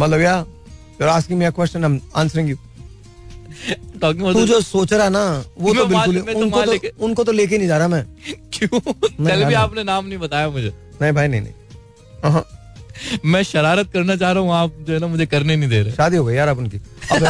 मतलब 0.00 0.20
या 0.20 0.44
you're 1.00 1.10
asking 1.10 1.38
me 1.40 1.46
a 1.46 1.52
question 1.52 1.84
I'm 1.88 2.00
answering 2.22 2.48
you. 2.50 2.56
Talking 2.56 2.67
तू 4.02 4.46
जो 4.46 4.60
सोच 4.60 4.92
रहा 4.92 5.08
ना 5.08 5.44
वो 5.58 5.74
तो 5.74 5.84
बिल्कुल 5.86 6.20
तो 6.32 6.38
उनको 6.38 6.64
तो 6.64 6.72
लेके- 6.72 6.92
उनको 7.00 7.24
तो 7.24 7.32
लेके 7.32 7.58
नहीं 7.58 7.68
जा 7.68 7.78
रहा 7.78 7.88
मैं। 7.88 8.04
क्यों? 8.54 8.80
कल 8.80 9.44
भी। 9.44 9.54
आपने 9.54 9.84
नाम 9.84 10.06
नहीं 10.06 10.18
बताया 10.18 10.48
मुझे। 10.48 10.72
नहीं 11.02 11.12
भाई 11.12 11.28
नहीं 11.28 11.40
नहीं। 11.40 12.40
मैं 13.24 13.42
शरारत 13.42 13.90
करना 13.92 14.16
चाह 14.16 14.32
रहा 14.32 14.42
हूँ 14.42 14.52
आप 14.52 14.72
जो 14.80 14.92
है 14.94 14.98
ना 14.98 15.06
मुझे 15.06 15.26
करने 15.26 15.56
नहीं 15.56 15.68
दे 15.70 15.82
रहे। 15.82 15.92
शादी 15.92 16.16
हो 16.16 16.24
गई 16.24 16.34
यार 16.34 16.48
अब 16.48 16.58
उनकी। 16.58 16.76
अब 17.12 17.24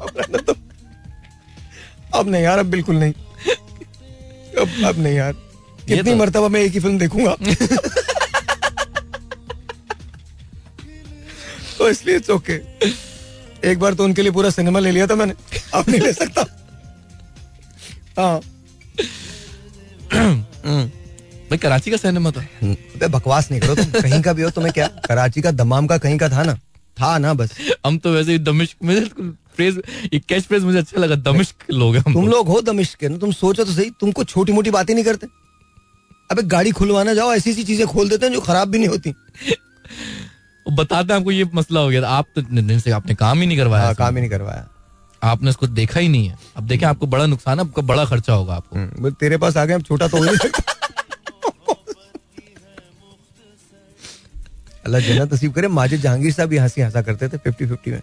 अब 0.00 0.56
अब 2.14 2.28
नहीं 2.28 2.42
यार 2.42 2.58
अब 2.58 2.66
बिल्कुल 2.66 2.96
नहीं। 2.96 3.12
अब 4.60 4.84
अब 4.84 4.98
नहीं 4.98 5.14
यार। 5.14 5.32
कितनी 5.88 6.10
तो- 6.10 6.18
मर्तबा 6.20 6.48
मैं 6.48 6.60
एक 6.60 6.72
ही 6.72 6.80
फ़िल्म 6.80 6.98
देखूँगा। 6.98 7.36
तो 11.78 11.88
इसलिए 11.88 12.16
इट्स 12.16 12.30
ओके 12.30 12.58
एक 13.64 13.78
बार 13.78 13.94
तो 13.94 14.04
उनके 14.04 14.22
लिए 14.22 14.32
पूरा 14.32 14.50
सिनेमा 14.50 14.78
ले 14.78 14.90
लिया 14.90 15.06
था 15.06 15.14
मैंने। 15.14 15.34
अब 15.74 15.84
नहीं 15.88 16.00
ले 16.00 16.12
सकता। 16.12 16.46
हाँ। 18.18 18.40
भाई 21.50 21.58
कराची 21.58 21.90
का 21.90 21.96
सिनेमा 21.96 22.30
था। 22.30 22.40
अबे 22.62 23.08
बकवास 23.08 23.50
नहीं 23.50 23.60
करो 23.60 23.74
तुम। 23.74 23.90
कहीं 23.92 24.20
का 24.22 24.32
भी 24.32 24.42
हो 24.42 24.50
तुम्हें 24.50 24.72
क्या? 24.72 24.86
कराची 25.06 25.40
का 25.40 25.50
दमाम 25.52 25.86
का 25.86 25.98
कहीं 25.98 26.18
का 26.18 26.28
था 26.28 26.42
ना? 26.42 26.54
था 26.96 27.16
ना 27.18 27.34
बस। 27.34 27.56
हम 27.86 27.98
तो 27.98 28.12
वैसे 28.12 28.32
ही 28.32 28.38
दमिश्क 28.40 28.76
मुझे 28.84 29.00
फ्रेज 29.56 29.80
ये 30.12 30.18
कैच 30.18 30.42
फ्रेज 30.42 30.64
मुझे 30.64 30.78
अच्छा 30.78 31.00
लगा 31.00 31.14
दमिश्क 31.22 31.64
लोग 31.70 31.94
हैं 31.94 32.02
हम 32.02 32.12
तुम 32.14 32.24
तो। 32.24 32.30
लोग 32.30 32.48
हो 32.48 32.60
दमिश्क 32.62 32.98
के 32.98 33.08
ना 33.08 33.16
तुम 33.18 33.32
सोचो 33.32 33.64
तो 33.64 33.72
सही 33.72 33.90
तुमको 34.00 34.24
छोटी 34.24 34.52
मोटी 34.52 34.70
बातें 34.70 34.94
नहीं 34.94 35.04
करते। 35.04 35.26
अबे 36.30 36.42
गाड़ी 36.48 36.70
खुलवाना 36.72 37.14
जाओ 37.14 37.32
ऐसी 37.32 37.50
ऐसी 37.50 37.64
चीज़ें 37.64 37.86
खोल 37.86 38.08
देते 38.08 38.26
हैं 38.26 38.32
जो 38.32 38.40
खराब 38.40 38.68
भी 38.68 38.78
नहीं 38.78 38.88
होती। 38.88 39.14
बताते 40.70 41.12
हैं 41.12 41.20
आपको 41.20 41.30
ये 41.30 41.44
मसला 41.54 41.80
हो 41.80 41.88
गया 41.88 42.02
था। 42.02 42.08
आप 42.08 42.26
तो 42.34 42.42
दिन 42.42 42.78
से 42.80 42.90
आपने 42.90 43.14
काम 43.14 43.40
ही 43.40 43.46
नहीं 43.46 43.58
करवाया 43.58 43.84
हाँ, 43.84 43.94
काम 43.94 44.14
ही 44.14 44.20
नहीं 44.20 44.30
करवाया। 44.30 44.68
आपने 45.22 45.50
उसको 45.50 45.66
देखा 45.66 46.00
ही 46.00 46.08
नहीं 46.08 46.28
है। 46.28 46.38
अब 46.56 46.66
देखें 46.66 46.86
आपको 46.86 47.06
बड़ा 47.06 47.26
नुकसान 47.26 47.60
है 47.60 47.66
आपका 47.66 47.82
बड़ा 47.82 48.04
खर्चा 48.04 48.32
होगा 48.32 48.54
आपको। 48.54 48.76
हम्म, 48.76 49.10
तेरे 49.10 49.36
पास 49.38 49.56
आ 49.56 49.64
गए 49.64 49.78
छोटा 49.80 50.08
तो 50.08 50.16
हो 50.16 50.24
नहीं 50.24 50.36
सकता। 50.36 50.62
अल्लाह 54.84 55.00
जन्नत 55.00 55.32
नसीब 55.34 55.52
करे 55.52 55.68
माजिद 55.68 56.00
जहांगीर 56.00 56.32
साहब 56.32 56.48
भी 56.48 56.58
हँसी 56.58 56.80
हंसा 56.80 57.02
करते 57.02 57.28
थे 57.28 57.38
फिफ्टी 57.38 57.66
फिफ्टी 57.66 57.90
में। 57.90 58.00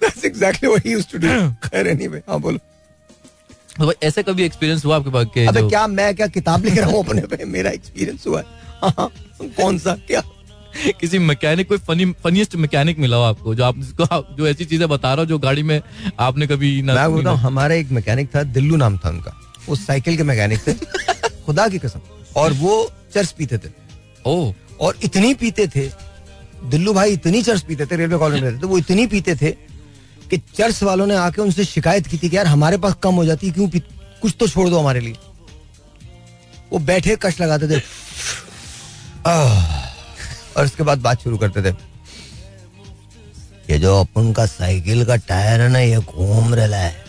That's 0.00 0.24
exactly 0.24 0.68
what 0.68 0.82
he 0.82 0.92
used 0.92 1.10
to 1.10 1.18
do. 1.18 1.34
खैर 1.64 1.94
anyway, 1.94 2.22
हाँ 2.28 2.40
बोलो। 2.40 2.58
तो 3.78 3.86
भाई 3.86 3.94
ऐसे 4.08 4.22
कभी 4.22 4.42
एक्सपीरियंस 4.44 4.84
हुआ 4.84 4.96
आपके 4.96 5.10
पास 5.10 5.26
के 5.34 5.46
अबे 5.46 5.68
क्या 5.68 5.86
मैं 5.86 6.14
क्या 6.16 6.26
किताब 6.26 6.64
लिख 6.64 6.76
रहा 6.78 6.90
हूँ 6.90 7.04
अपने 7.04 7.20
पे? 7.22 7.44
मेरा 7.44 7.70
एक्सपीरियंस 7.70 8.26
हुआ 8.26 8.38
है। 8.40 8.44
हाँ, 8.82 8.94
हाँ, 8.98 9.08
कौन 9.56 9.78
सा? 9.78 9.94
क्या? 10.06 10.22
किसी 11.00 11.18
मैकेनिक 11.18 11.68
कोई 11.68 11.78
फनी 11.78 12.04
फनीस्ट 12.24 12.54
मैकेनिक 12.56 12.98
मिला 12.98 13.16
हो 13.16 13.22
आपको 13.22 13.54
जो 13.54 13.64
आप 13.64 13.78
जिसको 13.78 14.04
आप 14.04 14.28
जो 14.38 14.46
ऐसी 14.48 14.64
चीज़ें 14.64 14.88
बता 14.88 15.12
रहा 15.14 15.22
हो 15.22 15.26
जो 15.26 15.38
गाड़ी 15.38 15.62
में 15.62 15.80
आपने 16.20 16.46
कभी 16.46 16.70
ना 16.82 16.94
मैं 16.94 17.10
बोलता 17.10 17.30
हूँ 17.30 17.38
हमारा 17.38 17.74
एक 17.74 17.90
मैकेनिक 17.90 18.28
था 18.36 18.42
दिल्लू 18.42 18.76
नाम 18.76 18.96
था 18.98 19.08
उनका। 19.08 19.32
वो 19.68 19.76
साइकिल 19.76 20.16
के 20.16 20.22
मैकेनिक 20.22 20.66
थे। 20.68 20.72
खुदा 21.46 21.68
की 21.68 21.78
कसम। 21.78 22.00
और 22.36 22.52
वो 22.52 22.90
चर्च 23.14 23.30
पीते 23.32 23.58
थे। 23.58 23.70
ओ। 24.26 24.52
और 24.80 24.96
इतनी 25.04 25.34
पीते 25.34 25.66
थे 25.66 25.88
दिल्लू 26.70 26.92
भाई 26.94 27.12
इतनी 27.12 27.42
चर्च 27.42 27.62
पीते 27.62 27.86
थे 27.86 27.96
रेलवे 27.96 28.18
कॉलोनी 28.18 28.40
में 28.40 28.48
रहते 28.50 28.62
थे 28.62 28.66
वो 28.66 28.78
इतनी 28.78 29.06
पीते 29.06 29.34
थे 29.36 29.50
कि 30.32 30.36
चर्च 30.56 30.82
वालों 30.82 31.06
ने 31.06 31.14
आके 31.16 31.40
उनसे 31.42 31.64
शिकायत 31.64 32.06
की 32.06 32.18
थी 32.18 32.28
कि 32.28 32.36
यार 32.36 32.46
हमारे 32.46 32.76
पास 32.78 32.94
कम 33.02 33.14
हो 33.14 33.24
जाती 33.24 33.46
है, 33.46 33.52
क्यों 33.52 33.68
कुछ 34.22 34.34
तो 34.40 34.46
छोड़ 34.48 34.68
दो 34.68 34.78
हमारे 34.78 35.00
लिए। 35.00 35.16
वो 36.72 36.78
बैठे 36.80 37.16
कष्ट 37.22 37.40
लगाते 37.40 37.68
थे। 37.68 37.80
और 40.56 40.64
उसके 40.64 40.82
बाद 40.82 40.98
बात 40.98 41.22
शुरू 41.22 41.38
करते 41.38 41.62
थे। 41.62 41.74
ये 43.70 43.78
जो 43.78 43.98
अपन 44.00 44.32
का 44.32 44.46
साइकिल 44.46 45.04
का 45.04 45.16
टायर 45.16 45.60
है 45.60 45.68
ना 45.68 45.78
ये 45.78 45.98
घूम 45.98 46.54
रहा 46.54 46.76
है। 46.76 47.04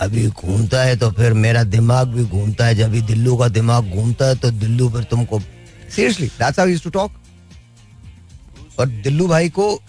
अभी 0.00 0.26
घूमता 0.28 0.82
है 0.82 0.96
तो 0.96 1.10
फिर 1.10 1.32
मेरा 1.34 1.62
दिमाग 1.64 2.08
भी 2.08 2.24
घूमता 2.24 2.66
है। 2.66 2.74
जब 2.74 2.90
भी 2.90 3.02
दिल्लू 3.02 3.36
का 3.36 3.48
दिमाग 3.50 3.90
घूमता 3.90 4.26
है 4.26 4.36
तो 4.36 4.50
दिल्लू 4.50 4.88
फिर 4.90 5.04
तुमको 5.04 5.40
seriously 5.40 6.26
that's 6.26 6.58
how 6.58 6.76
to 6.84 6.90
talk 6.90 7.12
और 8.78 8.86
दिल्लू 8.86 9.28
भाई 9.28 9.48
को 9.50 9.80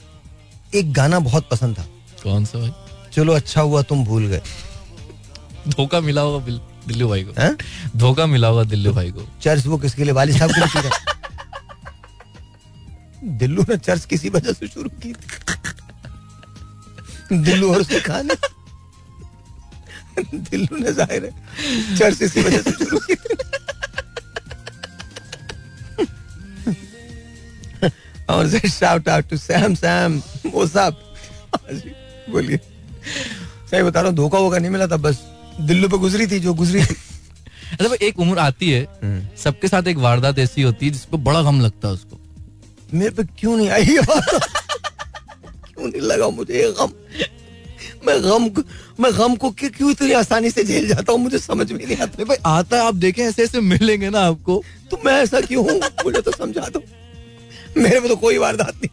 एक 0.75 0.93
गाना 0.93 1.19
बहुत 1.21 1.49
पसंद 1.51 1.77
था। 1.77 1.85
कौन 2.25 2.45
सा 2.45 2.59
भाई? 2.59 2.71
चलो 3.13 3.33
अच्छा 3.33 3.61
हुआ 3.61 3.81
तुम 3.83 4.03
भूल 4.05 4.25
गए। 4.27 4.41
धोखा 5.67 5.99
मिला 6.01 6.21
होगा 6.21 6.45
दिल्लू 6.87 7.07
भाई 7.09 7.23
को। 7.23 7.31
धोखा 7.97 8.25
मिला 8.25 8.47
होगा 8.47 8.63
दिल्लू 8.65 8.93
भाई 8.93 9.11
को। 9.11 9.21
चर्च 9.41 9.65
वो 9.65 9.77
किसके 9.77 10.03
लिए? 10.03 10.13
वाली 10.13 10.33
साहब 10.33 10.51
के 10.51 10.59
लिए 10.59 10.69
पी 10.73 10.81
दिल्लू 13.37 13.65
ने 13.69 13.77
चर्च 13.77 14.05
किसी 14.05 14.29
वजह 14.29 14.53
से 14.53 14.67
शुरू 14.67 14.89
की 15.03 15.13
थी। 15.13 15.27
दिल्लू 17.33 17.73
और 17.73 17.79
उसके 17.81 17.99
खाने। 17.99 18.35
दिल्लू 20.33 20.77
ने 20.77 20.91
ज़ाहिर 20.93 21.23
है 21.25 21.31
चर्च 21.97 22.21
इसी 22.21 22.41
वजह 22.41 22.61
से 22.61 22.71
शुरू 22.73 22.99
की 22.99 23.15
थी। 23.15 23.35
और 28.29 28.47
से 28.49 28.59
shout 28.69 29.09
out 29.09 29.29
to 29.29 29.37
Sam 29.37 29.75
Sam 29.75 30.21
वो 30.45 30.67
साहब 30.67 30.93
बोलिए। 32.29 32.59
सही 33.71 33.83
बता 33.83 33.99
रहा 33.99 34.09
हूँ 34.09 34.17
धोखा 34.17 34.37
वोखा 34.37 34.57
नहीं 34.57 34.71
मिला 34.71 34.87
था 34.87 34.97
बस 34.97 35.23
दिल्लू 35.61 35.89
पे 35.89 35.97
गुजरी 35.97 36.27
थी 36.27 36.39
जो 36.39 36.53
गुजरी 36.53 36.85
थी। 36.85 36.95
अच्छा 37.71 38.05
एक 38.05 38.19
उम्र 38.19 38.39
आती 38.39 38.71
है 38.71 39.35
सबके 39.43 39.67
साथ 39.67 39.87
एक 39.87 39.97
वारदात 39.97 40.39
ऐसी 40.39 40.61
होती 40.61 40.85
है 40.85 40.91
जिसपे 40.91 41.17
बड़ा 41.17 41.41
गम 41.41 41.61
लगता 41.61 41.87
है 41.87 41.93
उसको। 41.93 42.19
मेरे 42.93 43.09
पे 43.09 43.23
क्यों 43.39 43.57
नहीं 43.57 43.69
आई 43.69 43.85
क्यों 43.85 45.87
नहीं 45.87 46.01
लगा 46.01 46.29
मुझे 46.29 46.75
गम? 46.79 46.91
मैं 48.07 48.23
गम 48.23 48.63
मैं 48.99 49.17
गम 49.17 49.35
को 49.35 49.51
क्यों 49.51 49.91
इतनी 49.91 50.11
आसानी 50.11 50.49
से 50.49 50.63
झेल 50.63 50.87
जाता 50.87 51.11
हूँ? 51.11 51.21
मुझे 51.21 51.39
समझ 51.39 51.71
में 51.71 51.85
नहीं 51.85 51.97
आता। 51.97 52.23
भाई 52.23 52.37
आता 52.45 52.77
है 52.77 52.87
आप 52.87 52.95
देखें 52.95 53.23
ऐसे 53.23 53.43
ऐसे 53.43 53.61
मिलेंगे 53.61 54.09
ना 54.09 54.19
आपको। 54.19 54.63
तो 54.91 54.99
मैं 55.05 55.13
ऐसा 55.13 55.41
क्यों 55.41 55.71
हूँ? 55.71 55.81
मुझे 56.05 56.21
तो 56.21 56.31
समझा 56.31 56.61
दो। 56.61 56.83
मेरे 57.77 57.99
पे 57.99 58.07
तो 58.07 58.15
कोई 58.15 58.37
वारदात 58.37 58.75
नहीं। 58.75 58.89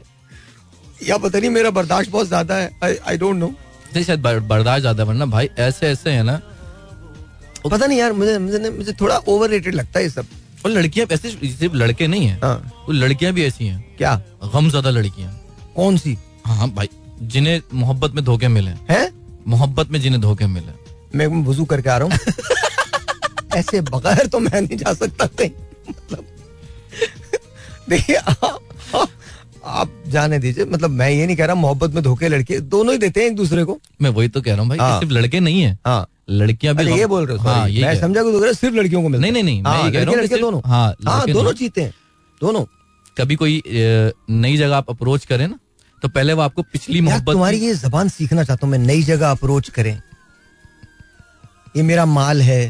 या 1.02 1.16
पता 1.18 1.38
नहीं 1.38 1.50
मेरा 1.50 1.70
बर्दाश्त 1.70 2.10
बहुत 2.10 2.26
ज़्यादा 2.26 2.54
है। 2.54 2.70
आई 2.82 3.16
डोंट 3.18 3.36
नो 3.36 3.48
नहीं 3.94 4.04
शायद 4.04 4.20
बर्दाश्त 4.20 4.80
ज़्यादा 4.80 5.04
वरना 5.04 5.26
भाई 5.26 5.48
ऐसे 5.58 5.86
ऐसे 5.86 6.10
है 6.10 6.22
ना। 6.22 6.40
पता 7.64 7.86
नहीं 7.86 7.98
यार 7.98 8.12
मुझे 8.12 8.38
मुझे 8.38 8.70
मुझे 8.70 8.92
थोड़ा 9.00 9.16
ओवर 9.28 9.50
लगता 9.50 9.98
है 9.98 10.04
ये 10.04 10.10
सब। 10.10 10.26
और 10.64 10.70
लड़कियाँ 10.70 11.06
ऐसे 11.12 11.30
सिर्फ़ 11.30 11.74
लड़के 11.74 12.06
नहीं 12.06 12.26
है। 12.26 12.38
हाँ। 12.44 12.84
वो 12.86 12.92
लड़कियाँ 12.92 13.32
भी 13.32 13.44
ऐसी 13.44 13.66
हैं। 13.66 13.94
क्या? 13.98 14.14
गम 14.54 14.68
ज़्यादा 14.70 14.90
लड़कियाँ 14.90 15.32
कौन 15.76 15.96
सी? 15.96 16.16
हाँ 16.46 16.56
हाँ 16.56 16.68
भाई 16.70 16.88
जिन्हें 17.22 17.60
मोहब्बत 17.74 18.14
में 18.14 18.24
धोखे 18.24 18.48
मिले 18.48 18.70
है। 18.90 19.10
मोहब्बत 19.48 19.90
में 19.90 20.00
जिन्हें 20.00 20.20
धोखे 20.22 20.46
मिले 20.46 20.80
मैं 21.14 21.26
वज़ू 21.44 21.64
करके 21.64 21.90
आ 21.90 21.96
रहा 21.98 22.08
हूँ। 22.08 22.18
ऐसे 23.56 23.80
बगैर 23.80 24.26
तो 24.26 24.38
मैं 24.40 24.60
नहीं 24.60 24.76
जा 24.78 24.92
सकता 24.94 25.26
कहीं। 25.38 25.50
मतलब 25.88 26.24
देखिए 27.88 28.16
आप, 29.64 29.90
जाने 30.08 30.38
दीजिए। 30.38 30.64
मतलब 30.64 30.90
मैं 30.90 31.10
ये 31.10 31.26
नहीं 31.26 31.36
कह 31.36 31.46
रहा 31.46 31.54
मोहब्बत 31.54 31.94
में 31.94 32.02
धोखे 32.04 32.28
लड़के 32.28 32.58
दोनों 32.60 32.92
ही 32.92 32.98
देते 32.98 33.20
हैं 33.20 33.26
एक 33.28 33.36
दूसरे 33.36 33.64
को। 33.64 33.78
मैं 34.02 34.10
वही 34.10 34.28
तो 34.28 34.40
कह 34.42 34.52
रहा 34.52 34.60
हूँ 34.60 34.68
भाई 34.68 34.78
हाँ। 34.78 34.98
सिर्फ़ 35.00 35.12
लड़के 35.12 35.40
नहीं 35.40 35.62
है। 35.62 35.78
हाँ। 35.86 36.06
लड़कियाँ 36.30 36.74
भी 36.74 36.84
ये 36.90 37.06
बोल 37.06 37.26
रहे 37.26 37.36
हो 37.36 37.42
हाँ 37.42 37.66
मैं 37.66 37.94
समझा 38.00 38.22
कि 38.22 38.54
सिर्फ़ 38.54 38.76
लड़कियों 38.76 39.02
को 39.02 39.08
मिलता 39.08 39.22
नहीं, 39.22 39.32
नहीं, 39.32 39.62
नहीं, 39.62 40.40
दोनों। 40.40 40.60
हाँ। 40.66 41.52
जीते 41.52 41.82
हैं 41.82 41.92
दोनों। 42.40 42.64
कभी 43.16 43.34
कोई 43.36 43.62
नई 43.66 44.56
जगह 44.56 44.76
आप 44.76 44.90
अप्रोच 44.90 45.24
करें 45.24 45.46
ना 45.48 45.58
तो 46.02 46.08
पहले 46.08 46.32
वो 46.32 46.42
आपको 46.42 46.62
पिछली 46.62 47.00
मोहब्बत 47.00 47.32
तुम्हारी 47.32 47.58
ये 47.58 47.74
जबान 47.74 48.08
सीखना 48.08 48.44
चाहता 48.44 48.66
हूँ 48.66 48.70
मैं 48.72 48.78
नई 48.78 49.02
जगह 49.02 49.30
अप्रोच 49.30 49.68
करें। 49.68 49.94
ये 51.76 51.82
मेरा 51.82 52.06
माल 52.06 52.42
है। 52.42 52.62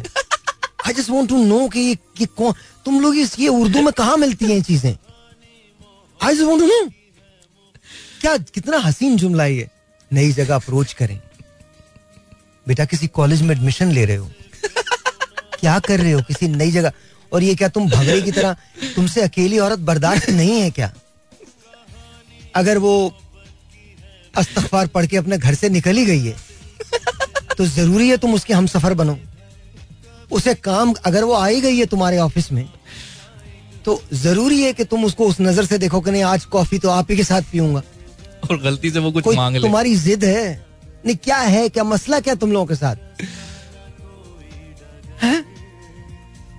I 0.87 0.93
just 0.93 1.11
want 1.11 1.29
to 1.29 1.45
know 1.45 1.69
कि 1.69 1.81
ये 2.21 2.27
कौन 2.27 2.53
तुम 2.85 3.01
लोग 3.01 3.17
इस 3.17 3.39
ये 3.41 3.49
उर्दू 3.49 3.83
में 3.83 3.93
कहा 3.93 4.17
मिलती 4.17 4.53
हैं 4.53 4.63
चीज़ें? 4.63 4.95
आई 6.23 6.35
जस्ट 6.35 6.45
वॉन्ट 6.45 6.63
टू 6.63 6.89
क्या 8.21 8.37
कितना 8.55 8.79
हसीन 8.79 9.17
जुमला 9.17 9.45
ये। 9.47 9.69
नई 10.11 10.33
जगह 10.33 10.55
अप्रोच 10.55 10.93
करें। 10.93 11.19
बेटा 12.67 12.85
किसी 12.85 13.07
कॉलेज 13.09 13.43
में 13.43 13.55
एडमिशन 13.55 13.91
ले 13.93 14.05
रहे 14.05 14.17
हो। 14.17 14.31
क्या 15.61 15.79
कर 15.79 16.01
रहे 16.01 16.13
हो? 16.13 16.21
किसी 16.23 16.49
नई 16.49 16.71
जगह। 16.71 16.93
और 17.33 17.43
ये 17.43 17.55
क्या 17.55 17.69
तुम 17.69 17.89
भगरे 17.91 18.21
की 18.23 18.33
तरह 18.33 18.57
तुमसे 18.97 19.23
अकेली 19.23 19.59
औरत 19.59 19.79
बर्दाश्त 19.89 20.29
नहीं 20.31 20.61
है 20.61 20.71
क्या? 20.71 20.93
अगर 22.57 22.79
वो 22.79 22.95
अस्तगफार 24.35 24.87
पढ़ 24.87 25.07
के 25.07 25.17
अपने 25.17 25.39
घर 25.39 25.55
से 25.55 25.69
निकल 25.69 25.97
ही 25.97 26.05
गई 26.07 26.25
है 26.27 26.37
तो 27.59 27.67
ज़रूरी 27.67 28.09
है 28.09 28.17
तुम 28.17 28.35
उसके 28.35 28.55
हम 28.55 28.67
सफ़र 28.67 28.95
बनो। 28.95 29.19
उसे 30.31 30.55
काम 30.55 30.93
अगर 31.07 31.25
वो 31.25 31.35
आई 31.37 31.61
गई 31.61 31.79
है 31.79 31.87
तुम्हारे 31.87 32.19
ऑफ़िस 32.19 32.51
में 32.53 32.65
तो 33.85 34.01
ज़रूरी 34.15 34.63
है 34.63 34.73
कि 34.73 34.85
तुम 34.85 35.05
उसको 35.05 35.27
उस 35.29 35.41
नज़र 35.41 35.65
से 35.67 35.79
देखो 35.79 36.01
कि 36.01 36.11
नहीं 36.11 36.23
आज 36.25 36.45
कॉफ़ी 36.47 36.79
तो 36.79 36.91
आप 36.91 37.11
ही 37.11 37.17
के 37.17 37.25
साथ 37.25 37.43
पीऊँगा। 37.53 37.83
और 38.51 38.61
गलती 38.63 38.91
से 38.91 38.99
वो 38.99 39.11
कुछ 39.13 39.27
मांग 39.37 39.57
ले। 39.57 39.63
तुम्हारी 39.63 39.95
जिद 39.97 40.25
है? 40.25 40.67
नहीं 41.07 41.17
क्या 41.17 41.37
है? 41.39 41.69
क्या 41.69 41.85
मसला 41.85 42.21
क्या 42.21 42.35
तुम 42.35 42.53
लोगों 42.53 42.67
के 42.67 42.75
साथ? 42.75 42.97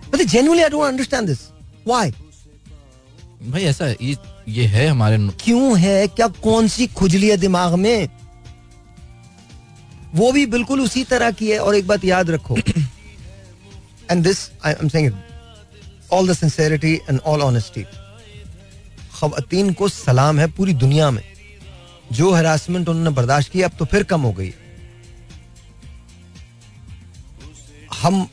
मतलब 0.08 0.26
genuinely 0.26 0.64
I 0.64 0.70
don't 0.70 0.88
understand 0.88 1.28
this 1.28 1.40
why 1.88 2.12
भाई 3.44 3.64
ऐसा 3.66 3.88
ये 3.88 4.16
ये 4.50 4.66
है 4.68 4.88
हमारे 4.88 5.18
क्यों 5.44 5.80
है? 5.80 6.08
क्या 6.10 6.28
कौन 6.44 6.68
सी 6.68 6.88
खुजली 6.90 7.30
है 7.30 7.38
दिमाग 7.38 7.74
में? 7.76 8.10
वो 10.16 10.32
भी 10.32 10.46
बिल्कुल 10.46 10.82
उसी 10.82 11.04
तरह 11.04 11.32
की 11.32 11.50
है। 11.52 11.60
और 11.60 11.76
एक 11.76 11.88
बात 11.88 12.06
याद 12.06 12.30
रखो। 12.30 12.58
And 14.12 14.24
this 14.24 14.50
I 14.66 14.74
am 14.74 14.88
saying 14.88 15.12
all 16.14 16.28
the 16.28 16.34
sincerity 16.36 16.94
and 17.10 17.20
all 17.26 17.42
honesty 17.42 17.84
खवातीन 19.14 19.74
को 19.74 19.88
सलाम 19.90 20.40
है 20.40 20.48
पूरी 20.52 20.74
दुनिया 20.76 21.10
में 21.12 21.24
जो 22.12 22.32
हरासमेंट 22.32 22.90
उन्होंने 22.90 23.16
बर्दाश्त 23.16 23.52
किया 23.52 23.68
अब 23.68 23.78
तो 23.80 23.86
फिर 23.86 24.04
कम 24.04 24.22
हो 24.22 24.32
गई 24.34 24.54
हम 28.02 28.28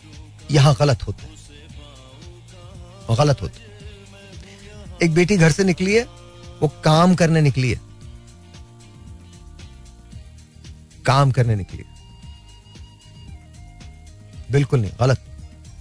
यहाँ 0.51 0.75
गलत 0.81 1.07
होते 1.07 1.29
गलत 3.15 3.43
होते 3.43 3.69
एक 5.05 5.15
बेटी 5.15 5.37
घर 5.37 5.53
से 5.53 5.65
निकली 5.65 5.95
है 5.95 6.03
वो 6.61 6.69
काम 6.85 7.15
करने 7.15 7.41
निकली 7.41 7.71
है 7.71 7.81
काम 11.07 11.31
करने 11.31 11.55
निकली 11.57 11.85
बिल्कुल 14.53 14.81
नहीं 14.81 14.93
गलत 15.01 15.30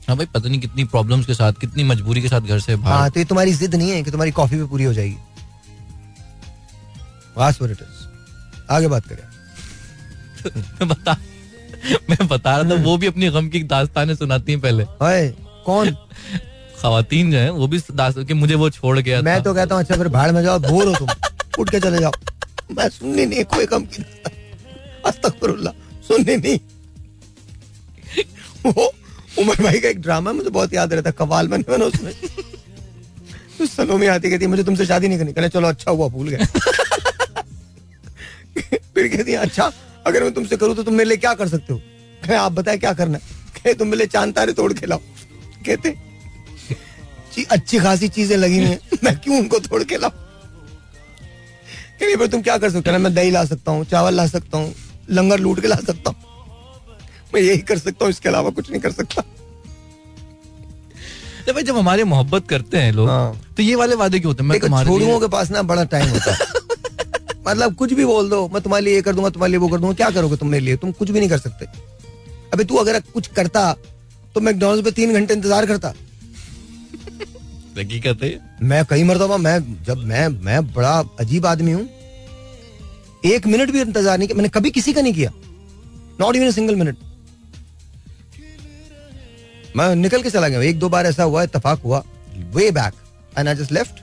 हाँ 0.10 0.18
भाई 0.18 0.26
पता 0.26 0.50
नहीं 0.50 0.60
कितनी 0.60 0.84
प्रॉब्लम्स 0.84 1.26
के 1.26 1.34
साथ 1.34 1.54
कितनी 1.54 1.84
मजबूरी 1.84 2.22
के 2.22 2.28
साथ 2.28 2.42
घर 2.42 2.60
से 2.60 2.76
बाहर। 2.76 2.94
हाँ 2.94 3.12
तो 3.12 3.20
ये 3.20 3.26
तुम्हारी 3.26 3.54
जिद 3.54 3.76
नहीं 3.76 3.92
है 3.92 4.04
कि 4.04 4.12
तुम्हारी 4.12 4.32
कॉफ़ी 4.32 4.58
पे 4.58 4.64
पूरी 4.64 4.84
हो 4.84 4.94
जाएगी। 4.94 5.18
आगे 8.72 8.88
बात 8.88 9.06
करें। 9.06 9.24
मैं 10.62 10.88
बता 10.88 11.18
मैं 12.10 12.28
बता 12.28 12.58
रहा 12.58 12.70
था 12.70 12.76
वो 12.84 12.98
भी 12.98 13.08
अपनी 13.08 13.30
गम 13.30 13.50
की 13.50 13.64
दास्तानें 13.64 14.16
सुनाती 14.16 14.52
हैं 14.52 14.62
पहले। 14.62 14.84
ओए 14.84 15.30
कौन? 15.66 15.92
खातन 16.82 17.32
जो 17.32 17.38
है 17.38 17.52
वो 17.52 17.68
भी 17.68 17.80
दास्तान 17.92 18.26
कि 18.26 18.34
मुझे 18.34 18.56
वो 18.56 18.70
छोड़ 18.70 19.00
गया 19.00 19.22
मैं 19.22 19.44
तो 19.44 19.54
कहता 19.54 19.76
हूँ 19.76 19.84
अच्छा 19.84 19.96
फिर 19.96 20.08
भाड़ 20.08 20.32
में 20.32 20.44
जाओ 20.44 20.60
बोर 20.60 20.88
हो 20.88 20.94
तुम। 20.96 21.08
उठ 21.60 21.70
के 21.70 21.80
चले 21.80 22.00
जाओ। 22.00 22.12
मैं 22.72 22.90
सुननी 22.90 23.26
नहीं 23.26 23.44
कोई 23.44 23.66
कम 23.66 23.86
की 23.86 24.04
अस्तगफिरुल्लाह 25.06 25.74
सुननी 26.08 26.38
नहीं। 26.38 26.60
वो 28.66 28.92
उमर 29.38 29.62
भाई 29.64 29.80
का 29.80 29.90
एक 29.90 30.02
ड्रामा 30.02 30.32
मुझे 30.34 30.50
बहुत 30.50 30.74
याद 30.74 30.94
रहता 30.94 31.12
कवाल 31.12 31.48
बने 31.48 31.64
मैंने 31.70 31.86
उसमें। 31.86 32.14
तो 33.58 33.66
सलोमी 33.66 34.08
आती 34.08 34.30
कहती 34.30 34.48
मुझे 34.48 34.64
तुमसे 34.64 34.86
शादी 34.86 35.08
नहीं 35.08 35.20
करनी। 35.20 35.34
कहना, 35.34 35.48
चलो 35.48 35.68
अच्छा 35.68 35.92
हुआ, 35.92 36.08
भूल 36.08 36.30
गए। 36.30 36.46
फिर 38.94 39.08
कहती 39.08 39.34
अच्छा 39.36 39.72
अगर 40.08 40.24
मैं 40.24 40.34
तुमसे 40.34 40.58
करूँ 40.58 40.76
तो 40.76 40.84
तुम 40.84 40.94
मेरे 40.94 41.08
लिए 41.10 41.18
क्या 41.18 41.34
कर 41.34 41.48
सकते 41.48 41.74
हो? 41.74 41.80
कहे 42.26 42.36
आप 42.36 42.52
बताए 42.52 42.78
क्या 42.78 42.94
करना 42.94 43.18
है? 43.18 43.38
कहे 43.56 43.74
तुम 43.74 43.88
मेरे 43.88 44.06
चाँद 44.08 44.34
तारे 44.36 44.54
तोड़ 44.54 44.72
के 44.74 44.86
लाओ। 44.86 45.00
कहते 45.66 45.96
अच्छी 47.52 47.80
खासी 47.80 48.08
चीज़ें 48.08 48.36
लगी 48.38 48.58
हुई 48.58 48.68
हैं, 48.68 48.80
मैं 49.04 49.16
क्यों 49.20 49.38
उनको 49.40 49.60
तोड़ 49.60 49.84
के 49.84 49.98
लाऊं? 49.98 50.12
कहने 52.00 52.16
पर 52.16 52.28
तुम 52.28 52.42
क्या 52.42 52.58
कर 52.58 52.70
सकते 52.70 52.92
हो, 52.92 52.98
मैं 53.00 53.14
दही 53.14 53.32
ला 53.32 53.44
सकता 53.46 53.72
हूँ, 53.72 53.86
चावल 53.86 54.14
ला 54.14 54.26
सकता 54.28 54.58
हूँ, 54.58 54.74
लंगर 55.10 55.40
लूट 55.40 55.60
के 55.62 55.68
ला 55.68 55.76
सकता 55.78 56.10
हूँ। 56.10 56.18
मैं 57.34 57.42
यही 57.42 57.58
कर 57.64 57.78
सकता 57.78 58.06
हूँ 58.06 58.10
इसके 58.12 58.30
अलावा 58.30 58.50
कुछ 58.50 58.70
नहीं 58.72 58.82
कर 58.82 58.92
सकता। 58.92 59.24
भाई 61.50 61.64
जब 61.64 61.78
हमारे 61.78 62.04
मोहब्बत 62.04 62.48
करते 62.48 62.78
हैं 62.78 62.92
लोग 62.94 63.08
हाँ। 63.10 63.42
तो 63.58 63.64
ये 63.64 63.76
वाले 63.76 63.96
वादे 63.96 64.20
क्यों 64.20 64.34
होते 64.34 64.44
हैं? 64.44 64.50
मैं 64.50 64.84
छोड़ुओं 64.86 65.20
के 65.20 65.28
पास 65.28 65.52
ना 65.52 65.62
बड़ा 65.64 65.84
टाइम 65.94 66.10
होता 66.10 66.32
है। 66.32 66.38
मतलब 67.48 67.76
कुछ 67.76 67.94
भी 67.94 68.06
बोल 68.06 68.30
दो 68.30 68.48
मैं 68.54 68.62
तुम्हारे 68.62 68.86
लिए 68.86 68.96
ये 68.96 69.02
कर 69.02 69.14
दूँगा 69.16 69.30
तुम्हारे 69.30 69.52
लिए 69.52 69.60
वो 69.60 69.68
कर 69.68 69.80
दूँगा 69.80 69.94
क्या 69.94 70.10
करोगे 70.10 70.36
तुम 70.38 70.50
मेरे 70.50 70.66
लिए? 70.66 70.76
तुम 70.78 70.92
कुछ 70.92 71.10
भी 71.12 71.20
नहीं 71.20 71.30
कर 71.30 71.38
सकते। 71.38 71.66
अबे 72.54 72.64
तू 72.64 72.76
अगर 72.76 73.00
कुछ 73.14 73.28
करता 73.28 73.72
तो 74.36 74.42
मैकडोनल्ड 74.42 74.86
पे 74.86 74.92
तीन 74.92 75.14
घंटे 75.14 75.34
इंतज़ार 75.34 75.66
करता। 75.66 75.94
हकीकत 77.80 78.24
है। 78.24 78.30
मैं 78.62 78.84
कई 78.86 79.04
मरतबा 79.04 79.38
मैं 79.40 79.60
जब 79.84 79.98
मैं 80.06 80.28
मैं 80.46 80.66
बड़ा 80.74 80.98
अजीब 81.20 81.46
आदमी 81.46 81.72
हूँ। 81.72 81.88
एक 83.26 83.48
मिनट 83.48 83.72
भी 83.72 83.82
इंतज़ार 83.82 84.18
नहीं 84.18 84.28
किया 84.28 84.38
मैंने 84.38 84.50
कभी 84.50 84.72
किसी 84.72 84.94
का 84.94 85.02
नहीं 85.02 85.14
किया। 85.14 85.32
नॉट 86.20 86.36
इवन 86.36 86.52
सिंगल 86.52 86.76
मिनट 86.76 86.98
मैं 89.76 89.96
निकल 89.96 90.22
के 90.24 90.30
चला 90.30 90.48
गया 90.48 90.62
एक 90.62 90.80
दो 90.80 90.90
बार 90.90 91.06
ऐसा 91.06 91.24
हुआ 91.24 91.44
इतफाक 91.44 91.82
हुआ। 91.84 92.04
Way 92.54 92.70
back 92.72 92.94
and 93.38 93.48
I 93.48 93.56
just 93.56 93.72
left 93.72 94.00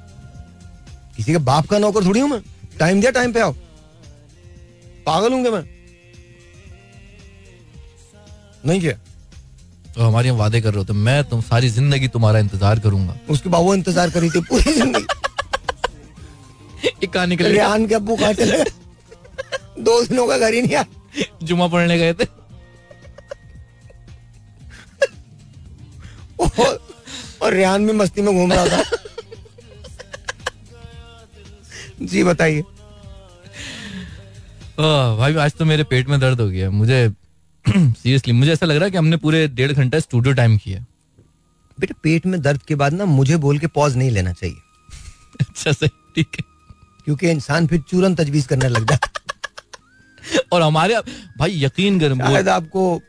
किसी 1.17 1.33
के 1.33 1.39
बाप 1.41 1.67
का 1.67 1.79
नौकर 1.79 2.05
थोड़ी 2.05 2.21
हूँ 2.21 2.29
मैं। 2.31 2.41
टाइम 2.79 3.01
दिया 3.01 3.11
टाइम 3.13 3.33
पे 3.33 3.41
आओ। 3.41 3.53
पागल 5.07 5.33
हूँगे 5.33 5.51
मैं? 5.51 5.65
नहीं 8.67 8.81
किया। 8.81 8.93
तो 9.95 10.03
हमारे 10.03 10.29
यहाँ 10.29 10.39
वादे 10.39 10.61
कर 10.61 10.75
रहे 10.75 10.85
हैं, 10.85 10.95
मैं 10.95 11.25
तुम 11.25 11.41
सारी 11.43 11.69
ज़िंदगी 11.71 12.09
तुम्हारा 12.09 12.39
इंतज़ार 12.39 12.79
करूँगा। 12.81 13.17
उसके 13.31 13.49
बाद 13.49 13.63
वो 13.63 13.75
इंतज़ार 13.75 14.11
करी 14.11 14.31
थी 14.31 14.41
पूरी 14.43 14.73
ज़िंदगी। 14.73 15.07
ये 16.87 17.07
कहाँ 17.07 17.27
निकल 17.27 17.57
के 17.87 17.95
अब्बू 17.95 18.17
कहाँ 18.17 18.33
चले 18.35 18.65
दो 19.79 20.03
दिनों 20.05 20.27
का 20.29 20.39
घर 20.39 20.55
ही 20.55 20.63
नहीं 20.63 20.75
आया। 20.75 20.85
जुमा 21.43 21.67
पढ़ने 21.69 21.99
गए 21.99 22.13
थे। 22.15 22.25
और 27.47 27.55
रेहान 27.55 27.87
भी 27.87 27.93
मस्ती 27.93 28.23
में 28.23 28.35
घूम 28.35 28.53
रहा 28.53 28.67
था। 28.69 28.83
जी 32.03 32.23
बताइए। 32.25 32.63
भाई 35.19 35.35
आज 35.35 35.53
तो 35.59 35.65
मेरे 35.65 35.85
पेट 35.91 36.09
में 36.09 36.19
दर्द 36.21 36.41
हो 36.41 36.49
गया। 36.49 36.71
मुझे 36.71 37.09
सीरियसली 37.69 38.33
मुझे 38.33 38.53
ऐसा 38.53 38.67
लग 38.67 38.77
रहा 38.77 38.85
है 38.85 38.91
कि 38.91 38.97
हमने 38.97 39.17
पूरे 39.17 39.47
डेढ़ 39.49 39.73
घंटा 39.73 39.99
स्टूडियो 40.01 40.35
टाइम 40.35 40.57
किया। 40.59 40.85
बेटा 41.79 41.95
पेट 42.03 42.27
में 42.27 42.41
दर्द 42.43 42.63
के 42.63 42.75
बाद 42.75 42.93
ना 42.93 43.05
मुझे 43.05 43.37
बोल 43.37 43.59
के 43.59 43.67
पॉज 43.79 43.97
नहीं 43.97 44.11
लेना 44.11 44.33
चाहिए। 44.33 44.57
अच्छा 45.41 45.73
सही 45.73 45.89
ठीक 46.17 46.37
है। 46.39 46.45
क्योंकि 47.05 47.31
इंसान 47.31 47.67
फिर 47.67 47.81
चूरन 47.91 48.15
तजवीज 48.15 48.47
करने 48.47 48.69
लग 48.69 48.89
जाता 48.91 50.41
और 50.53 50.63
हमारे 50.63 50.97
भाई 51.39 51.65
यकीन 51.65 52.01
कर 52.01 52.15
शायद 52.17 52.49
आपको 52.49 53.01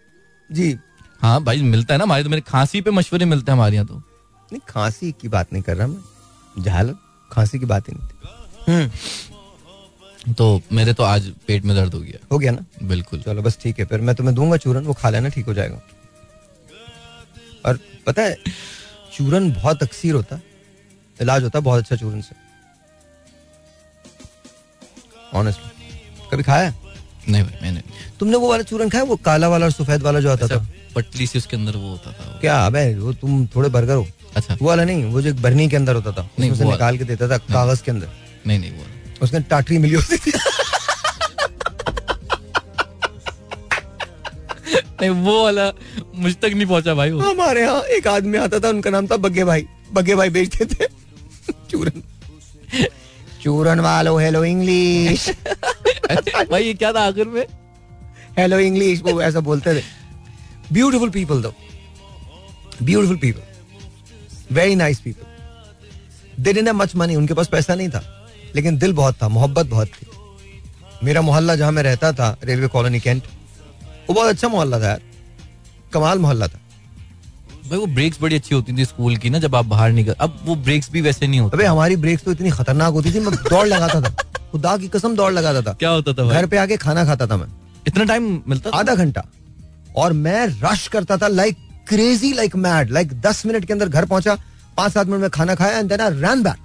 जी। 0.49 0.77
हाँ 1.21 1.43
भाई 1.43 1.61
मिलता 1.61 1.93
है 1.93 1.97
ना 1.97 2.03
हमारे 2.03 2.23
तो 2.23 2.29
मेरे 2.29 2.41
खांसी 2.47 2.81
पे 2.81 2.91
मशवरे 2.91 3.25
मिलते 3.25 3.51
हैं 3.51 3.57
हमारे 3.57 3.75
यहाँ 3.75 3.87
तो। 3.87 4.01
नहीं 4.51 4.59
खांसी 4.69 5.11
की 5.11 5.27
बात 5.27 5.53
नहीं 5.53 5.63
कर 5.63 5.77
रहा 5.77 5.87
मैं। 5.87 6.63
झाल 6.63 6.95
खांसी 7.31 7.59
की 7.59 7.65
बात 7.65 7.89
ही 7.89 7.93
नहीं 7.93 8.07
थी। 8.07 8.13
हम्म। 8.71 10.33
तो 10.33 10.61
मेरे 10.71 10.93
तो 10.93 11.03
आज 11.03 11.31
पेट 11.47 11.65
में 11.65 11.75
दर्द 11.75 11.93
हो 11.93 11.99
गया। 11.99 12.25
हो 12.31 12.37
गया 12.39 12.51
ना? 12.51 12.65
बिल्कुल। 12.83 13.21
चलो 13.21 13.41
बस 13.41 13.57
ठीक 13.61 13.79
है 13.79 13.85
फिर 13.85 14.01
मैं 14.01 14.15
तुम्हें 14.15 14.35
दूँगा 14.35 14.57
चूरन 14.57 14.83
वो 14.83 14.93
खा 14.93 15.09
लेना 15.09 15.29
ठीक 15.29 15.45
हो 15.45 15.53
जाएगा। 15.53 15.81
और 17.65 17.79
पता 18.05 18.21
है 18.21 18.35
चूरन 19.13 19.51
बहुत 19.53 19.83
अक्सीर 19.83 20.15
होता 20.15 20.39
इलाज 21.19 21.43
होता 21.43 21.59
बहुत 21.59 21.83
अच्छा 21.83 21.95
चूरन 21.95 22.21
से। 22.21 22.35
ऑनेस्टली 25.33 26.29
कभी 26.31 26.43
खाया? 26.43 26.73
नहीं 27.29 27.43
भाई 27.43 27.59
मैंने 27.61 27.81
तुमने 28.19 28.37
वो 28.37 28.49
वाला 28.49 28.63
चूरन 28.63 28.89
खाया 28.89 29.03
वो 29.03 29.15
काला 29.15 29.47
वाला 29.47 29.65
और 29.65 29.71
सफ़ेद 29.71 30.01
वाला 30.01 30.19
जो 30.19 30.31
आता 30.31 30.45
अच्छा 30.45 30.57
था? 30.57 30.67
पटली 30.95 31.27
सी 31.27 31.37
उसके 31.37 31.57
अंदर 31.57 31.75
वो 31.75 31.89
होता 31.89 32.11
था 32.11 32.37
क्या 32.41 32.65
अबे 32.65 32.93
वो 32.95 33.13
तुम 33.13 33.45
थोड़े 33.47 33.69
बर्गर 33.69 33.95
हो। 33.95 34.07
अच्छा। 34.35 34.57
वो 34.61 34.67
वाला 34.67 34.83
नहीं 34.83 35.05
वो 35.05 35.21
जो 35.21 35.29
एक 35.29 35.41
बर्नी 35.41 35.67
के 35.69 35.75
अंदर 35.75 35.95
होता 35.95 36.11
था 36.11 36.29
नहीं, 36.39 36.51
उसमें 36.51 36.65
से 36.65 36.71
निकाल 36.71 36.97
के 36.97 37.03
देता 37.03 37.27
था 37.29 37.37
कागज़ 37.37 37.83
के 37.83 37.91
अंदर। 37.91 38.07
नहीं 38.47 38.59
नहीं 38.59 38.71
वो 38.71 38.85
उसके 39.23 39.39
टाटरी 39.49 39.77
मिली 39.77 39.95
होती 39.95 40.17
थी। 40.17 40.31
नहीं 45.01 45.09
वो 45.09 45.43
वाला 45.43 45.71
मुझ 46.15 46.35
तक 46.35 46.45
नहीं 46.45 46.65
पहुँचा 46.65 46.93
भाई 46.93 47.11
वो। 47.11 47.19
हमारे 47.21 47.61
यहाँ 47.61 47.81
एक 47.97 48.07
आदमी 48.07 48.37
आता 48.37 48.59
था 48.59 48.69
उनका 48.69 48.89
नाम 48.89 49.07
था 49.07 49.17
बग्गे 49.17 49.43
भाई। 49.45 49.67
बग्गे 49.93 50.15
भाई 50.15 50.29
बेचते 50.29 50.65
थे 50.65 50.85
चूरन। 51.71 52.01
चूरन 53.41 53.79
वालो 53.79 54.17
हेलो 54.17 54.43
इंग्लिश 54.45 55.29
भाई 56.51 56.63
ये 56.63 56.73
क्या 56.73 56.91
था 56.93 57.01
आखिर 57.07 57.27
में? 57.27 57.45
हेलो 58.37 58.59
इंग्लिश 58.59 59.01
वो 59.01 59.21
ऐसा 59.21 59.39
बोलते 59.41 59.73
थे। 59.75 59.83
ब्यूटीफुल 60.73 61.09
पीपल 61.09 61.41
दो 61.41 61.53
beautiful 62.83 63.17
people 63.17 63.41
very 64.51 64.75
nice 64.75 64.99
people 64.99 66.43
they 66.43 66.53
didn't 66.53 66.75
much 66.75 66.95
money 66.95 67.15
उनके 67.15 67.33
पास 67.33 67.47
पैसा 67.47 67.75
नहीं 67.75 67.89
था 67.89 68.03
लेकिन 68.55 68.77
दिल 68.77 68.93
बहुत 68.93 69.15
था 69.21 69.27
मोहब्बत 69.29 69.65
बहुत 69.65 69.87
थी। 69.87 70.07
मेरा 71.03 71.21
मोहल्ला 71.21 71.55
जहाँ 71.55 71.71
मैं 71.71 71.83
रहता 71.83 72.11
था 72.13 72.37
रेलवे 72.43 72.67
कॉलोनी 72.67 72.99
कैंट 72.99 73.23
वो 74.09 74.13
बहुत 74.13 74.29
अच्छा 74.29 74.47
मोहल्ला 74.47 74.79
था 74.79 74.87
यार 74.87 75.01
कमाल 75.93 76.19
मोहल्ला 76.19 76.47
था। 76.47 76.59
भाई 77.69 77.79
वो 77.79 77.85
ब्रेक्स 77.87 78.21
बड़ी 78.21 78.35
अच्छी 78.35 78.55
होती 78.55 78.77
थी 78.77 78.85
स्कूल 78.85 79.17
की 79.17 79.29
ना 79.29 79.39
जब 79.39 79.55
आप 79.55 79.65
बाहर 79.65 79.91
निकल 79.91 80.15
अब 80.19 80.39
वो 80.45 80.55
ब्रेक्स 80.57 80.91
भी 80.91 81.01
वैसे 81.01 81.27
नहीं 81.27 81.39
होते। 81.39 81.57
अबे 81.57 81.65
हमारी 81.65 81.95
ब्रेक्स 81.95 82.23
तो 82.23 82.31
इतनी 82.31 82.49
खतरनाक 82.49 82.93
होती 82.93 83.13
थी 83.13 83.19
मैं 83.19 83.33
दौड़ 83.35 83.67
लगाता 83.67 84.01
था 84.01 84.09
खुदा 84.51 84.77
की 84.77 84.87
कसम 84.87 85.15
दौड़ 85.15 85.31
लगाता 85.33 85.61
था। 85.61 85.73
क्या 85.73 85.89
होता 85.89 86.13
था 86.13 86.29
घर 86.29 86.45
पे 86.45 86.57
आके 86.57 86.77
खाना 86.77 87.05
खाता 87.05 87.27
था 87.27 87.37
मैं। 87.37 87.47
इतना 87.87 88.03
टाइम 88.03 88.41
मिलता 88.47 88.77
आधा 88.79 88.95
घंटा। 88.95 89.23
और 89.95 90.13
मैं 90.15 90.45
रश 90.63 90.87
करता 90.87 91.17
था 91.17 91.27
like 91.27 91.57
crazy 91.89 92.33
like 92.33 92.55
mad 92.55 92.89
like 92.89 93.21
दस 93.21 93.45
मिनट 93.45 93.65
के 93.65 93.73
अंदर 93.73 93.89
घर 93.89 94.05
पहुँचा 94.05 94.35
पाँच 94.77 94.93
सात 94.93 95.07
मिनट 95.07 95.21
में 95.21 95.29
खाना 95.29 95.55
खाया 95.55 95.77
and 95.77 95.89
then 95.89 96.01
I 96.01 96.09
run 96.09 96.43
back 96.43 96.57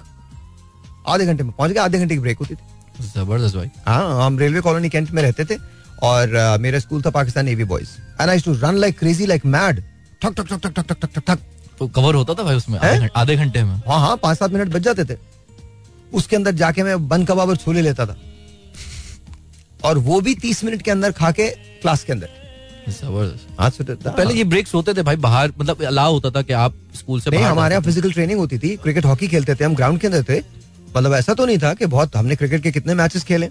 आधे 1.08 1.26
घंटे 1.26 1.44
में 1.44 1.52
पहुँच 1.52 1.72
गया 1.72 1.84
आधे 1.84 1.98
घंटे 1.98 2.14
की 2.14 2.20
ब्रेक 2.20 2.38
होती 2.38 2.54
थी। 2.54 3.04
ज़बरदस्त 3.04 3.56
भाई। 3.56 3.70
हाँ 3.86 4.26
हम 4.26 4.38
रेलवे 4.38 4.60
कॉलोनी 4.60 4.88
कैंट 4.88 5.10
में 5.10 5.22
रहते 5.22 5.44
थे 5.44 5.56
और 6.02 6.54
uh, 6.54 6.62
मेरा 6.62 6.78
स्कूल 6.78 7.02
था 7.02 7.10
Pakistan 7.10 7.44
navy 7.44 7.64
boys 7.64 7.88
and 8.20 8.30
I 8.30 8.40
to 8.40 8.52
run 8.52 8.74
like 8.74 8.98
crazy 8.98 9.26
like 9.26 9.46
mad 9.46 9.82
ठक 10.22 10.32
ठक 10.32 10.46
ठक 10.46 10.60
ठक 10.66 10.72
ठक 10.72 10.86
ठक 10.88 11.14
ठक 11.14 11.24
ठक। 11.26 11.38
तो 11.78 11.88
कवर 11.88 12.14
होता 12.14 12.34
था 12.34 12.42
भाई 12.42 12.56
उसमें? 12.56 12.78
आधे 12.78 12.98
घंटे- 12.98 13.10
आधे 13.16 13.36
घंटे 13.36 13.64
में। 13.64 13.76
हाँ 13.76 14.00
हाँ 14.00 14.16
पाँच 14.16 14.38
सात 14.38 14.50
मिनट 14.50 14.68
बच 14.68 14.82
जाते 14.82 15.04
थे। 15.04 15.18
उसके 16.14 16.36
अंदर 16.36 16.52
जाके 16.52 16.82
मैं 16.82 17.08
बन 17.08 17.24
कबाब 17.24 17.48
और 17.48 17.56
छोले 17.56 17.80
लेता 17.80 18.06
था। 18.06 18.16
और 19.84 19.98
वो 19.98 20.20
भी 20.20 20.34
तीस 20.34 20.64
मिनट 20.64 20.82
के 20.82 20.90
अंदर 20.90 21.12
खा 21.12 21.30
के 21.30 21.48
क्लास 21.50 22.04
के 22.04 22.12
अंदर। 22.12 22.41
ज़बरदस्त। 22.88 23.60
आज 23.60 23.72
से 23.72 23.84
पहले 23.84 24.34
ये 24.34 24.44
ब्रेक्स 24.44 24.74
होते 24.74 24.94
थे 24.94 25.02
भाई 25.02 25.16
बाहर 25.18 25.52
मतलब 25.58 25.82
अलाउ 25.84 26.12
होता 26.12 26.30
था 26.30 26.42
कि 26.42 26.52
आप 26.54 26.74
स्कूल 26.94 27.20
से 27.20 27.30
नहीं 27.30 27.44
हमारे 27.44 27.74
यहाँ 27.74 27.82
फ़िज़िकल 27.82 28.12
ट्रेनिंग 28.12 28.38
होती 28.38 28.58
थी 28.58 28.76
क्रिकेट 28.78 29.04
हॉकी 29.04 29.28
खेलते 29.28 29.54
थे 29.54 29.64
हम 29.64 29.74
ग्राउंड 29.74 30.00
के 30.00 30.06
अंदर 30.06 30.22
थे। 30.28 30.38
मतलब 30.96 31.14
ऐसा 31.14 31.34
तो 31.34 31.46
नहीं 31.46 31.58
था 31.58 31.72
कि 31.74 31.86
बहुत 31.88 32.16
हमने 32.16 32.36
क्रिकेट 32.36 32.62
के 32.62 32.70
कितने 32.72 32.94
मैचेस 32.94 33.24
खेले। 33.24 33.48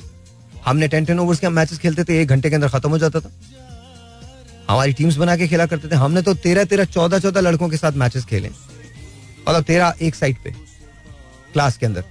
हमने 0.65 0.87
टेन 0.87 1.05
टेन 1.05 1.19
ओवर्स 1.19 1.39
के 1.39 1.49
मैचेस 1.49 1.79
खेलते 1.79 2.03
थे 2.03 2.21
एक 2.21 2.27
घंटे 2.29 2.49
के 2.49 2.55
अंदर 2.55 2.67
खत्म 2.69 2.89
हो 2.89 2.97
जाता 2.97 3.19
था। 3.19 3.31
हमारी 4.69 4.93
टीम्स 4.93 5.15
बना 5.17 5.35
के 5.35 5.47
खेला 5.47 5.65
करते 5.65 5.87
थे। 5.87 5.95
हमने 5.95 6.21
तो 6.21 6.33
तेरह 6.43 6.63
तेरह 6.63 6.85
चौदह 6.87 7.19
चौदह 7.19 7.41
लड़कों 7.41 7.69
के 7.69 7.77
साथ 7.77 7.91
मैचेस 7.97 8.25
खेले। 8.25 8.49
मतलब 8.49 9.63
तेरह 9.63 9.93
एक 10.01 10.15
साइड 10.15 10.37
पे 10.43 10.51
क्लास 11.53 11.77
के 11.77 11.85
अंदर। 11.85 12.03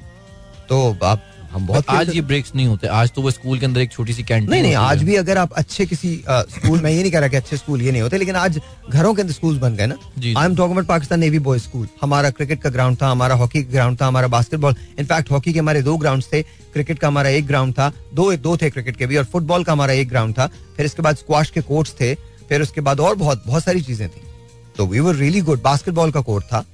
तो 0.69 0.97
आप 1.03 1.23
हम 1.53 1.67
बहुत 1.67 1.89
आज 1.91 2.15
ये 2.15 2.21
ब्रेक्स 2.23 2.55
नहीं 2.55 2.67
होते 2.67 2.87
आज 2.87 3.11
तो 3.13 3.23
वो 3.23 3.31
स्कूल 3.31 3.59
के 3.59 3.67
अंदर 3.67 3.81
एक 3.81 3.91
छोटी 3.93 4.13
सी 4.13 4.23
कैंटीन 4.23 4.51
नहीं 4.51 4.63
नहीं 4.63 4.75
आज 4.75 5.03
भी 5.03 5.15
अगर 5.17 5.39
आप 5.39 5.53
अच्छे 5.53 5.87
किसी 5.87 6.13
स्कूल 6.29 6.81
में 6.81 6.91
ये 6.91 7.01
नहीं 7.01 7.11
कह 7.13 7.19
रहा 7.19 7.29
कि 7.29 7.37
अच्छे 7.37 7.57
स्कूल 7.57 7.83
ये 7.83 7.93
नहीं 7.93 8.03
होते 8.03 8.19
लेकिन 8.19 8.37
आज 8.37 8.61
घरों 8.91 9.15
के 9.15 9.23
अंदर 9.23 9.35
स्कूल 9.35 9.59
बन 9.59 9.77
गए 9.77 9.87
ना। 9.87 9.95
I 10.39 10.47
am 10.47 10.55
talking 10.57 10.71
about 10.71 10.87
Pakistan 10.87 11.21
navy 11.21 11.39
boy 11.39 11.59
school 11.59 11.89
हमारा 12.03 12.31
क्रिकेट 12.31 12.63
का 12.63 12.71
ग्राउंड 12.71 12.97
था 13.03 13.09
हमारा 13.11 13.35
हॉकी 13.35 13.63
का 13.63 13.71
ग्राउंड 13.73 14.01
था 14.01 14.07
हमारा 14.07 14.29
बास्केटबॉल 14.29 14.75
इनफैक्ट 14.99 15.31
हॉकी 15.31 15.53
के 15.53 15.59
हमारे 15.59 15.83
दो 15.83 15.97
ग्राउंड 15.97 16.25
थे 16.33 16.43
क्रिकेट 16.43 16.99
का 16.99 17.09
हमारा 17.09 17.31
एक 17.31 17.47
ग्राउंड 17.47 17.75
था 17.75 17.93
दो 18.15 18.33
दो 18.39 18.57
थे 18.57 18.71
क्रिकेट 18.71 18.97
के 18.97 19.07
भी 19.07 19.17
और 19.17 19.25
फुटबॉल 19.25 19.65
का 19.65 19.73
हमारा 19.73 19.93
एक 19.93 20.09
ग्राउंड 20.09 20.35
था। 20.35 20.47
फिर 20.77 20.87
इसके 20.87 21.03
बाद 21.03 21.17
स्क्वाश 21.17 21.51
के 21.51 21.61
कोर्ट्स 21.63 21.95
थे 22.01 22.15
फिर 22.49 22.63
उसके 22.63 22.81
बाद 22.81 23.01
और 23.01 23.15
बहुत 23.17 23.43
बहुत 23.47 23.65
सारी 23.65 23.81
चीज़ें 23.83 24.09
थी। 24.09 24.23
तो 24.77 24.87
we 24.87 25.01
were 25.01 25.15
really 25.15 25.41
good 25.41 25.63
basketball 25.63 26.11
का 26.13 26.21
कोर्ट 26.21 26.45
था 26.45 26.65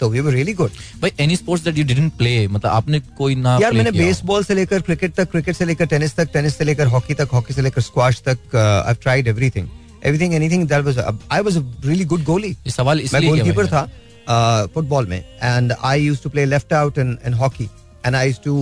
तो 0.00 0.08
वी 0.10 0.20
वर 0.20 0.32
रियली 0.32 0.52
गुड 0.54 0.70
भाई 1.02 1.12
any 1.20 1.36
sports 1.36 1.64
that 1.64 1.78
you 1.78 1.84
didn't 1.84 2.12
play 2.18 2.36
मतलब 2.48 2.70
आपने 2.70 3.00
कोई 3.18 3.34
ना 3.36 3.58
यार 3.62 3.72
मैंने 3.72 3.90
बेसबॉल 3.92 4.44
से 4.44 4.54
लेकर 4.54 4.80
क्रिकेट 4.88 5.14
तक 5.14 5.30
क्रिकेट 5.30 5.56
से 5.56 5.64
लेकर 5.64 5.86
टेनिस 5.86 6.16
तक 6.16 6.30
टेनिस 6.32 6.56
से 6.58 6.64
लेकर 6.64 6.86
हॉकी 6.94 7.14
तक 7.14 7.28
हॉकी 7.32 7.54
से 7.54 7.62
लेकर 7.62 7.82
स्क्वाश 7.82 8.22
तक 8.28 8.56
I 8.56 8.94
tried 9.02 9.28
everything 9.28 9.68
everything 10.04 10.34
anything 10.34 10.68
that 10.68 10.84
was 10.84 10.98
I 10.98 11.40
was 11.40 11.56
a 11.56 11.62
really 11.86 12.04
good 12.14 12.24
गोली 12.24 12.56
सवाल 12.68 13.00
इसलिए 13.00 13.20
किया 13.22 13.44
गोलकीपर 13.44 13.66
था 13.66 14.68
फुटबॉल 14.74 15.06
में 15.06 15.18
and 15.18 15.72
I 15.82 16.02
used 16.02 16.22
to 16.22 16.30
play 16.30 16.44
left 16.46 16.72
out 16.72 16.98
in 16.98 17.16
in 17.26 17.34
hockey 17.44 17.68
and 18.06 18.16
I 18.16 18.26
used 18.26 18.42
to 18.44 18.56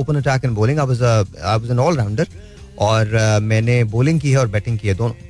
open 0.00 0.16
attack 0.16 0.44
and 0.44 0.54
bowling 0.54 0.78
I 0.78 0.86
was 0.86 1.02
I 1.02 1.58
was 1.58 1.70
an 1.70 1.78
allrounder 1.78 2.26
और 2.80 3.06
uh, 3.06 3.42
मैंने 3.42 3.82
bowling 3.84 4.20
की 4.20 4.30
है 4.30 4.38
और 4.38 4.48
बैटिंग 4.48 4.78
की 4.78 4.88
है 4.88 4.94
दोनों। 4.94 5.29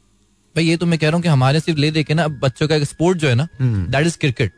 भाई 0.55 0.65
ये 0.65 0.77
तो 0.77 0.85
मैं 0.85 0.99
कह 0.99 1.07
रहा 1.07 1.15
हूँ 1.15 1.23
कि 1.23 1.29
हमारे 1.29 1.59
सिर्फ़ 1.59 1.79
ले 1.79 1.91
दे 1.91 2.03
के 2.03 2.13
ना 2.13 2.27
बच्चों 2.27 2.67
का 2.67 2.75
एक 2.75 2.83
स्पोर्ट 2.83 3.17
जो 3.17 3.27
है 3.27 3.35
ना 3.35 3.47
दैट 3.91 4.07
इज़ 4.07 4.17
क्रिकेट 4.17 4.51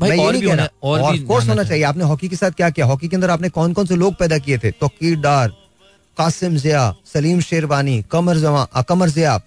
भाई 0.01 0.19
और 0.19 0.33
भी 0.33 0.47
होना- 0.51 0.69
और 0.83 1.01
course 1.19 1.41
जाना 1.41 1.53
होना 1.53 1.63
चाहिए। 1.65 1.85
आपने 1.85 2.05
हॉकी 2.05 2.29
के 2.29 2.37
साथ 2.37 2.51
क्या 2.51 2.71
किया? 2.71 2.87
हॉकी 2.87 3.09
के 3.09 3.17
अंदर 3.17 3.31
आपने 3.31 3.49
कौन 3.49 3.73
कौन 3.73 3.87
से 3.87 3.97
लोग 3.97 4.15
पैदा 4.15 4.39
किए 4.39 4.59
थे? 4.59 4.71
तोकीर 4.71 5.17
डार 5.17 5.49
कासिम 6.19 6.57
जिया 6.57 6.95
सलीम 7.15 7.41
शेरवानी 7.41 8.05
कमर 8.11 8.37
जमा 8.37 8.65
कमर 8.65 9.09
जिया 9.09 9.39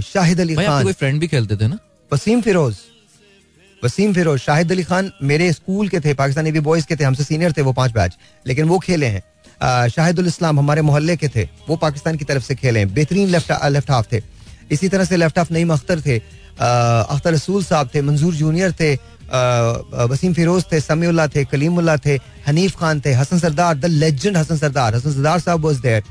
शाहिद 0.00 0.40
अली 0.40 0.54
खान। 0.66 0.84
कोई 0.84 0.92
फ्रेंड 0.92 1.20
भी 1.20 1.28
खेलते 1.28 1.56
थे 1.56 1.68
ना? 1.68 1.78
वसीम 2.12 2.40
फिरोज। 2.40 2.76
वसीम 3.84 4.14
फिरोज 4.14 4.40
शाहिद 4.40 4.72
अली 4.72 4.82
खान 4.82 5.12
मेरे 5.22 5.52
स्कूल 5.52 5.88
के 5.88 6.00
थे 6.00 6.14
पाकिस्तानी 6.14 6.52
भी 6.52 6.60
बॉयज़ 6.60 6.86
के 6.86 6.96
थे 6.96 7.04
हमसे 7.04 7.24
सीनियर 7.24 7.52
थे 7.52 7.62
वो 7.62 7.72
पाँच 7.72 7.92
बैच 7.92 8.16
लेकिन 8.46 8.64
वो 8.64 8.78
खेले 8.78 9.06
हैं। 9.06 9.22
शाहिदुल 9.60 10.26
इस्लाम 10.26 10.58
हमारे 10.58 10.82
मोहल्ले 10.82 11.16
के 11.16 11.28
थे, 11.28 11.48
वो 11.68 11.76
पाकिस्तान 11.78 12.16
की 12.16 12.24
तरफ़ 12.24 12.44
से 12.44 12.54
खेले 12.54 12.84
बेहतरीन 12.88 13.28
लेफ़्ट 13.28 13.52
लेफ़्ट 13.66 13.90
हाफ़ 13.90 14.06
थे। 14.12 14.22
इसी 14.70 14.88
तरह 14.88 15.04
से 15.04 15.16
लेफ़्ट 15.16 15.38
हाफ़ 15.38 15.52
नईम 15.52 15.72
अख्तर 15.72 16.00
थे 16.00 16.18
अख्तर 16.58 17.32
रसूल 17.32 17.64
साहब 17.64 17.90
थे, 17.94 18.02
मंजूर 18.02 18.34
जूनियर 18.34 18.72
थे 18.80 18.94
वसीम 20.08 20.32
फिरोज 20.34 20.64
थे 20.72 20.80
समीउल्ला 20.80 21.26
थे 21.28 21.44
कलीमुल्ला 21.44 21.96
थे, 21.96 22.18
हनीफ 22.46 22.76
खान 22.78 23.00
थे, 23.00 23.12
हसन 23.14 23.38
सरदार, 23.38 23.74
द 23.76 23.84
लेजेंड 23.84 24.36
हसन 24.36 24.56
सरदार 24.56 24.94
हसन 24.94 25.12
सरदार 25.12 25.40
साहब 25.40 25.64
वाज 25.64 25.76
देयर 25.78 26.02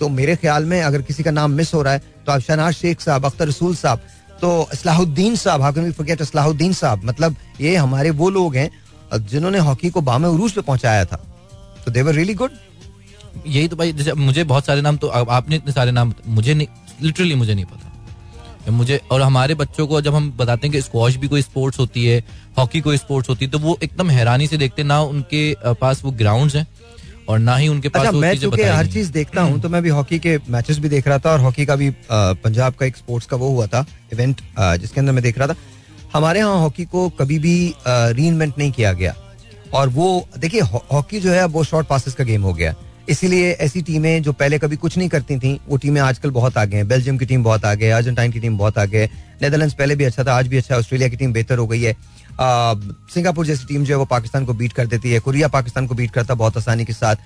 तो 0.00 0.08
मेरे 0.10 0.36
ख्याल 0.36 0.64
में 0.64 0.80
अगर 0.82 1.02
किसी 1.02 1.22
का 1.22 1.30
नाम 1.30 1.50
मिस 1.52 1.72
हो 1.74 1.82
रहा 1.82 1.92
है 1.92 2.02
तो 2.26 2.32
आप 2.32 2.40
शहनाज 2.40 2.74
शेख 2.74 3.00
साहब, 3.00 3.24
अख्तर 3.24 3.48
रसूल 3.48 3.74
साहब 3.76 4.00
तो 4.40 4.50
असलाहुद्दीन 4.72 5.36
साहब 5.36 5.62
how 5.62 5.72
can 5.72 5.84
we 5.84 5.92
forget 5.92 6.22
Islahuddin 6.22 6.72
साहब? 6.72 7.04
मतलब 7.04 7.36
ये 7.60 7.76
हमारे 7.76 8.10
वो 8.12 8.30
लोग 8.30 8.56
हैं, 8.56 8.70
जिन्होंने 9.12 9.58
हॉकी 9.60 9.90
को 9.90 10.00
बामे 10.00 10.28
उरूज 10.28 10.52
पे 10.52 10.60
पहुँचाया 10.62 11.04
था। 11.04 11.18
तो 11.84 11.90
दे 11.90 12.02
वर 12.02 12.14
रियली 12.14 12.34
गुड 12.34 12.50
यही 13.46 13.68
तो 13.68 13.76
भाई 13.76 13.92
जैसे 13.92 14.12
मुझे 14.14 14.44
बहुत 14.44 14.66
सारे 14.66 14.80
नाम 14.80 14.96
तो 14.96 15.08
आपने 15.08 15.56
इतने 15.56 15.72
सारे 15.72 15.90
नाम 15.90 16.12
मुझे 16.26 16.54
नहीं 16.54 16.66
लिटरली 17.02 17.34
मुझे 17.34 17.54
नहीं 17.54 17.64
पता। 17.64 18.70
मुझे 18.70 19.00
और 19.10 19.22
हमारे 19.22 19.54
बच्चों 19.54 19.86
को 19.86 20.00
जब 20.00 20.14
हम 20.14 20.30
बताते 20.36 20.66
हैं 20.66 20.72
कि 20.72 20.80
स्क्वाश 20.82 21.16
भी 21.16 21.28
कोई 21.28 21.42
स्पोर्ट्स 21.42 21.78
होती 21.78 22.04
है 22.04 22.18
हॉकी 22.58 22.80
कोई 22.80 22.96
स्पोर्ट्स 22.96 23.28
होती 23.28 23.44
है 23.44 23.50
तो 23.50 23.58
वो 23.58 23.78
एकदम 23.82 24.10
हैरानी 24.10 24.46
से 24.46 24.56
देखते 24.56 24.82
हैं 24.82 24.88
ना 24.88 25.00
उनके 25.02 25.54
पास 25.80 26.02
वो 26.04 26.10
ग्राउंड्स 26.20 26.56
हैं 26.56 26.66
और 27.28 27.38
ना 27.38 27.56
ही 27.56 27.68
उनके 27.68 27.88
पास 27.88 28.06
अच्छा 28.06 28.18
मैं 28.18 28.36
चूँकि 28.38 28.62
हर 28.62 28.86
चीज़ 28.86 29.10
देखता 29.12 29.42
हूँ 29.42 29.60
तो 29.60 29.68
मैं 29.68 29.82
भी 29.82 29.88
हॉकी 29.90 30.18
के 30.18 30.36
मैचेस 30.50 30.78
भी 30.78 30.88
देख 30.88 31.08
रहा 31.08 31.18
था 31.18 31.32
और 31.32 31.40
हॉकी 31.40 31.66
का 31.66 31.76
भी 31.76 31.90
पंजाब 32.10 32.74
का 32.74 32.86
एक 32.86 32.96
स्पोर्ट्स 32.96 33.26
का 33.26 33.36
वो 33.36 33.48
हुआ 33.48 33.66
था 33.66 33.84
इवेंट 34.12 34.40
जिसके 34.60 35.00
अंदर 35.00 35.12
मैं 35.12 35.22
देख 35.22 35.38
रहा 35.38 35.48
था। 35.48 35.56
हमारे 36.14 36.40
यहाँ 36.40 36.58
हॉकी 36.60 36.84
को 36.84 37.08
कभी 37.18 37.38
भी 37.38 37.56
री 37.88 38.26
इन्वेंट 38.26 38.54
नहीं 38.58 38.72
किया 38.72 38.92
गया। 38.92 39.14
और 39.74 39.88
वो, 39.88 40.28
देखिए 40.38 40.60
हॉकी 40.60 41.20
जो 41.20 41.32
है 41.32 41.44
वो 41.46 41.64
शॉर्ट 41.64 41.86
पासिस 41.86 42.14
का 42.14 42.24
गेम 42.24 42.42
हो 42.42 42.52
गया। 42.54 42.74
इसीलिए 43.08 43.50
ऐसी 43.52 43.80
टीमें 43.82 44.22
जो 44.22 44.32
पहले 44.32 44.58
कभी 44.58 44.76
कुछ 44.76 44.96
नहीं 44.98 45.08
करती 45.08 45.38
थी, 45.38 45.58
वो 45.68 45.76
टीमें 45.76 46.00
आजकल 46.00 46.30
बहुत 46.30 46.56
आगे 46.58 46.76
हैं। 46.76 46.86
बेल्जियम 46.88 47.18
की 47.18 47.26
टीम 47.26 47.44
बहुत 47.44 47.64
आगे 47.64 47.86
है, 47.86 47.92
अर्जेंटाइन 47.92 48.32
की 48.32 48.40
टीम 48.40 48.58
बहुत 48.58 48.78
आगे 48.78 48.98
है। 48.98 49.10
नेदरलैंड्स 49.42 49.74
पहले 49.74 49.96
भी 49.96 50.04
अच्छा 50.04 50.24
था, 50.24 50.34
आज 50.34 50.48
भी 50.48 50.56
अच्छा 50.56 50.74
है। 50.74 50.78
ऑस्ट्रेलिया 50.80 51.08
की 51.08 51.16
टीम 51.16 51.32
बेहतर 51.32 51.58
हो 51.58 51.66
गई 51.66 51.82
है। 51.82 51.96
सिंगापुर 53.14 53.46
जैसी 53.46 53.64
टीम 53.68 53.84
जो 53.84 53.94
है, 53.94 53.98
वो 53.98 54.04
पाकिस्तान 54.04 54.44
को 54.44 54.54
बीट 54.54 54.72
कर 54.72 54.86
देती 54.86 55.12
है। 55.12 55.18
कोरिया 55.20 55.48
पाकिस्तान 55.48 55.86
को 55.86 55.94
बीट 55.94 56.10
करता 56.10 56.34
बहुत 56.34 56.56
आसानी 56.56 56.84
के 56.84 56.92
साथ। 56.92 57.16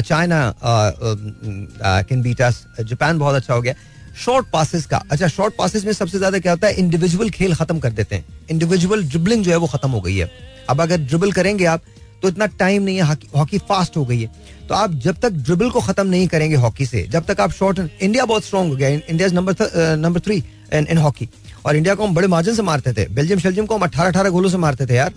China 0.00 0.54
can 0.62 2.22
beat 2.22 2.42
us 2.42 2.62
Japan 2.80 3.18
बहुत 3.18 3.34
अच्छा 3.34 3.54
हो 3.54 3.62
गया। 3.62 3.74
शॉर्ट 4.16 4.46
पासेस 4.52 4.86
का। 4.86 5.02
अच्छा 5.10 5.28
शॉर्ट 5.28 5.54
पासेस 5.56 5.84
में 5.84 5.92
सबसे 5.92 6.18
ज़्यादा 6.18 6.38
क्या 6.38 6.52
होता 6.52 6.66
है? 6.66 6.74
इंडिविजुअल 6.74 7.30
खेल 7.30 7.54
खत्म 7.54 7.78
कर 7.78 7.90
देते 7.90 8.16
हैं। 8.16 8.24
इंडिविजुअल 8.50 9.04
ड्रिबलिंग 9.04 9.44
जो 9.44 9.50
है 9.50 9.56
वो 9.56 9.66
खत्म 9.66 9.90
हो 9.90 10.00
गई 10.00 10.16
है। 10.16 10.30
अब 10.70 10.80
अगर 10.80 10.96
ड्रिबल 10.96 11.32
करेंगे 11.32 11.64
आप 11.64 11.82
तो 12.22 12.28
इतना 12.28 12.46
टाइम 12.46 12.82
नहीं 12.82 12.96
है। 12.96 13.02
हॉकी- 13.36 13.60
फास्ट 13.60 13.96
हो 13.96 14.04
गई 14.04 14.20
है। 14.20 14.30
तो 14.68 14.74
आप 14.74 14.94
जब 14.94 15.16
तक 15.16 15.30
ड्रिबल 15.30 15.70
को 15.70 15.80
खत्म 15.80 16.06
नहीं 16.06 16.28
करेंगे 16.28 16.56
हॉकी 16.56 16.86
से, 16.86 17.06
जब 17.10 17.24
तक 17.24 17.40
आप 17.40 17.52
शॉर्ट 17.52 17.80
इंडिया 18.00 18.24
बहुत 18.24 18.44
स्ट्रांग 18.44 18.70
हो 18.70 18.76
गया। 18.76 18.88
India 18.88 19.28
number 19.28 19.54
number 19.96 20.20
three 20.20 20.44
in 20.72 20.98
hockey 20.98 21.28
और 21.64 21.76
इंडिया 21.76 21.94
को 21.94 22.06
हम 22.06 22.14
बड़े 22.14 22.28
मार्जिन 22.28 22.54
से 22.54 22.62
मारते 22.62 22.92
थे। 22.92 23.08
बेल्जियम 23.08 23.40
शेल्जियम 23.40 23.66
को 23.66 23.74
हम 23.74 23.80
अठारह 23.80 24.08
अठारह 24.08 24.30
गोलों 24.30 24.50
से 24.50 24.56
मारते 24.56 24.86
थे 24.86 24.94
यार। 24.94 25.14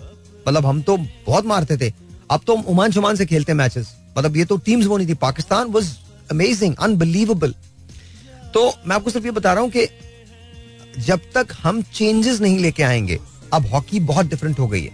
मतलब 0.48 0.66
हम 0.66 0.82
तो 0.82 0.96
बहुत 1.26 1.46
मारते 1.46 1.76
थे। 1.76 1.92
अब 2.30 2.40
तो 2.46 2.56
हम 2.56 2.62
उमान 2.62 2.90
शुमान 2.90 3.16
से 3.16 3.26
खेलते 3.26 3.54
मैचेस 3.54 3.94
मतलब 4.18 4.36
ये 4.36 4.44
तो 4.44 4.56
टीम्स 4.56 4.86
वो 4.86 4.96
नहीं 4.96 5.08
थी। 5.08 5.14
पाकिस्तान 5.14 5.66
वॉज़ 5.66 5.94
अमेजिंग 6.30 6.74
अनबिलीवेबल 6.80 7.54
तो 8.54 8.72
मैं 8.86 8.96
आपको 8.96 9.10
सिर्फ़ 9.10 9.26
ये 9.26 9.32
बता 9.32 9.52
रहा 9.52 9.62
हूँ 9.62 9.70
कि 9.70 9.86
जब 11.00 11.20
तक 11.34 11.54
हम 11.62 11.82
चेंजेस 11.94 12.40
नहीं 12.40 12.58
लेके 12.58 12.82
आएँगे 12.82 13.18
अब 13.52 13.66
हॉकी 13.66 14.00
बहुत 14.02 14.26
डिफरेंट 14.26 14.58
हो 14.58 14.66
गई 14.68 14.82
है। 14.82 14.92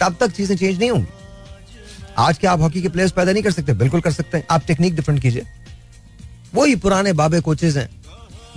तब 0.00 0.16
तक 0.20 0.32
चीज़ें 0.32 0.56
चेंज 0.56 0.78
नहीं 0.78 0.90
होंगी। 0.90 1.06
आज 2.18 2.38
के 2.38 2.46
आप 2.46 2.60
हॉकी 2.60 2.82
के 2.82 2.88
प्लेयर्स 2.88 3.12
पैदा 3.12 3.32
नहीं 3.32 3.42
कर 3.42 3.50
सकते? 3.50 3.72
बिल्कुल 3.74 4.00
कर 4.00 4.12
सकते 4.12 4.38
हैं। 4.38 4.44
आप 4.50 4.64
टेक्निक 4.66 4.94
डिफरेंट 4.96 5.20
कीजिए। 5.22 5.42
वही 6.54 6.76
पुराने 6.76 7.12
बाबे 7.12 7.40
कोचेज 7.40 7.76
हैं 7.78 7.88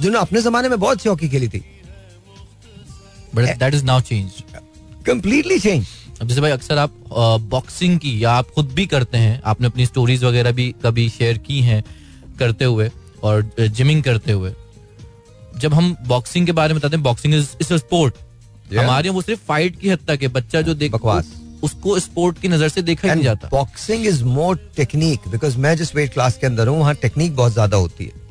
जिन्होंने 0.02 0.20
अपने 0.20 0.42
जमाने 0.42 0.70
में 0.70 0.80
बहुत 0.80 1.02
सी 1.02 1.10
हॉकी 1.10 1.30
खेली 1.30 1.48
थी। 1.48 1.64
But 3.36 3.58
that 3.58 3.74
is 3.74 3.84
now 3.86 4.02
change 4.02 4.44
completely 5.06 5.60
change 5.60 5.88
अब 6.22 6.28
जैसे 6.28 6.42
भाई 6.42 6.52
अक्सर 6.52 6.78
आप 6.78 6.94
बॉक्सिंग 7.50 7.98
की 8.00 8.24
या 8.24 8.32
आप 8.32 8.50
खुद 8.50 8.72
भी 8.74 8.86
करते 8.86 9.18
हैं 9.18 9.42
आपने 9.46 9.68
अपनी 9.68 9.86
स्टोरीज 9.86 10.24
वगैरह 10.24 10.52
भी 10.52 10.74
कभी 10.84 11.08
शेयर 11.10 11.38
की 11.38 11.62
हैं 11.62 11.84
करते 12.40 12.66
हुए। 12.66 12.90
और 13.26 13.50
जिमिंग 13.60 14.04
करते 14.04 14.32
हुए। 14.32 14.52
जब 15.60 15.74
हम 15.74 15.96
बॉक्सिंग 16.08 16.46
के 16.46 16.52
बारे 16.54 16.74
में 16.74 16.80
बताते 16.80 16.96
हैं 16.96 17.04
boxing 17.04 17.34
is 17.36 17.50
is 17.62 17.74
a 17.74 17.78
sport 17.78 18.14
हमारे 18.74 19.10
वो 19.10 19.22
सिर्फ़ 19.22 19.42
फाइट 19.48 19.80
की 19.80 19.90
हद 19.90 20.00
तक 20.08 20.22
है। 20.22 20.28
बच्चा 20.30 20.62
जो 20.62 20.74
देख 20.76 20.92
बकवास। 20.92 21.32
उसको 21.64 22.00
स्पोर्ट 22.00 22.40
की 22.40 22.48
नज़र 22.48 22.70
से 22.70 22.82
देखा 22.84 23.14
नहीं 23.14 23.24
जाता। 23.24 23.48
Boxing 23.52 24.06
is 24.08 24.24
more 24.26 24.58
technique 24.76 25.28
because 25.30 25.58
मैं 25.58 25.76
जिस 25.78 25.96
वेट 25.96 26.14
क्लास 26.14 26.38
के 26.38 26.48
अंदर 26.48 26.68
हूँ 26.68 26.80
वहाँ 26.80 26.94
टेक्निक 26.98 27.36
बहुत 27.36 27.54
ज़्यादा 27.54 27.78
होती 27.78 28.06
है। 28.06 28.24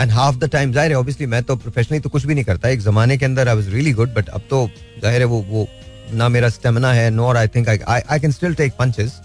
एंड 0.00 0.10
हाफ़ 0.12 0.36
द 0.36 0.48
टाइम 0.50 0.72
ज़ाहिर 0.72 0.90
है 0.90 0.96
ऑब्वियसली 0.98 1.26
मैं 1.26 1.42
तो 1.42 1.56
प्रोफेशनली 1.56 2.00
तो 2.00 2.08
कुछ 2.08 2.24
भी 2.26 2.34
नहीं 2.34 2.44
करता। 2.44 2.68
एक 2.68 2.80
जमाने 2.80 3.16
के 3.18 3.24
अंदर 3.24 3.48
I 3.48 3.54
was 3.54 3.68
really 3.68 3.92
good 3.92 4.14
but 4.14 4.28
अब 4.28 4.42
तो 4.50 4.68
ज़ाहिर 5.02 5.20
है 5.20 5.26
वो 5.26 5.40
वो 5.48 5.66
ना 6.12 6.28
मेरा 6.28 6.48
स्टेमिना 6.48 6.92
है 6.92 7.08
nor 7.12 7.36
I 7.36 7.48
think 7.48 7.68
I 7.68 8.00
I 8.00 8.20
can 8.20 8.32
still 8.32 8.54
take 8.54 8.72
punches 8.78 9.20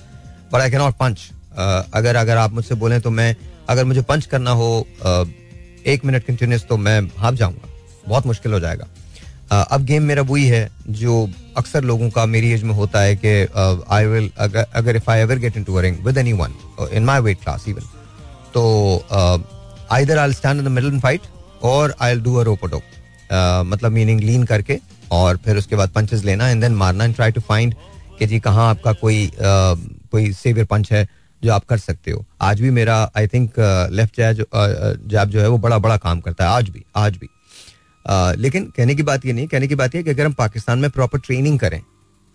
but 0.53 0.59
I 0.61 0.69
can 0.69 0.79
not 0.79 0.95
punch 0.97 1.29
अगर 1.93 2.15
अगर 2.15 2.37
आप 2.37 2.53
मुझसे 2.53 2.75
बोलें 2.75 2.99
तो 3.01 3.09
मैं 3.11 3.35
अगर 3.71 3.85
मुझे 3.85 4.01
पंच 4.03 4.25
करना 4.25 4.51
हो 4.51 4.69
एक 5.87 6.05
मिनट 6.05 6.23
कंटिन्यूस 6.23 6.65
तो 6.69 6.77
मैं 6.77 7.05
भाप 7.07 7.33
जाऊँगा। 7.33 7.69
बहुत 8.07 8.25
मुश्किल 8.25 8.53
हो 8.53 8.59
जाएगा। 8.59 8.87
अब 9.51 9.83
गेम 9.85 10.03
मेरा 10.03 10.21
वही 10.23 10.45
है 10.47 10.69
जो 10.89 11.29
अक्सर 11.57 11.83
लोगों 11.83 12.09
का 12.09 12.25
मेरी 12.25 12.51
एज 12.51 12.63
में 12.63 12.73
होता 12.75 13.01
है 13.01 13.15
कि 13.15 13.31
आई 13.93 14.05
विल 14.05 14.29
अगर 14.37 14.95
if 14.95 15.09
I 15.11 15.19
ever 15.19 15.39
get 15.39 15.57
into 15.57 15.75
a 15.75 15.81
ring 15.81 15.97
with 16.05 16.17
anyone 16.17 16.53
in 16.93 17.05
my 17.05 17.19
weight 17.19 17.41
class 17.43 17.65
even 17.67 17.89
तो 18.53 18.63
either 19.91 20.17
I 20.17 20.33
stand 20.33 20.59
in 20.59 20.65
the 20.65 20.67
middle 20.67 20.99
fight 20.99 21.21
और 21.63 21.95
आई 22.01 22.15
डू 22.19 22.35
अ 22.35 22.43
रोप 22.43 22.59
मतलब 23.67 23.91
मीनिंग 23.91 24.21
लीन 24.21 24.43
करके 24.43 24.79
और 25.11 25.37
फिर 25.37 25.57
उसके 25.57 25.75
बाद 25.75 25.89
पंचेस 25.89 26.23
लेना 26.23 26.49
एंड 26.49 26.61
देन 26.61 26.75
मारना 26.75 27.03
एंड 27.03 27.15
ट्राई 27.15 27.31
टू 27.31 27.41
फाइंड 27.41 27.75
कि 28.19 28.25
जी 28.25 28.39
कहाँ 28.39 28.69
आपका 28.69 28.93
कोई 28.93 29.27
uh, 29.27 29.77
कोई 30.11 30.31
सेवियर 30.33 30.65
पंच 30.65 30.91
है। 30.91 31.07
जो 31.43 31.53
आप 31.53 31.65
कर 31.65 31.77
सकते 31.79 32.11
हो। 32.11 32.25
आज 32.41 32.61
भी 32.61 32.69
मेरा 32.71 32.97
आई 33.17 33.27
थिंक 33.27 33.53
लेफ़्ट 33.91 34.17
जैब 34.17 35.07
जैब 35.07 35.29
जो 35.29 35.41
है 35.41 35.47
वो 35.47 35.57
बड़ा 35.57 35.77
बड़ा 35.79 35.97
काम 35.99 36.19
करता 36.19 36.43
है। 36.43 36.49
आज 36.51 36.69
भी 36.69 36.83
आज 36.95 37.17
भी। 37.17 37.27
Uh, 38.05 38.35
लेकिन 38.37 38.63
कहने 38.77 38.93
की 38.95 39.03
बात 39.03 39.25
ये 39.25 39.33
नहीं 39.33 39.47
कहने 39.47 39.67
की 39.67 39.75
बात 39.75 39.95
ये 39.95 40.01
कि 40.03 40.09
अगर 40.09 40.25
हम 40.25 40.33
पाकिस्तान 40.33 40.79
में 40.79 40.89
प्रॉपर 40.91 41.19
ट्रेनिंग 41.19 41.59
करें 41.59 41.81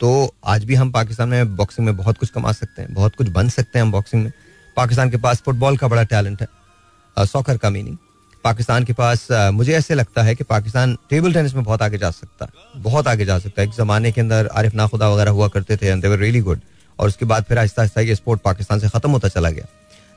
तो 0.01 0.11
आज 0.47 0.65
भी 0.65 0.75
हम 0.75 0.91
पाकिस्तान 0.91 1.29
में 1.29 1.57
बॉक्सिंग 1.57 1.87
में 1.87 1.97
बहुत 1.97 2.19
कुछ 2.19 2.31
कमा 2.31 2.53
सकते 2.53 2.83
हैं 2.83 2.93
बहुत 2.95 3.17
कुछ 3.17 3.29
बन 3.29 3.49
सकते 3.49 3.79
हैं 3.79 3.85
हम 3.85 3.91
बॉक्सिंग 3.93 4.23
में। 4.25 4.31
पाकिस्तान 4.77 5.11
के 5.11 5.17
पास 5.17 5.41
फुटबॉल 5.45 5.77
का 5.77 5.89
बड़ा 5.89 6.03
टैलेंट 6.05 6.43
है 6.43 7.27
सॉकर 7.27 7.57
का 7.57 7.71
मीनिंग 7.71 7.97
पाकिस्तान 8.45 8.85
के 8.85 8.93
पास 8.93 9.27
मुझे 9.31 9.73
ऐसे 9.73 9.95
लगता 9.95 10.23
है 10.23 10.35
कि 10.35 10.45
पाकिस्तान 10.45 10.97
टेबल 11.11 11.33
टेनिस 11.33 11.55
में 11.55 11.65
बहुत 11.65 11.83
आगे 11.83 11.99
जा 11.99 12.11
सकता 12.13 12.45
है 12.45 12.83
बहुत 12.83 13.09
आगे 13.09 13.25
जा 13.25 13.39
सकता 13.39 13.63
है। 13.63 13.69
एक 13.69 13.75
जमाने 13.75 14.13
के 14.13 14.21
अंदर 14.21 14.47
आरिफ 14.49 14.75
नाखुदा 14.75 15.09
वगैरह 15.09 15.31
हुआ 15.31 15.49
करते 15.49 15.77
थे 15.77 15.87
एंड 15.87 16.05
रियली 16.07 16.41
गुड 16.41 16.61
और 16.99 17.09
उसके 17.09 17.25
बाद 17.25 17.45
फिर 17.45 17.59
आहिस्ता 17.59 17.83
आहिस्ता 17.83 18.01
ये 18.01 18.15
स्पोर्ट 18.15 18.41
पाकिस्तान 18.43 18.81
से 18.81 18.89
खत्म 18.89 19.11
होता 19.11 19.29
चला 19.29 19.51
गया। 19.51 19.67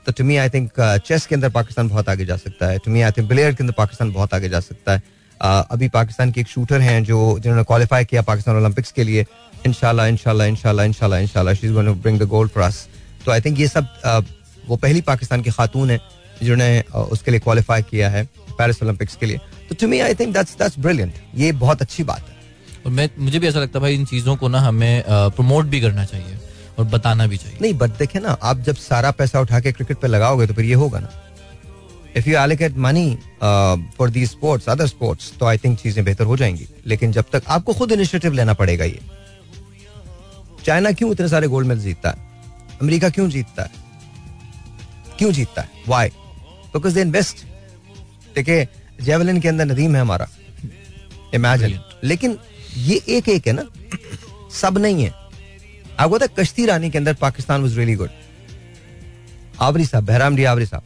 तो 0.05 0.11
to 0.11 0.23
me 0.23 0.37
I 0.37 0.49
think 0.49 0.71
chess 1.05 1.25
के 1.25 1.35
अंदर 1.35 1.49
पाकिस्तान 1.51 1.89
बहुत 1.89 2.09
आगे 2.09 2.25
जा 2.25 2.37
सकता 2.37 2.67
है। 2.67 2.77
To 2.77 2.91
me 2.91 3.01
I 3.01 3.11
think 3.11 3.29
player 3.29 3.53
के 3.53 3.63
अंदर 3.63 3.73
पाकिस्तान 3.77 4.11
बहुत 4.11 4.33
आगे 4.33 4.49
जा 4.49 4.59
सकता 4.61 4.93
है। 4.93 5.17
Uh, 5.39 5.63
अभी 5.71 5.87
पाकिस्तान 5.89 6.31
के 6.31 6.41
एक 6.41 6.47
शूटर 6.47 6.81
हैं 6.81 7.03
जो 7.03 7.17
जिन्होंने 7.39 7.63
क्वालिफाई 7.63 8.05
किया 8.05 8.21
पाकिस्तान 8.21 8.55
ओलंपिक्स 8.55 8.91
के 8.91 9.03
लिए। 9.03 9.25
इनशाला 9.65 10.07
इनशाला 10.07 10.45
इनशाला 10.45 10.83
इनशाला 10.83 11.17
इनशाला 11.19 11.53
she 11.53 11.67
is 11.67 11.73
going 11.73 11.87
to 11.87 11.93
bring 11.95 12.19
the 12.19 12.23
gold 12.29 12.51
for 12.51 12.63
us 12.63 12.87
तो 13.25 13.31
आई 13.31 13.41
थिंक 13.41 13.59
ये 13.59 13.67
सब 13.67 13.87
uh, 14.01 14.23
वो 14.67 14.75
पहली 14.77 15.01
पाकिस्तान 15.01 15.41
की 15.41 15.51
खातून 15.51 15.91
है 15.91 15.99
जिन्होंने 16.41 16.83
uh, 16.83 16.95
उसके 16.95 17.31
लिए 17.31 17.39
क्वालिफाई 17.39 17.81
किया 17.81 18.09
है 18.09 18.25
पेरिस 18.57 18.83
ओलंपिक्स 18.83 19.15
के 19.15 19.25
लिए। 19.25 19.37
तो 19.69 19.75
to 19.75 19.87
me 19.87 19.99
I 19.99 20.15
think 20.15 20.33
that's 20.33 20.57
that's 20.59 20.79
brilliant 20.79 21.13
ये 21.35 21.51
बहुत 21.63 21.81
अच्छी 21.81 22.03
बात 22.03 22.29
है। 22.29 22.35
और 22.85 22.91
मैं 22.91 23.09
मुझे 23.19 23.39
भी 23.39 23.47
ऐसा 23.47 23.59
लगता 23.59 23.79
है 23.79 23.81
भाई 23.81 23.95
इन 23.95 24.05
चीज़ों 24.05 24.35
को 24.35 24.47
ना 24.47 24.59
हमें 24.59 25.03
प्रमोट 25.07 25.65
भी 25.65 25.81
करना 25.81 26.05
चाहिए। 26.05 26.37
और 26.79 26.85
बताना 26.87 27.25
भी 27.27 27.37
चाहिए। 27.37 27.57
नहीं 27.61 27.73
बट 27.73 27.97
देखे 27.97 28.19
ना 28.19 28.37
आप 28.43 28.59
जब 28.61 28.75
सारा 28.77 29.11
पैसा 29.11 29.39
उठा 29.39 29.59
के 29.59 29.71
क्रिकेट 29.71 29.97
पे 29.97 30.07
लगाओगे 30.07 30.47
तो 30.47 30.53
फिर 30.53 30.65
ये 30.65 30.73
होगा 30.75 30.99
ना। 30.99 31.09
If 32.17 32.29
you 32.29 32.37
allocate 32.39 32.77
money 32.77 33.17
for 33.97 34.09
the 34.09 34.25
sports 34.27 34.69
other 34.69 34.87
sports 34.87 35.31
तो 35.39 35.45
आई 35.45 35.57
थिंक 35.57 35.77
चीज़ें 35.79 36.03
बेहतर 36.05 36.25
हो 36.25 36.37
जाएँगी। 36.37 36.67
लेकिन 36.87 37.11
जब 37.11 37.25
तक 37.33 37.43
आपको 37.47 37.73
खुद 37.73 37.91
इनिशिएटिव 37.91 38.33
लेना 38.33 38.53
पड़ेगा 38.53 38.85
ये। 38.85 38.99
चाइना 40.65 40.91
क्यों 40.91 41.11
इतने 41.11 41.27
सारे 41.27 41.47
गोल्ड 41.47 41.67
मेडल 41.67 41.81
जीतता 41.81 42.09
है? 42.09 42.27
अमेरिका 42.81 43.09
क्यों 43.09 43.29
जीतता 43.29 43.63
है? 43.63 43.71
क्यों 45.17 45.31
जीतता 45.31 45.61
है? 45.61 45.69
वाई 45.87 46.09
बिकॉज़ 46.73 46.95
दे 46.95 47.01
इन्वेस्ट 47.01 47.45
देखिए 48.35 48.67
जेवलिन 49.01 49.39
के 49.41 49.47
अंदर 49.47 49.65
नदीम 49.65 49.95
है 49.95 50.01
हमारा। 50.01 50.27
इमेजिन 51.33 51.79
लेकिन 52.03 52.37
ये 52.77 53.01
एक 53.09 53.29
एक 53.29 53.47
है 53.47 53.53
ना। 53.53 53.63
सब 54.53 54.77
नहीं 54.77 55.03
है। 55.03 55.13
आपको 55.99 56.15
पता 56.15 56.27
कश्ती 56.39 56.65
रानी 56.65 56.89
के 56.89 56.97
अंदर 56.97 57.13
पाकिस्तान 57.21 57.61
वाज 57.61 57.77
रियली 57.77 57.95
गुड 57.95 58.09
आवरी 59.59 59.85
साहब 59.85 60.05
बहराम 60.05 60.35
डी 60.35 60.43
आवरी 60.51 60.65
साहब 60.65 60.83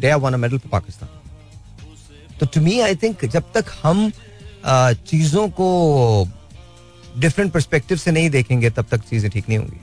they 0.00 0.08
have 0.08 0.20
won 0.20 0.34
medal 0.40 0.58
for 0.58 0.70
Pakistan 0.70 1.08
तो 2.40 2.46
टू 2.46 2.60
मी 2.60 2.78
आई 2.80 2.94
थिंक 3.02 3.24
जब 3.24 3.52
तक 3.56 3.64
हम 3.82 4.10
चीज़ों 5.06 5.48
को 5.60 5.68
डिफरेंट 7.18 7.52
परस्पेक्टिव 7.52 7.96
से 7.98 8.10
नहीं 8.10 8.30
देखेंगे 8.30 8.70
तब 8.70 8.86
तक 8.90 9.00
चीज़ें 9.08 9.30
ठीक 9.30 9.48
नहीं 9.48 9.58
होंगी। 9.58 9.76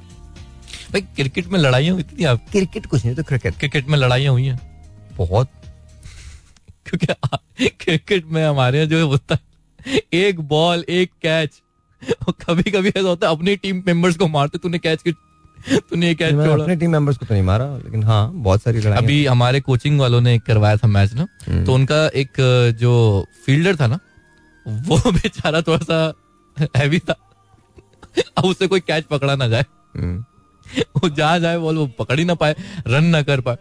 भाई 0.93 1.01
क्रिकेट 1.15 1.47
में 1.47 1.59
लड़ाइयाँ 1.59 1.93
हुई 1.93 2.03
थी 2.03 2.23
आप? 2.25 2.45
क्रिकेट 2.51 2.85
कुछ 2.85 3.05
नहीं 3.05 3.15
तो 3.15 3.23
क्रिकेट 3.23 3.57
क्रिकेट 3.57 3.87
में 3.87 3.97
लड़ाइयाँ 3.97 4.31
हुई 4.33 4.45
हैं। 4.45 4.59
बहुत। 5.17 5.49
क्योंकि 6.85 7.67
क्रिकेट 7.79 8.25
में 8.33 8.43
हमारे 8.45 8.77
यहाँ 8.77 8.89
जो 8.89 9.07
होता 9.07 9.35
है 9.35 10.01
एक 10.13 10.39
बॉल 10.49 10.85
एक 10.89 11.11
कैच 11.21 11.61
कभी 12.01 12.71
कभी 12.71 12.89
ऐसा 12.89 13.07
होता 13.07 13.27
है 13.27 13.35
अपनी 13.35 13.55
टीम 13.55 13.84
मेंबर्स 13.88 14.17
को 14.17 14.27
मारते 14.27 14.57
तूने 14.57 14.80
कैच 14.80 15.01
की 15.01 15.11
तूने 15.80 16.07
ये 16.07 16.15
कैच 16.15 16.31
छोड़ा। 16.34 16.63
अपने 16.63 16.76
टीम 16.76 16.91
मेंबर्स 16.91 17.17
को 17.17 17.26
तो 17.26 17.34
नहीं 17.34 17.43
मारा 17.43 17.65
लेकिन 17.77 18.03
हाँ 18.03 18.31
बहुत 18.34 18.61
सारी 18.63 18.80
लड़ाई 18.80 18.97
अभी 18.97 19.26
हमारे 19.26 19.59
कोचिंग 19.61 19.99
वालों 19.99 20.21
ने 20.21 20.38
करवाया 20.39 20.77
था 20.77 20.88
मैच 20.88 21.13
ना 21.13 21.27
हम्म। 21.47 21.65
तो 21.65 21.73
उनका 21.73 22.05
एक 22.15 22.34
जो 22.80 23.26
फील्डर 23.45 23.76
था 23.76 23.88
ना 23.88 23.99
वो 24.65 25.11
बेचारा 25.11 25.61
थोड़ा 25.61 25.77
सा 25.77 26.13
हैवी 26.77 26.99
था। 26.99 27.15
अब 28.38 28.45
उसे 28.45 28.67
कोई 28.67 28.80
कैच 28.80 29.03
पकड़ा 29.03 29.35
ना 29.35 29.47
जाए। 29.47 29.65
हम्म। 29.97 30.23
वो 30.97 31.09
जहाँ 31.09 31.39
जाए 31.39 31.57
बॉल 31.57 31.77
वो 31.77 31.85
पकड़ 31.99 32.19
ही 32.19 32.26
ना 32.26 32.34
पाए 32.35 32.55
रन 32.88 33.05
ना 33.05 33.21
कर 33.21 33.41
पाए। 33.41 33.57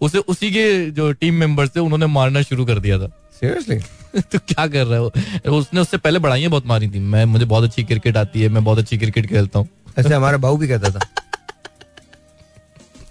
उसे 0.00 0.18
उसी 0.18 0.50
के 0.50 0.90
जो 0.90 1.12
टीम 1.12 1.34
मेंबर्स 1.34 1.70
थे 1.76 1.80
उन्होंने 1.80 2.06
मारना 2.06 2.42
शुरू 2.42 2.66
कर 2.66 2.78
दिया 2.78 2.98
था। 2.98 3.08
सीरियसली 3.40 3.78
तो 4.32 4.38
क्या 4.48 4.66
कर 4.66 4.86
रहा 4.86 4.98
है 4.98 5.50
उसने 5.52 5.80
उससे 5.80 5.96
पहले 5.96 6.18
बढ़ाइयाँ 6.18 6.50
बहुत 6.50 6.66
मारी 6.66 6.88
थी। 6.88 6.98
मैं 6.98 7.24
मुझे 7.24 7.44
बहुत 7.44 7.64
अच्छी 7.64 7.82
क्रिकेट 7.84 8.16
आती 8.16 8.42
है 8.42 8.48
मैं 8.48 8.64
बहुत 8.64 8.78
अच्छी 8.78 8.98
क्रिकेट 8.98 9.26
खेलता 9.28 9.58
हूँ। 9.58 9.68
ऐसे 9.98 10.14
हमारा 10.14 10.38
भाऊ 10.38 10.56
भी 10.56 10.68
कहता 10.68 10.90
था। 10.90 11.00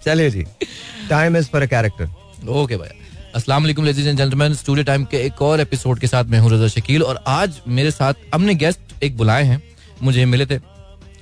चलिए 0.06 0.30
जी। 0.30 0.44
Time 1.10 1.38
is 1.38 1.48
for 1.50 1.62
a 1.62 1.66
character 1.66 2.50
okay 2.52 2.78
भाई। 2.78 2.90
अस्सलाम 3.36 3.64
वालेकुम 3.64 3.86
ladies 3.86 4.08
and 4.10 4.18
gentleman 4.18 4.54
studio 4.54 4.84
time 4.86 5.04
के 5.06 5.18
एक 5.26 5.42
और 5.42 5.62
एपिसोड 5.62 6.00
के 6.00 6.08
साथ 6.08 6.26
मैं 6.26 6.40
हूँ 6.40 6.52
रजा 6.52 6.68
शकील 6.68 7.04
और 7.04 7.24
आज 7.28 7.60
मेरे 7.68 7.92
साथ 7.92 8.14
हमने 8.36 8.56
गेस्ट 8.56 9.04
एक 9.04 9.18
बुलाए 9.18 9.44
हैं। 9.44 9.62
मुझे 10.04 10.26
मिले 10.26 10.46
थे। 10.46 10.60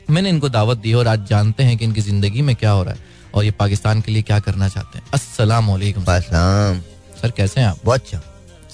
मैंने 0.09 0.29
इनको 0.29 0.49
दावत 0.49 0.77
दी 0.77 0.93
और 0.93 1.07
आज 1.07 1.25
जानते 1.29 1.63
हैं 1.63 1.77
कि 1.77 1.85
इनकी 1.85 2.01
ज़िंदगी 2.01 2.41
में 2.41 2.55
क्या 2.55 2.71
हो 2.71 2.83
रहा 2.83 2.93
है 2.93 2.99
और 3.35 3.43
ये 3.45 3.51
पाकिस्तान 3.59 4.01
के 4.01 4.11
लिए 4.11 4.21
क्या 4.21 4.39
करना 4.39 4.69
चाहते 4.69 4.99
हैं। 4.99 5.05
अस्सलाम 5.13 5.69
वालेकुम 5.71 6.03
सर 6.03 7.31
कैसे 7.37 7.61
हैं 7.61 7.67
आप? 7.67 7.77
बहुत 7.85 8.01
अच्छा। 8.01 8.21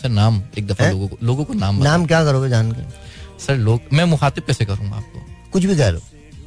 सर 0.02 0.10
नाम 0.10 0.41
एक 0.57 0.68
दफ़ा 0.68 0.90
लोगों 0.90 1.07
को 1.07 1.18
लोगों 1.23 1.44
को 1.45 1.53
नाम 1.53 1.84
नाम 1.84 2.06
क्या 2.06 2.23
करोगे 2.26 2.49
जान 2.49 2.72
के? 2.72 2.82
सर 3.40 3.56
लोग 3.57 3.94
मैं 3.94 4.06
मुखातिब 4.06 4.44
कैसे 4.44 4.65
करूँगा 4.65 4.95
आपको? 4.95 5.19
कुछ 5.53 5.65
भी 5.65 5.76
कह 5.76 5.90
लो। 5.90 5.99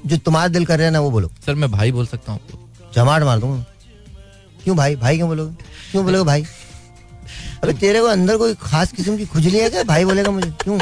जो 0.06 0.16
तुम्हारा 0.18 0.48
दिल 0.48 0.64
कर 0.66 0.78
रहे 0.78 0.86
हैं 0.86 0.92
ना 0.92 1.00
वो 1.00 1.10
बोलो। 1.10 1.30
सर 1.46 1.54
मैं 1.54 1.70
भाई 1.70 1.92
बोल 1.92 2.06
सकता 2.06 2.32
हूँ 2.32 2.40
आपको। 2.40 2.92
जमाट 2.94 3.22
मार 3.22 3.38
दूँगा। 3.38 3.64
क्यों 4.64 4.76
भाई? 4.76 4.96
भाई 4.96 5.16
क्यों 5.16 5.28
बोलोगे? 5.28 5.54
क्यों 5.90 6.04
बोलोगे 6.04 6.24
भाई? 6.24 6.44
अरे 7.62 7.72
तेरे 7.74 8.00
को 8.00 8.06
अंदर 8.06 8.36
कोई 8.36 8.54
खास 8.60 8.92
किस्म 8.92 9.16
की 9.16 9.26
खुजली 9.26 9.58
है 9.58 9.70
क्या? 9.70 9.82
भाई 9.84 10.04
बोलेगा 10.04 10.30
मुझे। 10.30 10.50
क्यों? 10.62 10.78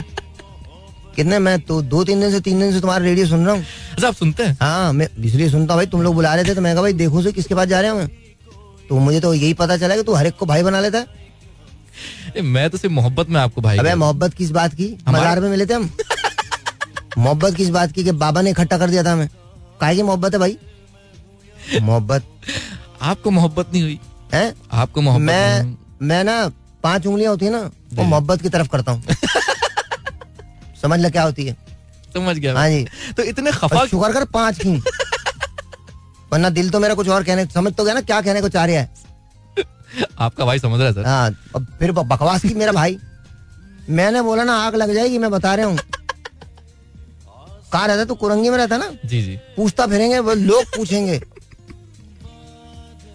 कितने 1.17 1.39
मैं 1.39 1.59
तो 1.61 1.81
दो 1.85 2.03
तीन 2.05 2.21
दिन 2.21 2.31
से 2.31 2.41
तीन 2.41 2.61
दिन 2.61 2.73
से 2.73 2.81
तुम्हारा 2.81 3.05
रेडियो 3.05 3.27
सुन 3.27 3.45
रहा 3.47 3.55
हूँ। 3.55 3.65
अच्छा 3.93 4.09
आप 4.09 4.15
सुनते 4.15 4.43
हैं? 4.43 4.57
हाँ 4.63 4.93
मैं 4.93 5.09
इसलिए 5.25 5.49
सुनता 5.51 5.75
हूँ 5.75 5.79
भाई 5.79 5.87
तुम 5.87 6.03
लोग 6.03 6.15
बुला 6.15 6.35
रहे 6.35 6.45
थे 6.45 6.55
तो 6.55 6.61
मैं 6.61 6.75
कहा 6.75 6.83
भाई 6.83 6.93
देखो 6.93 7.23
से 7.23 7.33
किसके 7.33 7.55
पास 7.55 7.69
जा 7.69 7.81
रहे 7.81 7.91
हो 7.91 8.07
तो 8.89 8.99
मुझे 8.99 9.21
तो 9.21 9.33
यही 9.35 9.55
पता 9.55 9.77
चला 9.77 9.97
कि 9.97 10.03
तू 10.03 10.15
हर 10.15 10.27
एक 10.27 10.37
को 10.37 10.47
भाई 10.47 10.63
बना 10.63 10.81
लेता 10.81 10.99
है। 10.99 11.21
मैं 12.43 12.71
तो 12.71 12.79
सिर्फ़ 12.79 12.95
मोहब्बत 12.95 13.29
में 13.29 13.41
आपको 13.41 13.61
भाई 13.61 13.79
अबे 13.79 13.95
मोहब्बत 13.95 14.35
किस 14.35 14.51
बात 14.51 14.75
की? 14.75 14.99
मजार 15.09 15.41
में 15.41 15.51
मिले 15.51 15.67
थे 15.67 15.75
हम? 15.75 15.91
मोहब्बत 17.19 17.55
किस 17.55 17.69
बात 17.69 17.93
की 17.93 18.05
कि 18.05 18.13
बाबा 18.13 18.43
ने 18.43 18.51
इकट्ठा 18.51 18.79
कर 18.79 18.91
दिया 18.91 19.05
था 19.05 19.13
हमें? 19.13 19.29
काहे 19.81 19.97
की 19.97 20.03
मोहब्बत 20.03 20.33
है 20.33 20.39
भाई? 20.39 20.59
मोहब्बत। 21.81 22.23
आपको 23.03 23.31
मोहब्बत 23.31 23.71
नहीं 23.73 23.83
हुई? 23.83 24.01
है? 24.35 24.55
आपको 24.73 25.01
मोहब्बत 25.01 25.27
मैं 25.27 25.77
मैं 26.03 26.25
ना 26.25 26.53
पाँच 26.83 27.07
उंगलियाँ 27.07 27.31
होती 27.31 27.47
है 27.47 27.53
ना 27.53 27.71
वो 27.95 28.03
मोहब्बत 28.03 28.43
की 28.43 28.49
तरफ़ 28.49 28.69
करता 28.69 28.93
हूँ। 28.93 29.03
समझ 30.83 31.01
ल 31.01 31.11
क्या 31.11 31.23
होती 31.23 31.47
है? 31.47 31.57
समझ 32.15 32.37
गया। 32.37 32.59
हाँ 32.59 32.69
जी। 32.69 32.87
तो 33.17 33.23
इतने 33.23 33.53
खफा 33.53 33.87
शुक्र 33.87 34.13
कर 34.13 34.25
पाँच 34.25 34.59
की। 34.59 34.69
वरना 36.33 36.51
दिल 36.51 36.71
तो 36.71 36.81
मेरा 36.81 36.95
कुछ 36.95 37.09
और 37.09 37.25
कहने 37.25 37.47
समझ 37.47 37.73
तो 37.73 37.85
गया 37.85 37.95
ना 37.95 38.01
क्या 38.01 38.21
कहने 38.21 38.41
को 38.41 38.49
चाह 38.49 38.65
रहा 38.65 38.77
है। 38.77 38.91
आपका 40.19 40.45
भाई 40.45 40.59
समझ 40.59 40.79
रहा 40.81 40.89
है 40.89 40.95
सर? 40.95 41.07
हाँ 41.07 41.31
अब 41.57 41.67
फिर 41.79 41.93
बकवास 41.93 42.43
की 42.43 42.55
मेरा 42.55 42.73
भाई। 42.73 42.99
मैंने 43.91 44.23
बोला 44.23 44.45
ना 44.45 44.55
आग 44.57 44.75
लग 44.75 44.95
जाएगी 44.95 45.19
मैं 45.19 45.31
बता 45.31 45.55
रहा 45.55 45.67
हूँ। 45.67 45.79
कहा 47.73 47.87
रहता 47.87 48.05
तू 48.05 48.15
कुरंगी 48.15 48.51
में 48.51 48.57
रहता 48.59 48.77
ना? 48.77 48.91
जी 49.05 49.23
जी। 49.23 49.37
पूछता 49.57 49.87
फिरेंगे 49.87 50.19
वो 50.19 50.35
लोग 50.35 50.65
पूछेंगे। 50.77 51.21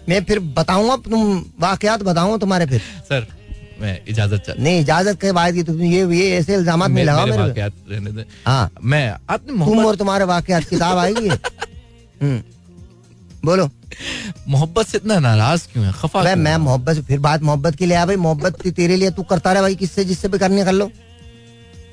मैं 0.08 0.24
फिर 0.24 0.38
बताऊँगा 0.40 0.96
तुम 0.96 1.44
वाकयात 1.60 2.02
बताऊँगा 2.02 2.36
तुम्हारे 2.36 2.66
फिर। 2.66 2.80
सर 3.08 3.26
मैं 3.80 4.00
इजाज़त 4.08 4.54
नहीं 4.58 4.80
इजाज़त 4.80 5.20
के 5.20 5.32
बाद 5.32 5.62
तुम 5.66 5.80
ये 5.82 6.06
ये 6.16 6.30
ऐसे 6.36 6.54
इल्ज़ाम 6.54 6.90
में 6.90 7.04
लगा 7.04 7.26
मेरे 7.26 7.42
वाकयात 7.42 7.72
रहने 7.90 8.12
दे। 8.12 8.24
हाँ। 8.46 8.70
मैं 8.82 9.16
तुम 9.46 9.84
और 9.86 9.96
तुम्हारे 9.96 10.24
वाकयात 10.24 10.64
किताब 10.64 10.98
आएगी। 10.98 11.28
हम्म। 12.22 12.42
बोलो। 13.48 13.70
मोहब्बत 14.48 14.86
से 14.86 14.98
इतना 14.98 15.18
नाराज़ 15.18 15.66
क्यों 15.72 15.84
है? 15.86 15.92
खफा 15.92 16.22
मैं 16.22 16.34
मैं 16.36 16.56
मोहब्बत 16.56 16.94
से 16.94 17.02
फिर 17.02 17.18
बात 17.18 17.42
मोहब्बत 17.42 17.74
की 17.74 17.86
ले 17.86 17.94
आ 17.94 18.06
भाई। 18.06 18.16
मोहब्बत 18.16 18.66
तेरे 18.68 18.96
लिए 18.96 19.10
तू 19.10 19.22
करता 19.22 19.52
रहा 19.52 19.62
भाई। 19.62 19.74
किससे 19.74 20.04
जिससे 20.04 20.28
भी 20.28 20.38
करनी 20.38 20.64
कर 20.64 20.72
लो। 20.72 20.90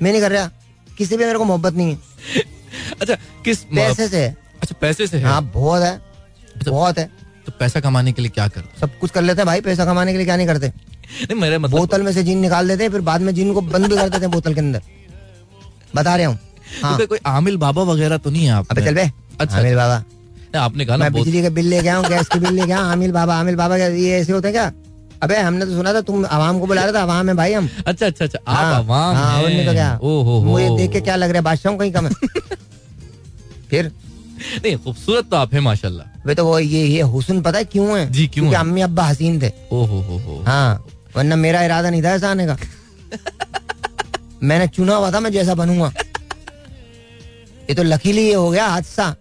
मैं 0.02 0.10
नहीं 0.12 0.20
कर 0.20 0.32
रहा। 0.32 0.50
किसी 0.98 1.16
भी 1.16 1.24
मेरे 1.24 1.38
को 1.38 1.44
मोहब्बत 1.44 1.74
नहीं 1.74 1.90
है। 1.90 2.42
अच्छा 3.00 3.14
किस 3.44 3.58
पैसे 3.74 4.08
से। 4.08 4.26
अच्छा 4.62 4.74
पैसे 4.80 5.06
से 5.06 5.18
है। 5.18 5.24
हाँ 5.24 5.42
बहुत 5.54 5.82
है। 5.82 5.94
अच्छा, 6.56 6.70
बहुत 6.70 6.98
है। 6.98 7.10
तो 7.46 7.52
पैसा 7.58 7.80
कमाने 7.80 8.12
के 8.12 8.22
लिए 8.22 8.30
क्या 8.30 8.48
करते 8.48 8.80
सब 8.80 8.98
कुछ 8.98 9.10
कर 9.10 9.22
लेते 9.22 9.40
हैं 9.40 9.46
भाई। 9.46 9.60
पैसा 9.60 9.84
कमाने 9.84 10.12
के 10.12 10.18
लिए 10.18 10.26
क्या 10.26 10.36
नहीं 10.36 10.46
करते। 10.46 10.68
नहीं 10.68 11.40
मेरे 11.40 11.58
मतलब 11.58 11.78
बोतल 11.78 12.02
में 12.02 12.12
से 12.12 12.22
जीन 12.22 12.38
निकाल 12.38 12.68
देते 12.68 12.82
हैं 12.84 12.90
फिर 12.90 13.00
बाद 13.00 13.20
में 13.20 13.34
जीन 13.34 13.54
को 13.54 13.60
बंद 13.60 13.86
भी 13.86 13.96
कर 13.96 14.08
देते 14.08 14.24
हैं 14.24 14.30
बोतल 14.30 14.54
के 14.54 14.60
अंदर। 14.60 14.82
बता 15.94 16.16
रहा 16.16 16.26
हूँ। 16.26 16.38
हाँ। 16.82 16.98
तो 16.98 17.06
कोई 17.06 17.18
आमिल 17.26 17.56
बाबा 17.56 17.82
वगैरह 17.82 18.16
तो 18.18 18.30
नहीं 18.30 18.44
है 18.44 18.50
आप 18.50 18.66
अबे 18.70 18.84
चल 18.84 18.94
बे। 18.94 19.10
अच्छा। 19.40 19.58
आमिल 19.58 19.76
बाबा। 19.76 20.02
आपने 20.56 20.84
कहा 20.86 20.96
ना 20.96 21.08
बिजली 21.16 21.42
के 21.42 21.50
बिल 21.58 21.66
लेके 21.68 21.88
आऊँ 21.88 22.04
गैस 22.08 22.28
के 22.32 22.38
बिल 22.38 22.52
लेके 22.54 22.72
आऊँ 22.72 22.90
आमिल 22.92 23.12
बाबा 23.12 23.34
आमिल 23.40 23.56
बाबा 23.56 23.76
ये 23.76 24.18
ऐसे 24.20 24.32
होते 24.32 24.48
हैं 24.48 24.54
क्या? 24.54 24.72
अबे 25.22 25.36
हमने 25.36 25.64
तो 25.66 25.72
सुना 25.76 25.92
था 25.94 26.00
तुम 26.08 26.24
आवाम 26.26 26.58
को 26.60 26.66
बुला 26.66 26.82
रहे 26.84 26.92
था 26.94 27.02
आवाम 27.02 27.28
है 27.28 27.34
भाई 27.34 27.52
हम। 27.52 27.68
अच्छा 27.86 28.06
अच्छा 28.06 28.24
अच्छा 28.24 28.38
आप 28.46 28.56
हाँ, 28.56 28.78
अवाम 28.78 29.16
हाँ, 29.16 29.42
और 29.42 29.50
तो 29.66 29.72
क्या? 29.72 29.98
ओ 30.02 30.22
हो 30.22 30.38
हो। 30.38 30.44
मुझे 30.44 30.68
देख 30.76 30.90
के 30.92 31.00
क्या 31.00 31.16
लग 31.16 31.28
रहा 31.28 31.38
है 31.38 31.42
बादशाह 31.44 31.76
कहीं 31.76 31.92
कम 31.92 32.06
है। 32.06 32.12
फिर? 33.70 33.90
नहीं 34.64 34.76
खूबसूरत 34.76 35.28
तो 35.30 35.36
आप 35.36 35.54
है 35.54 35.60
माशाल्लाह। 35.60 36.26
वे 36.26 36.34
तो 36.34 36.44
वो 36.44 36.58
ये 36.58 36.84
ये 36.86 37.00
हुसन 37.14 37.40
पता 37.42 37.58
है 37.58 37.64
क्यों 37.64 37.98
है? 37.98 38.10
जी, 38.12 38.26
क्यों 38.26 38.44
क्योंकि 38.44 38.56
अम्मी 38.60 38.80
अब्बा 38.80 39.04
हसीन 39.04 39.40
थे। 39.42 39.50
ओ 39.72 39.84
हो 39.84 40.00
हो 40.00 40.18
हो। 40.18 40.42
हाँ 40.46 40.84
वरना 41.16 41.36
मेरा 41.36 41.62
इरादा 41.64 41.90
नहीं 41.90 42.02
था 42.02 42.10
ऐसा 42.14 42.30
आने 42.30 42.46
का। 42.46 42.56
मैंने 44.42 44.66
चुना 44.68 44.94
हुआ 44.94 45.10
था 45.10 45.20
मैं 45.20 45.32
जैसा 45.32 45.54
बनूँगा। 45.54 45.92
ये 47.70 47.74
तो 47.74 47.82
लकीली 47.82 48.26
ये 48.26 48.34
हो 48.34 48.50
गया 48.50 48.66
हादसा। 48.66 49.14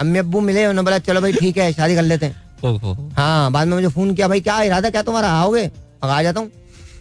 अम्मी 0.00 0.18
अबू 0.18 0.40
मिले 0.40 0.66
उन्होंने 0.66 0.82
बोला 0.84 0.98
चलो 1.06 1.20
भाई 1.20 1.32
ठीक 1.32 1.56
है 1.58 1.72
शादी 1.72 1.94
कर 1.94 2.02
लेते 2.02 2.26
हैं. 2.26 2.42
हो 2.64 2.76
हो। 2.78 2.94
हाँ 3.16 3.50
बाद 3.52 3.68
में 3.68 3.74
मुझे 3.74 3.88
फ़ोन 3.88 4.14
किया 4.14 4.28
भाई 4.28 4.40
क्या 4.40 4.60
इरादा 4.62 4.90
क्या 4.90 5.02
तुम्हारा? 5.02 5.28
आओगे? 5.30 5.70
आ 6.04 6.22
जाता 6.22 6.40
हूँ. 6.40 6.50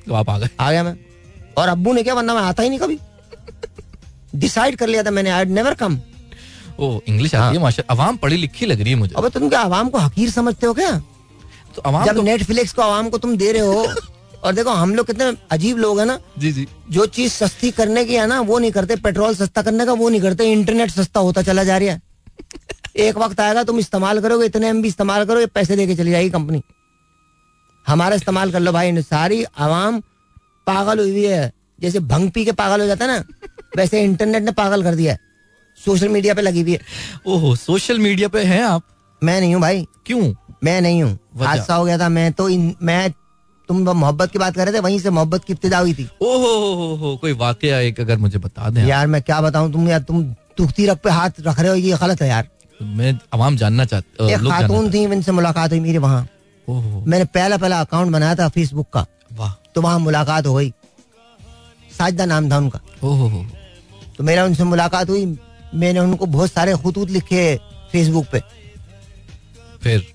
तो 0.08 0.14
आप 0.14 0.30
आ 0.30 0.38
गए। 0.40 0.50
आ 0.60 0.72
गया 0.72 0.84
मैं। 0.84 0.96
और 1.58 1.68
अब्बू 1.70 1.94
ने 1.94 2.04
क्या 2.04 2.14
वरना 2.14 2.34
मैं 2.34 2.42
आता 2.42 2.64
ही 2.64 2.70
नहीं 2.70 2.80
कभी। 2.80 2.98
डिसाइड 4.36 4.76
कर 4.78 4.88
लिया 4.88 5.04
था 5.04 5.12
मैंने 5.12 5.30
I 5.30 5.46
never 5.46 5.74
come 5.74 6.00
O 6.80 7.00
English 7.08 7.36
हाँ। 7.36 7.48
आती 7.48 7.56
है 7.58 7.62
माशा 7.62 7.84
अवाम 7.90 8.18
पढ़ी 8.18 8.38
लिखी 8.38 8.66
लग 8.66 8.82
रही 8.82 8.92
है 8.92 8.98
मुझे। 8.98 9.14
अब 9.18 9.28
तुम 9.30 9.48
क्या 9.50 9.60
आवाम 9.60 9.90
को 9.90 9.98
हकीर 9.98 10.30
समझते 10.32 10.68
हो 10.68 10.74
क्या? 10.74 10.92
तो 11.76 11.82
अवाम 11.82 12.06
जब 12.06 12.16
तो 12.16 12.22
नेटफ्लिक्स 12.22 12.74
को 12.74 12.82
आवाम 12.82 13.10
को 13.10 13.18
तुम 13.18 13.36
दे 13.38 13.52
रहे 13.52 13.62
हो 13.62 13.86
और 14.44 14.54
देखो 14.54 14.72
हम 14.72 14.94
लोग 14.96 15.06
कितने 15.08 15.32
अजीब 15.52 15.78
लोग 15.78 16.00
हैं 16.00 16.06
ना। 16.06 16.20
जी 16.40 16.52
जी। 16.52 16.68
जो 16.92 17.06
चीज़ 17.06 17.32
सस्ती 17.34 17.72
करने 17.72 18.04
की 18.06 18.16
है 18.16 18.28
ना 18.28 18.40
वो 18.42 18.60
नहीं 18.60 18.72
करते। 18.72 18.96
पेट्रोल 18.96 19.36
सस्ता 19.36 19.62
करने 19.62 19.86
का 19.86 19.94
वो 19.94 20.10
नहीं 20.10 20.22
करते। 20.22 20.52
इंटरनेट 20.52 20.92
सस्ता 20.92 21.20
होता 21.20 21.42
चला 21.42 21.64
जा 21.64 21.78
रहा 21.78 21.92
है। 21.92 22.02
एक 23.00 23.18
वक्त 23.18 23.40
आएगा 23.40 23.64
तुम 23.64 23.80
इस्तेमाल 23.80 24.20
करोगे 24.22 24.46
इतने 24.46 24.68
एम 24.70 24.86
इस्तेमाल 24.86 25.26
करोगे 25.26 25.46
पैसे 25.56 25.76
देके 25.76 25.96
चली 25.96 26.12
जाएगी 26.12 26.30
कंपनी। 26.30 26.62
हमारा 27.86 28.16
इस्तेमाल 28.16 28.52
कर 28.52 28.60
लो 28.60 28.72
भाई 28.72 29.02
सारी 29.02 29.44
आवाम 29.44 30.00
पागल 30.68 31.00
हुई 31.00 31.12
हुई 31.12 31.26
है। 31.26 31.52
जैसे 31.82 32.00
भंग 32.02 32.32
पी 32.32 32.46
के 32.46 32.52
पागल 32.54 32.82
हो 32.82 32.88
जाता 32.88 33.06
है 33.06 33.12
ना 33.12 33.24
वैसे 33.78 34.04
इंटरनेट 34.04 34.44
ने 34.44 34.52
पागल 34.54 34.84
कर 34.84 34.96
दिया 34.96 35.14
है। 35.14 35.20
सोशल 35.78 36.10
मीडिया 36.10 36.34
पे 36.34 36.42
लगी 36.42 36.62
हुई 36.62 36.72
है। 36.72 36.80
ओहो 37.28 37.56
सोशल 37.56 38.00
मीडिया 38.00 38.28
पे 38.28 38.44
हैं 38.44 38.64
आप? 38.64 38.84
मैं 39.22 39.40
नहीं 39.40 39.54
हूँ 39.54 39.62
भाई। 39.62 39.86
क्यों? 40.06 40.34
मैं 40.64 40.82
नहीं 40.82 41.04
हूँ। 41.04 41.18
हादसा 41.40 41.76
हो 41.76 41.86
गया 41.86 41.98
था 41.98 42.10
मैं 42.10 42.32
तो 42.34 42.50
इन, 42.50 42.76
मैं 42.82 43.12
तुम 43.70 43.90
मोहब्बत 43.90 44.32
की 44.32 44.40
बात 44.40 44.56
कर 44.56 44.66
रहे 44.66 44.74
थे 44.74 44.80
वहीं 44.80 45.00
से 45.00 45.10
मोहब्बत 45.10 45.44
की 45.44 45.54
इब्तिदा 45.54 45.78
हुई 45.78 45.94
थी। 45.94 46.10
ओहो 46.22 46.54
हो 46.56 46.74
हो 46.76 46.96
हो 46.96 47.16
कोई 47.18 47.34
वाकया 47.38 47.80
एक 47.80 48.00
अगर 48.00 48.18
मुझे 48.18 48.40
बता 48.40 48.70
दें 48.70 48.86
यार 48.86 49.08
मैं 49.08 49.22
क्या 49.22 49.42
बताऊँ 49.42 49.72
तुम 49.74 49.88
यार 49.90 50.02
तुम 50.02 50.24
दुखती 50.58 50.86
रख 50.86 51.02
पे 51.04 51.10
हाथ 51.10 51.42
रख 51.42 51.60
रहे 51.60 51.70
हो 51.70 51.76
ये 51.76 51.98
गलत 52.02 52.22
है 52.22 52.28
यार। 52.30 52.48
मैं 52.82 53.20
अवाम 53.34 53.58
जानना 53.58 53.86
चाहते 53.86 54.34
एक 54.34 54.40
खातून 54.40 54.94
थी 54.94 55.04
इनसे 55.04 55.32
मुलाकात 55.32 55.72
हुई 55.72 55.80
मेरी 55.80 55.98
वहाँ। 55.98 56.28
मैंने 57.08 57.26
पहला 57.26 57.58
पहला 57.58 57.82
अकाउंट 57.82 58.12
बनाया 58.12 58.36
था 58.36 58.50
फेसबुक 58.50 58.88
का। 58.94 59.06
वाह। 59.34 59.54
तो 59.76 59.82
वहाँ 59.82 60.00
मुलाकात 60.00 60.46
हो 60.46 60.54
गई। 60.54 60.74
साजदा 61.98 62.26
नाम 62.26 62.52
था 62.52 62.58
उनका। 62.58 62.80
ओहो 63.04 63.46
तो 64.18 64.24
मेरा 64.24 64.46
उनसे 64.46 64.64
मुलाकात 64.64 65.10
हुई। 65.10 65.38
मैंने 65.76 66.00
उनको 66.00 66.26
बहुत 66.26 66.52
सारे 66.52 66.74
खतूत 66.74 67.10
लिखे 67.10 67.60
फेसबुक 67.92 68.26
पे। 68.32 68.42
फिर? 69.84 70.08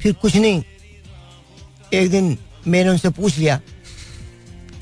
फिर 0.00 0.12
कुछ 0.12 0.36
नहीं। 0.36 0.62
एक 1.92 2.10
दिन 2.10 2.38
मैंने 2.66 2.90
उनसे 2.90 3.10
पूछ 3.10 3.38
लिया। 3.38 3.60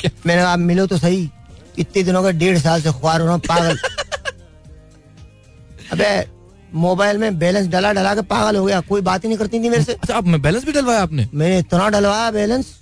क्या? 0.01 0.11
मैंने 0.27 0.43
आप 0.43 0.59
मिलो 0.59 0.87
तो 0.87 0.99
सही। 0.99 1.31
इतने 1.79 2.03
दिनों 2.03 2.23
का 2.23 2.31
डेढ़ 2.31 2.59
साल 2.59 2.83
से 2.83 2.93
ख्वार 2.93 3.21
हो 3.21 3.27
रहा 3.27 3.37
पागल। 3.37 3.79
अबे 5.93 6.38
मोबाइल 6.75 7.19
में 7.19 7.39
बैलेंस 7.39 7.67
डला 7.69 7.93
डला 7.93 8.15
के 8.15 8.23
पागल 8.25 8.57
हो 8.57 8.65
गया। 8.65 8.81
कोई 8.83 9.01
बात 9.01 9.25
ही 9.25 9.29
नहीं 9.29 9.39
करती 9.39 9.63
थी 9.63 9.69
मेरे 9.69 9.85
से। 9.85 9.93
अच्छा 9.93 10.17
आप 10.17 10.27
मैं 10.27 10.41
बैलेंस 10.43 10.65
भी 10.65 10.73
डलवाया 10.73 11.03
आपने? 11.03 11.29
मैंने 11.35 11.59
इतना 11.59 11.89
डलवाया 11.89 12.31
बैलेंस। 12.31 12.75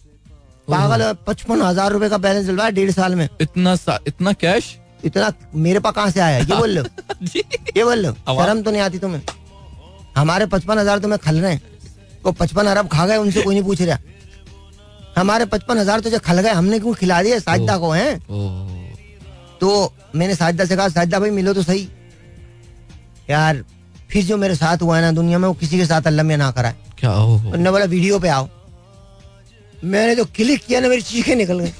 पागल 0.68 1.12
पचपन 1.26 1.62
हज़ार 1.62 1.92
रुपए 1.92 2.08
का 2.08 2.18
बैलेंस 2.18 2.46
डलवाया 2.46 2.70
डेढ़ 2.70 2.90
साल 2.90 3.14
में। 3.14 3.28
इतना 3.40 3.74
सा, 3.76 3.98
इतना 4.06 4.32
कैश 4.34 4.76
इतना 5.04 5.32
मेरे 5.54 5.80
पास 5.80 5.94
कहाँ 5.94 6.10
से 6.10 6.20
आया? 6.20 6.38
ये 6.38 6.56
बोल 6.56 6.70
लो। 6.70 6.82
ये 7.76 7.84
बोल 7.84 7.98
लो। 7.98 8.12
शर्म 8.12 8.62
तो 8.62 8.70
नहीं 8.70 8.80
आती 8.82 8.98
तुम्हें? 8.98 9.22
हमारे 10.16 10.46
पचपन 10.46 10.78
हज़ार 10.78 10.98
तुम्हें 10.98 11.18
खल 11.24 11.40
रहे 11.40 11.52
हैं। 11.52 11.60
को 12.22 12.32
पचपन 12.32 12.66
अरब 12.66 12.88
खा 12.88 13.06
गए 13.06 13.16
उनसे 13.16 13.42
कोई 13.42 13.54
नहीं 13.54 13.64
पूछ 13.64 13.82
रहा। 13.82 13.98
हमारे 15.16 15.44
पचपन 15.46 15.78
हज़ार 15.78 16.00
तुझे 16.00 16.18
खल 16.20 16.40
गए 16.40 16.50
हमने 16.50 16.78
क्यों 16.78 16.94
खिला 16.94 17.22
दिए? 17.22 17.38
साजदा 17.40 17.76
को 17.78 17.90
हैं? 17.90 18.18
तो 19.60 19.92
मैंने 20.14 20.34
साजदा 20.34 20.64
से 20.64 20.76
कहा 20.76 20.88
साजदा 20.88 21.18
भाई 21.18 21.30
मिलो 21.30 21.52
तो 21.54 21.62
सही। 21.62 21.88
यार 23.30 23.64
फिर 24.10 24.24
जो 24.24 24.36
मेरे 24.36 24.54
साथ 24.54 24.82
हुआ 24.82 24.96
है 24.96 25.02
ना 25.02 25.12
दुनिया 25.12 25.38
में 25.38 25.48
वो 25.48 25.54
किसी 25.54 25.78
के 25.78 25.86
साथ 25.86 26.06
अल्लाह 26.06 26.26
में 26.26 26.36
ना 26.36 26.50
कराए। 26.50 26.74
क्या 26.98 27.14
उन्होंने 27.14 27.70
बोला 27.70 27.84
वीडियो 27.84 28.18
पे 28.18 28.28
आओ। 28.28 28.48
मैंने 29.84 30.14
जो 30.16 30.24
क्लिक 30.24 30.64
किया 30.66 30.80
ना 30.80 30.88
मेरी 30.88 31.02
चीखें 31.02 31.34
निकल 31.36 31.58
गई। 31.58 31.72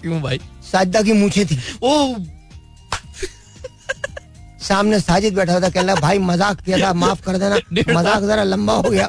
क्यों 0.00 0.20
भाई? 0.22 0.40
साजदा 0.72 1.02
की 1.02 1.12
मूछें 1.12 1.46
थी। 1.46 1.58
ओ। 1.82 2.16
सामने 4.62 5.00
साजिद 5.00 5.34
बैठा 5.34 5.60
था 5.60 5.68
कहला 5.68 5.94
भाई 5.94 6.18
मज़ाक 6.18 6.60
किया 6.60 6.78
था 6.78 6.92
माफ़ 6.92 7.22
कर 7.22 7.38
देना। 7.38 7.56
मज़ाक 7.98 8.22
जरा 8.22 8.42
लंबा 8.42 8.72
हो 8.72 8.90
गया। 8.90 9.08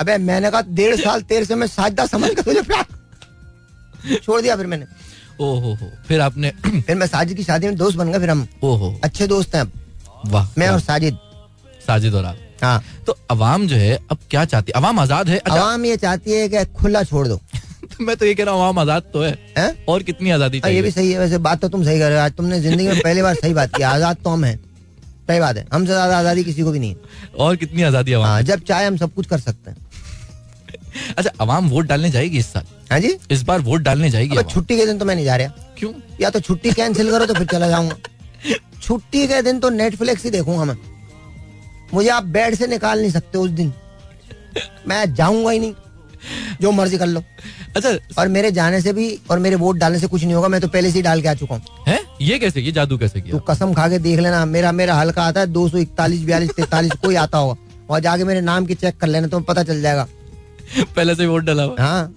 अबे 0.00 0.16
मैंने 0.18 0.50
कहा 0.50 0.60
डेढ़ 0.60 0.96
साल 1.00 1.22
तेरे 1.22 1.44
से 1.44 1.54
मैं 1.54 1.66
साजदा 1.66 2.06
समझ 2.06 2.30
कर 2.34 2.42
तुझे 2.42 2.62
प्यार 2.62 4.18
छोड़ 4.18 4.40
दिया 4.40 4.56
फिर 4.56 4.66
मैंने। 4.66 4.86
ओहो 5.40 5.74
हो 5.74 5.90
फिर 6.08 6.20
आपने 6.20 6.50
फिर 6.86 6.96
मैं 6.96 7.06
साजिद 7.06 7.36
की 7.36 7.44
शादी 7.44 7.66
में 7.66 7.76
दोस्त 7.76 7.98
बन 7.98 8.08
गया 8.08 8.18
फिर 8.20 8.30
हम 8.30 8.46
ओहो। 8.64 8.94
अच्छे 9.04 9.26
दोस्त 9.26 9.54
हैं 9.54 9.62
अब। 9.62 9.72
वाह 10.26 10.48
मैं 10.58 10.68
और 10.68 10.80
साजिद। 10.80 11.18
साजिद 11.86 12.14
और 12.14 12.24
आप। 12.24 12.36
हाँ। 12.62 12.82
तो 13.06 13.16
अवाम 13.30 13.66
जो 13.66 13.76
है 13.76 13.94
अब 14.10 14.18
क्या 14.30 14.44
चाहती 14.44 14.72
है? 14.74 14.80
अवाम 14.80 14.98
आज़ाद 15.00 15.28
है? 15.28 15.38
अच्छा। 15.38 15.54
अवाम 15.54 15.84
ये 15.84 15.96
चाहती 15.96 16.32
है 16.32 16.48
कि 16.48 16.64
खुला 16.74 17.02
छोड़ 17.04 17.26
दो। 17.28 17.36
तो 17.84 18.04
मैं 18.04 18.16
तो 18.16 18.26
ये 18.26 18.34
कह 18.34 18.44
रहा 18.44 18.54
हूँ 18.54 18.62
अवाम 18.62 18.78
आज़ाद 18.78 19.02
तो 19.12 19.22
है। 19.22 19.30
हैं? 19.58 19.84
और 19.86 20.02
कितनी 20.02 20.30
आज़ादी 20.30 20.58
हाँ, 20.58 20.70
ये 20.70 20.82
भी 20.82 20.90
सही 20.90 21.10
है 21.12 21.18
वैसे 21.18 21.38
बात 21.38 21.60
तो 21.60 21.68
तुम 21.68 21.84
सही 21.84 21.98
कर 21.98 22.08
रहे 22.08 22.18
हो। 22.18 22.24
आज 22.24 22.32
तुमने 22.32 22.60
ज़िंदगी 22.60 22.86
में 22.86 23.00
पहली 23.00 23.22
बार 23.22 23.34
सही 23.34 23.54
बात 23.54 23.74
की 23.76 23.82
आज़ाद 23.82 24.16
तो 24.24 24.30
हम 24.30 24.44
हैं। 24.44 24.56
सही 25.28 25.40
बात 25.40 25.56
है। 25.56 25.66
हमसे 25.72 25.92
ज़्यादा 25.92 26.18
आज़ादी 26.18 26.44
किसी 26.44 26.62
को 26.62 26.70
भी 26.70 26.78
नहीं 26.78 26.90
है। 26.90 27.32
और 27.38 27.56
कितनी 27.56 27.82
आज़ादी 27.82 28.12
अवाम 28.12 28.28
हाँ 28.28 28.42
जब 28.42 28.62
चाहे 28.64 28.86
हम 28.86 28.96
सब 28.96 29.14
कुछ 29.14 29.26
कर 29.26 29.38
सकते 29.40 29.70
हैं। 29.70 29.76
अच्छा 31.18 31.30
अवाम 31.40 31.68
वोट 31.68 31.86
डालने 31.86 32.10
जाएगी 32.10 32.38
इस 32.38 32.52
साल? 32.52 32.64
हाँ 32.90 32.98
जी? 33.00 33.14
इस 33.30 33.42
बार 33.42 33.60
वोट 33.60 33.80
डालने 33.82 34.10
जाएगी 34.10 34.42
छुट्टी 34.50 34.76
के 34.76 34.86
दिन 34.86 34.98
तो 34.98 35.04
मैं 35.04 35.14
नहीं 35.14 35.24
जा 35.24 35.36
रहा। 35.36 35.74
क्यों? 35.78 35.92
या 36.20 36.30
तो 36.30 36.40
छुट्टी 36.40 36.72
कैंसिल 36.72 37.10
करो 37.10 37.26
तो 37.26 37.34
फिर 37.34 37.46
चला 37.46 37.68
जाऊँगा। 37.68 37.96
छुट्टी 38.82 39.26
के 39.28 39.40
दिन 39.42 39.58
तो 39.60 39.70
नेटफ्लिक्स 39.70 40.24
ही 40.24 40.30
देखूँगा 40.30 40.64
मैं। 40.64 40.76
मुझे 41.94 42.08
आप 42.08 42.24
बेड 42.34 42.54
से 42.54 42.66
निकाल 42.66 43.00
नहीं 43.00 43.10
सकते 43.10 43.38
उस 43.38 43.50
दिन। 43.50 43.72
मैं 44.88 45.14
जाऊँगा 45.14 45.50
ही 45.50 45.58
नहीं। 45.58 45.74
जो 46.60 46.70
मर्ज़ी 46.72 46.98
कर 46.98 47.06
लो। 47.06 47.22
अच्छा 47.76 47.90
और 48.18 48.28
मेरे 48.28 48.50
जाने 48.50 48.80
से 48.80 48.92
भी 48.92 49.08
और 49.30 49.38
मेरे 49.38 49.56
वोट 49.56 49.76
डालने 49.76 49.98
से 49.98 50.06
कुछ 50.06 50.22
नहीं 50.24 50.34
होगा 50.34 50.48
मैं 50.48 50.60
तो 50.60 50.68
पहले 50.68 50.90
से 50.90 50.98
ही 50.98 51.02
डाल 51.02 51.22
के 51.22 51.28
आ 51.28 51.34
चुका 51.34 51.54
हूँ। 51.54 51.98
ये 52.22 52.38
कैसे 52.38 52.60
ये 52.60 52.72
जादू 52.72 52.96
कैसे 52.98 53.20
तू 53.20 53.26
किया 53.26 53.38
कसम 53.48 53.72
खा 53.74 53.88
के 53.88 53.98
देख 53.98 54.20
लेना। 54.20 54.44
मेरा 54.46 54.72
मेरा 54.72 54.94
हल्का 54.94 55.22
आता 55.22 55.40
है 55.40 55.46
दो 55.46 55.68
सौ 55.68 55.78
इकतालीस 55.78 56.20
बयालीस 56.24 56.50
तैतालीस 56.56 56.92
कोई 57.04 57.14
आता 57.14 57.38
होगा। 57.38 57.56
और 57.90 58.00
जाके 58.00 58.24
मेरे 58.24 58.40
नाम 58.40 58.66
की 58.66 58.74
चेक 58.74 58.96
कर 58.96 59.06
लेना 59.06 59.26
तो 59.26 59.40
पता 59.40 59.62
चल 59.62 59.80
जाएगा। 59.82 60.06
पहले 60.96 61.14
से 61.14 61.26
वोट 61.26 61.44
डाला 61.44 61.68
हाँ। 61.78 62.14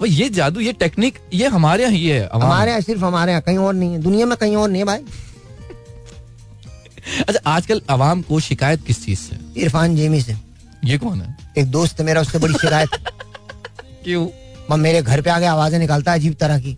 वो 0.00 0.06
ये 0.06 0.28
जादू 0.36 0.60
ये 0.60 0.72
टेक्निक 0.80 1.18
ये 1.34 1.46
हमारे 1.54 1.82
यहाँ 1.82 1.94
ही 1.94 2.06
है 2.08 2.28
हमारे 2.34 2.70
यहाँ 2.70 2.80
सिर्फ़ 2.82 3.04
हमारे 3.04 3.32
यहाँ 3.32 3.42
कहीं 3.42 3.58
और 3.58 3.74
नहीं 3.74 3.92
है। 3.92 3.98
दुनिया 4.02 4.26
में 4.26 4.36
कहीं 4.38 4.56
और 4.56 4.68
नहीं 4.68 4.80
है 4.80 4.84
भाई। 4.86 4.98
अच्छा 7.28 7.50
आजकल 7.50 7.80
आवाम 7.90 8.22
को 8.22 8.40
शिकायत 8.40 8.84
किस 8.86 9.04
चीज़ 9.04 9.18
से? 9.20 9.36
इरफान 9.62 9.96
जेमी 9.96 10.20
से। 10.22 10.36
ये 10.84 10.98
कौन 10.98 11.20
है? 11.20 11.36
एक 11.58 11.66
दोस्त 11.70 12.00
है 12.00 12.06
मेरा 12.06 12.20
उससे 12.20 12.38
बड़ी 12.38 12.54
शिकायत। 12.54 12.90
क्यों? 14.04 14.26
मैं 14.70 14.76
मेरे 14.76 15.02
घर 15.02 15.20
पे 15.22 15.30
आके 15.30 15.46
आवाज़ें 15.46 15.78
निकालता 15.78 16.12
है 16.12 16.18
अजीब 16.18 16.34
तरह 16.40 16.58
की। 16.60 16.76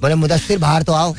बोले 0.00 0.14
मुदस्सिर 0.14 0.58
बाहर 0.58 0.82
तो 0.82 0.92
आओ। 0.92 1.14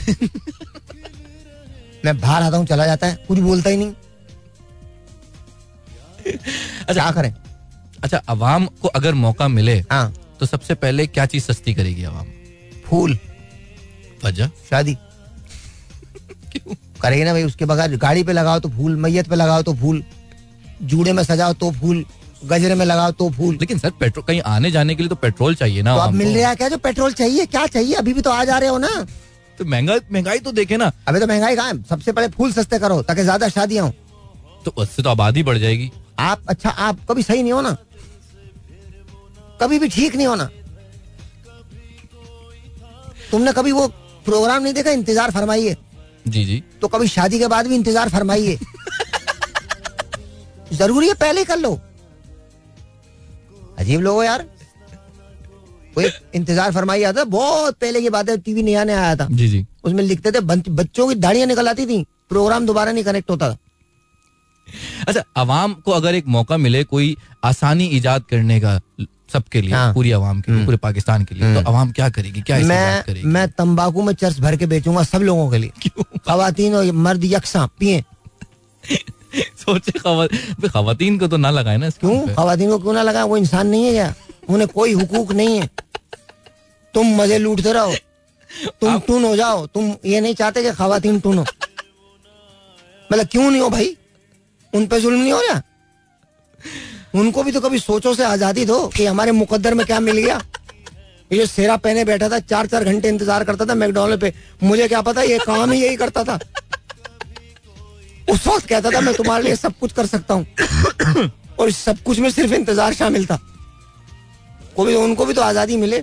मैं 2.06 2.18
बाहर 2.20 2.44
आता 2.44 2.58
हूँ 2.58 2.66
चला 2.66 2.86
जाता 2.86 3.08
है 3.08 3.18
कुछ 3.28 3.40
बोलता 3.40 3.70
ही 3.70 3.78
नहीं। 3.78 3.94
अच्छा 6.28 6.94
क्या 6.94 7.12
करें? 7.12 7.34
अच्छा 8.04 8.18
अवाम 8.30 8.66
को 8.82 8.88
अगर 8.88 9.14
मौका 9.16 9.48
मिले 9.48 9.78
हाँ। 9.92 10.14
तो 10.40 10.46
सबसे 10.46 10.74
पहले 10.76 11.06
क्या 11.08 11.26
चीज़ 11.26 11.44
सस्ती 11.44 11.74
करेगी 11.74 12.04
अवाम? 12.04 12.26
फूल। 12.86 13.18
वजह? 14.26 14.48
शादी। 14.70 14.96
करेगी 17.02 17.24
ना 17.24 17.32
भाई 17.34 17.44
उसके 17.44 17.66
बगैर 17.66 17.96
गाड़ी 17.98 18.24
पे 18.24 18.34
लगाओ 18.34 18.60
तो 18.60 18.70
फूल 18.70 18.96
मैयत 18.98 19.28
पे 19.30 19.36
लगाओ 19.36 19.62
तो 19.64 19.74
फूल 19.82 20.04
जूड़े 20.84 21.14
में 21.14 21.24
सजाओ 21.24 21.54
तो 21.54 21.72
फूल 21.72 22.06
गजरे 22.46 22.76
में 22.76 22.86
लगाओ 22.86 23.12
तो 23.12 23.30
फूल। 23.32 23.56
लेकिन 23.62 23.78
सर 23.80 23.92
पेट्रोल 24.00 24.24
कहीं 24.26 24.42
आने 24.46 24.72
जाने 24.72 24.96
के 24.96 25.04
लिए 25.04 25.10
तो 25.10 25.16
पेट्रोल 25.16 25.56
चाहिए 25.56 25.82
ना 25.84 25.96
तो 25.96 26.02
अब 26.02 26.14
मिल। 26.14 26.38
रहा 26.38 26.50
है 26.50 26.56
क्या 26.56 26.70
जो 26.70 26.78
पेट्रोल 26.78 27.14
चाहिए? 27.14 27.46
क्या 27.46 27.66
चाहिए? 27.68 27.94
अभी 27.96 28.14
भी 28.14 28.22
तो 28.22 28.32
आ 28.32 28.44
जा 28.46 28.58
रहे 28.58 28.70
हो 28.70 28.78
ना। 28.78 28.90
तो 29.58 29.66
महँगाई 29.66 30.00
महँगाई 30.12 30.40
तो 30.40 30.52
देखे 30.52 30.78
ना। 30.78 30.92
अभी 31.08 31.20
तो 31.20 31.28
महँगाई 31.28 31.56
कहाँ 31.56 31.74
सबसे 31.90 32.12
पहले 32.12 32.28
फूल 32.28 32.52
सस्ते 32.54 32.80
करो 32.80 33.02
ताकि 33.04 33.24
ज़्यादा 33.24 33.50
शादियाँ 33.50 33.86
हो। 33.86 33.94
तो 34.66 34.74
उससे 34.78 35.04
तो 35.04 35.10
आबादी 35.10 35.44
बढ़ 35.44 35.58
जाएगी। 35.58 35.92
आप 36.20 36.42
अच्छा 36.50 36.70
आप 36.70 37.00
कभी 37.10 37.24
सही 37.24 37.42
नहीं 37.44 37.54
हो 37.54 37.62
ना। 37.62 37.76
कभी 39.62 39.80
भी 39.80 39.88
ठीक 39.90 40.16
नहीं 40.16 40.28
होना। 40.28 40.50
तुमने 43.32 43.52
कभी 43.54 43.72
वो 43.72 43.88
प्रोग्राम 44.26 44.64
नहीं 44.64 44.74
देखा? 44.74 44.92
इंतज़ार 44.92 45.32
फरमाइए। 45.32 45.76
जी 46.28 46.44
जी। 46.46 46.64
तो 46.82 46.88
कभी 46.88 47.08
शादी 47.08 47.40
के 47.40 47.48
बाद 47.48 47.68
भी 47.68 47.76
इंतज़ार 47.76 48.10
फरमाइए। 48.10 48.58
ज़रूरी 50.74 51.08
है 51.08 51.14
पहले 51.16 51.44
कर 51.46 51.58
लो। 51.58 51.80
अजीब 53.80 54.02
लोग 54.02 54.24
यार। 54.24 54.46
एक 55.98 56.14
इंतज़ार 56.36 56.72
फरमाई 56.72 57.04
आता 57.04 57.24
बहुत 57.26 57.76
पहले 57.82 58.02
की 58.02 58.10
बात 58.10 58.30
है 58.30 58.38
टीवी 58.40 58.64
नया 58.64 58.84
नया 58.84 59.02
आया 59.02 59.16
था। 59.16 59.28
जी 59.32 59.48
जी। 59.48 59.66
उसमें 59.84 60.04
लिखते 60.04 60.32
थे 60.32 60.40
बच्चों 60.40 61.08
की 61.08 61.16
दाढ़ियाँ 61.16 61.48
निकल 61.48 61.68
आती 61.68 61.86
थी 61.86 62.06
प्रोग्राम 62.30 62.66
दोबारा 62.66 62.92
नहीं 62.92 63.04
कनेक्ट 63.04 63.30
होता 63.30 63.50
था। 63.50 63.58
अच्छा 65.08 65.24
आवाम 65.38 65.74
को 65.76 65.92
अगर 65.92 66.16
एक 66.16 66.28
मौका 66.28 66.58
मिले 66.58 66.84
कोई 66.86 67.16
आसानी 67.44 67.86
इजाद 67.98 68.24
करने 68.30 68.60
का 68.60 68.80
सबके 69.34 69.62
लिए 69.62 69.74
हाँ। 69.74 69.94
पूरी 69.94 70.12
आवाम 70.12 70.42
के 70.42 70.52
लिए 70.52 70.66
पूरे 70.66 70.78
पाकिस्तान 70.78 71.24
के 71.26 71.36
लिए। 71.36 71.54
तो 71.56 71.70
आवाम 71.70 71.92
क्या 71.92 72.10
करेगी? 72.10 72.42
क्या 72.42 72.60
मैं 72.60 73.04
करेगी? 73.04 73.28
मैं 73.28 73.48
तंबाकू 73.50 74.02
में 74.02 74.14
चर्च 74.14 74.40
भर 74.40 74.56
के 74.56 74.66
बेचूँगा 74.66 75.04
सब 75.04 75.18
लोगों 75.18 75.52
के 75.52 75.58
लिए। 75.58 75.72
खातन 76.18 76.74
और 76.74 76.92
मर्द 76.92 77.22
यकसा 77.24 77.66
पिए। 77.66 78.04
सोचे 79.38 79.92
खवातीन 80.70 81.20
को 81.20 81.28
तो 81.28 81.38
ना 81.38 81.52
लगाए 81.52 81.78
ना 81.78 81.90
क्यों? 81.90 82.28
खातन 82.28 82.68
को 82.68 82.80
क्यों 82.80 82.94
ना 82.94 83.02
लगा 83.02 83.26
वो 83.26 83.38
इंसान 83.38 83.68
नहीं 83.68 83.86
है 83.86 83.92
क्या? 83.92 84.14
उन्हें 84.50 84.68
कोई 84.68 84.94
हुकूक 84.94 85.32
नहीं 85.32 85.62
है। 85.62 85.70
तुम 86.94 87.22
मज़े 87.22 87.38
लूटते 87.38 87.74
रहो। 87.74 87.96
तुम 88.82 89.00
टून 89.00 89.26
हो 89.26 89.36
जाओ। 89.36 89.68
तुम 89.68 89.94
ये 90.06 90.22
नहीं 90.22 90.36
चाहते 90.36 90.64
कि 90.64 90.72
खातन 90.72 91.20
टून। 91.20 91.38
हो 91.38 91.46
मतलब 93.12 93.28
क्यों 93.28 93.52
नहीं 93.52 93.62
हो 93.62 93.70
भाई? 93.70 93.98
उन 94.74 94.88
पे 94.88 95.02
जुल्म 95.02 95.22
नहीं 95.22 95.34
हो 95.34 95.42
रहा? 95.42 95.62
उनको 97.14 97.44
भी 97.44 97.52
तो 97.52 97.60
कभी 97.62 97.80
सोचो 97.80 98.14
से 98.14 98.24
आज़ादी 98.26 98.66
दो 98.66 98.88
कि 98.88 99.06
हमारे 99.06 99.32
मुकद्दर 99.32 99.74
में 99.74 99.86
क्या 99.86 100.00
मिल 100.00 100.18
गया। 100.18 100.42
ये 101.32 101.38
जो 101.40 101.46
सेरा 101.46 101.76
पहने 101.78 102.04
बैठा 102.06 102.30
था 102.30 102.40
चार 102.42 102.68
चार 102.68 102.84
घंटे 102.84 103.10
इंतज़ार 103.10 103.44
करता 103.44 103.66
था 103.66 103.76
मैकडोनल्ड 103.76 104.22
पे। 104.22 104.34
मुझे 104.64 104.88
क्या 104.88 105.02
पता 105.02 105.22
ये 105.24 105.38
काम 105.40 105.72
ही 105.72 105.82
यही 105.82 105.96
करता 105.96 106.24
था। 106.24 106.40
उस 108.30 108.48
वक्त 108.48 108.68
कहता 108.68 108.92
था 108.92 109.02
मैं 109.02 109.14
तुम्हारे 109.16 109.44
लिए 109.44 109.56
सब 109.56 109.74
कुछ 109.80 109.92
कर 109.94 110.06
सकता 110.06 110.34
हूँ। 110.34 110.46
और 111.60 111.72
सब 111.74 112.02
कुछ 112.06 112.20
में 112.20 112.30
सिर्फ़ 112.32 112.54
इंतज़ार 112.54 112.94
शामिल 112.94 113.26
था। 113.26 113.40
को 114.76 114.86
भी 114.86 114.96
उनको 114.96 115.26
भी 115.26 115.34
तो 115.34 115.42
आज़ादी 115.42 115.78
मिले। 115.78 115.98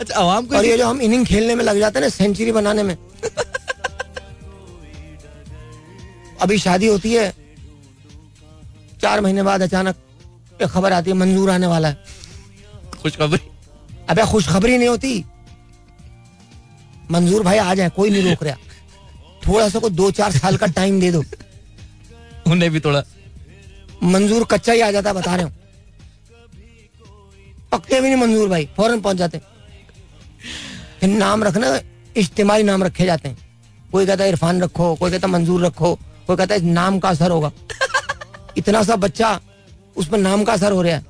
अच्छा 0.00 0.20
आवाम 0.20 0.46
को 0.46 0.56
और 0.56 0.64
ये 0.64 0.76
जो 0.78 0.86
हम 0.86 1.00
इनिंग 1.00 1.26
खेलने 1.26 1.54
में 1.54 1.64
लग 1.64 1.78
जाते 1.78 1.98
हैं 1.98 2.04
ना 2.04 2.08
सेंचुरी 2.10 2.52
बनाने 2.52 2.82
में। 2.82 2.96
अभी 6.40 6.58
शादी 6.58 6.86
होती 6.86 7.12
है 7.12 7.32
चार 9.00 9.20
महीने 9.20 9.42
बाद 9.42 9.62
अचानक 9.62 9.96
एक 10.62 10.68
खबर 10.68 10.92
आती 10.92 11.10
है 11.10 11.16
मंजूर 11.16 11.50
आने 11.50 11.66
वाला 11.66 11.88
है। 11.88 11.96
खुशखबरी? 13.02 13.40
अबे 14.08 14.22
खुशखबरी 14.26 14.78
नहीं 14.78 14.88
होती। 14.88 15.24
मंजूर 17.10 17.42
भाई 17.42 17.58
आ 17.58 17.74
जाए 17.74 17.88
कोई 17.88 18.10
नहीं 18.10 18.30
रोक 18.30 18.42
रहा। 18.44 18.56
थोड़ा 19.46 19.68
सा 19.68 19.78
को 19.78 19.88
दो 19.90 20.10
चार 20.10 20.32
साल 20.32 20.56
का 20.56 20.66
टाइम 20.66 21.00
दे 21.00 21.10
दो। 21.12 21.22
उन्हें 22.46 22.70
भी 22.70 22.80
थोड़ा। 22.80 23.02
मंजूर 24.02 24.44
कच्चा 24.44 24.72
ही 24.72 24.80
आ 24.80 24.90
जाता 24.90 25.12
बता 25.12 25.34
रहे 25.36 25.44
हो। 25.44 25.50
पकते 27.72 28.00
भी 28.00 28.08
नहीं 28.08 28.20
मंजूर 28.20 28.48
भाई 28.48 28.68
फ़ौरन 28.76 29.00
पहुँच 29.00 29.16
जाते 29.16 29.40
फिर 31.00 31.08
नाम 31.08 31.44
रखना 31.44 31.78
इज्तिमाही 32.16 32.62
नाम 32.62 32.82
रखे 32.84 33.04
जाते 33.06 33.28
हैं। 33.28 33.38
कोई 33.92 34.06
कहता 34.06 34.24
है 34.24 34.30
इरफान 34.30 34.62
रखो 34.62 34.94
कोई 34.94 35.10
कहता 35.10 35.28
मंजूर 35.28 35.64
रखो 35.66 35.94
कोई 36.26 36.36
कहता 36.36 36.54
है 36.54 36.60
नाम 36.62 36.98
का 36.98 37.08
असर 37.08 37.30
होगा। 37.30 37.50
इतना 38.56 38.82
सा 38.82 38.96
बच्चा 38.96 39.40
उस 39.96 40.08
पर 40.08 40.18
नाम 40.18 40.44
का 40.44 40.52
असर 40.52 40.72
हो 40.72 40.82
रहा 40.82 40.94
है। 40.94 41.04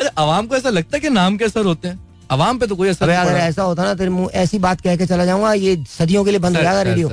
अच्छा 0.00 0.10
आवाम 0.22 0.46
को 0.46 0.56
ऐसा 0.56 0.70
लगता 0.70 0.96
है 0.96 1.00
कि 1.00 1.10
नाम 1.10 1.36
के 1.36 1.44
असर 1.44 1.64
होते 1.64 1.88
हैं? 1.88 1.98
आवाम 2.32 2.58
पे 2.58 2.66
तो 2.66 2.76
कोई 2.76 2.88
असर 2.88 3.08
अगर 3.10 3.36
ऐसा 3.36 3.62
होता 3.62 3.84
ना 3.84 3.94
तेरे 3.94 4.10
मुँह 4.10 4.30
ऐसी 4.40 4.58
बात 4.58 4.80
कह 4.80 4.96
के 4.96 5.06
चला 5.06 5.24
जाऊँगा 5.24 5.52
ये 5.54 5.76
सदियों 5.90 6.24
के 6.24 6.30
लिए 6.30 6.40
बंद 6.40 6.56
हो। 6.56 6.62
जाएगा 6.62 6.82
रेडियो 6.82 7.08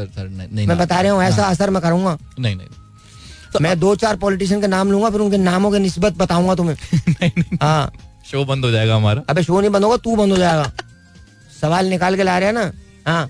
मैं 0.68 0.78
बता 0.78 1.00
रहा 1.02 1.12
हूँ 1.12 1.24
ऐसा 1.24 1.46
असर 1.46 1.70
मैं 1.70 1.82
करूँगा। 1.82 2.18
नहीं 2.40 2.56
नहीं 2.56 2.68
तो 3.54 3.60
मैं 3.60 3.80
दो 3.80 3.96
चार 3.96 4.16
पॉलिटिशियन 4.18 4.62
के 4.62 4.68
नाम 4.68 4.92
लूँगा 4.92 5.10
फिर 5.10 5.22
उनके 5.22 5.38
नामों 5.38 5.72
के 5.72 5.80
निस्बत 5.80 6.18
बताऊँगा 6.18 6.56
तुम्हें। 6.56 7.58
हाँ। 7.62 7.92
शो 8.32 8.44
बंद 8.46 8.66
हो 8.66 8.72
जाएगा 8.72 8.96
हमारा। 8.96 9.22
अबे 9.30 9.44
शो 9.44 9.60
नहीं 9.60 9.70
बंद 9.72 9.84
होगा 9.84 9.98
तू 9.98 10.16
बंद 10.16 10.32
हो 10.32 10.38
जाएगा। 10.38 10.72
सवाल 11.62 11.86
निकाल 11.86 12.16
के 12.16 12.24
ला 12.24 12.38
रहे 12.38 12.48
हैं 12.48 12.54
ना। 12.54 12.72
हाँ। 13.08 13.30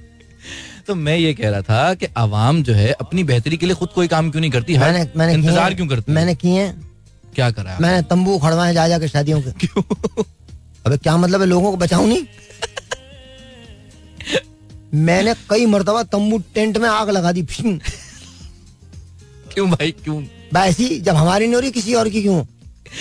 तो 0.88 0.96
मैं 0.96 1.16
ये 1.18 1.34
कह 1.34 1.50
रहा 1.50 1.62
था 1.62 1.94
कि 1.94 2.08
आवाम 2.18 2.62
जो 2.64 2.74
है 2.74 2.92
अपनी 2.92 3.24
बेहतरी 3.24 3.58
के 3.58 3.66
लिए 3.66 3.76
खुद 3.76 3.90
कोई 3.96 4.08
काम 4.08 4.30
क्यों 4.32 4.42
नहीं 4.42 4.52
करती? 4.52 4.78
मैंने 4.78 5.08
मैंने 5.16 5.34
इंतज़ार 5.34 5.74
क्यों 5.74 5.88
करती 5.88 6.12
मैंने 6.12 6.36
किए 6.36 6.62
हैं। 6.62 6.87
क्या 7.38 7.50
करा 7.52 7.72
है? 7.72 7.80
मैंने 7.82 8.02
तंबू 8.10 8.38
खड़वाए 8.40 8.74
जा 8.74 8.88
जा 8.88 8.98
के 9.00 9.08
शादियों 9.08 9.42
के। 9.42 9.52
क्यों? 9.60 9.84
अबे 10.86 10.98
क्या 10.98 11.16
मतलब 11.18 11.42
है 11.42 11.48
लोगों 11.48 11.72
को 11.72 11.78
बचाऊं 11.78 12.08
नहीं? 12.08 12.26
मैंने 15.06 15.34
कई 15.50 15.66
मरतबा 15.66 16.04
तंबू 16.10 16.38
टेंट 16.54 16.78
में 16.78 16.88
आग 16.90 17.10
लगा 17.10 17.32
दी 17.32 17.44
क्यों 17.44 17.78
भाई 19.72 19.92
क्यों? 19.94 20.24
ऐसी 20.58 21.00
जब 21.00 21.16
हमारी 21.16 21.46
नहीं 21.46 21.56
हो 21.56 21.62
रही 21.62 21.72
किसी 21.72 21.94
और 21.94 22.10
की 22.10 22.22
क्यों? 22.22 22.44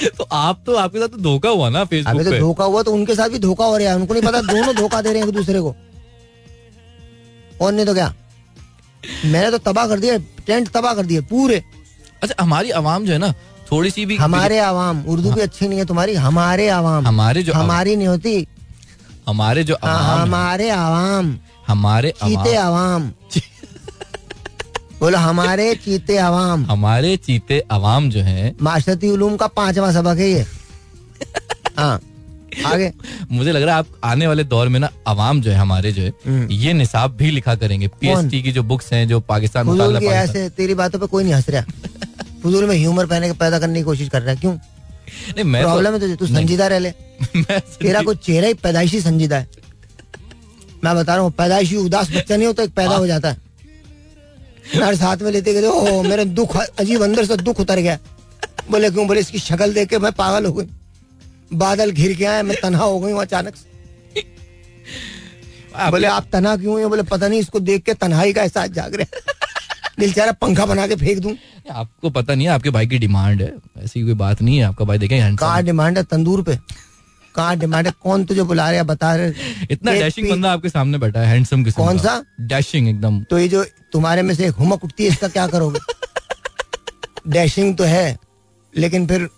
तो 0.09 0.25
आप 0.35 0.63
तो 0.67 0.75
आपके 0.77 0.99
साथ 0.99 1.09
तो 1.09 1.19
धोखा 1.23 1.49
हुआ 1.49 1.69
ना 1.71 1.85
फेसबुक 1.87 2.23
तो 2.25 2.39
धोखा 2.39 2.65
हुआ 2.65 2.83
तो 2.83 2.93
उनके 2.93 3.15
साथ 3.15 3.29
भी 3.29 3.39
धोखा 3.39 3.65
हो 3.65 3.77
रहा 3.77 3.89
है 3.89 3.97
उनको 3.97 4.15
नहीं 4.15 4.23
पता 4.23 4.41
दोनों 4.43 4.75
धोखा 4.77 5.03
दे 5.03 5.11
रहे 5.11 5.21
हैं 5.21 5.29
एक 5.29 5.35
दूसरे 5.35 5.61
को। 5.61 5.75
और 7.61 7.73
नहीं 7.73 7.87
तो 7.87 7.95
क्या? 7.95 8.15
मैंने 9.25 9.51
तो 9.51 9.59
तबाह 9.71 9.87
कर 9.89 10.01
दिया 10.01 10.17
टेंट 10.47 10.69
तबाह 10.71 10.95
कर 10.95 11.07
दिए 11.07 11.21
पूरे। 11.27 11.63
अच्छा 12.23 12.43
हमारी 12.43 12.71
आवाम 12.73 13.05
जो 13.07 13.13
है 13.13 13.19
ना 13.19 13.35
थोड़ी 13.73 13.91
सी 13.91 14.07
भी 14.07 14.17
हमारे 14.17 14.59
आवाम 14.59 15.05
उर्दू 15.07 15.33
भी 15.33 15.41
अच्छी 15.41 15.69
नहीं 15.69 15.79
है 15.79 15.85
तुम्हारी 15.85 16.15
हमारे 16.15 16.69
आवाम। 16.69 17.07
हमारे 17.07 17.43
जो 17.43 17.53
हमारी 17.53 17.97
नहीं 17.97 18.09
होती। 18.09 18.47
हमारे 19.29 19.65
जो 19.65 19.77
हाँ, 19.85 19.99
आवाम। 19.99 20.21
हमारे 20.21 20.71
आवाम। 20.71 21.39
हमारे 21.69 22.11
चीते 22.11 22.57
आवाम। 22.57 23.13
बोलो 25.01 25.19
हमारे 25.19 25.75
चीते 25.75 26.17
आवाम। 26.19 26.67
हमारे 26.67 27.17
चीते 27.17 27.65
आवाम 27.71 28.11
जो 28.11 28.21
है। 28.21 28.55
माशरती 28.63 29.11
उलूम 29.11 29.37
का 29.37 29.47
पांचवा 29.47 29.93
सबक 29.93 30.19
है 30.19 30.31
ये। 30.31 30.47
हाँ 31.79 32.01
आगे। 32.67 32.93
मुझे 33.33 33.53
लग 33.53 33.63
रहा 33.63 33.75
है 33.75 33.79
आप 33.79 33.87
आने 34.05 34.27
वाले 34.27 34.45
दौर 34.45 34.69
में 34.69 34.81
ना 34.81 34.91
आवाम 35.09 35.41
जो 35.41 35.51
है 35.51 35.57
हमारे 35.57 35.93
जो 35.93 36.03
है 36.03 36.09
हम्म। 36.09 36.51
ये 36.51 36.73
निसाब 36.73 37.17
भी 37.17 37.31
लिखा 37.31 37.55
करेंगे। 37.55 37.89
पीएसटी 37.89 38.43
की 38.43 38.53
जो 38.53 38.63
बुक्स 38.63 38.93
हैं 38.93 39.09
जो 39.09 39.21
पाकिस्तान। 39.21 39.69
ऐसे 39.97 40.49
तेरी 40.49 40.75
बातों 40.75 40.99
पे 40.99 41.07
कोई 41.07 41.25
नहीं 41.25 41.35
हंस 41.35 41.51
रहा। 41.51 41.65
फजूल 42.47 42.65
में 42.65 42.77
ह्यूमर 42.77 43.07
पहने 43.07 43.27
के 43.27 43.33
पैदा 43.33 43.59
करने 43.59 43.79
की 43.79 43.85
कोशिश 43.85 44.09
कर 44.09 44.23
रहा 44.23 44.31
है 44.31 44.37
क्यों? 44.37 44.55
नहीं 44.55 45.45
मैं 45.45 45.63
तो- 45.63 45.71
प्रॉब्लम 45.71 45.93
है 45.93 46.01
तुझे 46.01 46.17
तू 46.17 46.27
संजीदा 46.27 46.67
रह 46.67 46.79
ले। 46.79 46.91
तेरा 47.83 48.03
कोई 48.03 48.17
चेहरा 48.17 48.49
ही 48.49 48.55
पैदाइशी 48.55 49.01
संजीदा 49.01 49.39
है। 49.39 49.49
मैं 50.85 50.97
बता 50.97 51.15
रहा 51.15 51.25
हूँ 51.25 51.33
पैदाइशी 51.33 51.77
उदास 51.77 52.11
बच्चा 52.11 52.37
नहीं 52.37 52.47
होता 52.47 52.63
एक 52.63 52.75
पैदा 52.75 52.97
हो। 52.97 53.07
जाता 53.07 53.31
है। 53.31 53.37
नर्स 54.77 55.03
हाथ 55.03 55.17
में 55.17 55.31
लेते 55.33 55.55
गए 55.55 55.67
ओ 55.67 56.03
मेरे 56.03 56.25
दुख 56.25 56.57
अजीब 56.57 57.03
अंदर 57.03 57.25
से 57.25 57.37
दुख 57.37 57.61
उतर 57.61 57.79
गया। 57.79 57.99
बोले 58.71 58.91
क्यों? 58.91 59.07
बोले 59.07 59.21
इसकी 59.21 59.39
शक्ल 59.39 59.75
देख 59.75 59.89
के 59.89 59.99
मैं 59.99 60.13
पागल 60.13 60.47
हो 60.47 60.53
गई। 60.53 60.67
बादल 61.53 61.91
घिर 61.91 62.17
के 62.17 62.25
आए 62.25 62.43
मैं 62.43 62.57
तनहा 62.63 62.85
हो 62.85 63.01
गई 63.01 63.13
हूँ 63.13 63.21
अचानक 63.21 63.57
से। 63.57 63.77
बोले 65.91 66.07
आप 66.07 66.27
तना 66.33 66.57
क्यों 66.57 66.81
हैं? 66.81 66.89
बोले 66.89 67.03
पता 67.03 67.29
नहीं 67.29 67.41
इसको 67.41 67.61
देख 67.61 67.83
के 67.83 67.95
तन्हाई 67.95 68.33
का 68.33 68.43
एहसास 68.43 68.71
जाग 68.71 68.95
रहा 68.95 69.17
है। 69.17 69.46
दिल 70.01 70.13
चाह 70.13 70.25
रहा 70.25 70.33
पंखा 70.41 70.67
बना 70.67 70.87
के 70.87 70.97
फेंक 70.97 71.19
दूँ। 71.19 71.37
आपको 71.73 72.11
पता 72.11 72.35
नहीं 72.35 72.47
है 72.47 72.53
आपके 72.53 72.71
भाई 72.71 72.87
की 72.87 72.99
डिमांड 72.99 73.43
है। 73.43 73.53
ऐसी 73.85 74.03
कोई 74.03 74.15
बात 74.15 74.43
नहीं 74.43 74.57
है 74.57 74.65
आपका 74.65 74.85
भाई 74.85 74.99
देखें 74.99 75.37
कहाँ 75.37 75.63
डिमांड 75.63 75.99
है? 75.99 76.05
तंदूर 76.05 76.43
पे। 76.43 76.59
कहा 77.35 77.55
डिमांड 77.55 77.87
है? 77.87 77.93
कौन 78.03 78.25
तुझे 78.25 78.43
बुला 78.43 78.69
रहा 78.71 78.81
है? 78.81 78.85
बता 78.87 79.15
रहे। 79.17 79.33
इतना 79.71 79.93
डैशिंग 79.93 80.31
बंदा 80.31 80.53
आपके 80.53 80.69
सामने 80.69 80.99
बैठा 80.99 81.21
है 81.21 81.27
हैंडसम 81.27 81.65
किस्म 81.65 81.83
कौन 81.83 81.99
सा? 81.99 82.23
डैशिंग 82.41 82.89
एकदम। 82.89 83.23
तो 83.31 83.39
ये 83.39 83.49
जो 83.49 83.65
तुम्हारे 83.93 84.23
में 84.23 84.35
से 84.35 84.47
हुमक 84.47 84.85
उठती 84.85 85.05
है 85.05 85.11
इसका 85.11 85.29
क्या 85.29 85.47
करोगे? 85.47 85.81
डैशिंग 87.29 87.77
तो 87.77 87.85
है 87.85 88.19
लेकिन 88.75 89.07
फिर 89.07 89.29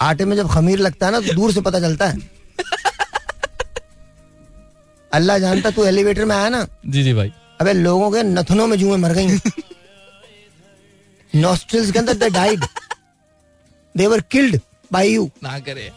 आटे 0.00 0.24
में 0.24 0.36
जब 0.36 0.48
खमीर 0.48 0.78
लगता 0.78 1.06
है 1.06 1.12
ना 1.12 1.20
तो 1.20 1.32
दूर 1.34 1.52
से 1.52 1.60
पता 1.60 1.80
चलता 1.80 2.06
है। 2.06 2.35
अल्लाह 5.18 5.38
जानता 5.38 5.70
तू 5.76 5.84
एलिवेटर 5.84 6.24
में 6.24 6.34
आया 6.36 6.48
ना? 6.48 6.66
जी 6.86 7.02
जी 7.02 7.12
भाई। 7.14 7.32
अबे 7.60 7.72
लोगों 7.72 8.10
के 8.12 8.22
नथनों 8.22 8.66
में 8.66 8.76
जुएँ 8.78 8.96
मर 9.04 9.12
गई 9.18 9.38
नॉस्ट्रल्स 11.32 11.90
के 11.92 11.98
अंदर 11.98 12.14
they 12.24 12.28
died 12.30 12.64
they 13.94 14.06
were 14.06 14.20
killed 14.30 14.60
by 14.92 15.08
you 15.12 15.30
ना 15.44 15.58
करे। 15.68 15.90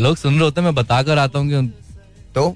लोग 0.00 0.16
सुन 0.16 0.34
रहे 0.34 0.42
होते 0.44 0.60
हैं 0.60 0.64
मैं 0.66 0.74
बताकर 0.74 1.18
आता 1.18 1.38
हूँ 1.38 1.48
कि 1.50 1.72
तो? 2.34 2.54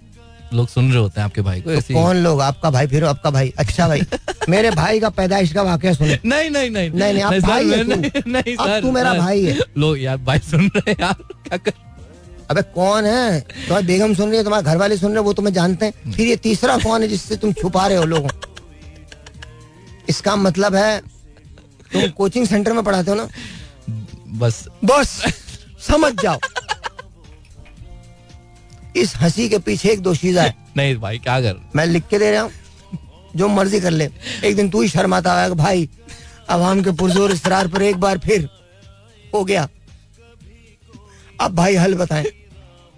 लोग 0.54 0.68
सुन 0.68 0.90
रहे 0.90 1.00
होते 1.00 1.20
हैं 1.20 1.24
आपके 1.24 1.42
भाई 1.46 1.60
को 1.60 1.74
तो 1.80 1.94
कौन 1.94 2.16
लोग? 2.24 2.40
आपका 2.40 2.70
भाई 2.70 2.86
फिर 2.88 3.04
आपका 3.04 3.30
भाई। 3.30 3.52
अच्छा 3.58 3.88
भाई 3.88 4.02
मेरे 4.48 4.70
भाई 4.70 5.00
का 5.00 5.08
पैदाइश 5.18 5.52
का 5.52 5.62
वाकया 5.62 5.92
सुने। 5.92 6.18
नहीं 6.24 6.50
नहीं 6.50 6.70
नहीं। 6.70 6.90
नहीं, 6.90 7.12
नहीं, 7.14 7.22
सर, 7.22 7.40
भाई। 7.46 7.64
नहीं, 7.64 8.22
नहीं 8.32 8.80
तू 8.82 8.92
मेरा 8.92 9.12
भाई 9.14 9.44
है। 9.44 9.58
लोग 9.78 9.98
यार 9.98 10.16
भाई 10.30 10.38
सुन 10.50 10.70
रहे 10.76 10.92
यार 11.00 11.14
क्या 11.48 11.56
कर 11.56 11.72
अबे 12.50 12.62
कौन 12.74 13.06
है? 13.06 13.40
तुम्हारी 13.40 13.86
बेगम 13.86 14.14
सुन 14.14 14.28
रही 14.28 14.36
है 14.36 14.44
तुम्हारे 14.44 14.64
घर 14.64 14.76
वाले 14.76 14.96
सुन 14.96 15.10
रहे 15.10 15.18
हैं 15.18 15.24
वो 15.24 15.32
तुम्हें 15.32 15.52
जानते 15.54 15.86
हैं। 15.86 16.12
फिर 16.12 16.26
ये 16.26 16.36
तीसरा 16.38 16.76
कौन 16.78 17.02
है 17.02 17.08
जिससे 17.08 17.36
तुम 17.36 17.52
छुपा 17.52 17.86
रहे 17.86 17.98
हो 17.98 18.04
लोगों? 18.04 18.28
इसका 20.08 20.36
मतलब 20.36 20.74
है 20.74 21.00
तुम 21.92 22.08
कोचिंग 22.10 22.46
सेंटर 22.46 22.72
में 22.72 22.82
पढ़ाते 22.84 23.10
हो 23.10 23.16
ना? 23.16 23.28
बस। 24.38 24.64
बस 24.84 25.10
समझ 25.80 26.12
जाओ। 26.22 26.38
इस 28.96 29.14
हँसी 29.16 29.48
के 29.48 29.58
पीछे 29.58 29.88
एक 29.90 30.00
दोशीजा 30.02 30.42
है। 30.42 30.54
नहीं 30.76 30.96
भाई 30.96 31.18
क्या 31.18 31.40
कर 31.40 31.60
मैं 31.76 31.86
लिख 31.86 32.06
के 32.10 32.18
दे 32.18 32.30
रहा 32.30 32.42
हूँ 32.42 32.52
जो 33.36 33.48
मर्ज़ी 33.48 33.80
कर 33.80 33.90
ले। 33.90 34.08
एक 34.44 34.56
दिन 34.56 34.70
तू 34.70 34.82
ही 34.82 34.88
शर्माता 34.88 35.40
है 35.40 35.50
भाई 35.54 35.88
अवाम 36.50 36.82
के 36.82 36.90
पुरजोर 36.92 37.32
इसरार 37.32 37.68
पर 37.68 37.82
एक 37.82 37.96
बार 37.96 38.18
फिर 38.18 38.48
हो 39.34 39.44
गया। 39.44 39.68
अब 41.40 41.54
भाई 41.54 41.74
हल 41.76 41.94
बताएँ। 41.94 42.24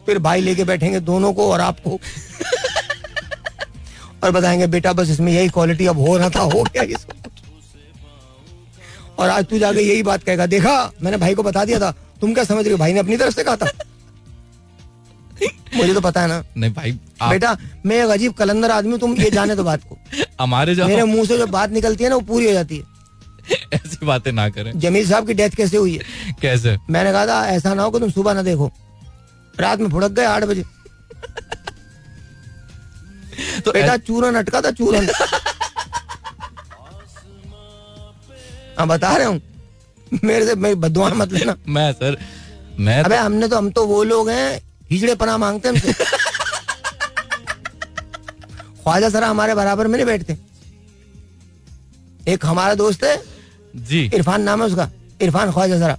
फिर 0.06 0.18
भाई 0.18 0.40
लेके 0.40 0.64
बैठेंगे 0.64 1.00
दोनों 1.00 1.32
को 1.32 1.50
और 1.52 1.60
आपको। 1.60 1.98
और 4.24 4.30
बताएँगे 4.30 4.66
बेटा 4.66 4.92
बस 4.92 5.10
इसमें 5.10 5.32
यही 5.32 5.48
क्वालिटी 5.48 5.86
अब 5.86 5.98
हो 5.98 6.16
रहा 6.16 6.30
था 6.30 6.40
हो 6.40 6.62
गया 6.62 6.82
ये 6.82 6.96
और 9.18 9.28
आज 9.28 9.44
तू 9.44 9.58
जाके 9.58 9.80
यही 9.80 10.02
बात 10.02 10.22
कहेगा 10.24 10.46
देखा 10.46 10.92
मैंने 11.02 11.16
भाई 11.16 11.34
को 11.34 11.42
बता 11.42 11.64
दिया 11.64 11.78
था। 11.78 11.90
तुम 12.20 12.34
क्या 12.34 12.44
समझ 12.44 12.64
रहे 12.64 12.72
हो? 12.72 12.78
भाई 12.78 12.92
ने 12.92 12.98
अपनी 12.98 13.16
तरफ़ 13.16 13.34
से 13.34 13.44
कहा 13.44 13.56
था? 13.56 13.70
मुझे 15.76 15.94
तो 15.94 16.00
पता 16.00 16.22
है 16.22 16.28
ना। 16.28 16.42
नहीं 16.56 16.72
भाई 16.74 16.98
आप 17.22 17.30
बेटा 17.30 17.56
मैं 17.86 18.04
एक 18.04 18.10
अजीब 18.10 18.32
कलंदर 18.32 18.70
आदमी 18.70 18.90
हूँ, 18.90 18.98
तुम 18.98 19.14
ये 19.14 19.30
जाने 19.30 19.56
दो 19.56 19.64
बात 19.64 19.80
को। 19.84 19.98
हमारे 20.40 20.74
जो 20.74 20.86
मेरे 20.86 21.04
मुँह 21.04 21.24
से 21.24 21.38
जो 21.38 21.46
बात 21.46 21.70
निकलती 21.70 22.04
है 22.04 22.10
ना 22.10 22.16
वो 22.16 22.20
पूरी 22.20 22.46
हो 22.46 22.52
जाती 22.52 22.76
है। 22.76 22.84
ऐसी 23.72 24.06
बातें 24.06 24.32
ना 24.32 24.48
करें। 24.48 24.78
जमील 24.80 25.08
साहब 25.08 25.26
की 25.26 25.34
डेथ 25.34 25.50
कैसे 25.50 25.76
हुई 25.76 25.96
है? 25.96 26.34
कैसे? 26.42 26.76
मैंने 26.90 27.12
कहा 27.12 27.26
था 27.26 27.46
ऐसा 27.48 27.74
ना 27.74 27.82
हो 27.82 27.90
कि 27.90 28.00
तुम 28.00 28.10
सुबह 28.10 28.34
ना 28.34 28.42
देखो। 28.42 28.72
रात 29.60 29.80
में 29.80 29.88
भुड़क 29.90 30.10
गए 30.10 30.24
आठ 30.24 30.44
बजे। 30.44 30.62
तो 33.64 33.72
बेटा 33.72 33.96
चूरन 33.96 34.34
अटका 34.34 34.60
था 34.60 34.70
चूरन। 34.70 35.08
हाँ 38.78 38.86
बता 38.88 39.16
रहे 39.16 39.26
हूँ। 39.26 39.40
मेरे 40.24 40.46
से 40.46 40.54
मेरी 40.54 40.74
बदुआ 40.74 41.08
मत 41.14 41.32
लेना। 41.32 41.56
मैं 41.68 41.92
सर 41.92 42.16
मैं 42.78 43.02
अबे 43.02 43.16
हमने 43.16 43.48
तो 43.48 43.56
हम 43.56 43.70
तो 43.70 43.86
वो 43.86 44.02
लोग 44.04 44.28
हैं 44.30 44.60
हिजड़े 44.90 45.14
पना 45.14 45.36
मांगते 45.38 45.68
हैं 45.68 45.74
हमसे। 45.74 45.92
ख्वाजा 48.82 49.08
सरा 49.10 49.26
हमारे 49.28 49.54
बराबर 49.54 49.86
में 49.86 49.96
नहीं 49.96 50.06
बैठते। 50.06 50.36
एक 52.28 52.46
हमारा 52.46 52.74
दोस्त 52.74 53.04
है 53.04 53.22
जी। 53.76 54.10
इरफान 54.14 54.42
नाम 54.42 54.60
है 54.60 54.66
उसका 54.66 54.90
इरफान 55.22 55.52
ख्वाजा 55.52 55.78
सरा। 55.78 55.98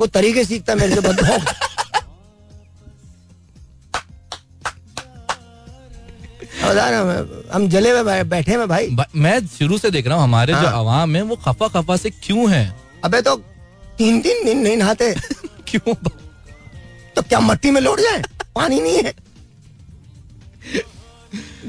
वो 0.00 0.06
तरीके 0.06 0.44
सीखता 0.44 0.74
मेरे 0.74 0.94
से 0.94 1.00
बदुआओं 1.00 1.38
हम 7.52 7.68
जले 7.68 7.90
हुए 7.90 8.22
बैठे 8.22 8.52
हैं 8.52 8.68
भाई। 8.68 8.96
मैं 9.16 9.46
शुरू 9.46 9.78
से 9.78 9.90
देख 9.90 10.06
रहा 10.06 10.16
हूँ 10.16 10.24
हमारे 10.24 10.52
जो 10.52 10.58
हाँ। 10.58 10.72
आवाम 10.72 11.16
है 11.16 11.22
वो 11.22 11.36
खफा 11.36 11.68
खफा 11.68 11.96
से 11.96 12.10
क्यों 12.10 12.50
है? 12.50 12.76
अबे 13.04 13.20
तो 13.22 13.36
तीन 13.98 14.20
तीन 14.20 14.44
दिन 14.44 14.58
नहीं 14.58 14.76
नहाते। 14.76 15.14
क्यों? 15.68 15.94
तो 17.16 17.22
क्या 17.22 17.40
मट्टी 17.40 17.70
में 17.70 17.80
लौट 17.80 18.00
जाए? 18.00 18.22
पानी 18.54 18.80
नहीं 18.80 19.02
है। 19.02 19.14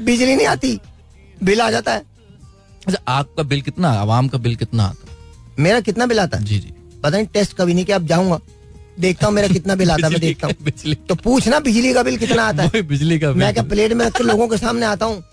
बिजली 0.04 0.36
नहीं 0.36 0.46
आती। 0.46 0.80
बिल 1.42 1.60
आ 1.60 1.70
जाता 1.70 1.92
है। 1.92 2.02
अच्छा 2.86 3.12
आपका 3.12 3.42
बिल 3.42 3.62
कितना? 3.62 3.90
आवाम 3.90 4.28
का 4.28 4.38
बिल 4.38 4.56
कितना 4.56 4.84
आता 4.84 5.04
मेरा 5.58 5.80
कितना 5.80 6.06
बिल 6.06 6.20
आता 6.20 6.38
है? 6.38 6.44
जी 6.44 6.58
जी। 6.58 6.72
पता 7.02 7.16
नहीं 7.16 7.26
टेस्ट 7.26 7.56
कभी 7.56 7.74
नहीं 7.74 7.84
किया 7.84 7.96
अब 7.96 8.06
जाऊँगा। 8.06 8.38
देखता 9.00 9.26
हूँ 9.26 9.34
मेरा 9.34 9.48
कितना 9.48 9.74
बिल 9.74 9.90
आता 9.90 10.06
है 10.06 10.12
मैं 10.12 10.20
देखता 10.20 10.46
हूँ। 10.46 10.54
तो 11.08 11.14
पूछना 11.14 11.58
बिजली 11.60 11.92
का 11.94 12.02
बिल 12.02 12.16
कितना 12.18 12.42
आता 12.42 12.62
है? 12.62 12.82
बिजली 12.82 13.18
का 13.18 13.32
मैं 13.32 13.52
क्या 13.54 13.62
प्लेट 13.64 13.92
में 13.92 14.04
रख 14.06 14.16
के 14.16 14.24
लोगों 14.24 14.48
के 14.48 14.56
सामने 14.56 14.86
आता 14.86 15.06
हूँ? 15.06 15.24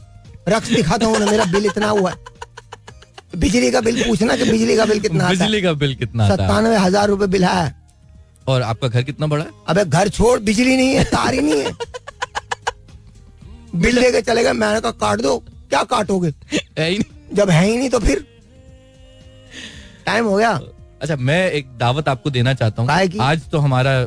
रक्स 0.49 0.69
दिखाता 0.69 1.05
हूँ 1.05 1.19
मेरा 1.19 1.45
बिल 1.51 1.65
इतना 1.65 1.89
हुआ 1.89 2.11
है। 2.11 2.17
बिजली 3.39 3.71
का 3.71 3.81
बिल 3.81 4.03
पूछना 4.03 4.35
कि 4.35 4.43
बिजली 4.51 4.75
का 4.77 4.85
बिल 4.85 4.99
कितना 4.99 5.23
आता 5.23 5.33
है। 5.33 5.39
बिजली 5.39 5.61
का 5.61 5.73
बिल 5.73 5.95
कितना 5.95 6.29
सत्तानवे 6.29 6.77
हज़ार 6.77 7.07
रूपए 7.07 7.27
बिल 7.27 7.45
है। 7.45 7.75
और 8.47 8.61
आपका 8.61 8.87
घर 8.87 9.03
कितना 9.03 9.27
बड़ा 9.27 9.43
है? 9.43 9.49
अबे 9.67 9.85
घर 9.85 10.09
छोड़ 10.09 10.39
बिजली 10.39 10.77
नहीं 10.77 10.95
है 10.95 11.03
तार 11.03 11.33
ही 11.33 11.41
नहीं 11.41 11.63
है। 11.63 11.71
बिल 13.75 13.99
लेके 13.99 14.21
चले 14.21 14.43
गए 14.43 14.51
मैंने 14.53 14.79
कहा 14.81 14.91
काट 14.91 15.21
दो 15.21 15.37
क्या 15.69 15.83
काटोगे? 15.83 16.33
है 16.79 16.89
ही 16.89 16.97
नहीं। 16.97 17.35
जब 17.35 17.49
है 17.49 17.65
ही 17.65 17.77
नहीं 17.77 17.89
तो 17.89 17.99
फिर। 17.99 18.25
टाइम 20.05 20.25
हो 20.25 20.35
गया। 20.37 20.59
अच्छा 21.01 21.15
मैं 21.17 21.51
एक 21.51 21.67
दावत 21.77 22.07
आपको 22.09 22.29
देना 22.29 22.53
चाहता 22.53 22.81
हूँ। 22.81 23.19
आज 23.21 23.41
तो 23.51 23.59
हमारा 23.59 23.99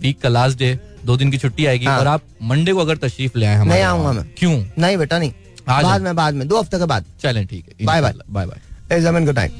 वीक 0.00 0.20
का 0.20 0.28
लास्ट 0.28 0.58
डे 0.58 0.78
दो 1.04 1.16
दिन 1.16 1.30
की 1.30 1.38
छुट्टी 1.38 1.66
आएगी 1.66 1.86
हाँ। 1.86 1.98
और 1.98 2.06
आप 2.06 2.22
मंडे 2.42 2.72
को 2.72 2.80
अगर 2.80 2.96
तशरीफ़ 2.96 3.38
ले 3.38 3.46
आए 3.46 3.54
हमारे 3.54 3.70
नहीं 3.70 3.82
आऊँगा 3.84 4.12
मैं। 4.12 4.24
क्यों? 4.38 4.52
नहीं 4.78 4.96
बेटा 4.96 5.18
नहीं। 5.18 5.32
आज 5.68 5.84
बाद 5.84 6.02
में 6.02 6.14
बाद 6.16 6.34
में 6.34 6.46
दो 6.48 6.58
हफ़्ते 6.60 6.78
के 6.78 6.86
बाद। 6.86 7.04
चलें 7.22 7.46
ठीक 7.46 7.68
है। 7.68 7.86
Bye 7.86 8.00
bye. 8.02 8.14
बाय 8.30 8.46
बाय 8.46 9.00
ज़मीन 9.00 9.26
को 9.26 9.32
टाइम 9.32 9.50